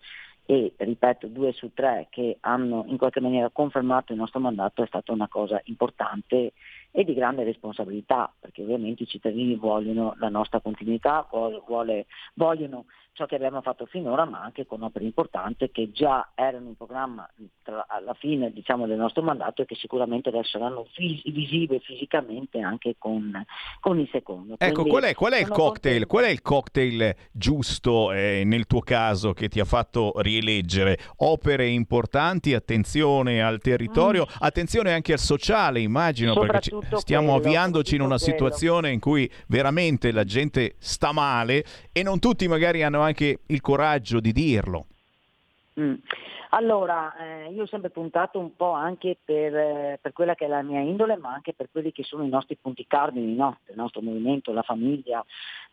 e 0.47 0.75
ripeto 0.77 1.27
due 1.29 1.53
su 1.53 1.73
tre 1.73 2.09
che 2.11 2.37
hanno 2.41 2.85
in 2.89 2.99
qualche 2.99 3.21
maniera 3.21 3.49
confermato 3.51 4.13
il 4.13 4.19
nostro 4.19 4.41
mandato 4.41 4.83
è 4.83 4.87
stata 4.87 5.13
una 5.13 5.29
cosa 5.29 5.61
importante 5.65 6.53
e 6.91 7.05
di 7.05 7.15
grande 7.15 7.45
responsabilità 7.45 8.33
perché 8.39 8.63
ovviamente 8.63 9.05
i 9.05 9.09
cittadini 9.09 9.57
vogliono 9.57 10.15
la 10.19 10.29
nostra 10.29 10.61
continuità, 10.61 11.27
vogliono 12.35 12.85
ciò 13.15 13.27
che 13.27 13.37
abbiamo 13.37 13.63
fatto 13.63 13.87
finora, 13.87 14.25
ma 14.25 14.41
anche 14.43 14.67
con 14.67 14.83
opere 14.83 15.05
importanti 15.05 15.71
che 15.71 15.91
già 15.93 16.33
erano 16.35 16.69
in 16.69 16.77
programma 16.77 17.29
tra, 17.63 17.87
alla 17.89 18.13
fine 18.15 18.53
diciamo, 18.53 18.87
del 18.87 18.99
nostro 18.99 19.23
mandato 19.23 19.63
e 19.63 19.67
che 19.67 19.77
sicuramente 19.77 20.29
adesso 20.31 20.59
saranno 20.59 20.87
vis- 20.97 21.23
visive 21.31 21.79
fisicamente 21.79 22.59
anche 22.61 22.97
con, 22.99 23.33
con 23.81 23.99
il 24.01 24.09
secondo. 24.11 24.57
Ecco, 24.59 24.73
Quindi 24.83 24.91
qual 24.91 25.03
è, 25.05 25.15
qual 25.15 25.33
è 25.33 25.47
cocktail? 25.47 26.07
Qual 26.07 26.25
è 26.25 26.29
il 26.29 26.43
cocktail 26.43 27.15
giusto 27.31 28.11
eh, 28.13 28.43
nel 28.45 28.67
tuo 28.67 28.81
caso 28.81 29.33
che 29.33 29.49
ti 29.49 29.61
ha 29.61 29.65
fatto 29.65 30.13
rieleggere? 30.17 30.99
Opere 31.19 31.69
importanti, 31.69 32.53
attenzione 32.53 33.43
al 33.43 33.61
territorio, 33.61 34.27
attenzione 34.41 34.93
anche 34.93 35.13
al 35.13 35.19
sociale, 35.21 35.81
immagino, 35.81 36.35
perché 36.35 36.61
ci- 36.61 36.73
Mm. 36.75 36.95
Stiamo 36.97 37.33
quello, 37.33 37.47
avviandoci 37.47 37.95
in 37.95 38.01
una 38.01 38.17
quello. 38.17 38.33
situazione 38.33 38.91
in 38.91 38.99
cui 38.99 39.31
veramente 39.47 40.11
la 40.11 40.25
gente 40.25 40.75
sta 40.79 41.13
male 41.13 41.65
e 41.97 42.03
non 42.03 42.19
tutti 42.19 42.49
magari 42.49 42.83
hanno 42.83 43.01
anche 43.01 43.39
il 43.47 43.61
coraggio 43.61 44.19
di 44.19 44.33
dirlo. 44.33 44.87
Mm. 45.79 45.95
Allora, 46.51 47.17
eh, 47.17 47.53
io 47.53 47.63
ho 47.63 47.67
sempre 47.67 47.91
puntato 47.91 48.39
un 48.41 48.55
po' 48.57 48.73
anche 48.73 49.17
per, 49.25 49.55
eh, 49.57 49.99
per 50.01 50.13
quella 50.13 50.35
che 50.35 50.45
è 50.45 50.49
la 50.49 50.63
mia 50.63 50.81
indole, 50.81 51.17
ma 51.17 51.33
anche 51.33 51.53
per 51.53 51.69
quelli 51.71 51.93
che 51.93 52.03
sono 52.03 52.25
i 52.25 52.29
nostri 52.29 52.57
punti 52.57 52.85
cardini 52.87 53.35
no? 53.35 53.59
del 53.65 53.77
nostro 53.77 54.01
movimento, 54.01 54.53
la 54.53 54.63
famiglia, 54.63 55.25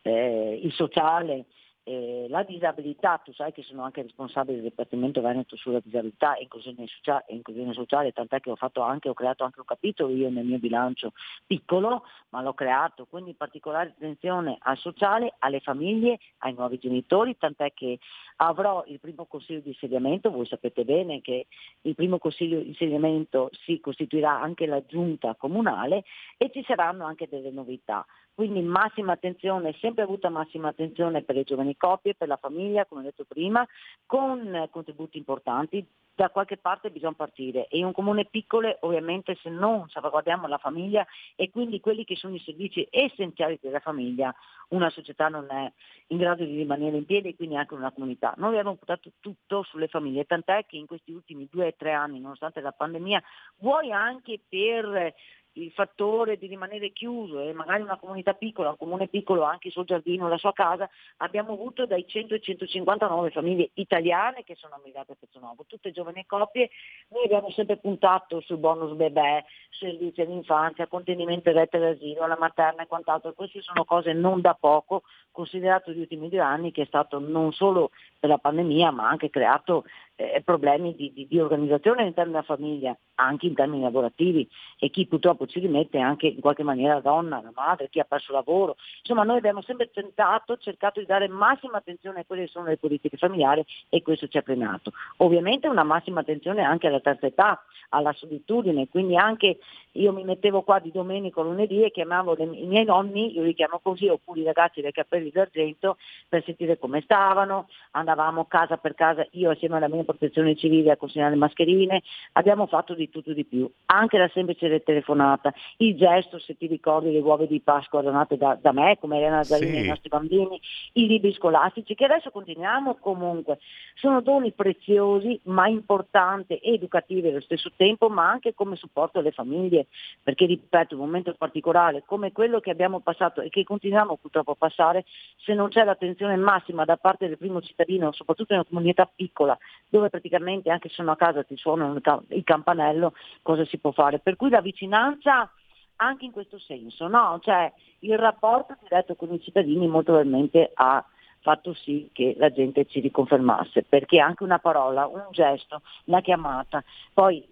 eh, 0.04 0.60
il 0.64 0.72
sociale. 0.72 1.46
Eh, 1.84 2.28
la 2.30 2.44
disabilità, 2.44 3.20
tu 3.24 3.34
sai 3.34 3.52
che 3.52 3.64
sono 3.64 3.84
anche 3.84 4.04
responsabile 4.04 4.62
del 4.62 4.70
Dipartimento 4.70 5.22
Veneto 5.22 5.56
sulla 5.56 5.80
disabilità 5.80 6.36
e 6.36 6.44
inclusione 6.44 6.86
sociale, 6.88 7.26
inclusione 7.30 7.74
sociale, 7.74 8.12
tant'è 8.12 8.40
che 8.40 8.52
ho, 8.52 8.56
fatto 8.56 8.82
anche, 8.82 9.10
ho 9.10 9.14
creato 9.14 9.44
anche 9.44 9.60
un 9.60 9.66
capitolo 9.66 10.14
io 10.14 10.30
nel 10.30 10.46
mio 10.46 10.60
bilancio 10.60 11.14
piccolo, 11.46 12.04
ma 12.30 12.42
l'ho 12.42 12.54
creato, 12.54 13.06
quindi 13.10 13.34
particolare 13.34 13.90
attenzione 13.90 14.58
al 14.60 14.78
sociale, 14.78 15.36
alle 15.40 15.60
famiglie, 15.60 16.20
ai 16.40 16.54
nuovi 16.54 16.78
genitori, 16.78 17.38
tant'è 17.38 17.74
che 17.74 18.00
avrò 18.38 18.84
il 18.88 19.00
primo 19.00 19.26
consiglio 19.26 19.60
di 19.60 19.70
insediamento, 19.70 20.32
voi 20.32 20.46
sapete 20.46 20.84
bene 20.84 21.22
che 21.22 21.48
il 21.82 21.96
primo 21.96 22.20
consiglio 22.20 22.60
di 22.60 22.70
insediamento 22.70 23.50
si 23.66 23.80
costituirà 23.80 24.40
anche 24.40 24.66
la 24.66 24.84
giunta 24.86 25.36
comunale 25.36 26.04
e 26.38 26.50
ci 26.52 26.64
saranno 26.64 27.06
anche 27.06 27.28
delle 27.28 27.52
novità. 27.52 28.06
Quindi 28.42 28.64
massima 28.64 29.12
attenzione, 29.12 29.76
sempre 29.80 30.02
avuta 30.02 30.30
massima 30.30 30.70
attenzione 30.70 31.22
per 31.22 31.36
le 31.36 31.44
giovani 31.44 31.78
coppie, 31.78 32.16
per 32.16 32.28
la 32.28 32.38
famiglia, 32.38 32.88
come 32.88 33.02
ho 33.02 33.04
detto 33.04 33.24
prima, 33.24 33.64
con 34.08 34.68
contributi 34.72 35.20
importanti. 35.20 35.86
Da 36.14 36.30
qualche 36.30 36.58
parte 36.58 36.90
bisogna 36.90 37.14
partire 37.14 37.68
e 37.68 37.84
un 37.84 37.94
comune 37.94 38.26
piccolo 38.26 38.76
ovviamente 38.82 39.38
se 39.42 39.50
non 39.50 39.88
salvaguardiamo 39.90 40.46
la 40.48 40.58
famiglia 40.58 41.06
e 41.36 41.50
quindi 41.50 41.80
quelli 41.80 42.04
che 42.04 42.16
sono 42.16 42.36
i 42.36 42.40
servizi 42.40 42.86
essenziali 42.90 43.58
della 43.62 43.80
famiglia, 43.80 44.34
una 44.70 44.90
società 44.90 45.30
non 45.30 45.48
è 45.50 45.72
in 46.08 46.18
grado 46.18 46.44
di 46.44 46.58
rimanere 46.58 46.98
in 46.98 47.06
piedi 47.06 47.30
e 47.30 47.36
quindi 47.36 47.56
anche 47.56 47.76
una 47.76 47.92
comunità. 47.92 48.34
Noi 48.38 48.50
abbiamo 48.50 48.76
puntato 48.76 49.12
tutto 49.20 49.64
sulle 49.64 49.88
famiglie, 49.88 50.26
tant'è 50.26 50.66
che 50.66 50.78
in 50.78 50.86
questi 50.86 51.12
ultimi 51.12 51.48
due 51.50 51.68
o 51.68 51.74
tre 51.78 51.92
anni, 51.94 52.20
nonostante 52.20 52.60
la 52.60 52.72
pandemia, 52.72 53.22
vuoi 53.60 53.92
anche 53.92 54.40
per 54.48 55.14
il 55.54 55.72
fattore 55.72 56.38
di 56.38 56.48
rimanere 56.48 56.92
chiuso 56.92 57.42
e 57.42 57.54
magari 57.54 57.82
una 57.82 57.98
comunità 57.98 58.34
piccola, 58.34 58.70
un 58.70 58.78
comune 58.78 59.08
piccolo, 59.08 59.44
anche 59.44 59.68
il 59.68 59.74
suo 59.74 59.84
giardino, 59.84 60.30
la 60.30 60.38
sua 60.38 60.54
casa, 60.54 60.90
abbiamo 61.18 61.54
avuto 61.54 61.86
dai 61.86 62.06
100 62.08 62.36
ai 62.36 62.42
159 62.42 63.32
famiglie 63.32 63.72
italiane 63.74 64.44
che 64.44 64.56
sono 64.56 64.76
ammirate 64.76 65.14
a 65.14 65.16
Pezzanovo, 65.20 65.66
tutte 65.68 65.92
giovani 65.92 66.26
coppie, 66.26 66.70
noi 67.10 67.26
abbiamo 67.26 67.50
sempre 67.52 67.78
puntato 67.78 68.40
sul 68.42 68.58
bonus 68.58 68.94
bebè, 68.94 69.44
servizi 69.70 70.22
all'infanzia, 70.22 70.88
contenimento 70.88 71.52
rete 71.52 71.80
d'asilo, 71.80 72.26
la 72.28 72.38
materna 72.40 72.84
e 72.84 72.88
quant'altro, 72.88 73.34
queste 73.34 73.62
sono 73.62 73.84
cose 73.84 74.14
non 74.14 74.40
da 74.42 74.56
poco, 74.58 75.04
considerato 75.32 75.92
gli 75.92 76.00
ultimi 76.00 76.30
due 76.30 76.40
anni 76.40 76.72
che 76.72 76.84
è 76.84 76.86
stato 76.86 77.20
non 77.20 77.52
solo 77.52 77.92
per 78.20 78.30
la 78.30 78.38
pandemia 78.38 78.92
ma 78.92 79.08
anche 79.08 79.30
creato 79.30 79.86
eh, 80.34 80.42
problemi 80.42 80.96
di, 80.96 81.12
di- 81.14 81.28
di 81.28 81.40
organizzazione 81.40 82.02
all'interno 82.02 82.32
della 82.32 82.44
famiglia, 82.44 82.96
anche 83.16 83.48
in 83.48 83.54
termini 83.54 83.84
lavorativi 83.84 84.48
e 84.80 84.90
chi 84.90 85.06
purtroppo 85.08 85.46
ci 85.46 85.60
rimette 85.60 86.00
anche 86.00 86.28
in 86.28 86.40
qualche 86.40 86.64
maniera 86.64 86.96
la 86.96 87.02
donna, 87.02 87.42
la 87.42 87.52
madre, 87.54 87.90
chi 87.90 88.00
ha 88.00 88.04
perso 88.04 88.32
lavoro. 88.32 88.76
Insomma 89.00 89.24
noi 89.24 89.38
abbiamo 89.38 89.62
sempre 89.62 89.90
tentato, 89.92 90.58
cercato 90.58 91.00
di 91.00 91.06
dare 91.06 91.28
massima 91.28 91.78
attenzione 91.78 92.22
a 92.22 92.26
quelle 92.26 92.44
che 92.44 92.50
sono 92.50 92.66
le 92.68 92.78
politiche 92.78 93.18
familiari 93.18 93.64
e 93.90 94.02
questo 94.02 94.28
ci 94.28 94.38
ha 94.38 94.42
premiato. 94.42 94.92
Ovviamente 95.18 95.68
una 95.68 95.84
massima 95.84 96.22
attenzione 96.22 96.62
anche 96.64 96.88
alla 96.88 97.00
terza 97.00 97.28
età, 97.28 97.64
alla 97.90 98.14
solitudine, 98.14 98.88
quindi 98.88 99.18
anche 99.18 99.60
io 99.94 100.14
mi 100.14 100.24
mettevo 100.24 100.62
qua 100.62 100.80
di 100.80 100.92
domenico 100.92 101.42
lunedì 101.42 101.84
e 101.84 101.92
chiamavo 101.92 102.36
le- 102.36 102.44
i 102.44 102.66
miei 102.66 102.86
nonni, 102.86 103.36
io 103.36 103.44
li 103.44 103.54
chiamo 103.54 103.80
così, 103.84 104.08
oppure 104.08 104.40
i 104.40 104.46
ragazzi 104.46 104.82
dei 104.82 104.92
capelli 104.92 105.30
d'argento 105.30 105.98
per 106.30 106.44
sentire 106.44 106.78
come 106.80 107.02
stavano, 107.02 107.68
andavamo 107.92 108.46
casa 108.46 108.78
per 108.78 108.94
casa, 108.96 109.28
io 109.32 109.50
assieme 109.52 109.76
alla 109.78 109.90
mia 109.90 110.04
protezione 110.12 110.56
civile 110.56 110.92
a 110.92 110.98
consegnare 110.98 111.34
le 111.34 111.40
mascherine, 111.40 112.02
abbiamo 112.34 112.68
fatto 112.68 112.94
di 112.94 113.10
tutto 113.10 113.34
di 113.34 113.46
più, 113.46 113.70
anche 113.88 114.18
la 114.18 114.30
semplice 114.34 114.84
telefonata, 114.84 115.54
il 115.78 115.96
gesto, 115.96 116.40
se 116.40 116.56
ti 116.56 116.68
ricordi, 116.68 117.12
le 117.12 117.20
uova 117.20 117.46
di 117.46 117.60
Pasqua 117.60 118.02
donate 118.02 118.38
da, 118.38 118.58
da 118.60 118.72
me, 118.72 118.98
come 119.00 119.18
Elena 119.18 119.44
Zarini 119.44 119.72
Sì. 119.72 119.78
ai 119.78 119.88
nostri 119.88 120.10
bambini, 120.10 120.60
i 120.94 121.08
libri 121.08 121.34
scolastici, 121.34 121.96
che 121.96 122.06
adesso 122.06 122.32
continuiamo 122.32 122.96
comunque, 123.00 123.60
sono 123.96 124.22
doni 124.22 124.52
preziosi 124.52 125.40
ma 125.44 125.68
importanti 125.68 126.56
e 126.56 126.74
educativi 126.74 127.28
allo 127.28 127.42
stesso 127.42 127.72
tempo, 127.76 128.10
ma 128.10 128.30
anche 128.30 128.54
come 128.54 128.76
supporto 128.76 129.20
alle 129.20 129.32
famiglie, 129.32 129.88
perché 130.22 130.46
ripeto, 130.46 130.96
un 130.96 131.02
momento 131.02 131.34
particolare 131.38 132.04
come 132.06 132.32
quello 132.32 132.60
che 132.60 132.72
abbiamo 132.72 133.00
passato 133.00 133.42
e 133.42 133.50
che 133.50 133.64
continuiamo 133.64 134.18
purtroppo 134.18 134.52
a 134.52 134.56
passare, 134.56 135.06
se 135.38 135.54
non 135.54 135.70
c'è 135.70 135.84
l'attenzione 135.84 136.36
massima 136.36 136.86
da 136.86 136.98
parte 136.98 137.28
del 137.28 137.38
primo 137.38 137.62
cittadino, 137.62 138.12
soprattutto 138.12 138.54
in 138.54 138.60
una 138.60 138.68
comunità 138.68 139.10
piccola, 139.14 139.58
dove 140.02 140.10
praticamente 140.10 140.72
anche 140.72 140.90
se 140.90 140.96
sono 140.96 141.12
a 141.12 141.16
casa 141.16 141.44
ti 141.44 141.56
suonano 141.56 141.94
il 141.94 142.02
ca- 142.02 142.22
il 142.30 142.44
campanello, 142.44 143.14
cosa 143.42 143.64
si 143.66 143.78
può 143.78 143.92
fare? 143.92 144.20
Per 144.20 144.36
cui 144.36 144.50
la 144.50 144.62
vicinanza 144.62 145.50
anche 145.98 146.26
in 146.26 146.32
questo 146.32 146.58
senso, 146.58 147.08
no? 147.08 147.40
Cioè 147.42 147.72
il 148.00 148.18
rapporto 148.18 148.76
diretto 148.82 149.16
con 149.16 149.32
i 149.32 149.42
cittadini 149.42 149.88
molto 149.88 150.14
probabilmente 150.14 150.72
ha 150.74 151.06
fatto 151.42 151.74
sì 151.74 152.10
che 152.12 152.36
la 152.38 152.52
gente 152.52 152.86
ci 152.86 153.00
riconfermasse, 153.00 153.84
perché 153.84 154.20
anche 154.20 154.44
una 154.44 154.60
parola, 154.60 155.08
un 155.08 155.28
gesto, 155.32 155.82
una 156.06 156.22
chiamata, 156.22 156.84
poi 157.14 157.48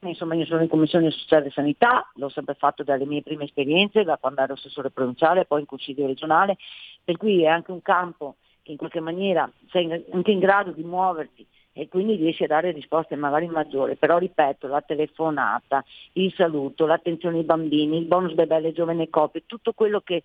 insomma 0.00 0.34
io 0.34 0.44
sono 0.44 0.60
in 0.60 0.68
commissione 0.68 1.10
sociale 1.10 1.46
e 1.46 1.50
sanità, 1.50 2.10
l'ho 2.16 2.28
sempre 2.28 2.52
fatto 2.52 2.82
dalle 2.82 3.06
mie 3.06 3.22
prime 3.22 3.44
esperienze, 3.44 4.04
da 4.04 4.18
quando 4.18 4.42
ero 4.42 4.52
assessore 4.52 4.90
provinciale, 4.90 5.46
poi 5.46 5.60
in 5.60 5.66
consiglio 5.66 6.06
regionale, 6.06 6.58
per 7.02 7.16
cui 7.16 7.42
è 7.42 7.46
anche 7.46 7.70
un 7.70 7.80
campo 7.80 8.36
che 8.64 8.72
in 8.72 8.78
qualche 8.78 9.00
maniera 9.00 9.48
sei 9.70 10.04
anche 10.10 10.30
in 10.32 10.38
grado 10.40 10.72
di 10.72 10.82
muoverti 10.82 11.46
e 11.76 11.88
quindi 11.88 12.14
riesci 12.14 12.44
a 12.44 12.48
dare 12.48 12.70
risposte 12.70 13.14
magari 13.16 13.46
maggiori, 13.46 13.96
però 13.96 14.16
ripeto, 14.18 14.68
la 14.68 14.80
telefonata, 14.80 15.84
il 16.12 16.32
saluto, 16.32 16.86
l'attenzione 16.86 17.38
ai 17.38 17.44
bambini, 17.44 17.98
il 17.98 18.06
bonus 18.06 18.32
bebè 18.32 18.54
alle 18.56 18.72
giovani 18.72 19.10
coppie, 19.10 19.42
tutto 19.44 19.72
quello 19.72 20.00
che 20.00 20.22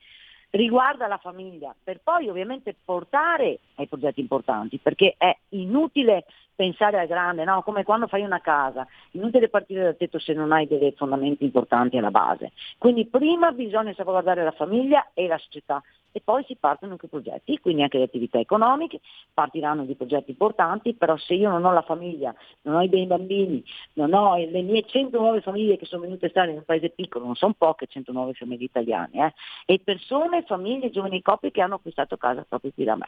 riguarda 0.51 1.07
la 1.07 1.17
famiglia, 1.17 1.75
per 1.83 2.01
poi 2.03 2.29
ovviamente 2.29 2.75
portare 2.83 3.59
ai 3.75 3.87
progetti 3.87 4.21
importanti, 4.21 4.77
perché 4.77 5.15
è 5.17 5.35
inutile 5.49 6.25
pensare 6.55 6.99
al 6.99 7.07
grande, 7.07 7.43
no? 7.45 7.63
come 7.63 7.83
quando 7.83 8.07
fai 8.07 8.21
una 8.21 8.41
casa, 8.41 8.85
inutile 9.11 9.49
partire 9.49 9.83
dal 9.83 9.97
tetto 9.97 10.19
se 10.19 10.33
non 10.33 10.51
hai 10.51 10.67
dei 10.67 10.93
fondamenti 10.95 11.45
importanti 11.45 11.97
alla 11.97 12.11
base. 12.11 12.51
Quindi 12.77 13.05
prima 13.05 13.51
bisogna 13.51 13.93
salvaguardare 13.93 14.43
la 14.43 14.51
famiglia 14.51 15.09
e 15.13 15.25
la 15.27 15.37
società 15.37 15.81
e 16.11 16.21
poi 16.23 16.43
si 16.45 16.55
partono 16.55 16.93
anche 16.93 17.05
i 17.05 17.09
progetti, 17.09 17.59
quindi 17.59 17.83
anche 17.83 17.97
le 17.97 18.05
attività 18.05 18.39
economiche, 18.39 18.99
partiranno 19.33 19.85
di 19.85 19.95
progetti 19.95 20.31
importanti, 20.31 20.93
però 20.93 21.17
se 21.17 21.33
io 21.35 21.49
non 21.49 21.65
ho 21.65 21.71
la 21.71 21.81
famiglia, 21.81 22.33
non 22.63 22.75
ho 22.75 22.81
i 22.81 22.89
miei 22.89 23.05
bambini, 23.05 23.63
non 23.93 24.13
ho 24.13 24.35
le 24.35 24.61
mie 24.61 24.83
109 24.85 25.41
famiglie 25.41 25.77
che 25.77 25.85
sono 25.85 26.01
venute 26.01 26.27
a 26.27 26.29
stare 26.29 26.51
in 26.51 26.57
un 26.57 26.65
paese 26.65 26.89
piccolo, 26.89 27.25
non 27.25 27.35
sono 27.35 27.53
poche 27.57 27.87
109 27.87 28.33
famiglie 28.33 28.65
italiane, 28.65 29.33
eh, 29.65 29.73
e 29.73 29.79
persone, 29.83 30.43
famiglie, 30.43 30.89
giovani 30.89 31.21
coppie 31.21 31.51
che 31.51 31.61
hanno 31.61 31.75
acquistato 31.75 32.17
casa 32.17 32.45
proprio 32.47 32.71
qui 32.73 32.83
da 32.83 32.95
me. 32.95 33.07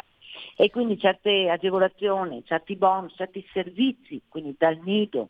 E 0.55 0.69
quindi 0.69 0.97
certe 0.97 1.49
agevolazioni, 1.49 2.43
certi 2.45 2.75
bonus, 2.75 3.13
certi 3.15 3.45
servizi, 3.51 4.21
quindi 4.27 4.55
dal 4.57 4.79
nido 4.83 5.29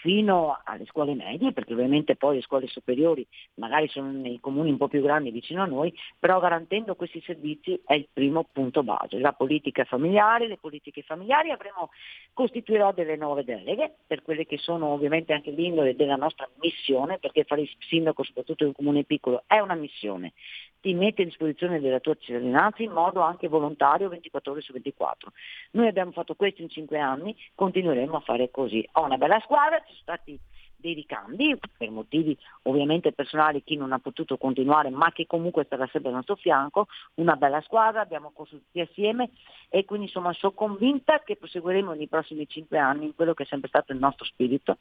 fino 0.00 0.58
alle 0.64 0.86
scuole 0.86 1.14
medie, 1.14 1.52
perché 1.52 1.72
ovviamente 1.72 2.16
poi 2.16 2.36
le 2.36 2.42
scuole 2.42 2.66
superiori 2.66 3.26
magari 3.54 3.88
sono 3.88 4.10
nei 4.10 4.40
comuni 4.40 4.70
un 4.70 4.76
po' 4.76 4.88
più 4.88 5.02
grandi 5.02 5.30
vicino 5.30 5.62
a 5.62 5.66
noi, 5.66 5.92
però 6.18 6.40
garantendo 6.40 6.94
questi 6.94 7.20
servizi 7.22 7.80
è 7.84 7.94
il 7.94 8.08
primo 8.12 8.46
punto 8.50 8.82
base. 8.82 9.18
La 9.18 9.32
politica 9.32 9.84
familiare, 9.84 10.46
le 10.46 10.56
politiche 10.58 11.02
familiari 11.02 11.50
avremo, 11.50 11.90
costituirò 12.32 12.92
delle 12.92 13.16
nuove 13.16 13.44
deleghe 13.44 13.96
per 14.06 14.22
quelle 14.22 14.46
che 14.46 14.58
sono 14.58 14.88
ovviamente 14.88 15.32
anche 15.32 15.50
l'indole 15.50 15.94
della 15.94 16.16
nostra 16.16 16.48
missione, 16.60 17.18
perché 17.18 17.44
fare 17.44 17.62
il 17.62 17.70
sindaco 17.88 18.22
soprattutto 18.22 18.62
in 18.62 18.68
un 18.68 18.74
comune 18.74 19.04
piccolo 19.04 19.44
è 19.46 19.58
una 19.58 19.74
missione, 19.74 20.32
ti 20.80 20.94
mette 20.94 21.22
a 21.22 21.24
disposizione 21.26 21.80
della 21.80 22.00
tua 22.00 22.16
cittadinanza 22.18 22.82
in 22.82 22.92
modo 22.92 23.20
anche 23.20 23.48
volontario 23.48 24.08
24 24.08 24.52
ore 24.52 24.60
su 24.60 24.72
24. 24.72 25.32
Noi 25.72 25.86
abbiamo 25.86 26.12
fatto 26.12 26.34
questo 26.34 26.62
in 26.62 26.70
cinque 26.70 26.98
anni, 26.98 27.36
continueremo 27.54 28.16
a 28.16 28.20
fare 28.20 28.50
così. 28.50 28.86
Ho 28.92 29.04
una 29.04 29.18
bella 29.18 29.40
squadra, 29.40 29.78
ci 29.78 29.92
sono 29.92 30.00
stati 30.00 30.38
dei 30.80 30.94
ricambi, 30.94 31.56
per 31.76 31.90
motivi 31.90 32.36
ovviamente 32.62 33.12
personali 33.12 33.62
chi 33.62 33.76
non 33.76 33.92
ha 33.92 33.98
potuto 33.98 34.38
continuare, 34.38 34.88
ma 34.88 35.12
che 35.12 35.26
comunque 35.26 35.66
sarà 35.68 35.86
sempre 35.92 36.10
al 36.10 36.16
nostro 36.16 36.36
fianco, 36.36 36.86
una 37.14 37.36
bella 37.36 37.60
squadra, 37.60 38.00
abbiamo 38.00 38.32
costruito 38.34 38.80
assieme 38.80 39.30
e 39.68 39.84
quindi 39.84 40.06
insomma 40.06 40.32
sono 40.32 40.52
convinta 40.52 41.22
che 41.22 41.36
proseguiremo 41.36 41.92
nei 41.92 42.08
prossimi 42.08 42.48
cinque 42.48 42.78
anni 42.78 43.04
in 43.04 43.14
quello 43.14 43.34
che 43.34 43.42
è 43.42 43.46
sempre 43.46 43.68
stato 43.68 43.92
il 43.92 43.98
nostro 43.98 44.24
spirito 44.24 44.78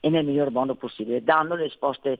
e 0.00 0.08
nel 0.08 0.24
miglior 0.24 0.50
modo 0.50 0.74
possibile, 0.74 1.22
dando 1.22 1.54
le 1.54 1.64
risposte 1.64 2.18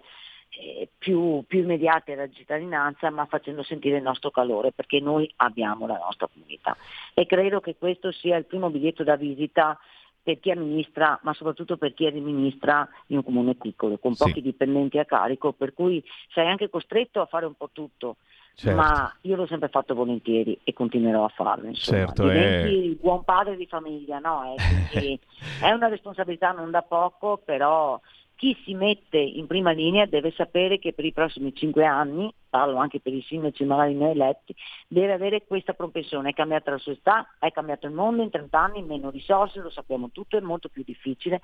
più, 0.99 1.45
più 1.47 1.61
immediate 1.61 2.13
alla 2.13 2.29
cittadinanza, 2.29 3.11
ma 3.11 3.25
facendo 3.27 3.63
sentire 3.63 3.97
il 3.99 4.03
nostro 4.03 4.31
calore, 4.31 4.73
perché 4.73 5.01
noi 5.01 5.31
abbiamo 5.37 5.87
la 5.87 5.99
nostra 6.03 6.29
comunità. 6.33 6.77
E 7.15 7.27
credo 7.27 7.61
che 7.61 7.77
questo 7.79 8.11
sia 8.13 8.37
il 8.37 8.45
primo 8.47 8.69
biglietto 8.71 9.05
da 9.05 9.17
visita 9.17 9.79
per 10.23 10.39
chi 10.39 10.51
amministra, 10.51 11.19
ma 11.23 11.33
soprattutto 11.33 11.77
per 11.79 11.95
chi 11.95 12.07
amministra 12.07 12.87
in 13.07 13.17
un 13.19 13.25
comune 13.25 13.55
piccolo, 13.55 13.97
con 13.99 14.15
Sì. 14.15 14.25
pochi 14.25 14.43
dipendenti 14.43 14.99
a 14.99 15.07
carico, 15.07 15.53
per 15.53 15.73
cui 15.73 16.03
sei 16.35 16.47
anche 16.47 16.69
costretto 16.69 17.21
a 17.21 17.27
fare 17.27 17.47
un 17.47 17.55
po' 17.55 17.71
tutto. 17.73 18.17
Certo. 18.55 18.77
Ma 18.79 19.17
io 19.23 19.37
l'ho 19.37 19.47
sempre 19.47 19.69
fatto 19.69 19.95
volentieri 19.95 20.59
e 20.65 20.75
continuerò 20.75 21.25
a 21.25 21.29
farlo. 21.29 21.69
Insomma. 21.69 21.99
Certo, 21.99 22.25
Diventi 22.25 22.67
è- 22.67 22.69
il 22.69 22.97
buon 22.97 23.25
padre 23.25 23.57
di 23.57 23.65
famiglia, 23.67 24.19
no? 24.19 24.55
Eh, 24.55 24.57
quindi 24.91 25.19
è 25.63 25.71
una 25.71 25.89
responsabilità 25.89 26.51
non 26.51 26.71
da 26.71 26.83
poco, 26.83 27.41
però 27.43 27.99
chi 28.41 28.57
si 28.65 28.73
mette 28.73 29.19
in 29.19 29.47
prima 29.47 29.71
linea 29.71 30.07
deve 30.07 30.31
sapere 30.31 30.79
che 30.79 30.95
per 30.95 31.05
i 31.05 31.13
prossimi 31.13 31.55
cinque 31.55 31.85
anni, 31.85 32.33
parlo 32.49 32.79
anche 32.79 32.99
per 32.99 33.13
i 33.13 33.21
sindaci 33.21 33.65
magari 33.65 33.93
non 33.93 34.09
eletti, 34.09 34.57
deve 34.89 35.13
avere 35.13 35.45
questa 35.45 35.75
propensione. 35.75 36.31
È 36.31 36.33
cambiata 36.33 36.71
la 36.71 36.79
società, 36.79 37.35
è 37.39 37.51
cambiato 37.53 37.87
il 37.87 37.93
mondo 37.93 38.23
in 38.23 38.31
30 38.31 38.59
anni, 38.59 38.83
meno 38.83 39.11
risorse, 39.11 39.61
lo 39.61 39.69
sappiamo 39.69 40.09
tutto, 40.09 40.39
è 40.39 40.41
molto 40.41 40.71
più 40.71 40.83
difficile, 40.87 41.43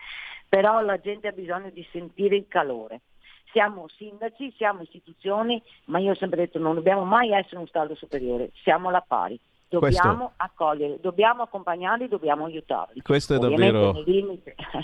però 0.49 0.81
la 0.81 0.99
gente 0.99 1.29
ha 1.29 1.33
bisogno 1.33 1.69
di 1.69 1.87
sentire 1.93 2.35
il 2.35 2.47
calore. 2.49 3.03
Siamo 3.53 3.89
sindaci, 3.89 4.55
siamo 4.57 4.81
istituzioni, 4.81 5.63
ma 5.87 5.99
io 5.99 6.13
ho 6.13 6.17
sempre 6.17 6.39
detto 6.39 6.59
non 6.59 6.77
dobbiamo 6.77 7.05
mai 7.05 7.31
essere 7.31 7.59
un 7.59 7.67
stallo 7.67 7.95
superiore, 7.95 8.53
siamo 8.63 8.89
alla 8.89 9.05
pari. 9.07 9.39
Dobbiamo 9.69 10.33
accogliere, 10.37 10.99
dobbiamo 11.01 11.43
accompagnarli, 11.43 12.09
dobbiamo 12.09 12.45
aiutarli. 12.45 13.03
Questo 13.03 13.35
è 13.35 13.37
Ovviamente 13.37 13.73
davvero- 13.73 14.03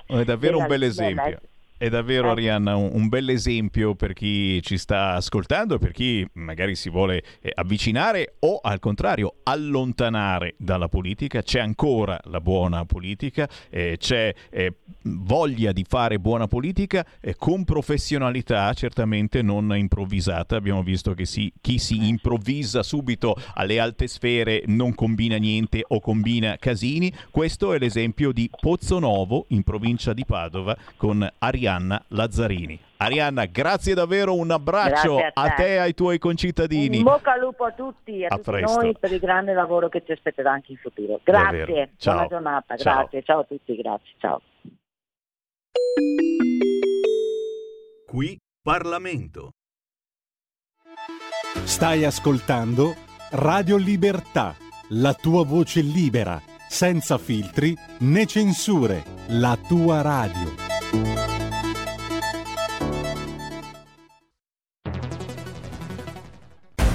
È 0.07 0.25
davvero 0.25 0.59
un 0.59 0.67
bel 0.67 0.83
esempio. 0.83 1.41
È 1.83 1.89
davvero, 1.89 2.29
Eh. 2.29 2.31
Arianna, 2.31 2.77
un, 2.77 2.91
un 2.93 3.09
bel 3.09 3.29
esempio 3.31 3.97
per 3.97 4.13
chi 4.13 4.63
ci 4.63 4.79
sta 4.79 5.15
ascoltando, 5.15 5.79
per 5.79 5.91
chi 5.91 6.25
magari 6.35 6.77
si 6.77 6.89
vuole 6.89 7.25
eh, 7.41 7.51
avvicinare 7.53 8.37
o 8.39 8.61
al 8.63 8.79
contrario 8.79 9.39
allontanare 9.43 10.55
dalla 10.59 10.87
politica. 10.87 11.43
C'è 11.43 11.59
ancora 11.59 12.21
la 12.27 12.41
buona 12.41 12.85
politica, 12.85 13.49
eh, 13.69 13.97
c'è 13.99 14.33
eh, 14.51 14.75
voglia 15.03 15.73
di 15.73 15.85
fare 15.89 16.21
buona 16.21 16.47
politica 16.47 17.05
eh, 17.21 17.35
con 17.35 17.65
professionalità, 17.65 18.73
certamente 18.75 19.43
non 19.43 19.77
improvvisata. 19.77 20.55
Abbiamo 20.55 20.85
visto 20.85 21.15
che 21.15 21.25
si- 21.25 21.53
chi 21.61 21.79
si 21.81 22.07
improvvisa 22.07 22.85
subito 22.85 23.35
alle 23.55 23.81
alte 23.81 24.07
sfere 24.07 24.63
non 24.67 24.95
combina 24.95 25.37
niente 25.37 25.83
o 25.85 25.99
combina 25.99 26.57
casini. 26.59 27.13
Questo 27.33 27.73
è 27.73 27.81
l'esempio 27.81 28.31
di 28.31 28.49
Pozzonovo 28.61 29.47
in 29.49 29.65
provincia 29.65 30.13
di 30.13 30.25
Padova 30.25 30.77
con 30.97 31.29
Arianna 31.39 31.71
Lazzarini. 32.09 32.79
Arianna, 32.99 33.47
grazie 33.47 33.95
davvero, 33.95 34.35
un 34.35 34.51
abbraccio 34.51 35.19
a 35.19 35.31
a 35.33 35.49
te. 35.51 35.55
te 35.63 35.73
e 35.75 35.77
ai 35.79 35.95
tuoi 35.95 36.19
concittadini. 36.19 36.99
In 36.99 37.03
bocca 37.03 37.33
al 37.33 37.41
lupo 37.41 37.65
a 37.65 37.73
tutti, 37.73 38.25
a, 38.25 38.29
A 38.29 38.37
tutti 38.37 38.51
presto. 38.51 38.81
noi 38.81 38.97
per 38.99 39.13
il 39.13 39.19
grande 39.19 39.53
lavoro 39.55 39.89
che 39.89 40.03
ci 40.05 40.13
aspetterà 40.13 40.53
anche 40.53 40.73
in 40.73 40.79
futuro. 40.79 41.21
Grazie, 41.25 41.91
buona 42.03 42.27
giornata, 42.27 42.77
Ciao. 42.77 42.95
grazie, 42.99 43.23
ciao 43.23 43.41
a 43.41 43.45
tutti, 43.45 43.75
grazie, 43.77 44.13
ciao. 44.19 44.41
Qui 48.07 48.39
Parlamento. 48.63 49.51
Stai 51.65 52.05
ascoltando 52.05 52.95
Radio 53.33 53.77
Libertà, 53.77 54.55
la 54.91 55.15
tua 55.15 55.45
voce 55.45 55.81
libera, 55.81 56.41
senza 56.69 57.19
filtri 57.19 57.75
né 58.01 58.27
censure, 58.27 59.03
la 59.29 59.59
tua 59.67 60.03
radio. 60.03 61.32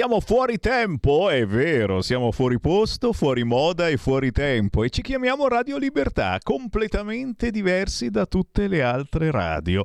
Siamo 0.00 0.20
fuori 0.20 0.58
tempo, 0.58 1.28
è 1.28 1.46
vero, 1.46 2.00
siamo 2.00 2.32
fuori 2.32 2.58
posto, 2.58 3.12
fuori 3.12 3.44
moda 3.44 3.86
e 3.86 3.98
fuori 3.98 4.32
tempo 4.32 4.82
e 4.82 4.88
ci 4.88 5.02
chiamiamo 5.02 5.46
Radio 5.46 5.76
Libertà, 5.76 6.38
completamente 6.42 7.50
diversi 7.50 8.08
da 8.08 8.24
tutte 8.24 8.66
le 8.66 8.82
altre 8.82 9.30
radio. 9.30 9.84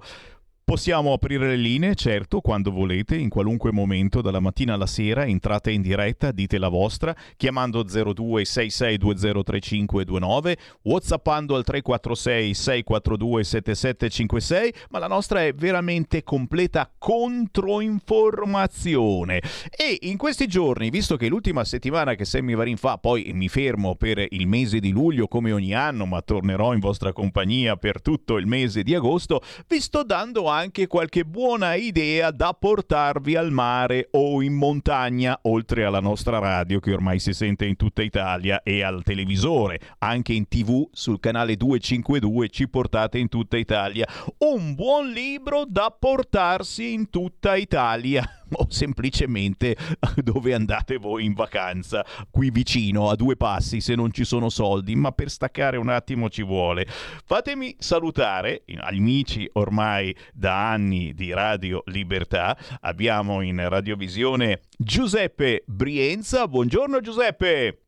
Possiamo 0.68 1.14
aprire 1.14 1.50
le 1.50 1.58
linee, 1.58 1.94
certo, 1.94 2.42
quando 2.42 2.72
volete, 2.72 3.16
in 3.16 3.30
qualunque 3.30 3.72
momento, 3.72 4.24
dalla 4.24 4.40
mattina 4.40 4.74
alla 4.74 4.88
sera, 4.88 5.24
entrate 5.24 5.70
in 5.70 5.84
diretta, 5.84 6.32
dite 6.32 6.58
la 6.58 6.70
vostra, 6.70 7.16
chiamando 7.38 7.84
0266203529, 7.84 10.58
whatsappando 10.82 11.56
al 11.56 11.64
346 11.64 12.56
642 12.56 13.44
7756, 13.44 14.74
ma 14.90 14.98
la 14.98 15.06
nostra 15.06 15.44
è 15.44 15.54
veramente 15.54 16.24
completa 16.24 16.92
controinformazione. 16.98 19.44
E 19.70 20.00
in 20.02 20.18
questi 20.18 20.48
giorni, 20.48 20.90
visto 20.90 21.16
che 21.16 21.28
l'ultima 21.28 21.64
settimana 21.64 22.16
che 22.16 22.26
Sammy 22.26 22.56
Varin 22.56 22.78
fa, 22.78 22.98
poi 22.98 23.30
mi 23.36 23.50
fermo 23.50 23.94
per 23.94 24.26
il 24.28 24.48
mese 24.48 24.80
di 24.80 24.90
luglio 24.90 25.28
come 25.28 25.52
ogni 25.52 25.76
anno, 25.76 26.08
ma 26.08 26.24
tornerò 26.24 26.74
in 26.74 26.80
vostra 26.80 27.14
compagnia 27.14 27.76
per 27.76 28.02
tutto 28.02 28.38
il 28.38 28.48
mese 28.48 28.82
di 28.82 28.96
agosto, 28.96 29.44
vi 29.68 29.80
sto 29.80 30.02
dando 30.02 30.48
anche 30.48 30.54
qualche 30.88 31.26
buona 31.26 31.76
idea 31.76 32.32
da 32.32 32.56
portarvi 32.58 33.36
al 33.36 33.52
mare 33.52 34.08
o 34.12 34.42
in 34.42 34.54
montagna, 34.54 35.38
oltre 35.44 35.84
alla 35.84 36.00
nostra 36.00 36.40
radio 36.40 36.80
che 36.80 36.94
ormai 36.94 37.20
si 37.20 37.34
sente 37.34 37.66
in 37.66 37.76
tutta 37.76 38.02
Italia 38.02 38.64
e 38.64 38.82
al 38.82 39.04
televisore, 39.04 39.80
anche 40.00 40.32
in 40.32 40.48
tv 40.48 40.88
sul 40.92 41.20
canale 41.20 41.58
252 41.58 42.50
ci 42.50 42.70
portate 42.70 43.18
in 43.18 43.28
tutta 43.28 43.58
Italia. 43.58 44.08
Un 44.38 44.76
buon 44.76 45.10
libro 45.10 45.66
da 45.68 45.94
portarsi 45.98 46.94
in 46.94 47.10
tutta 47.10 47.56
Italia 47.56 48.24
o 48.52 48.68
semplicemente 48.70 49.76
dove 50.24 50.54
andate 50.54 50.98
voi 50.98 51.26
in 51.26 51.34
vacanza, 51.34 52.06
qui 52.30 52.50
vicino 52.50 53.10
a 53.10 53.16
due 53.16 53.36
passi 53.36 53.82
se 53.82 53.96
non 53.96 54.12
ci 54.12 54.24
sono 54.24 54.50
soldi, 54.50 54.96
ma 54.96 55.12
per 55.12 55.30
staccare 55.30 55.78
un 55.78 55.90
attimo 55.90 56.30
ci 56.30 56.44
vuole. 56.44 56.86
Fatemi 56.88 57.76
salutare 57.80 58.64
amici 58.80 59.50
ormai 59.54 60.16
da 60.34 60.72
anni 60.72 61.14
di 61.14 61.34
Radio 61.34 61.84
Libertà, 61.86 62.58
abbiamo 62.82 63.42
in 63.42 63.68
radiovisione 63.68 64.62
Giuseppe 64.78 65.64
Brienza. 65.66 66.48
Buongiorno 66.48 67.02
Giuseppe. 67.02 67.80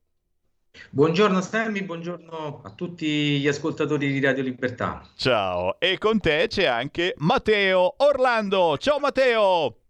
Buongiorno 0.90 1.42
Sammy, 1.42 1.82
buongiorno 1.82 2.62
a 2.64 2.70
tutti 2.72 3.40
gli 3.40 3.48
ascoltatori 3.48 4.12
di 4.12 4.20
Radio 4.20 4.44
Libertà. 4.44 5.02
Ciao, 5.16 5.80
e 5.80 5.98
con 5.98 6.20
te 6.20 6.46
c'è 6.48 6.66
anche 6.66 7.14
Matteo 7.18 7.96
Orlando. 7.98 8.78
Ciao 8.78 9.00
Matteo. 9.00 9.87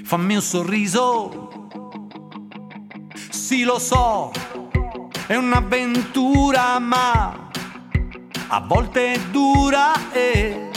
Fammi 0.03 0.35
un 0.35 0.41
sorriso, 0.41 1.46
sì 3.47 3.63
lo 3.63 3.79
so, 3.79 4.29
è 5.25 5.33
un'avventura 5.33 6.79
ma 6.79 7.47
a 8.49 8.59
volte 8.59 9.13
è 9.13 9.19
dura 9.31 10.11
e 10.11 10.69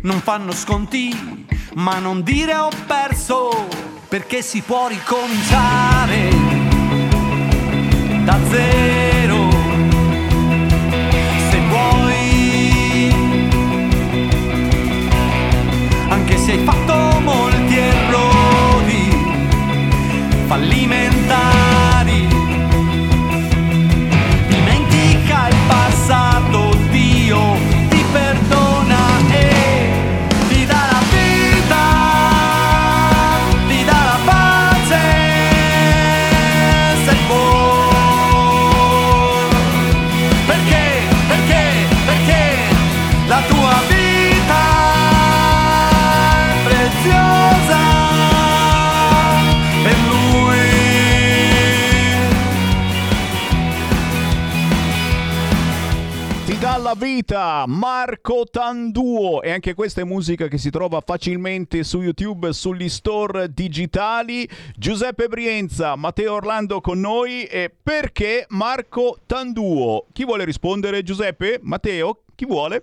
non 0.00 0.20
fanno 0.22 0.52
sconti, 0.52 1.44
ma 1.74 1.98
non 1.98 2.22
dire 2.22 2.54
ho 2.56 2.70
perso, 2.86 3.68
perché 4.08 4.40
si 4.40 4.62
può 4.62 4.88
ricominciare 4.88 6.30
da 8.24 8.38
zero. 8.48 8.93
Marco 57.66 58.44
Tanduo 58.50 59.42
e 59.42 59.50
anche 59.50 59.74
questa 59.74 60.00
è 60.00 60.04
musica 60.04 60.48
che 60.48 60.58
si 60.58 60.70
trova 60.70 61.02
facilmente 61.04 61.84
su 61.84 62.00
YouTube, 62.00 62.52
sugli 62.52 62.88
store 62.88 63.52
digitali. 63.52 64.48
Giuseppe 64.76 65.28
Brienza, 65.28 65.96
Matteo 65.96 66.34
Orlando 66.34 66.80
con 66.80 67.00
noi 67.00 67.44
e 67.44 67.70
perché 67.82 68.46
Marco 68.48 69.18
Tanduo? 69.26 70.06
Chi 70.12 70.24
vuole 70.24 70.44
rispondere 70.44 71.02
Giuseppe? 71.02 71.58
Matteo? 71.62 72.22
Chi 72.34 72.46
vuole? 72.46 72.82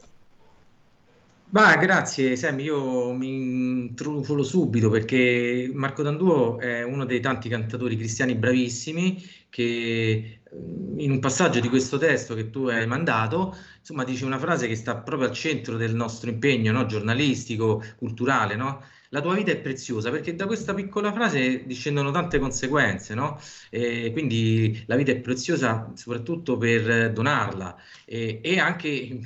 Bah, 1.49 1.75
grazie 1.75 2.37
Sammy, 2.37 2.63
io 2.63 3.11
mi 3.11 3.27
intrufolo 3.27 4.41
subito 4.41 4.89
perché 4.89 5.69
Marco 5.73 6.01
Tanduo 6.01 6.59
è 6.59 6.81
uno 6.83 7.03
dei 7.03 7.19
tanti 7.19 7.49
cantatori 7.49 7.97
cristiani 7.97 8.35
bravissimi 8.35 9.21
che 9.49 10.40
in 10.53 11.11
un 11.11 11.19
passaggio 11.19 11.59
di 11.59 11.69
questo 11.69 11.97
testo 11.97 12.35
che 12.35 12.49
tu 12.49 12.67
hai 12.67 12.85
mandato, 12.85 13.55
insomma, 13.79 14.03
dice 14.03 14.25
una 14.25 14.37
frase 14.39 14.67
che 14.67 14.75
sta 14.75 14.97
proprio 14.97 15.29
al 15.29 15.33
centro 15.33 15.77
del 15.77 15.95
nostro 15.95 16.29
impegno 16.29 16.71
no? 16.71 16.85
giornalistico, 16.85 17.83
culturale, 17.97 18.55
no? 18.55 18.83
La 19.13 19.19
tua 19.21 19.33
vita 19.35 19.51
è 19.51 19.59
preziosa 19.59 20.09
perché 20.09 20.35
da 20.35 20.45
questa 20.45 20.73
piccola 20.73 21.11
frase 21.11 21.65
discendono 21.65 22.11
tante 22.11 22.39
conseguenze, 22.39 23.13
no? 23.13 23.39
E 23.69 24.11
quindi 24.13 24.83
la 24.87 24.95
vita 24.95 25.11
è 25.11 25.19
preziosa 25.19 25.91
soprattutto 25.95 26.57
per 26.57 27.11
donarla 27.11 27.75
e, 28.05 28.39
e 28.41 28.59
anche 28.59 29.19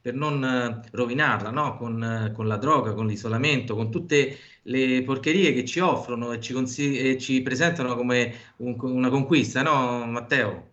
per 0.00 0.14
non 0.14 0.80
rovinarla, 0.90 1.50
no? 1.50 1.76
Con, 1.76 2.32
con 2.34 2.46
la 2.46 2.56
droga, 2.56 2.94
con 2.94 3.06
l'isolamento, 3.06 3.74
con 3.74 3.90
tutte 3.90 4.36
le 4.68 5.02
porcherie 5.02 5.52
che 5.52 5.64
ci 5.64 5.80
offrono 5.80 6.32
e 6.32 6.40
ci, 6.40 6.52
consigli- 6.52 6.98
e 7.06 7.18
ci 7.18 7.42
presentano 7.42 7.94
come 7.96 8.32
un- 8.58 8.76
una 8.80 9.08
conquista, 9.08 9.62
no, 9.62 10.04
Matteo? 10.06 10.66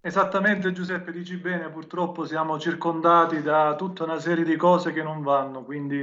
Esattamente 0.00 0.72
Giuseppe, 0.72 1.12
dici 1.12 1.36
bene, 1.36 1.68
purtroppo 1.70 2.24
siamo 2.24 2.58
circondati 2.58 3.42
da 3.42 3.74
tutta 3.76 4.04
una 4.04 4.18
serie 4.18 4.44
di 4.44 4.56
cose 4.56 4.92
che 4.92 5.02
non 5.02 5.22
vanno, 5.22 5.64
quindi 5.64 6.00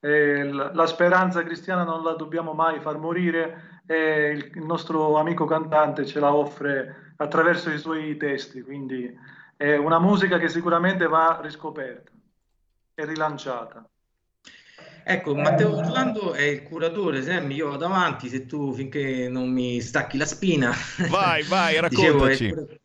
eh, 0.00 0.44
la, 0.52 0.86
speranza 0.86 1.42
cristiana 1.44 1.84
non 1.84 2.02
la 2.02 2.14
dobbiamo 2.14 2.52
mai 2.52 2.80
far 2.80 2.98
morire 2.98 3.82
e 3.86 4.30
il, 4.32 4.50
il 4.54 4.64
nostro 4.64 5.16
amico 5.16 5.44
cantante 5.46 6.04
ce 6.04 6.20
la 6.20 6.34
offre 6.34 7.14
attraverso 7.16 7.70
i 7.70 7.78
suoi 7.78 8.16
testi, 8.16 8.60
quindi 8.62 9.16
è 9.56 9.76
una 9.76 9.98
musica 9.98 10.38
che 10.38 10.48
sicuramente 10.48 11.06
va 11.06 11.38
riscoperta 11.42 12.17
e 13.00 13.04
rilanciata. 13.04 13.88
Ecco, 15.04 15.34
Matteo 15.34 15.76
Orlando 15.76 16.32
è 16.32 16.42
il 16.42 16.62
curatore, 16.64 17.22
Sammy, 17.22 17.54
io 17.54 17.70
vado 17.70 17.86
avanti 17.86 18.28
se 18.28 18.44
tu 18.44 18.74
finché 18.74 19.28
non 19.28 19.50
mi 19.50 19.80
stacchi 19.80 20.18
la 20.18 20.26
spina. 20.26 20.72
Vai, 21.08 21.42
vai, 21.44 21.80
Dicevo, 21.88 22.26
è 22.26 22.36
raccontaci. 22.36 22.80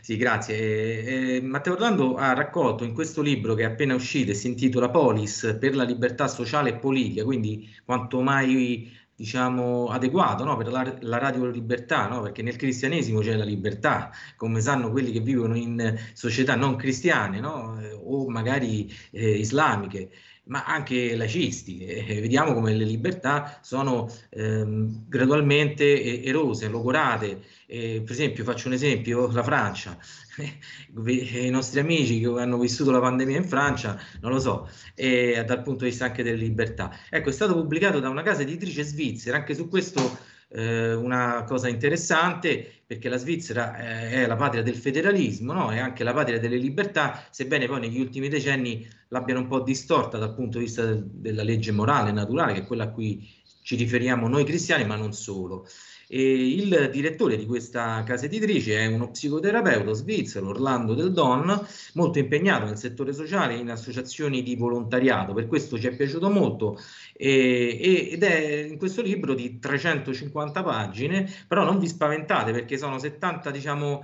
Sì, 0.00 0.16
grazie. 0.16 0.56
Eh, 0.56 1.34
eh, 1.36 1.40
Matteo 1.42 1.72
Orlando 1.72 2.14
ha 2.14 2.32
raccolto 2.32 2.84
in 2.84 2.94
questo 2.94 3.22
libro 3.22 3.54
che 3.54 3.62
è 3.62 3.66
appena 3.66 3.94
uscito 3.94 4.30
e 4.30 4.34
si 4.34 4.46
intitola 4.46 4.88
Polis 4.88 5.56
per 5.58 5.74
la 5.74 5.82
libertà 5.82 6.28
sociale 6.28 6.70
e 6.70 6.76
politica, 6.76 7.24
quindi 7.24 7.68
quanto 7.84 8.20
mai 8.22 8.96
diciamo 9.20 9.88
adeguato 9.88 10.44
no? 10.44 10.56
per 10.56 10.68
la, 10.68 10.96
la 11.00 11.18
radio 11.18 11.44
libertà, 11.44 12.08
no? 12.08 12.22
perché 12.22 12.40
nel 12.40 12.56
cristianesimo 12.56 13.20
c'è 13.20 13.34
la 13.36 13.44
libertà, 13.44 14.10
come 14.34 14.62
sanno 14.62 14.90
quelli 14.90 15.12
che 15.12 15.20
vivono 15.20 15.54
in 15.56 15.94
società 16.14 16.56
non 16.56 16.74
cristiane 16.76 17.38
no? 17.38 17.78
Eh, 17.78 17.92
o 17.92 18.30
magari 18.30 18.90
eh, 19.10 19.32
islamiche 19.32 20.10
ma 20.44 20.64
anche 20.64 21.14
laicisti. 21.16 21.84
E 21.84 22.20
vediamo 22.20 22.54
come 22.54 22.74
le 22.74 22.84
libertà 22.84 23.58
sono 23.62 24.12
ehm, 24.30 25.06
gradualmente 25.08 26.22
erose, 26.22 26.68
logorate. 26.68 27.42
Eh, 27.66 28.02
per 28.02 28.12
esempio, 28.12 28.44
faccio 28.44 28.68
un 28.68 28.74
esempio, 28.74 29.30
la 29.30 29.42
Francia. 29.42 29.98
I 31.06 31.50
nostri 31.50 31.80
amici 31.80 32.20
che 32.20 32.26
hanno 32.26 32.58
vissuto 32.58 32.90
la 32.90 33.00
pandemia 33.00 33.36
in 33.36 33.44
Francia, 33.44 33.98
non 34.20 34.32
lo 34.32 34.40
so, 34.40 34.68
eh, 34.94 35.44
dal 35.46 35.62
punto 35.62 35.84
di 35.84 35.90
vista 35.90 36.06
anche 36.06 36.22
delle 36.22 36.36
libertà. 36.36 36.90
Ecco, 37.08 37.28
è 37.28 37.32
stato 37.32 37.54
pubblicato 37.54 38.00
da 38.00 38.08
una 38.08 38.22
casa 38.22 38.42
editrice 38.42 38.82
svizzera, 38.82 39.36
anche 39.36 39.54
su 39.54 39.68
questo 39.68 40.28
eh, 40.52 40.94
una 40.94 41.44
cosa 41.44 41.68
interessante 41.68 42.82
perché 42.86 43.08
la 43.08 43.16
Svizzera 43.16 43.76
eh, 43.78 44.22
è 44.22 44.26
la 44.26 44.36
patria 44.36 44.62
del 44.62 44.76
federalismo, 44.76 45.52
no? 45.52 45.70
è 45.70 45.78
anche 45.78 46.02
la 46.02 46.12
patria 46.12 46.40
delle 46.40 46.56
libertà, 46.56 47.24
sebbene 47.30 47.66
poi 47.66 47.80
negli 47.80 48.00
ultimi 48.00 48.28
decenni 48.28 48.86
l'abbiano 49.08 49.40
un 49.40 49.46
po' 49.46 49.60
distorta 49.60 50.18
dal 50.18 50.34
punto 50.34 50.58
di 50.58 50.64
vista 50.64 50.84
del- 50.84 51.04
della 51.04 51.42
legge 51.44 51.70
morale 51.72 52.10
naturale, 52.10 52.52
che 52.52 52.60
è 52.60 52.66
quella 52.66 52.84
a 52.84 52.90
cui 52.90 53.28
ci 53.62 53.76
riferiamo 53.76 54.26
noi 54.26 54.44
cristiani, 54.44 54.84
ma 54.84 54.96
non 54.96 55.12
solo. 55.12 55.66
E 56.12 56.54
il 56.56 56.90
direttore 56.90 57.36
di 57.36 57.46
questa 57.46 58.02
casa 58.02 58.24
editrice 58.24 58.76
è 58.76 58.86
uno 58.86 59.12
psicoterapeuta 59.12 59.92
svizzero, 59.92 60.48
Orlando 60.48 60.94
Del 60.94 61.12
Don, 61.12 61.64
molto 61.94 62.18
impegnato 62.18 62.64
nel 62.64 62.78
settore 62.78 63.12
sociale 63.12 63.54
e 63.54 63.58
in 63.58 63.70
associazioni 63.70 64.42
di 64.42 64.56
volontariato. 64.56 65.32
Per 65.34 65.46
questo 65.46 65.78
ci 65.78 65.86
è 65.86 65.94
piaciuto 65.94 66.28
molto 66.28 66.76
e- 67.14 68.08
ed 68.10 68.24
è 68.24 68.66
in 68.68 68.76
questo 68.76 69.02
libro 69.02 69.34
di 69.34 69.60
350 69.60 70.64
pagine, 70.64 71.30
però 71.46 71.62
non 71.62 71.78
vi 71.78 71.86
spaventate 71.86 72.50
perché 72.50 72.76
sono 72.76 72.98
70, 72.98 73.52
diciamo, 73.52 74.02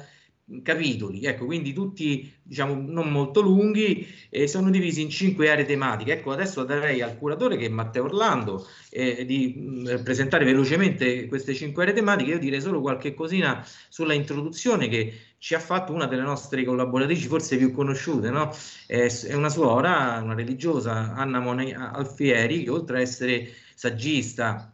capitoli, 0.62 1.24
ecco, 1.24 1.44
quindi 1.44 1.72
tutti, 1.72 2.32
diciamo, 2.40 2.74
non 2.74 3.10
molto 3.10 3.40
lunghi 3.40 4.06
e 4.30 4.46
sono 4.46 4.70
divisi 4.70 5.02
in 5.02 5.10
cinque 5.10 5.50
aree 5.50 5.64
tematiche. 5.64 6.12
Ecco, 6.12 6.30
adesso 6.30 6.62
darei 6.62 7.02
al 7.02 7.18
curatore 7.18 7.56
che 7.56 7.66
è 7.66 7.68
Matteo 7.68 8.04
Orlando 8.04 8.64
eh, 8.90 9.24
di 9.26 9.54
mh, 9.56 10.02
presentare 10.04 10.44
velocemente 10.44 11.26
queste 11.26 11.52
cinque 11.52 11.82
aree 11.82 11.94
tematiche. 11.94 12.30
Io 12.30 12.38
direi 12.38 12.60
solo 12.60 12.80
qualche 12.80 13.12
cosina 13.12 13.66
sulla 13.88 14.14
introduzione 14.14 14.86
che 14.88 15.14
ci 15.38 15.54
ha 15.54 15.60
fatto 15.60 15.92
una 15.92 16.06
delle 16.06 16.22
nostre 16.22 16.64
collaboratrici, 16.64 17.26
forse 17.26 17.56
più 17.56 17.72
conosciute, 17.72 18.30
no? 18.30 18.54
È, 18.86 19.04
è 19.06 19.34
una 19.34 19.50
suora, 19.50 20.20
una 20.22 20.34
religiosa, 20.34 21.12
Anna 21.14 21.40
Mone 21.40 21.74
Alfieri, 21.74 22.62
che 22.62 22.70
oltre 22.70 22.98
a 22.98 23.00
essere 23.00 23.50
saggista 23.74 24.72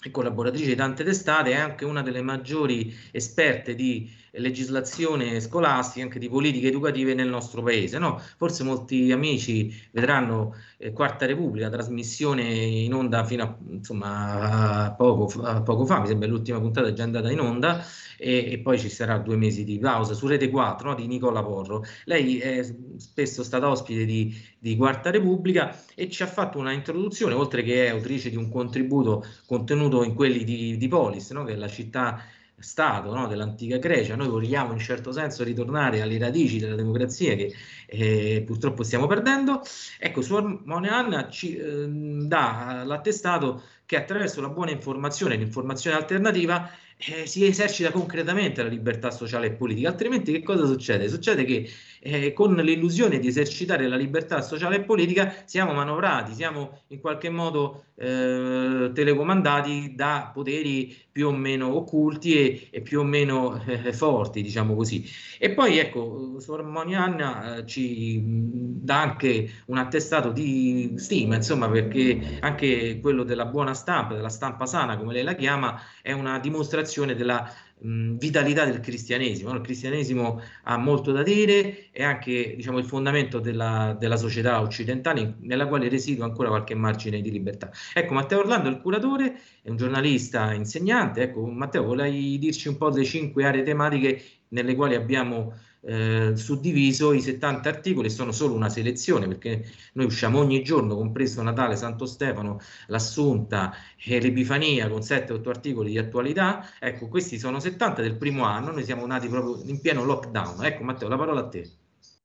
e 0.00 0.12
collaboratrice 0.12 0.68
di 0.68 0.76
tante 0.76 1.02
testate, 1.02 1.50
è 1.50 1.56
anche 1.56 1.84
una 1.84 2.02
delle 2.02 2.22
maggiori 2.22 2.94
esperte 3.10 3.74
di 3.74 4.08
legislazione 4.38 5.40
scolastica, 5.40 6.04
anche 6.04 6.18
di 6.18 6.28
politiche 6.28 6.68
educative 6.68 7.14
nel 7.14 7.28
nostro 7.28 7.62
paese. 7.62 7.98
No? 7.98 8.20
Forse 8.36 8.64
molti 8.64 9.12
amici 9.12 9.74
vedranno 9.90 10.54
eh, 10.78 10.92
Quarta 10.92 11.26
Repubblica, 11.26 11.68
trasmissione 11.68 12.42
in 12.42 12.94
onda 12.94 13.24
fino 13.24 13.42
a, 13.42 13.56
insomma, 13.70 14.84
a 14.84 14.92
poco, 14.92 15.42
a 15.42 15.62
poco 15.62 15.84
fa, 15.84 16.00
mi 16.00 16.06
sembra 16.06 16.28
l'ultima 16.28 16.58
puntata 16.60 16.88
è 16.88 16.92
già 16.92 17.02
andata 17.02 17.30
in 17.30 17.40
onda, 17.40 17.84
e, 18.16 18.52
e 18.52 18.58
poi 18.58 18.78
ci 18.78 18.88
sarà 18.88 19.18
due 19.18 19.36
mesi 19.36 19.64
di 19.64 19.78
pausa 19.78 20.14
su 20.14 20.26
Rete 20.26 20.50
4 20.50 20.88
no? 20.88 20.94
di 20.94 21.06
Nicola 21.06 21.42
Porro. 21.42 21.84
Lei 22.04 22.38
è 22.38 22.66
spesso 22.96 23.42
stata 23.42 23.68
ospite 23.68 24.04
di, 24.04 24.36
di 24.58 24.76
Quarta 24.76 25.10
Repubblica 25.10 25.76
e 25.94 26.08
ci 26.10 26.22
ha 26.22 26.26
fatto 26.26 26.58
una 26.58 26.72
introduzione, 26.72 27.34
oltre 27.34 27.62
che 27.62 27.86
è 27.86 27.90
autrice 27.90 28.30
di 28.30 28.36
un 28.36 28.50
contributo 28.50 29.24
contenuto 29.46 30.02
in 30.04 30.14
quelli 30.14 30.44
di, 30.44 30.76
di 30.76 30.88
Polis, 30.88 31.30
no? 31.30 31.44
che 31.44 31.52
è 31.52 31.56
la 31.56 31.68
città 31.68 32.22
Stato 32.60 33.14
no, 33.14 33.26
dell'antica 33.26 33.78
Grecia, 33.78 34.16
noi 34.16 34.28
vogliamo 34.28 34.72
in 34.72 34.78
certo 34.78 35.12
senso 35.12 35.44
ritornare 35.44 36.00
alle 36.00 36.18
radici 36.18 36.58
della 36.58 36.74
democrazia 36.74 37.36
che 37.36 37.54
eh, 37.86 38.42
purtroppo 38.44 38.82
stiamo 38.82 39.06
perdendo. 39.06 39.62
Ecco, 39.98 40.22
Suor 40.22 40.62
Moneanna 40.64 41.28
ci 41.28 41.56
eh, 41.56 41.86
dà 41.88 42.82
l'attestato 42.84 43.62
che 43.86 43.96
attraverso 43.96 44.40
la 44.40 44.48
buona 44.48 44.72
informazione, 44.72 45.36
l'informazione 45.36 45.96
alternativa, 45.96 46.68
eh, 46.98 47.26
si 47.26 47.46
esercita 47.46 47.92
concretamente 47.92 48.62
la 48.62 48.68
libertà 48.68 49.12
sociale 49.12 49.46
e 49.46 49.52
politica, 49.52 49.88
altrimenti 49.88 50.32
che 50.32 50.42
cosa 50.42 50.66
succede? 50.66 51.08
Succede 51.08 51.44
che 51.44 51.68
eh, 52.00 52.32
con 52.32 52.54
l'illusione 52.56 53.20
di 53.20 53.28
esercitare 53.28 53.86
la 53.86 53.96
libertà 53.96 54.40
sociale 54.40 54.76
e 54.76 54.80
politica 54.82 55.42
siamo 55.44 55.72
manovrati, 55.72 56.34
siamo 56.34 56.82
in 56.88 57.00
qualche 57.00 57.30
modo 57.30 57.84
eh, 57.94 58.90
telecomandati 58.92 59.94
da 59.94 60.30
poteri 60.32 60.96
più 61.10 61.28
o 61.28 61.32
meno 61.32 61.74
occulti 61.74 62.34
e, 62.34 62.68
e 62.70 62.80
più 62.80 63.00
o 63.00 63.04
meno 63.04 63.62
eh, 63.64 63.92
forti, 63.92 64.42
diciamo 64.42 64.74
così. 64.74 65.04
E 65.38 65.50
poi 65.50 65.78
ecco, 65.78 66.40
Suor 66.40 66.64
Monianna 66.64 67.58
eh, 67.58 67.66
ci 67.66 68.20
dà 68.24 69.02
anche 69.02 69.50
un 69.66 69.78
attestato 69.78 70.30
di 70.30 70.94
stima, 70.96 71.36
insomma, 71.36 71.68
perché 71.68 72.38
anche 72.40 72.98
quello 73.00 73.22
della 73.22 73.46
buona 73.46 73.74
stampa, 73.74 74.14
della 74.14 74.28
stampa 74.28 74.66
sana, 74.66 74.96
come 74.96 75.12
lei 75.12 75.22
la 75.22 75.34
chiama, 75.34 75.80
è 76.02 76.12
una 76.12 76.38
dimostrazione 76.40 76.86
della 77.14 77.52
mh, 77.80 78.16
vitalità 78.16 78.64
del 78.64 78.80
cristianesimo. 78.80 79.52
Il 79.54 79.60
cristianesimo 79.60 80.40
ha 80.64 80.76
molto 80.76 81.12
da 81.12 81.22
dire, 81.22 81.90
è 81.90 82.02
anche 82.02 82.54
diciamo, 82.56 82.78
il 82.78 82.84
fondamento 82.84 83.38
della, 83.38 83.96
della 83.98 84.16
società 84.16 84.60
occidentale 84.60 85.36
nella 85.40 85.66
quale 85.66 85.88
residua 85.88 86.24
ancora 86.24 86.48
qualche 86.48 86.74
margine 86.74 87.20
di 87.20 87.30
libertà. 87.30 87.70
Ecco, 87.94 88.14
Matteo 88.14 88.40
Orlando 88.40 88.68
è 88.68 88.72
il 88.72 88.80
curatore, 88.80 89.40
è 89.62 89.70
un 89.70 89.76
giornalista 89.76 90.52
insegnante. 90.52 91.22
Ecco, 91.22 91.46
Matteo, 91.46 91.84
volei 91.84 92.38
dirci 92.38 92.68
un 92.68 92.76
po' 92.76 92.90
delle 92.90 93.04
cinque 93.04 93.44
aree 93.44 93.62
tematiche 93.62 94.22
nelle 94.48 94.74
quali 94.74 94.94
abbiamo 94.94 95.52
eh, 95.80 96.32
suddiviso 96.36 97.12
i 97.12 97.20
70 97.20 97.68
articoli, 97.68 98.10
sono 98.10 98.32
solo 98.32 98.54
una 98.54 98.68
selezione 98.68 99.26
perché 99.26 99.64
noi 99.94 100.06
usciamo 100.06 100.38
ogni 100.38 100.62
giorno, 100.62 100.96
compreso 100.96 101.42
Natale, 101.42 101.76
Santo 101.76 102.06
Stefano, 102.06 102.60
l'Assunta 102.86 103.74
e 104.02 104.20
l'Epifania 104.20 104.88
con 104.88 105.00
7-8 105.00 105.48
articoli 105.48 105.90
di 105.90 105.98
attualità. 105.98 106.66
Ecco, 106.78 107.08
questi 107.08 107.38
sono 107.38 107.60
70 107.60 108.02
del 108.02 108.16
primo 108.16 108.44
anno, 108.44 108.72
noi 108.72 108.84
siamo 108.84 109.06
nati 109.06 109.28
proprio 109.28 109.62
in 109.64 109.80
pieno 109.80 110.04
lockdown. 110.04 110.64
Ecco 110.64 110.84
Matteo, 110.84 111.08
la 111.08 111.16
parola 111.16 111.40
a 111.40 111.48
te. 111.48 111.70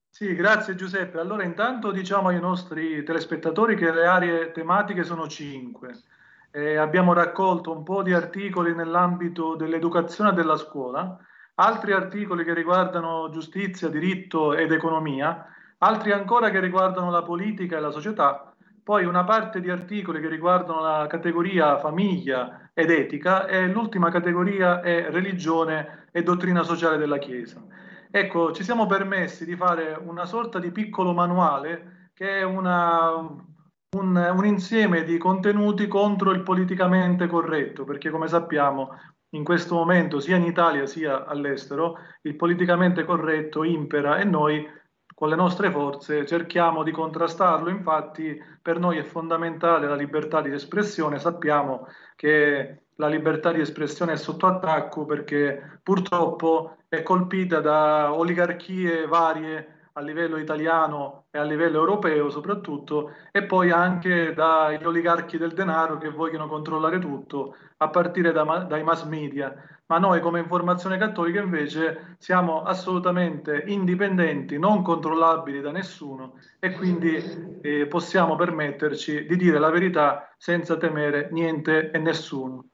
Sì, 0.09 0.35
grazie 0.35 0.75
Giuseppe. 0.75 1.19
Allora 1.19 1.43
intanto 1.43 1.91
diciamo 1.91 2.27
ai 2.27 2.39
nostri 2.39 3.03
telespettatori 3.03 3.75
che 3.75 3.91
le 3.91 4.05
aree 4.05 4.51
tematiche 4.51 5.03
sono 5.03 5.27
cinque. 5.27 6.03
Eh, 6.51 6.75
abbiamo 6.77 7.13
raccolto 7.13 7.71
un 7.75 7.83
po' 7.83 8.03
di 8.03 8.13
articoli 8.13 8.75
nell'ambito 8.75 9.55
dell'educazione 9.55 10.31
della 10.33 10.55
scuola, 10.55 11.17
altri 11.55 11.91
articoli 11.91 12.43
che 12.43 12.53
riguardano 12.53 13.29
giustizia, 13.29 13.89
diritto 13.89 14.53
ed 14.53 14.71
economia, 14.71 15.45
altri 15.79 16.11
ancora 16.11 16.49
che 16.49 16.59
riguardano 16.59 17.11
la 17.11 17.23
politica 17.23 17.77
e 17.77 17.79
la 17.79 17.91
società, 17.91 18.53
poi 18.83 19.05
una 19.05 19.23
parte 19.23 19.61
di 19.61 19.69
articoli 19.69 20.19
che 20.19 20.27
riguardano 20.27 20.81
la 20.81 21.07
categoria 21.07 21.79
famiglia 21.79 22.69
ed 22.73 22.89
etica 22.89 23.45
e 23.47 23.67
l'ultima 23.67 24.09
categoria 24.09 24.81
è 24.81 25.09
religione 25.09 26.07
e 26.11 26.23
dottrina 26.23 26.63
sociale 26.63 26.97
della 26.97 27.17
Chiesa. 27.17 27.63
Ecco, 28.11 28.51
ci 28.51 28.63
siamo 28.63 28.85
permessi 28.85 29.45
di 29.45 29.55
fare 29.55 29.97
una 29.99 30.25
sorta 30.25 30.59
di 30.59 30.71
piccolo 30.71 31.13
manuale 31.13 32.09
che 32.13 32.39
è 32.39 32.43
una, 32.43 33.15
un, 33.15 34.15
un 34.15 34.45
insieme 34.45 35.03
di 35.03 35.17
contenuti 35.17 35.87
contro 35.87 36.31
il 36.31 36.43
politicamente 36.43 37.27
corretto, 37.27 37.85
perché 37.85 38.09
come 38.09 38.27
sappiamo 38.27 38.89
in 39.33 39.43
questo 39.43 39.75
momento 39.75 40.19
sia 40.19 40.37
in 40.37 40.45
Italia 40.45 40.85
sia 40.85 41.25
all'estero 41.25 41.97
il 42.21 42.35
politicamente 42.35 43.03
corretto 43.03 43.63
impera 43.63 44.17
e 44.17 44.23
noi 44.23 44.67
con 45.13 45.29
le 45.29 45.35
nostre 45.35 45.71
forze 45.71 46.25
cerchiamo 46.25 46.83
di 46.83 46.91
contrastarlo. 46.91 47.69
Infatti 47.69 48.39
per 48.61 48.79
noi 48.79 48.97
è 48.97 49.03
fondamentale 49.03 49.87
la 49.87 49.95
libertà 49.95 50.41
di 50.41 50.51
espressione, 50.51 51.19
sappiamo 51.19 51.87
che 52.15 52.83
la 52.95 53.07
libertà 53.07 53.51
di 53.51 53.59
espressione 53.59 54.13
è 54.13 54.17
sotto 54.17 54.45
attacco 54.45 55.05
perché 55.05 55.79
purtroppo 55.81 56.77
è 56.87 57.01
colpita 57.01 57.59
da 57.59 58.13
oligarchie 58.13 59.07
varie 59.07 59.82
a 59.95 60.01
livello 60.01 60.37
italiano 60.37 61.25
e 61.29 61.37
a 61.37 61.43
livello 61.43 61.77
europeo 61.77 62.29
soprattutto, 62.29 63.13
e 63.31 63.43
poi 63.43 63.69
anche 63.69 64.33
dagli 64.33 64.83
oligarchi 64.83 65.37
del 65.37 65.53
denaro 65.53 65.97
che 65.97 66.09
vogliono 66.09 66.47
controllare 66.47 66.97
tutto, 66.97 67.55
a 67.77 67.89
partire 67.89 68.31
da, 68.31 68.43
dai 68.67 68.83
mass 68.83 69.03
media. 69.05 69.53
Ma 69.85 69.99
noi 69.99 70.21
come 70.21 70.39
informazione 70.39 70.97
cattolica 70.97 71.41
invece 71.41 72.15
siamo 72.17 72.63
assolutamente 72.63 73.63
indipendenti, 73.67 74.57
non 74.57 74.81
controllabili 74.81 75.61
da 75.61 75.71
nessuno 75.71 76.39
e 76.57 76.71
quindi 76.71 77.59
eh, 77.61 77.85
possiamo 77.85 78.35
permetterci 78.35 79.25
di 79.25 79.35
dire 79.35 79.59
la 79.59 79.69
verità 79.69 80.33
senza 80.37 80.77
temere 80.77 81.29
niente 81.31 81.91
e 81.91 81.99
nessuno. 81.99 82.65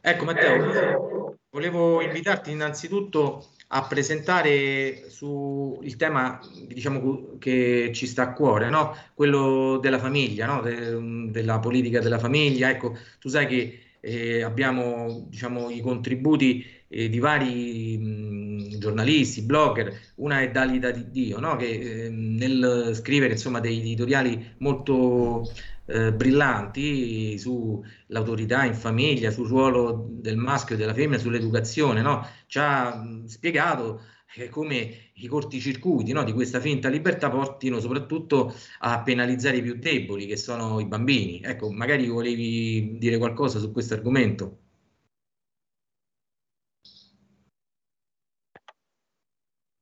Ecco 0.00 0.24
Matteo, 0.24 1.36
volevo 1.50 2.00
invitarti 2.00 2.52
innanzitutto 2.52 3.53
a 3.68 3.86
presentare 3.86 5.08
su 5.08 5.78
il 5.82 5.96
tema 5.96 6.38
diciamo, 6.66 7.36
che 7.38 7.90
ci 7.92 8.06
sta 8.06 8.22
a 8.22 8.32
cuore, 8.32 8.68
no? 8.70 8.94
quello 9.14 9.78
della 9.78 9.98
famiglia, 9.98 10.46
no? 10.46 10.60
De, 10.60 11.30
della 11.30 11.58
politica 11.58 12.00
della 12.00 12.18
famiglia. 12.18 12.70
Ecco, 12.70 12.96
tu 13.18 13.28
sai 13.28 13.46
che 13.46 13.78
eh, 14.00 14.42
abbiamo 14.42 15.26
diciamo, 15.28 15.70
i 15.70 15.80
contributi 15.80 16.64
eh, 16.88 17.08
di 17.08 17.18
vari 17.18 17.98
mh, 17.98 18.78
giornalisti, 18.78 19.42
blogger, 19.42 19.98
una 20.16 20.40
è 20.40 20.50
Dalida 20.50 20.90
di 20.90 21.10
Dio, 21.10 21.40
no? 21.40 21.56
che 21.56 22.04
eh, 22.04 22.08
nel 22.10 22.92
scrivere 22.94 23.32
insomma, 23.32 23.60
dei 23.60 23.80
editoriali 23.80 24.54
molto 24.58 25.48
eh, 25.86 26.12
brillanti 26.12 27.38
sull'autorità 27.38 28.64
in 28.64 28.74
famiglia, 28.74 29.30
sul 29.30 29.48
ruolo 29.48 30.06
del 30.10 30.36
maschio 30.36 30.74
e 30.74 30.78
della 30.78 30.94
femmina, 30.94 31.18
sull'educazione, 31.18 32.02
no? 32.02 32.26
ci 32.46 32.58
ha 32.58 32.94
mh, 32.94 33.26
spiegato 33.26 34.00
eh, 34.36 34.48
come 34.48 35.10
i 35.14 35.26
corticircuiti 35.26 36.12
no, 36.12 36.24
di 36.24 36.32
questa 36.32 36.60
finta 36.60 36.88
libertà 36.88 37.30
portino 37.30 37.80
soprattutto 37.80 38.54
a 38.80 39.02
penalizzare 39.02 39.58
i 39.58 39.62
più 39.62 39.76
deboli, 39.78 40.26
che 40.26 40.36
sono 40.36 40.80
i 40.80 40.86
bambini. 40.86 41.40
Ecco, 41.42 41.70
magari 41.70 42.08
volevi 42.08 42.96
dire 42.98 43.18
qualcosa 43.18 43.58
su 43.58 43.70
questo 43.72 43.94
argomento. 43.94 44.58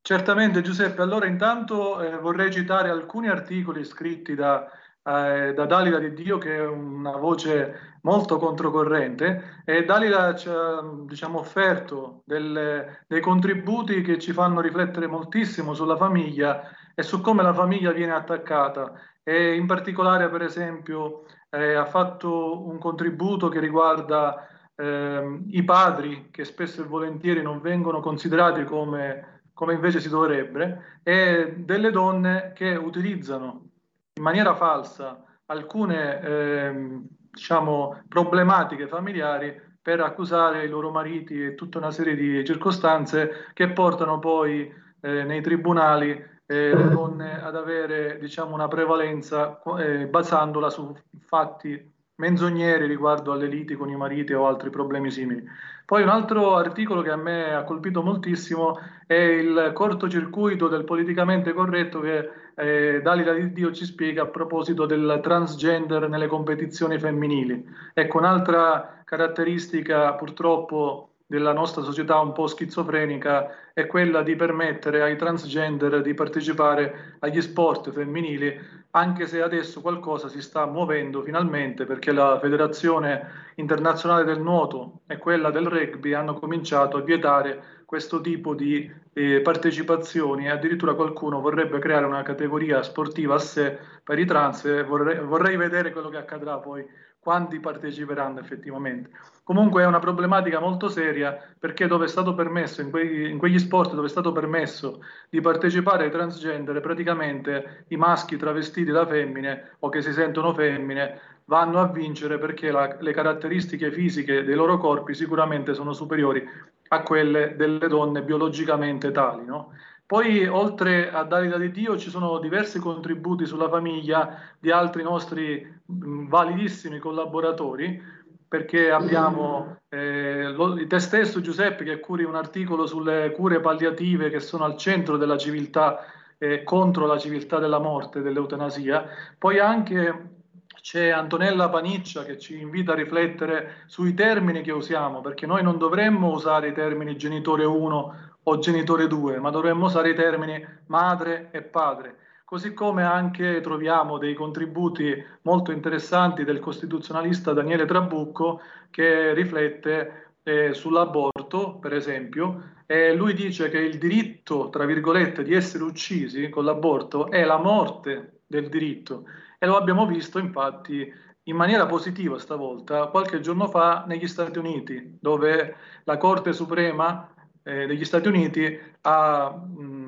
Certamente 0.05 0.63
Giuseppe, 0.63 1.01
allora 1.01 1.27
intanto 1.27 2.01
eh, 2.03 2.19
vorrei 2.19 2.53
citare 2.53 2.91
alcuni 2.91 3.29
articoli 3.29 3.85
scritti 3.85 4.35
da, 4.35 4.69
eh, 5.05 5.53
da 5.55 5.67
Dalila 5.67 5.99
di 5.99 6.13
Dio 6.13 6.39
che 6.39 6.57
è 6.57 6.67
una 6.67 7.17
voce 7.17 7.99
molto 8.03 8.39
controcorrente 8.39 9.63
e 9.65 9.85
Dalila 9.85 10.35
ci 10.35 10.49
ha 10.49 10.83
diciamo, 11.05 11.41
offerto 11.41 12.23
delle, 12.25 13.05
dei 13.07 13.21
contributi 13.21 14.03
che 14.03 14.19
ci 14.19 14.33
fanno 14.33 14.61
riflettere 14.61 15.07
moltissimo 15.07 15.75
sulla 15.75 15.97
famiglia 15.97 16.63
e 16.95 17.03
su 17.03 17.21
come 17.21 17.43
la 17.43 17.55
famiglia 17.55 17.93
viene 17.93 18.13
attaccata. 18.13 18.93
E 19.23 19.55
in 19.55 19.67
particolare 19.67 20.29
per 20.29 20.43
esempio 20.43 21.25
eh, 21.51 21.75
ha 21.75 21.87
fatto 21.87 22.67
un 22.67 22.79
contributo 22.79 23.49
che 23.49 23.61
riguarda 23.61 24.49
eh, 24.75 25.41
i 25.49 25.63
padri 25.65 26.29
che 26.31 26.45
spesso 26.45 26.83
e 26.83 26.87
volentieri 26.87 27.43
non 27.43 27.61
vengono 27.61 28.01
considerati 28.01 28.65
come 28.65 29.41
come 29.55 29.75
invece 29.75 30.01
si 30.01 30.09
dovrebbe, 30.09 31.01
e 31.05 31.55
delle 31.59 31.91
donne 31.91 32.53
che 32.55 32.75
utilizzano 32.75 33.72
in 34.15 34.23
maniera 34.23 34.55
falsa 34.55 35.23
alcune 35.47 36.21
eh, 36.21 37.01
diciamo, 37.31 38.03
problematiche 38.09 38.87
familiari 38.87 39.61
per 39.81 40.01
accusare 40.01 40.65
i 40.65 40.69
loro 40.69 40.91
mariti 40.91 41.45
e 41.45 41.55
tutta 41.55 41.79
una 41.79 41.91
serie 41.91 42.15
di 42.15 42.45
circostanze 42.45 43.49
che 43.53 43.71
portano 43.71 44.19
poi 44.19 44.73
eh, 45.01 45.25
nei 45.25 45.41
tribunali 45.41 46.11
eh, 46.47 46.75
le 46.77 46.89
donne 46.89 47.43
ad 47.43 47.57
avere 47.57 48.19
diciamo, 48.19 48.55
una 48.55 48.69
prevalenza 48.69 49.61
eh, 49.79 50.07
basandola 50.07 50.71
su 50.71 50.95
fatti 51.19 51.92
menzogneri 52.23 52.87
riguardo 52.87 53.33
alle 53.33 53.49
liti 53.49 53.75
con 53.75 53.91
i 53.91 53.97
mariti 53.97 54.33
o 54.33 54.47
altri 54.47 54.71
problemi 54.71 55.11
simili. 55.11 55.45
Poi 55.85 56.03
un 56.03 56.09
altro 56.09 56.55
articolo 56.55 57.03
che 57.03 57.11
a 57.11 57.17
me 57.17 57.53
ha 57.53 57.65
colpito 57.65 58.01
moltissimo 58.01 58.79
è 59.07 59.15
il 59.15 59.73
cortocircuito 59.75 60.69
del 60.69 60.85
politicamente 60.85 61.53
corretto 61.53 61.99
che 62.01 62.31
eh, 62.55 63.01
Dalila 63.03 63.33
di 63.33 63.53
Dio 63.53 63.73
ci 63.73 63.85
spiega 63.85 64.23
a 64.23 64.27
proposito 64.27 64.87
del 64.87 65.19
transgender 65.21 66.09
nelle 66.09 66.29
competizioni 66.29 66.97
femminili. 66.99 67.67
Ecco, 67.93 68.19
un'altra 68.19 69.03
caratteristica 69.05 70.15
purtroppo 70.15 71.12
della 71.33 71.55
nostra 71.55 71.81
società 71.81 72.21
un 72.21 72.33
po' 72.33 72.47
schizofrenica 72.47 73.73
è 73.73 73.87
quella 73.87 74.23
di 74.23 74.37
permettere 74.37 75.01
ai 75.01 75.17
transgender 75.17 76.03
di 76.03 76.13
partecipare 76.13 77.17
agli 77.21 77.41
sport 77.41 77.91
femminili, 77.91 78.55
anche 78.91 79.27
se 79.27 79.41
adesso 79.41 79.81
qualcosa 79.81 80.29
si 80.29 80.43
sta 80.43 80.67
muovendo 80.67 81.23
finalmente 81.23 81.87
perché 81.87 82.13
la 82.13 82.39
Federazione 82.39 83.51
Internazionale 83.55 84.25
del 84.25 84.43
Nuoto 84.43 85.01
e 85.07 85.17
quella 85.17 85.51
del 85.51 85.69
rugby 85.69 86.13
hanno 86.13 86.35
cominciato 86.35 86.99
a 86.99 87.01
vietare 87.01 87.81
questo 87.87 88.21
tipo 88.21 88.55
di 88.55 88.93
eh, 89.15 89.41
partecipazioni 89.41 90.45
e 90.45 90.51
addirittura 90.51 90.93
qualcuno 90.93 91.41
vorrebbe 91.41 91.79
creare 91.79 92.05
una 92.05 92.23
categoria 92.23 92.83
sportiva 92.83 93.37
a 93.37 93.39
sé 93.39 93.79
per 94.05 94.19
i 94.19 94.27
trans 94.27 94.67
e 94.67 94.85
vorrei, 94.85 95.19
vorrei 95.19 95.57
vedere 95.57 95.93
quello 95.93 96.11
che 96.11 96.19
accadrà 96.19 96.59
poi 96.59 96.87
quanti 97.19 97.59
parteciperanno 97.59 98.39
effettivamente. 98.39 99.32
Comunque 99.45 99.83
è 99.83 99.87
una 99.87 99.99
problematica 99.99 100.61
molto 100.61 100.89
seria 100.89 101.37
perché 101.59 101.89
dove 101.89 102.05
è 102.05 102.09
stato 102.09 102.33
permesso, 102.35 102.81
in, 102.81 102.91
quegli, 102.91 103.27
in 103.27 103.39
quegli 103.39 103.59
sport 103.59 103.93
dove 103.95 104.07
è 104.07 104.11
stato 104.11 104.31
permesso 104.31 105.01
di 105.29 105.41
partecipare 105.41 106.05
ai 106.05 106.11
transgender, 106.11 106.81
praticamente 106.81 107.87
i 107.89 107.97
maschi 107.97 108.37
travestiti 108.37 108.93
da 108.93 109.05
femmine 109.05 109.77
o 109.81 109.89
che 109.89 110.01
si 110.01 110.13
sentono 110.13 110.55
femmine 110.55 111.21
vanno 111.47 111.81
a 111.81 111.89
vincere 111.89 112.39
perché 112.39 112.71
la, 112.71 112.97
le 113.01 113.13
caratteristiche 113.13 113.91
fisiche 113.91 114.45
dei 114.45 114.55
loro 114.55 114.79
corpi 114.79 115.13
sicuramente 115.13 115.75
sono 115.75 115.93
superiori 115.93 116.49
a 116.89 117.03
quelle 117.03 117.57
delle 117.57 117.89
donne 117.89 118.23
biologicamente 118.23 119.11
tali. 119.11 119.45
No? 119.45 119.73
Poi, 120.07 120.47
oltre 120.47 121.11
a 121.11 121.23
Dalida 121.25 121.57
di 121.57 121.71
Dio, 121.71 121.97
ci 121.97 122.11
sono 122.11 122.39
diversi 122.39 122.79
contributi 122.79 123.47
sulla 123.47 123.69
famiglia 123.69 124.43
di 124.59 124.71
altri 124.71 125.03
nostri 125.03 125.81
validissimi 125.87 126.99
collaboratori, 126.99 128.12
perché 128.53 128.91
abbiamo 128.91 129.79
eh, 129.89 130.55
te 130.87 130.99
stesso, 130.99 131.41
Giuseppe, 131.41 131.85
che 131.85 132.01
curi 132.01 132.23
un 132.25 132.35
articolo 132.35 132.85
sulle 132.87 133.31
cure 133.31 133.61
palliative 133.61 134.29
che 134.29 134.41
sono 134.41 134.65
al 134.65 134.77
centro 134.77 135.17
della 135.17 135.39
civiltà, 135.39 136.05
eh, 136.37 136.63
contro 136.63 137.07
la 137.07 137.17
civiltà 137.17 137.59
della 137.59 137.79
morte, 137.79 138.21
dell'eutanasia. 138.21 139.07
Poi 139.39 139.59
anche 139.59 140.43
c'è 140.83 141.09
Antonella 141.09 141.71
Paniccia 141.71 142.25
che 142.25 142.37
ci 142.37 142.61
invita 142.61 142.93
a 142.93 142.97
riflettere 142.97 143.85
sui 143.87 144.13
termini 144.13 144.61
che 144.61 144.73
usiamo, 144.73 145.23
perché 145.23 145.47
noi 145.47 145.63
non 145.63 145.79
dovremmo 145.79 146.29
usare 146.31 146.69
i 146.69 146.75
termini 146.75 147.17
genitore 147.17 147.65
1 147.65 148.15
o 148.43 148.59
genitore 148.59 149.07
2, 149.07 149.39
ma 149.39 149.49
dovremmo 149.49 149.87
usare 149.87 150.11
i 150.11 150.15
termini 150.15 150.63
madre 150.89 151.49
e 151.53 151.63
padre. 151.63 152.17
Così 152.53 152.75
come 152.75 153.03
anche 153.03 153.63
troviamo 153.63 154.19
dei 154.19 154.35
contributi 154.35 155.25
molto 155.41 155.73
interessanti 155.73 156.45
del 156.45 156.61
costituzionalista 156.61 157.55
Daniele 157.55 157.87
Trabucco 157.87 158.61
che 158.91 159.33
riflette 159.33 160.35
eh, 160.43 160.75
sull'aborto, 160.75 161.79
per 161.79 161.95
esempio, 161.95 162.83
e 162.85 163.15
lui 163.15 163.33
dice 163.33 163.71
che 163.71 163.79
il 163.79 163.97
diritto, 163.97 164.69
tra 164.69 164.85
virgolette, 164.85 165.43
di 165.43 165.55
essere 165.55 165.83
uccisi 165.83 166.51
con 166.51 166.67
l'aborto 166.67 167.31
è 167.31 167.43
la 167.43 167.57
morte 167.57 168.41
del 168.47 168.69
diritto. 168.69 169.25
E 169.59 169.65
lo 169.65 169.79
abbiamo 169.79 170.05
visto 170.05 170.39
infatti 170.39 171.11
in 171.45 171.57
maniera 171.57 171.87
positiva 171.87 172.39
stavolta 172.39 173.07
qualche 173.07 173.41
giorno 173.41 173.67
fa 173.67 174.05
negli 174.07 174.29
Stati 174.29 174.59
Uniti, 174.59 175.17
dove 175.19 175.77
la 176.05 176.19
Corte 176.19 176.53
Suprema 176.53 177.33
eh, 177.63 177.87
degli 177.87 178.05
Stati 178.05 178.29
Uniti 178.29 178.79
ha 179.01 179.51
mh, 179.51 180.02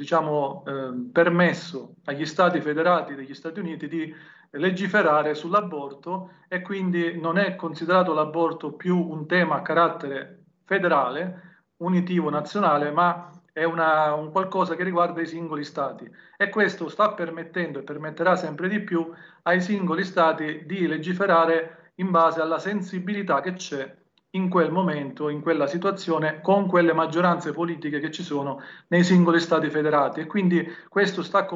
diciamo, 0.00 0.64
eh, 0.66 1.10
permesso 1.12 1.96
agli 2.06 2.24
Stati 2.24 2.60
federati 2.60 3.14
degli 3.14 3.34
Stati 3.34 3.60
Uniti 3.60 3.86
di 3.86 4.14
legiferare 4.52 5.34
sull'aborto 5.34 6.30
e 6.48 6.62
quindi 6.62 7.20
non 7.20 7.36
è 7.38 7.54
considerato 7.54 8.14
l'aborto 8.14 8.72
più 8.72 8.96
un 8.96 9.26
tema 9.26 9.56
a 9.56 9.62
carattere 9.62 10.44
federale, 10.64 11.58
unitivo 11.76 12.30
nazionale, 12.30 12.90
ma 12.90 13.30
è 13.52 13.64
una, 13.64 14.14
un 14.14 14.30
qualcosa 14.30 14.74
che 14.74 14.84
riguarda 14.84 15.20
i 15.20 15.26
singoli 15.26 15.64
stati. 15.64 16.10
E 16.36 16.48
questo 16.48 16.88
sta 16.88 17.12
permettendo 17.12 17.78
e 17.78 17.82
permetterà 17.82 18.36
sempre 18.36 18.68
di 18.68 18.80
più 18.80 19.12
ai 19.42 19.60
singoli 19.60 20.04
stati 20.04 20.64
di 20.64 20.86
legiferare 20.86 21.92
in 21.96 22.10
base 22.10 22.40
alla 22.40 22.58
sensibilità 22.58 23.40
che 23.40 23.52
c'è 23.52 23.99
in 24.32 24.48
quel 24.48 24.70
momento, 24.70 25.28
in 25.28 25.40
quella 25.40 25.66
situazione, 25.66 26.40
con 26.40 26.66
quelle 26.66 26.92
maggioranze 26.92 27.52
politiche 27.52 27.98
che 27.98 28.10
ci 28.10 28.22
sono 28.22 28.60
nei 28.88 29.02
singoli 29.02 29.40
stati 29.40 29.68
federati. 29.70 30.20
E 30.20 30.26
quindi 30.26 30.66
questo 30.88 31.22
sta, 31.22 31.48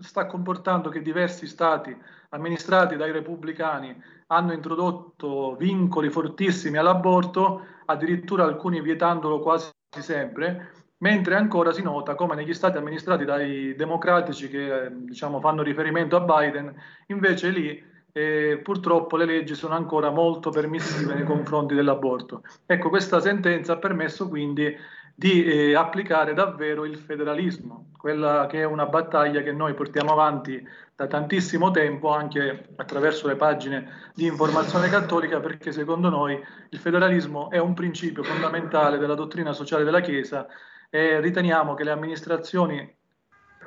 sta 0.00 0.26
comportando 0.26 0.90
che 0.90 1.02
diversi 1.02 1.46
stati 1.46 1.96
amministrati 2.30 2.96
dai 2.96 3.10
repubblicani 3.10 4.00
hanno 4.28 4.52
introdotto 4.52 5.56
vincoli 5.56 6.08
fortissimi 6.08 6.76
all'aborto, 6.76 7.64
addirittura 7.86 8.44
alcuni 8.44 8.80
vietandolo 8.80 9.40
quasi 9.40 9.70
sempre, 9.88 10.72
mentre 10.98 11.34
ancora 11.34 11.72
si 11.72 11.82
nota 11.82 12.14
come 12.14 12.36
negli 12.36 12.54
stati 12.54 12.78
amministrati 12.78 13.24
dai 13.24 13.74
democratici 13.74 14.48
che 14.48 14.88
diciamo, 14.92 15.40
fanno 15.40 15.62
riferimento 15.62 16.14
a 16.14 16.20
Biden, 16.20 16.72
invece 17.08 17.48
lì 17.48 17.88
eh, 18.12 18.60
purtroppo 18.62 19.16
le 19.16 19.24
leggi 19.24 19.54
sono 19.54 19.74
ancora 19.74 20.10
molto 20.10 20.50
permissive 20.50 21.14
nei 21.14 21.24
confronti 21.24 21.74
dell'aborto. 21.74 22.42
Ecco, 22.66 22.88
questa 22.88 23.20
sentenza 23.20 23.74
ha 23.74 23.78
permesso 23.78 24.28
quindi 24.28 24.76
di 25.14 25.44
eh, 25.44 25.74
applicare 25.74 26.32
davvero 26.32 26.84
il 26.84 26.96
federalismo, 26.96 27.90
quella 27.98 28.46
che 28.48 28.60
è 28.60 28.64
una 28.64 28.86
battaglia 28.86 29.42
che 29.42 29.52
noi 29.52 29.74
portiamo 29.74 30.12
avanti 30.12 30.66
da 30.96 31.06
tantissimo 31.06 31.70
tempo 31.70 32.08
anche 32.08 32.68
attraverso 32.76 33.26
le 33.26 33.36
pagine 33.36 34.10
di 34.14 34.24
informazione 34.24 34.88
cattolica 34.88 35.40
perché 35.40 35.72
secondo 35.72 36.08
noi 36.08 36.42
il 36.70 36.78
federalismo 36.78 37.50
è 37.50 37.58
un 37.58 37.74
principio 37.74 38.22
fondamentale 38.22 38.98
della 38.98 39.14
dottrina 39.14 39.52
sociale 39.52 39.84
della 39.84 40.00
Chiesa 40.00 40.46
e 40.88 41.20
riteniamo 41.20 41.74
che 41.74 41.84
le 41.84 41.90
amministrazioni 41.90 42.98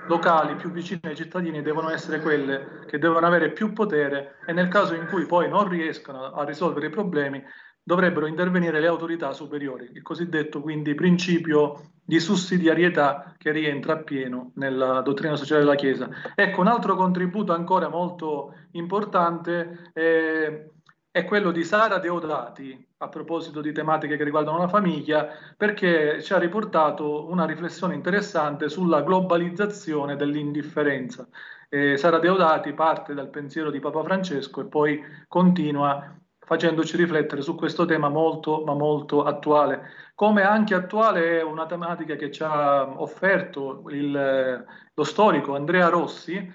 locali 0.07 0.55
più 0.55 0.71
vicine 0.71 0.99
ai 1.03 1.15
cittadini 1.15 1.61
devono 1.61 1.89
essere 1.89 2.19
quelle 2.19 2.85
che 2.87 2.97
devono 2.97 3.25
avere 3.25 3.51
più 3.51 3.73
potere 3.73 4.37
e 4.45 4.53
nel 4.53 4.67
caso 4.67 4.95
in 4.95 5.07
cui 5.07 5.25
poi 5.25 5.49
non 5.49 5.67
riescano 5.67 6.31
a 6.31 6.43
risolvere 6.43 6.87
i 6.87 6.91
problemi 6.91 7.43
dovrebbero 7.83 8.27
intervenire 8.27 8.79
le 8.79 8.87
autorità 8.87 9.33
superiori, 9.33 9.89
il 9.93 10.01
cosiddetto 10.01 10.61
quindi 10.61 10.95
principio 10.95 11.91
di 12.05 12.19
sussidiarietà 12.19 13.35
che 13.37 13.51
rientra 13.51 13.93
appieno 13.93 14.51
nella 14.55 15.01
dottrina 15.01 15.35
sociale 15.35 15.61
della 15.61 15.75
Chiesa. 15.75 16.09
Ecco, 16.35 16.61
un 16.61 16.67
altro 16.67 16.95
contributo 16.95 17.53
ancora 17.53 17.89
molto 17.89 18.53
importante 18.71 19.91
è 19.93 20.65
è 21.13 21.25
quello 21.25 21.51
di 21.51 21.63
Sara 21.63 21.99
Deodati, 21.99 22.87
a 22.97 23.07
proposito 23.07 23.61
di 23.61 23.71
tematiche 23.71 24.17
che 24.17 24.23
riguardano 24.23 24.57
la 24.57 24.67
famiglia, 24.67 25.27
perché 25.55 26.19
ci 26.23 26.33
ha 26.33 26.39
riportato 26.39 27.29
una 27.29 27.45
riflessione 27.45 27.93
interessante 27.93 28.67
sulla 28.67 29.03
globalizzazione 29.03 30.15
dell'indifferenza. 30.15 31.27
Eh, 31.69 31.97
Sara 31.97 32.17
Deodati 32.17 32.73
parte 32.73 33.13
dal 33.13 33.29
pensiero 33.29 33.69
di 33.69 33.79
Papa 33.79 34.01
Francesco 34.01 34.61
e 34.61 34.65
poi 34.65 35.03
continua 35.27 36.17
facendoci 36.39 36.97
riflettere 36.97 37.43
su 37.43 37.53
questo 37.53 37.85
tema 37.85 38.09
molto, 38.09 38.63
ma 38.65 38.73
molto 38.73 39.23
attuale. 39.23 39.91
Come 40.15 40.41
anche 40.41 40.73
attuale 40.73 41.41
è 41.41 41.43
una 41.43 41.67
tematica 41.67 42.15
che 42.15 42.31
ci 42.31 42.41
ha 42.41 42.89
offerto 42.99 43.83
il, 43.89 44.65
lo 44.91 45.03
storico 45.03 45.55
Andrea 45.55 45.89
Rossi 45.89 46.51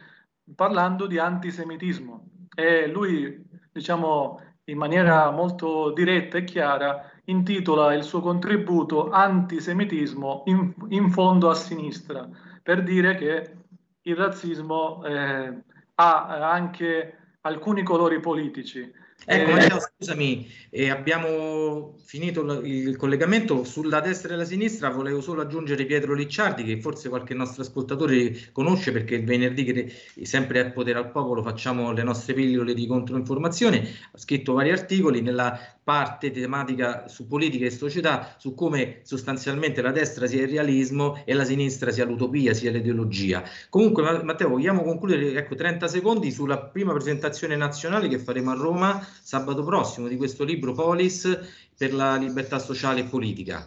parlando 0.52 1.06
di 1.06 1.16
antisemitismo. 1.16 2.26
E 2.56 2.88
lui, 2.88 3.40
diciamo, 3.70 4.40
in 4.68 4.78
maniera 4.78 5.30
molto 5.30 5.92
diretta 5.92 6.38
e 6.38 6.44
chiara, 6.44 7.10
intitola 7.24 7.94
il 7.94 8.02
suo 8.02 8.20
contributo 8.20 9.10
Antisemitismo 9.10 10.42
in, 10.46 10.72
in 10.88 11.10
fondo 11.10 11.50
a 11.50 11.54
sinistra, 11.54 12.28
per 12.62 12.82
dire 12.82 13.14
che 13.16 13.56
il 14.02 14.16
razzismo 14.16 15.04
eh, 15.04 15.62
ha 15.94 16.50
anche 16.50 17.18
alcuni 17.42 17.82
colori 17.82 18.20
politici 18.20 18.90
Ecco, 19.24 19.50
Matteo, 19.50 19.78
scusami, 19.80 20.48
eh, 20.70 20.88
abbiamo 20.90 21.98
finito 22.04 22.62
il 22.62 22.96
collegamento 22.96 23.64
sulla 23.64 24.00
destra 24.00 24.32
e 24.32 24.36
la 24.36 24.44
sinistra. 24.44 24.88
Volevo 24.90 25.20
solo 25.20 25.42
aggiungere 25.42 25.84
Pietro 25.84 26.14
Licciardi, 26.14 26.62
che 26.64 26.80
forse 26.80 27.08
qualche 27.08 27.34
nostro 27.34 27.62
ascoltatore 27.62 28.50
conosce 28.52 28.90
perché 28.90 29.16
il 29.16 29.24
venerdì, 29.24 29.64
che 29.64 29.92
sempre 30.22 30.60
a 30.60 30.70
Potere 30.70 30.98
al 30.98 31.10
Popolo, 31.10 31.42
facciamo 31.42 31.92
le 31.92 32.02
nostre 32.02 32.32
pillole 32.32 32.72
di 32.72 32.86
controinformazione. 32.86 33.80
Ha 34.12 34.18
scritto 34.18 34.54
vari 34.54 34.70
articoli 34.70 35.20
nella 35.20 35.77
parte 35.88 36.30
tematica 36.30 37.08
su 37.08 37.26
politica 37.26 37.64
e 37.64 37.70
società, 37.70 38.34
su 38.36 38.52
come 38.52 39.00
sostanzialmente 39.04 39.80
la 39.80 39.90
destra 39.90 40.26
sia 40.26 40.42
il 40.42 40.50
realismo 40.50 41.22
e 41.24 41.32
la 41.32 41.44
sinistra 41.44 41.90
sia 41.90 42.04
l'utopia, 42.04 42.52
sia 42.52 42.70
l'ideologia. 42.70 43.42
Comunque, 43.70 44.22
Matteo, 44.22 44.50
vogliamo 44.50 44.82
concludere 44.82 45.32
ecco, 45.32 45.54
30 45.54 45.88
secondi 45.88 46.30
sulla 46.30 46.58
prima 46.58 46.92
presentazione 46.92 47.56
nazionale 47.56 48.06
che 48.08 48.18
faremo 48.18 48.50
a 48.50 48.54
Roma 48.54 49.00
sabato 49.00 49.64
prossimo 49.64 50.08
di 50.08 50.18
questo 50.18 50.44
libro 50.44 50.74
Polis 50.74 51.70
per 51.74 51.94
la 51.94 52.16
libertà 52.16 52.58
sociale 52.58 53.00
e 53.00 53.04
politica. 53.04 53.66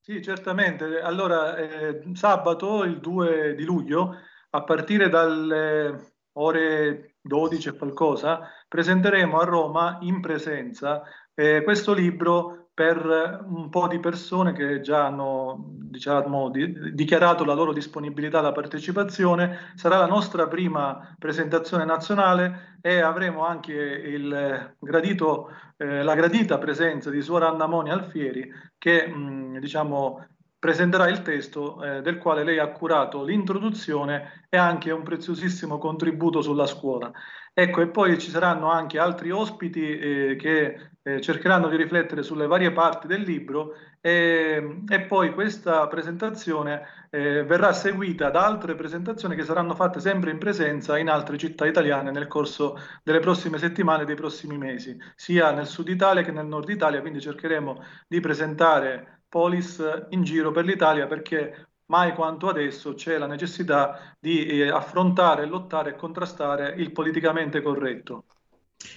Sì, 0.00 0.20
certamente. 0.20 0.98
Allora, 0.98 1.56
eh, 1.56 2.02
sabato, 2.14 2.82
il 2.82 2.98
2 2.98 3.54
di 3.54 3.62
luglio, 3.62 4.12
a 4.50 4.64
partire 4.64 5.08
dalle 5.08 6.17
ore 6.40 7.14
12 7.20 7.68
e 7.68 7.76
qualcosa, 7.76 8.40
presenteremo 8.66 9.38
a 9.38 9.44
Roma 9.44 9.98
in 10.02 10.20
presenza 10.20 11.02
eh, 11.34 11.62
questo 11.62 11.92
libro 11.92 12.68
per 12.78 13.44
un 13.44 13.70
po' 13.70 13.88
di 13.88 13.98
persone 13.98 14.52
che 14.52 14.80
già 14.80 15.06
hanno 15.06 15.64
diciamo, 15.66 16.48
di, 16.48 16.94
dichiarato 16.94 17.44
la 17.44 17.52
loro 17.52 17.72
disponibilità 17.72 18.38
alla 18.38 18.52
partecipazione. 18.52 19.72
Sarà 19.74 19.98
la 19.98 20.06
nostra 20.06 20.46
prima 20.46 21.16
presentazione 21.18 21.84
nazionale 21.84 22.78
e 22.80 23.00
avremo 23.00 23.44
anche 23.44 23.72
il 23.72 24.76
gradito, 24.78 25.50
eh, 25.76 26.04
la 26.04 26.14
gradita 26.14 26.58
presenza 26.58 27.10
di 27.10 27.20
Suora 27.20 27.48
Anna 27.48 27.66
Moni 27.66 27.90
Alfieri 27.90 28.48
che 28.78 29.08
mh, 29.08 29.58
diciamo, 29.58 30.24
presenterà 30.58 31.08
il 31.08 31.22
testo 31.22 31.82
eh, 31.82 32.02
del 32.02 32.18
quale 32.18 32.44
lei 32.44 32.58
ha 32.58 32.70
curato 32.70 33.22
l'introduzione 33.22 34.46
e 34.48 34.56
anche 34.56 34.90
un 34.90 35.02
preziosissimo 35.02 35.78
contributo 35.78 36.40
sulla 36.42 36.66
scuola. 36.66 37.12
Ecco, 37.52 37.80
e 37.80 37.88
poi 37.88 38.18
ci 38.18 38.30
saranno 38.30 38.70
anche 38.70 38.98
altri 38.98 39.30
ospiti 39.30 39.98
eh, 39.98 40.36
che 40.36 40.90
eh, 41.02 41.20
cercheranno 41.20 41.68
di 41.68 41.76
riflettere 41.76 42.22
sulle 42.22 42.46
varie 42.46 42.72
parti 42.72 43.06
del 43.06 43.22
libro 43.22 43.74
e, 44.00 44.82
e 44.88 45.00
poi 45.02 45.32
questa 45.32 45.86
presentazione 45.88 47.08
eh, 47.10 47.42
verrà 47.42 47.72
seguita 47.72 48.30
da 48.30 48.46
altre 48.46 48.74
presentazioni 48.74 49.34
che 49.34 49.42
saranno 49.42 49.74
fatte 49.74 49.98
sempre 49.98 50.30
in 50.30 50.38
presenza 50.38 50.98
in 50.98 51.08
altre 51.08 51.36
città 51.36 51.66
italiane 51.66 52.12
nel 52.12 52.28
corso 52.28 52.78
delle 53.02 53.20
prossime 53.20 53.58
settimane 53.58 54.02
e 54.02 54.06
dei 54.06 54.14
prossimi 54.14 54.56
mesi, 54.56 54.96
sia 55.16 55.50
nel 55.50 55.66
sud 55.66 55.88
Italia 55.88 56.22
che 56.22 56.30
nel 56.30 56.46
nord 56.46 56.68
Italia, 56.68 57.00
quindi 57.00 57.20
cercheremo 57.20 57.82
di 58.06 58.20
presentare 58.20 59.17
polis 59.28 59.82
in 60.10 60.22
giro 60.22 60.50
per 60.50 60.64
l'Italia 60.64 61.06
perché 61.06 61.68
mai 61.86 62.14
quanto 62.14 62.48
adesso 62.48 62.94
c'è 62.94 63.18
la 63.18 63.26
necessità 63.26 64.16
di 64.18 64.46
eh, 64.46 64.68
affrontare, 64.68 65.46
lottare 65.46 65.90
e 65.90 65.96
contrastare 65.96 66.74
il 66.76 66.92
politicamente 66.92 67.62
corretto. 67.62 68.24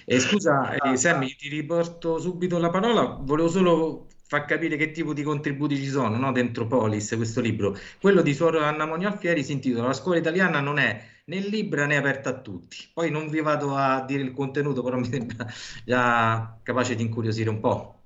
Eh, 0.04 0.20
scusa, 0.20 0.74
eh, 0.74 0.96
Sammy, 0.96 1.34
ti 1.34 1.48
riporto 1.48 2.18
subito 2.18 2.58
la 2.58 2.70
parola. 2.70 3.18
Volevo 3.20 3.48
solo 3.48 4.06
fa 4.26 4.44
capire 4.44 4.76
che 4.76 4.92
tipo 4.92 5.12
di 5.12 5.22
contributi 5.22 5.76
ci 5.76 5.88
sono 5.88 6.16
no? 6.16 6.32
dentro 6.32 6.66
Polis, 6.66 7.12
questo 7.16 7.40
libro. 7.40 7.76
Quello 8.00 8.22
di 8.22 8.32
Suor 8.32 8.56
Anna 8.56 8.86
Monialfieri 8.86 9.44
si 9.44 9.52
intitola 9.52 9.88
La 9.88 9.92
scuola 9.92 10.18
italiana 10.18 10.60
non 10.60 10.78
è 10.78 11.04
né 11.24 11.38
libera 11.40 11.86
né 11.86 11.96
aperta 11.96 12.30
a 12.30 12.40
tutti. 12.40 12.76
Poi 12.92 13.10
non 13.10 13.28
vi 13.28 13.40
vado 13.40 13.74
a 13.76 14.04
dire 14.04 14.22
il 14.22 14.32
contenuto, 14.32 14.82
però 14.82 14.98
mi 14.98 15.04
sembra 15.04 15.46
già 15.84 16.58
capace 16.62 16.94
di 16.94 17.02
incuriosire 17.02 17.50
un 17.50 17.60
po'. 17.60 18.01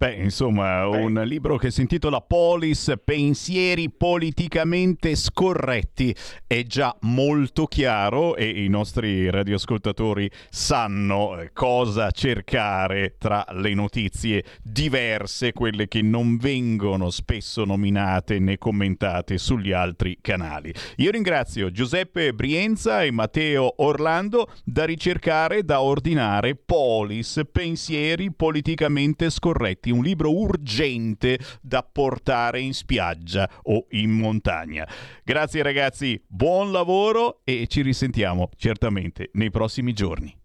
Beh, 0.00 0.14
insomma, 0.14 0.88
Beh. 0.88 0.96
un 0.96 1.22
libro 1.26 1.58
che 1.58 1.70
si 1.70 1.82
intitola 1.82 2.22
Polis, 2.22 2.90
pensieri 3.04 3.90
politicamente 3.90 5.14
scorretti. 5.14 6.16
È 6.46 6.62
già 6.62 6.96
molto 7.00 7.66
chiaro 7.66 8.34
e 8.34 8.64
i 8.64 8.68
nostri 8.68 9.28
radioascoltatori 9.28 10.30
sanno 10.48 11.38
eh, 11.38 11.50
cosa 11.52 12.10
cercare 12.12 13.16
tra 13.18 13.44
le 13.50 13.74
notizie 13.74 14.42
diverse, 14.62 15.52
quelle 15.52 15.86
che 15.86 16.00
non 16.00 16.38
vengono 16.38 17.10
spesso 17.10 17.66
nominate 17.66 18.38
né 18.38 18.56
commentate 18.56 19.36
sugli 19.36 19.72
altri 19.72 20.16
canali. 20.22 20.72
Io 20.96 21.10
ringrazio 21.10 21.70
Giuseppe 21.70 22.32
Brienza 22.32 23.02
e 23.02 23.10
Matteo 23.10 23.74
Orlando 23.82 24.48
da 24.64 24.86
ricercare, 24.86 25.62
da 25.62 25.82
ordinare 25.82 26.56
Polis, 26.56 27.42
pensieri 27.52 28.32
politicamente 28.32 29.28
scorretti 29.28 29.88
un 29.90 30.02
libro 30.02 30.32
urgente 30.32 31.38
da 31.60 31.82
portare 31.82 32.60
in 32.60 32.74
spiaggia 32.74 33.48
o 33.64 33.86
in 33.90 34.10
montagna. 34.10 34.88
Grazie 35.24 35.62
ragazzi, 35.62 36.22
buon 36.26 36.72
lavoro 36.72 37.40
e 37.44 37.66
ci 37.66 37.82
risentiamo 37.82 38.50
certamente 38.56 39.30
nei 39.34 39.50
prossimi 39.50 39.92
giorni. 39.92 40.36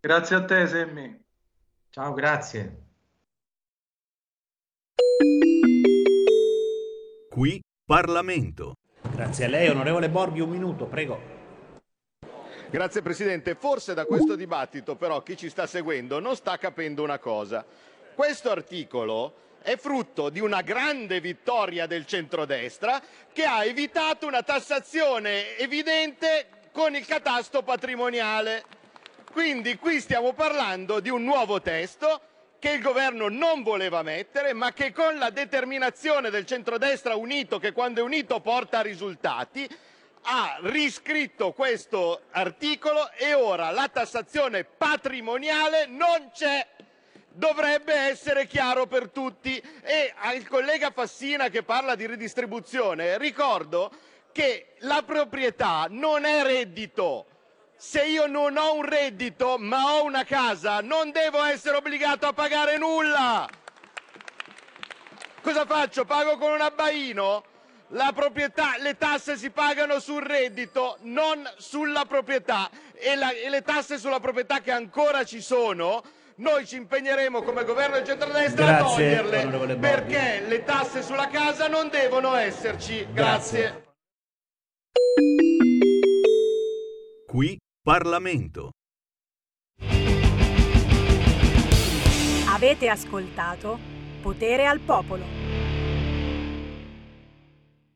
Grazie 0.00 0.36
a 0.36 0.44
te, 0.44 0.66
Semmi. 0.66 1.22
Ciao, 1.90 2.12
grazie. 2.12 2.82
Qui 7.30 7.60
Parlamento. 7.84 8.74
Grazie 9.12 9.44
a 9.44 9.48
lei, 9.48 9.68
onorevole 9.68 10.08
Borghi, 10.08 10.40
un 10.40 10.50
minuto, 10.50 10.86
prego. 10.86 11.34
Grazie 12.70 13.02
Presidente. 13.02 13.54
Forse 13.54 13.94
da 13.94 14.04
questo 14.04 14.34
dibattito 14.34 14.96
però 14.96 15.22
chi 15.22 15.36
ci 15.36 15.48
sta 15.48 15.64
seguendo 15.64 16.18
non 16.18 16.34
sta 16.34 16.56
capendo 16.56 17.04
una 17.04 17.20
cosa. 17.20 17.64
Questo 18.14 18.52
articolo 18.52 19.34
è 19.60 19.76
frutto 19.76 20.28
di 20.28 20.38
una 20.38 20.60
grande 20.60 21.20
vittoria 21.20 21.86
del 21.86 22.06
centrodestra 22.06 23.02
che 23.32 23.44
ha 23.44 23.64
evitato 23.64 24.28
una 24.28 24.44
tassazione 24.44 25.56
evidente 25.58 26.46
con 26.70 26.94
il 26.94 27.04
catasto 27.04 27.64
patrimoniale. 27.64 28.62
Quindi 29.32 29.76
qui 29.78 30.00
stiamo 30.00 30.32
parlando 30.32 31.00
di 31.00 31.08
un 31.08 31.24
nuovo 31.24 31.60
testo 31.60 32.20
che 32.60 32.70
il 32.70 32.82
governo 32.82 33.28
non 33.28 33.64
voleva 33.64 34.02
mettere, 34.02 34.52
ma 34.52 34.72
che 34.72 34.92
con 34.92 35.18
la 35.18 35.30
determinazione 35.30 36.30
del 36.30 36.46
centrodestra 36.46 37.16
unito, 37.16 37.58
che 37.58 37.72
quando 37.72 37.98
è 37.98 38.04
unito 38.04 38.38
porta 38.38 38.80
risultati, 38.80 39.68
ha 40.26 40.58
riscritto 40.62 41.50
questo 41.50 42.22
articolo 42.30 43.10
e 43.10 43.34
ora 43.34 43.70
la 43.72 43.88
tassazione 43.88 44.62
patrimoniale 44.62 45.86
non 45.86 46.30
c'è 46.32 46.64
dovrebbe 47.34 47.94
essere 47.94 48.46
chiaro 48.46 48.86
per 48.86 49.10
tutti. 49.10 49.58
E 49.82 50.12
al 50.16 50.46
collega 50.48 50.90
Fassina 50.90 51.48
che 51.48 51.62
parla 51.62 51.94
di 51.94 52.06
ridistribuzione, 52.06 53.18
ricordo 53.18 53.90
che 54.32 54.74
la 54.80 55.02
proprietà 55.04 55.86
non 55.90 56.24
è 56.24 56.42
reddito. 56.42 57.26
Se 57.76 58.04
io 58.04 58.26
non 58.26 58.56
ho 58.56 58.74
un 58.74 58.84
reddito 58.84 59.56
ma 59.58 59.94
ho 59.94 60.04
una 60.04 60.24
casa, 60.24 60.80
non 60.80 61.10
devo 61.10 61.42
essere 61.44 61.76
obbligato 61.76 62.26
a 62.26 62.32
pagare 62.32 62.78
nulla. 62.78 63.48
Cosa 65.42 65.66
faccio? 65.66 66.04
Pago 66.04 66.38
con 66.38 66.52
un 66.52 66.60
abbaino? 66.60 67.44
La 67.88 68.12
proprietà, 68.14 68.76
le 68.78 68.96
tasse 68.96 69.36
si 69.36 69.50
pagano 69.50 70.00
sul 70.00 70.22
reddito, 70.22 70.96
non 71.02 71.48
sulla 71.58 72.06
proprietà 72.06 72.70
e, 72.94 73.14
la, 73.14 73.30
e 73.30 73.50
le 73.50 73.62
tasse 73.62 73.98
sulla 73.98 74.20
proprietà 74.20 74.60
che 74.60 74.72
ancora 74.72 75.24
ci 75.24 75.42
sono 75.42 76.02
noi 76.36 76.66
ci 76.66 76.76
impegneremo 76.76 77.42
come 77.42 77.64
governo 77.64 77.96
del 77.96 78.04
centrodestra 78.04 78.64
Grazie, 78.64 79.18
a 79.18 79.22
toglierle 79.22 79.76
perché 79.76 80.42
le 80.46 80.64
tasse 80.64 81.02
sulla 81.02 81.28
casa 81.28 81.68
non 81.68 81.88
devono 81.88 82.34
esserci. 82.34 83.06
Grazie. 83.12 83.60
Grazie. 83.60 83.82
Qui 87.26 87.58
Parlamento. 87.82 88.70
Avete 92.48 92.88
ascoltato 92.88 93.78
Potere 94.22 94.66
al 94.66 94.78
Popolo. 94.80 95.43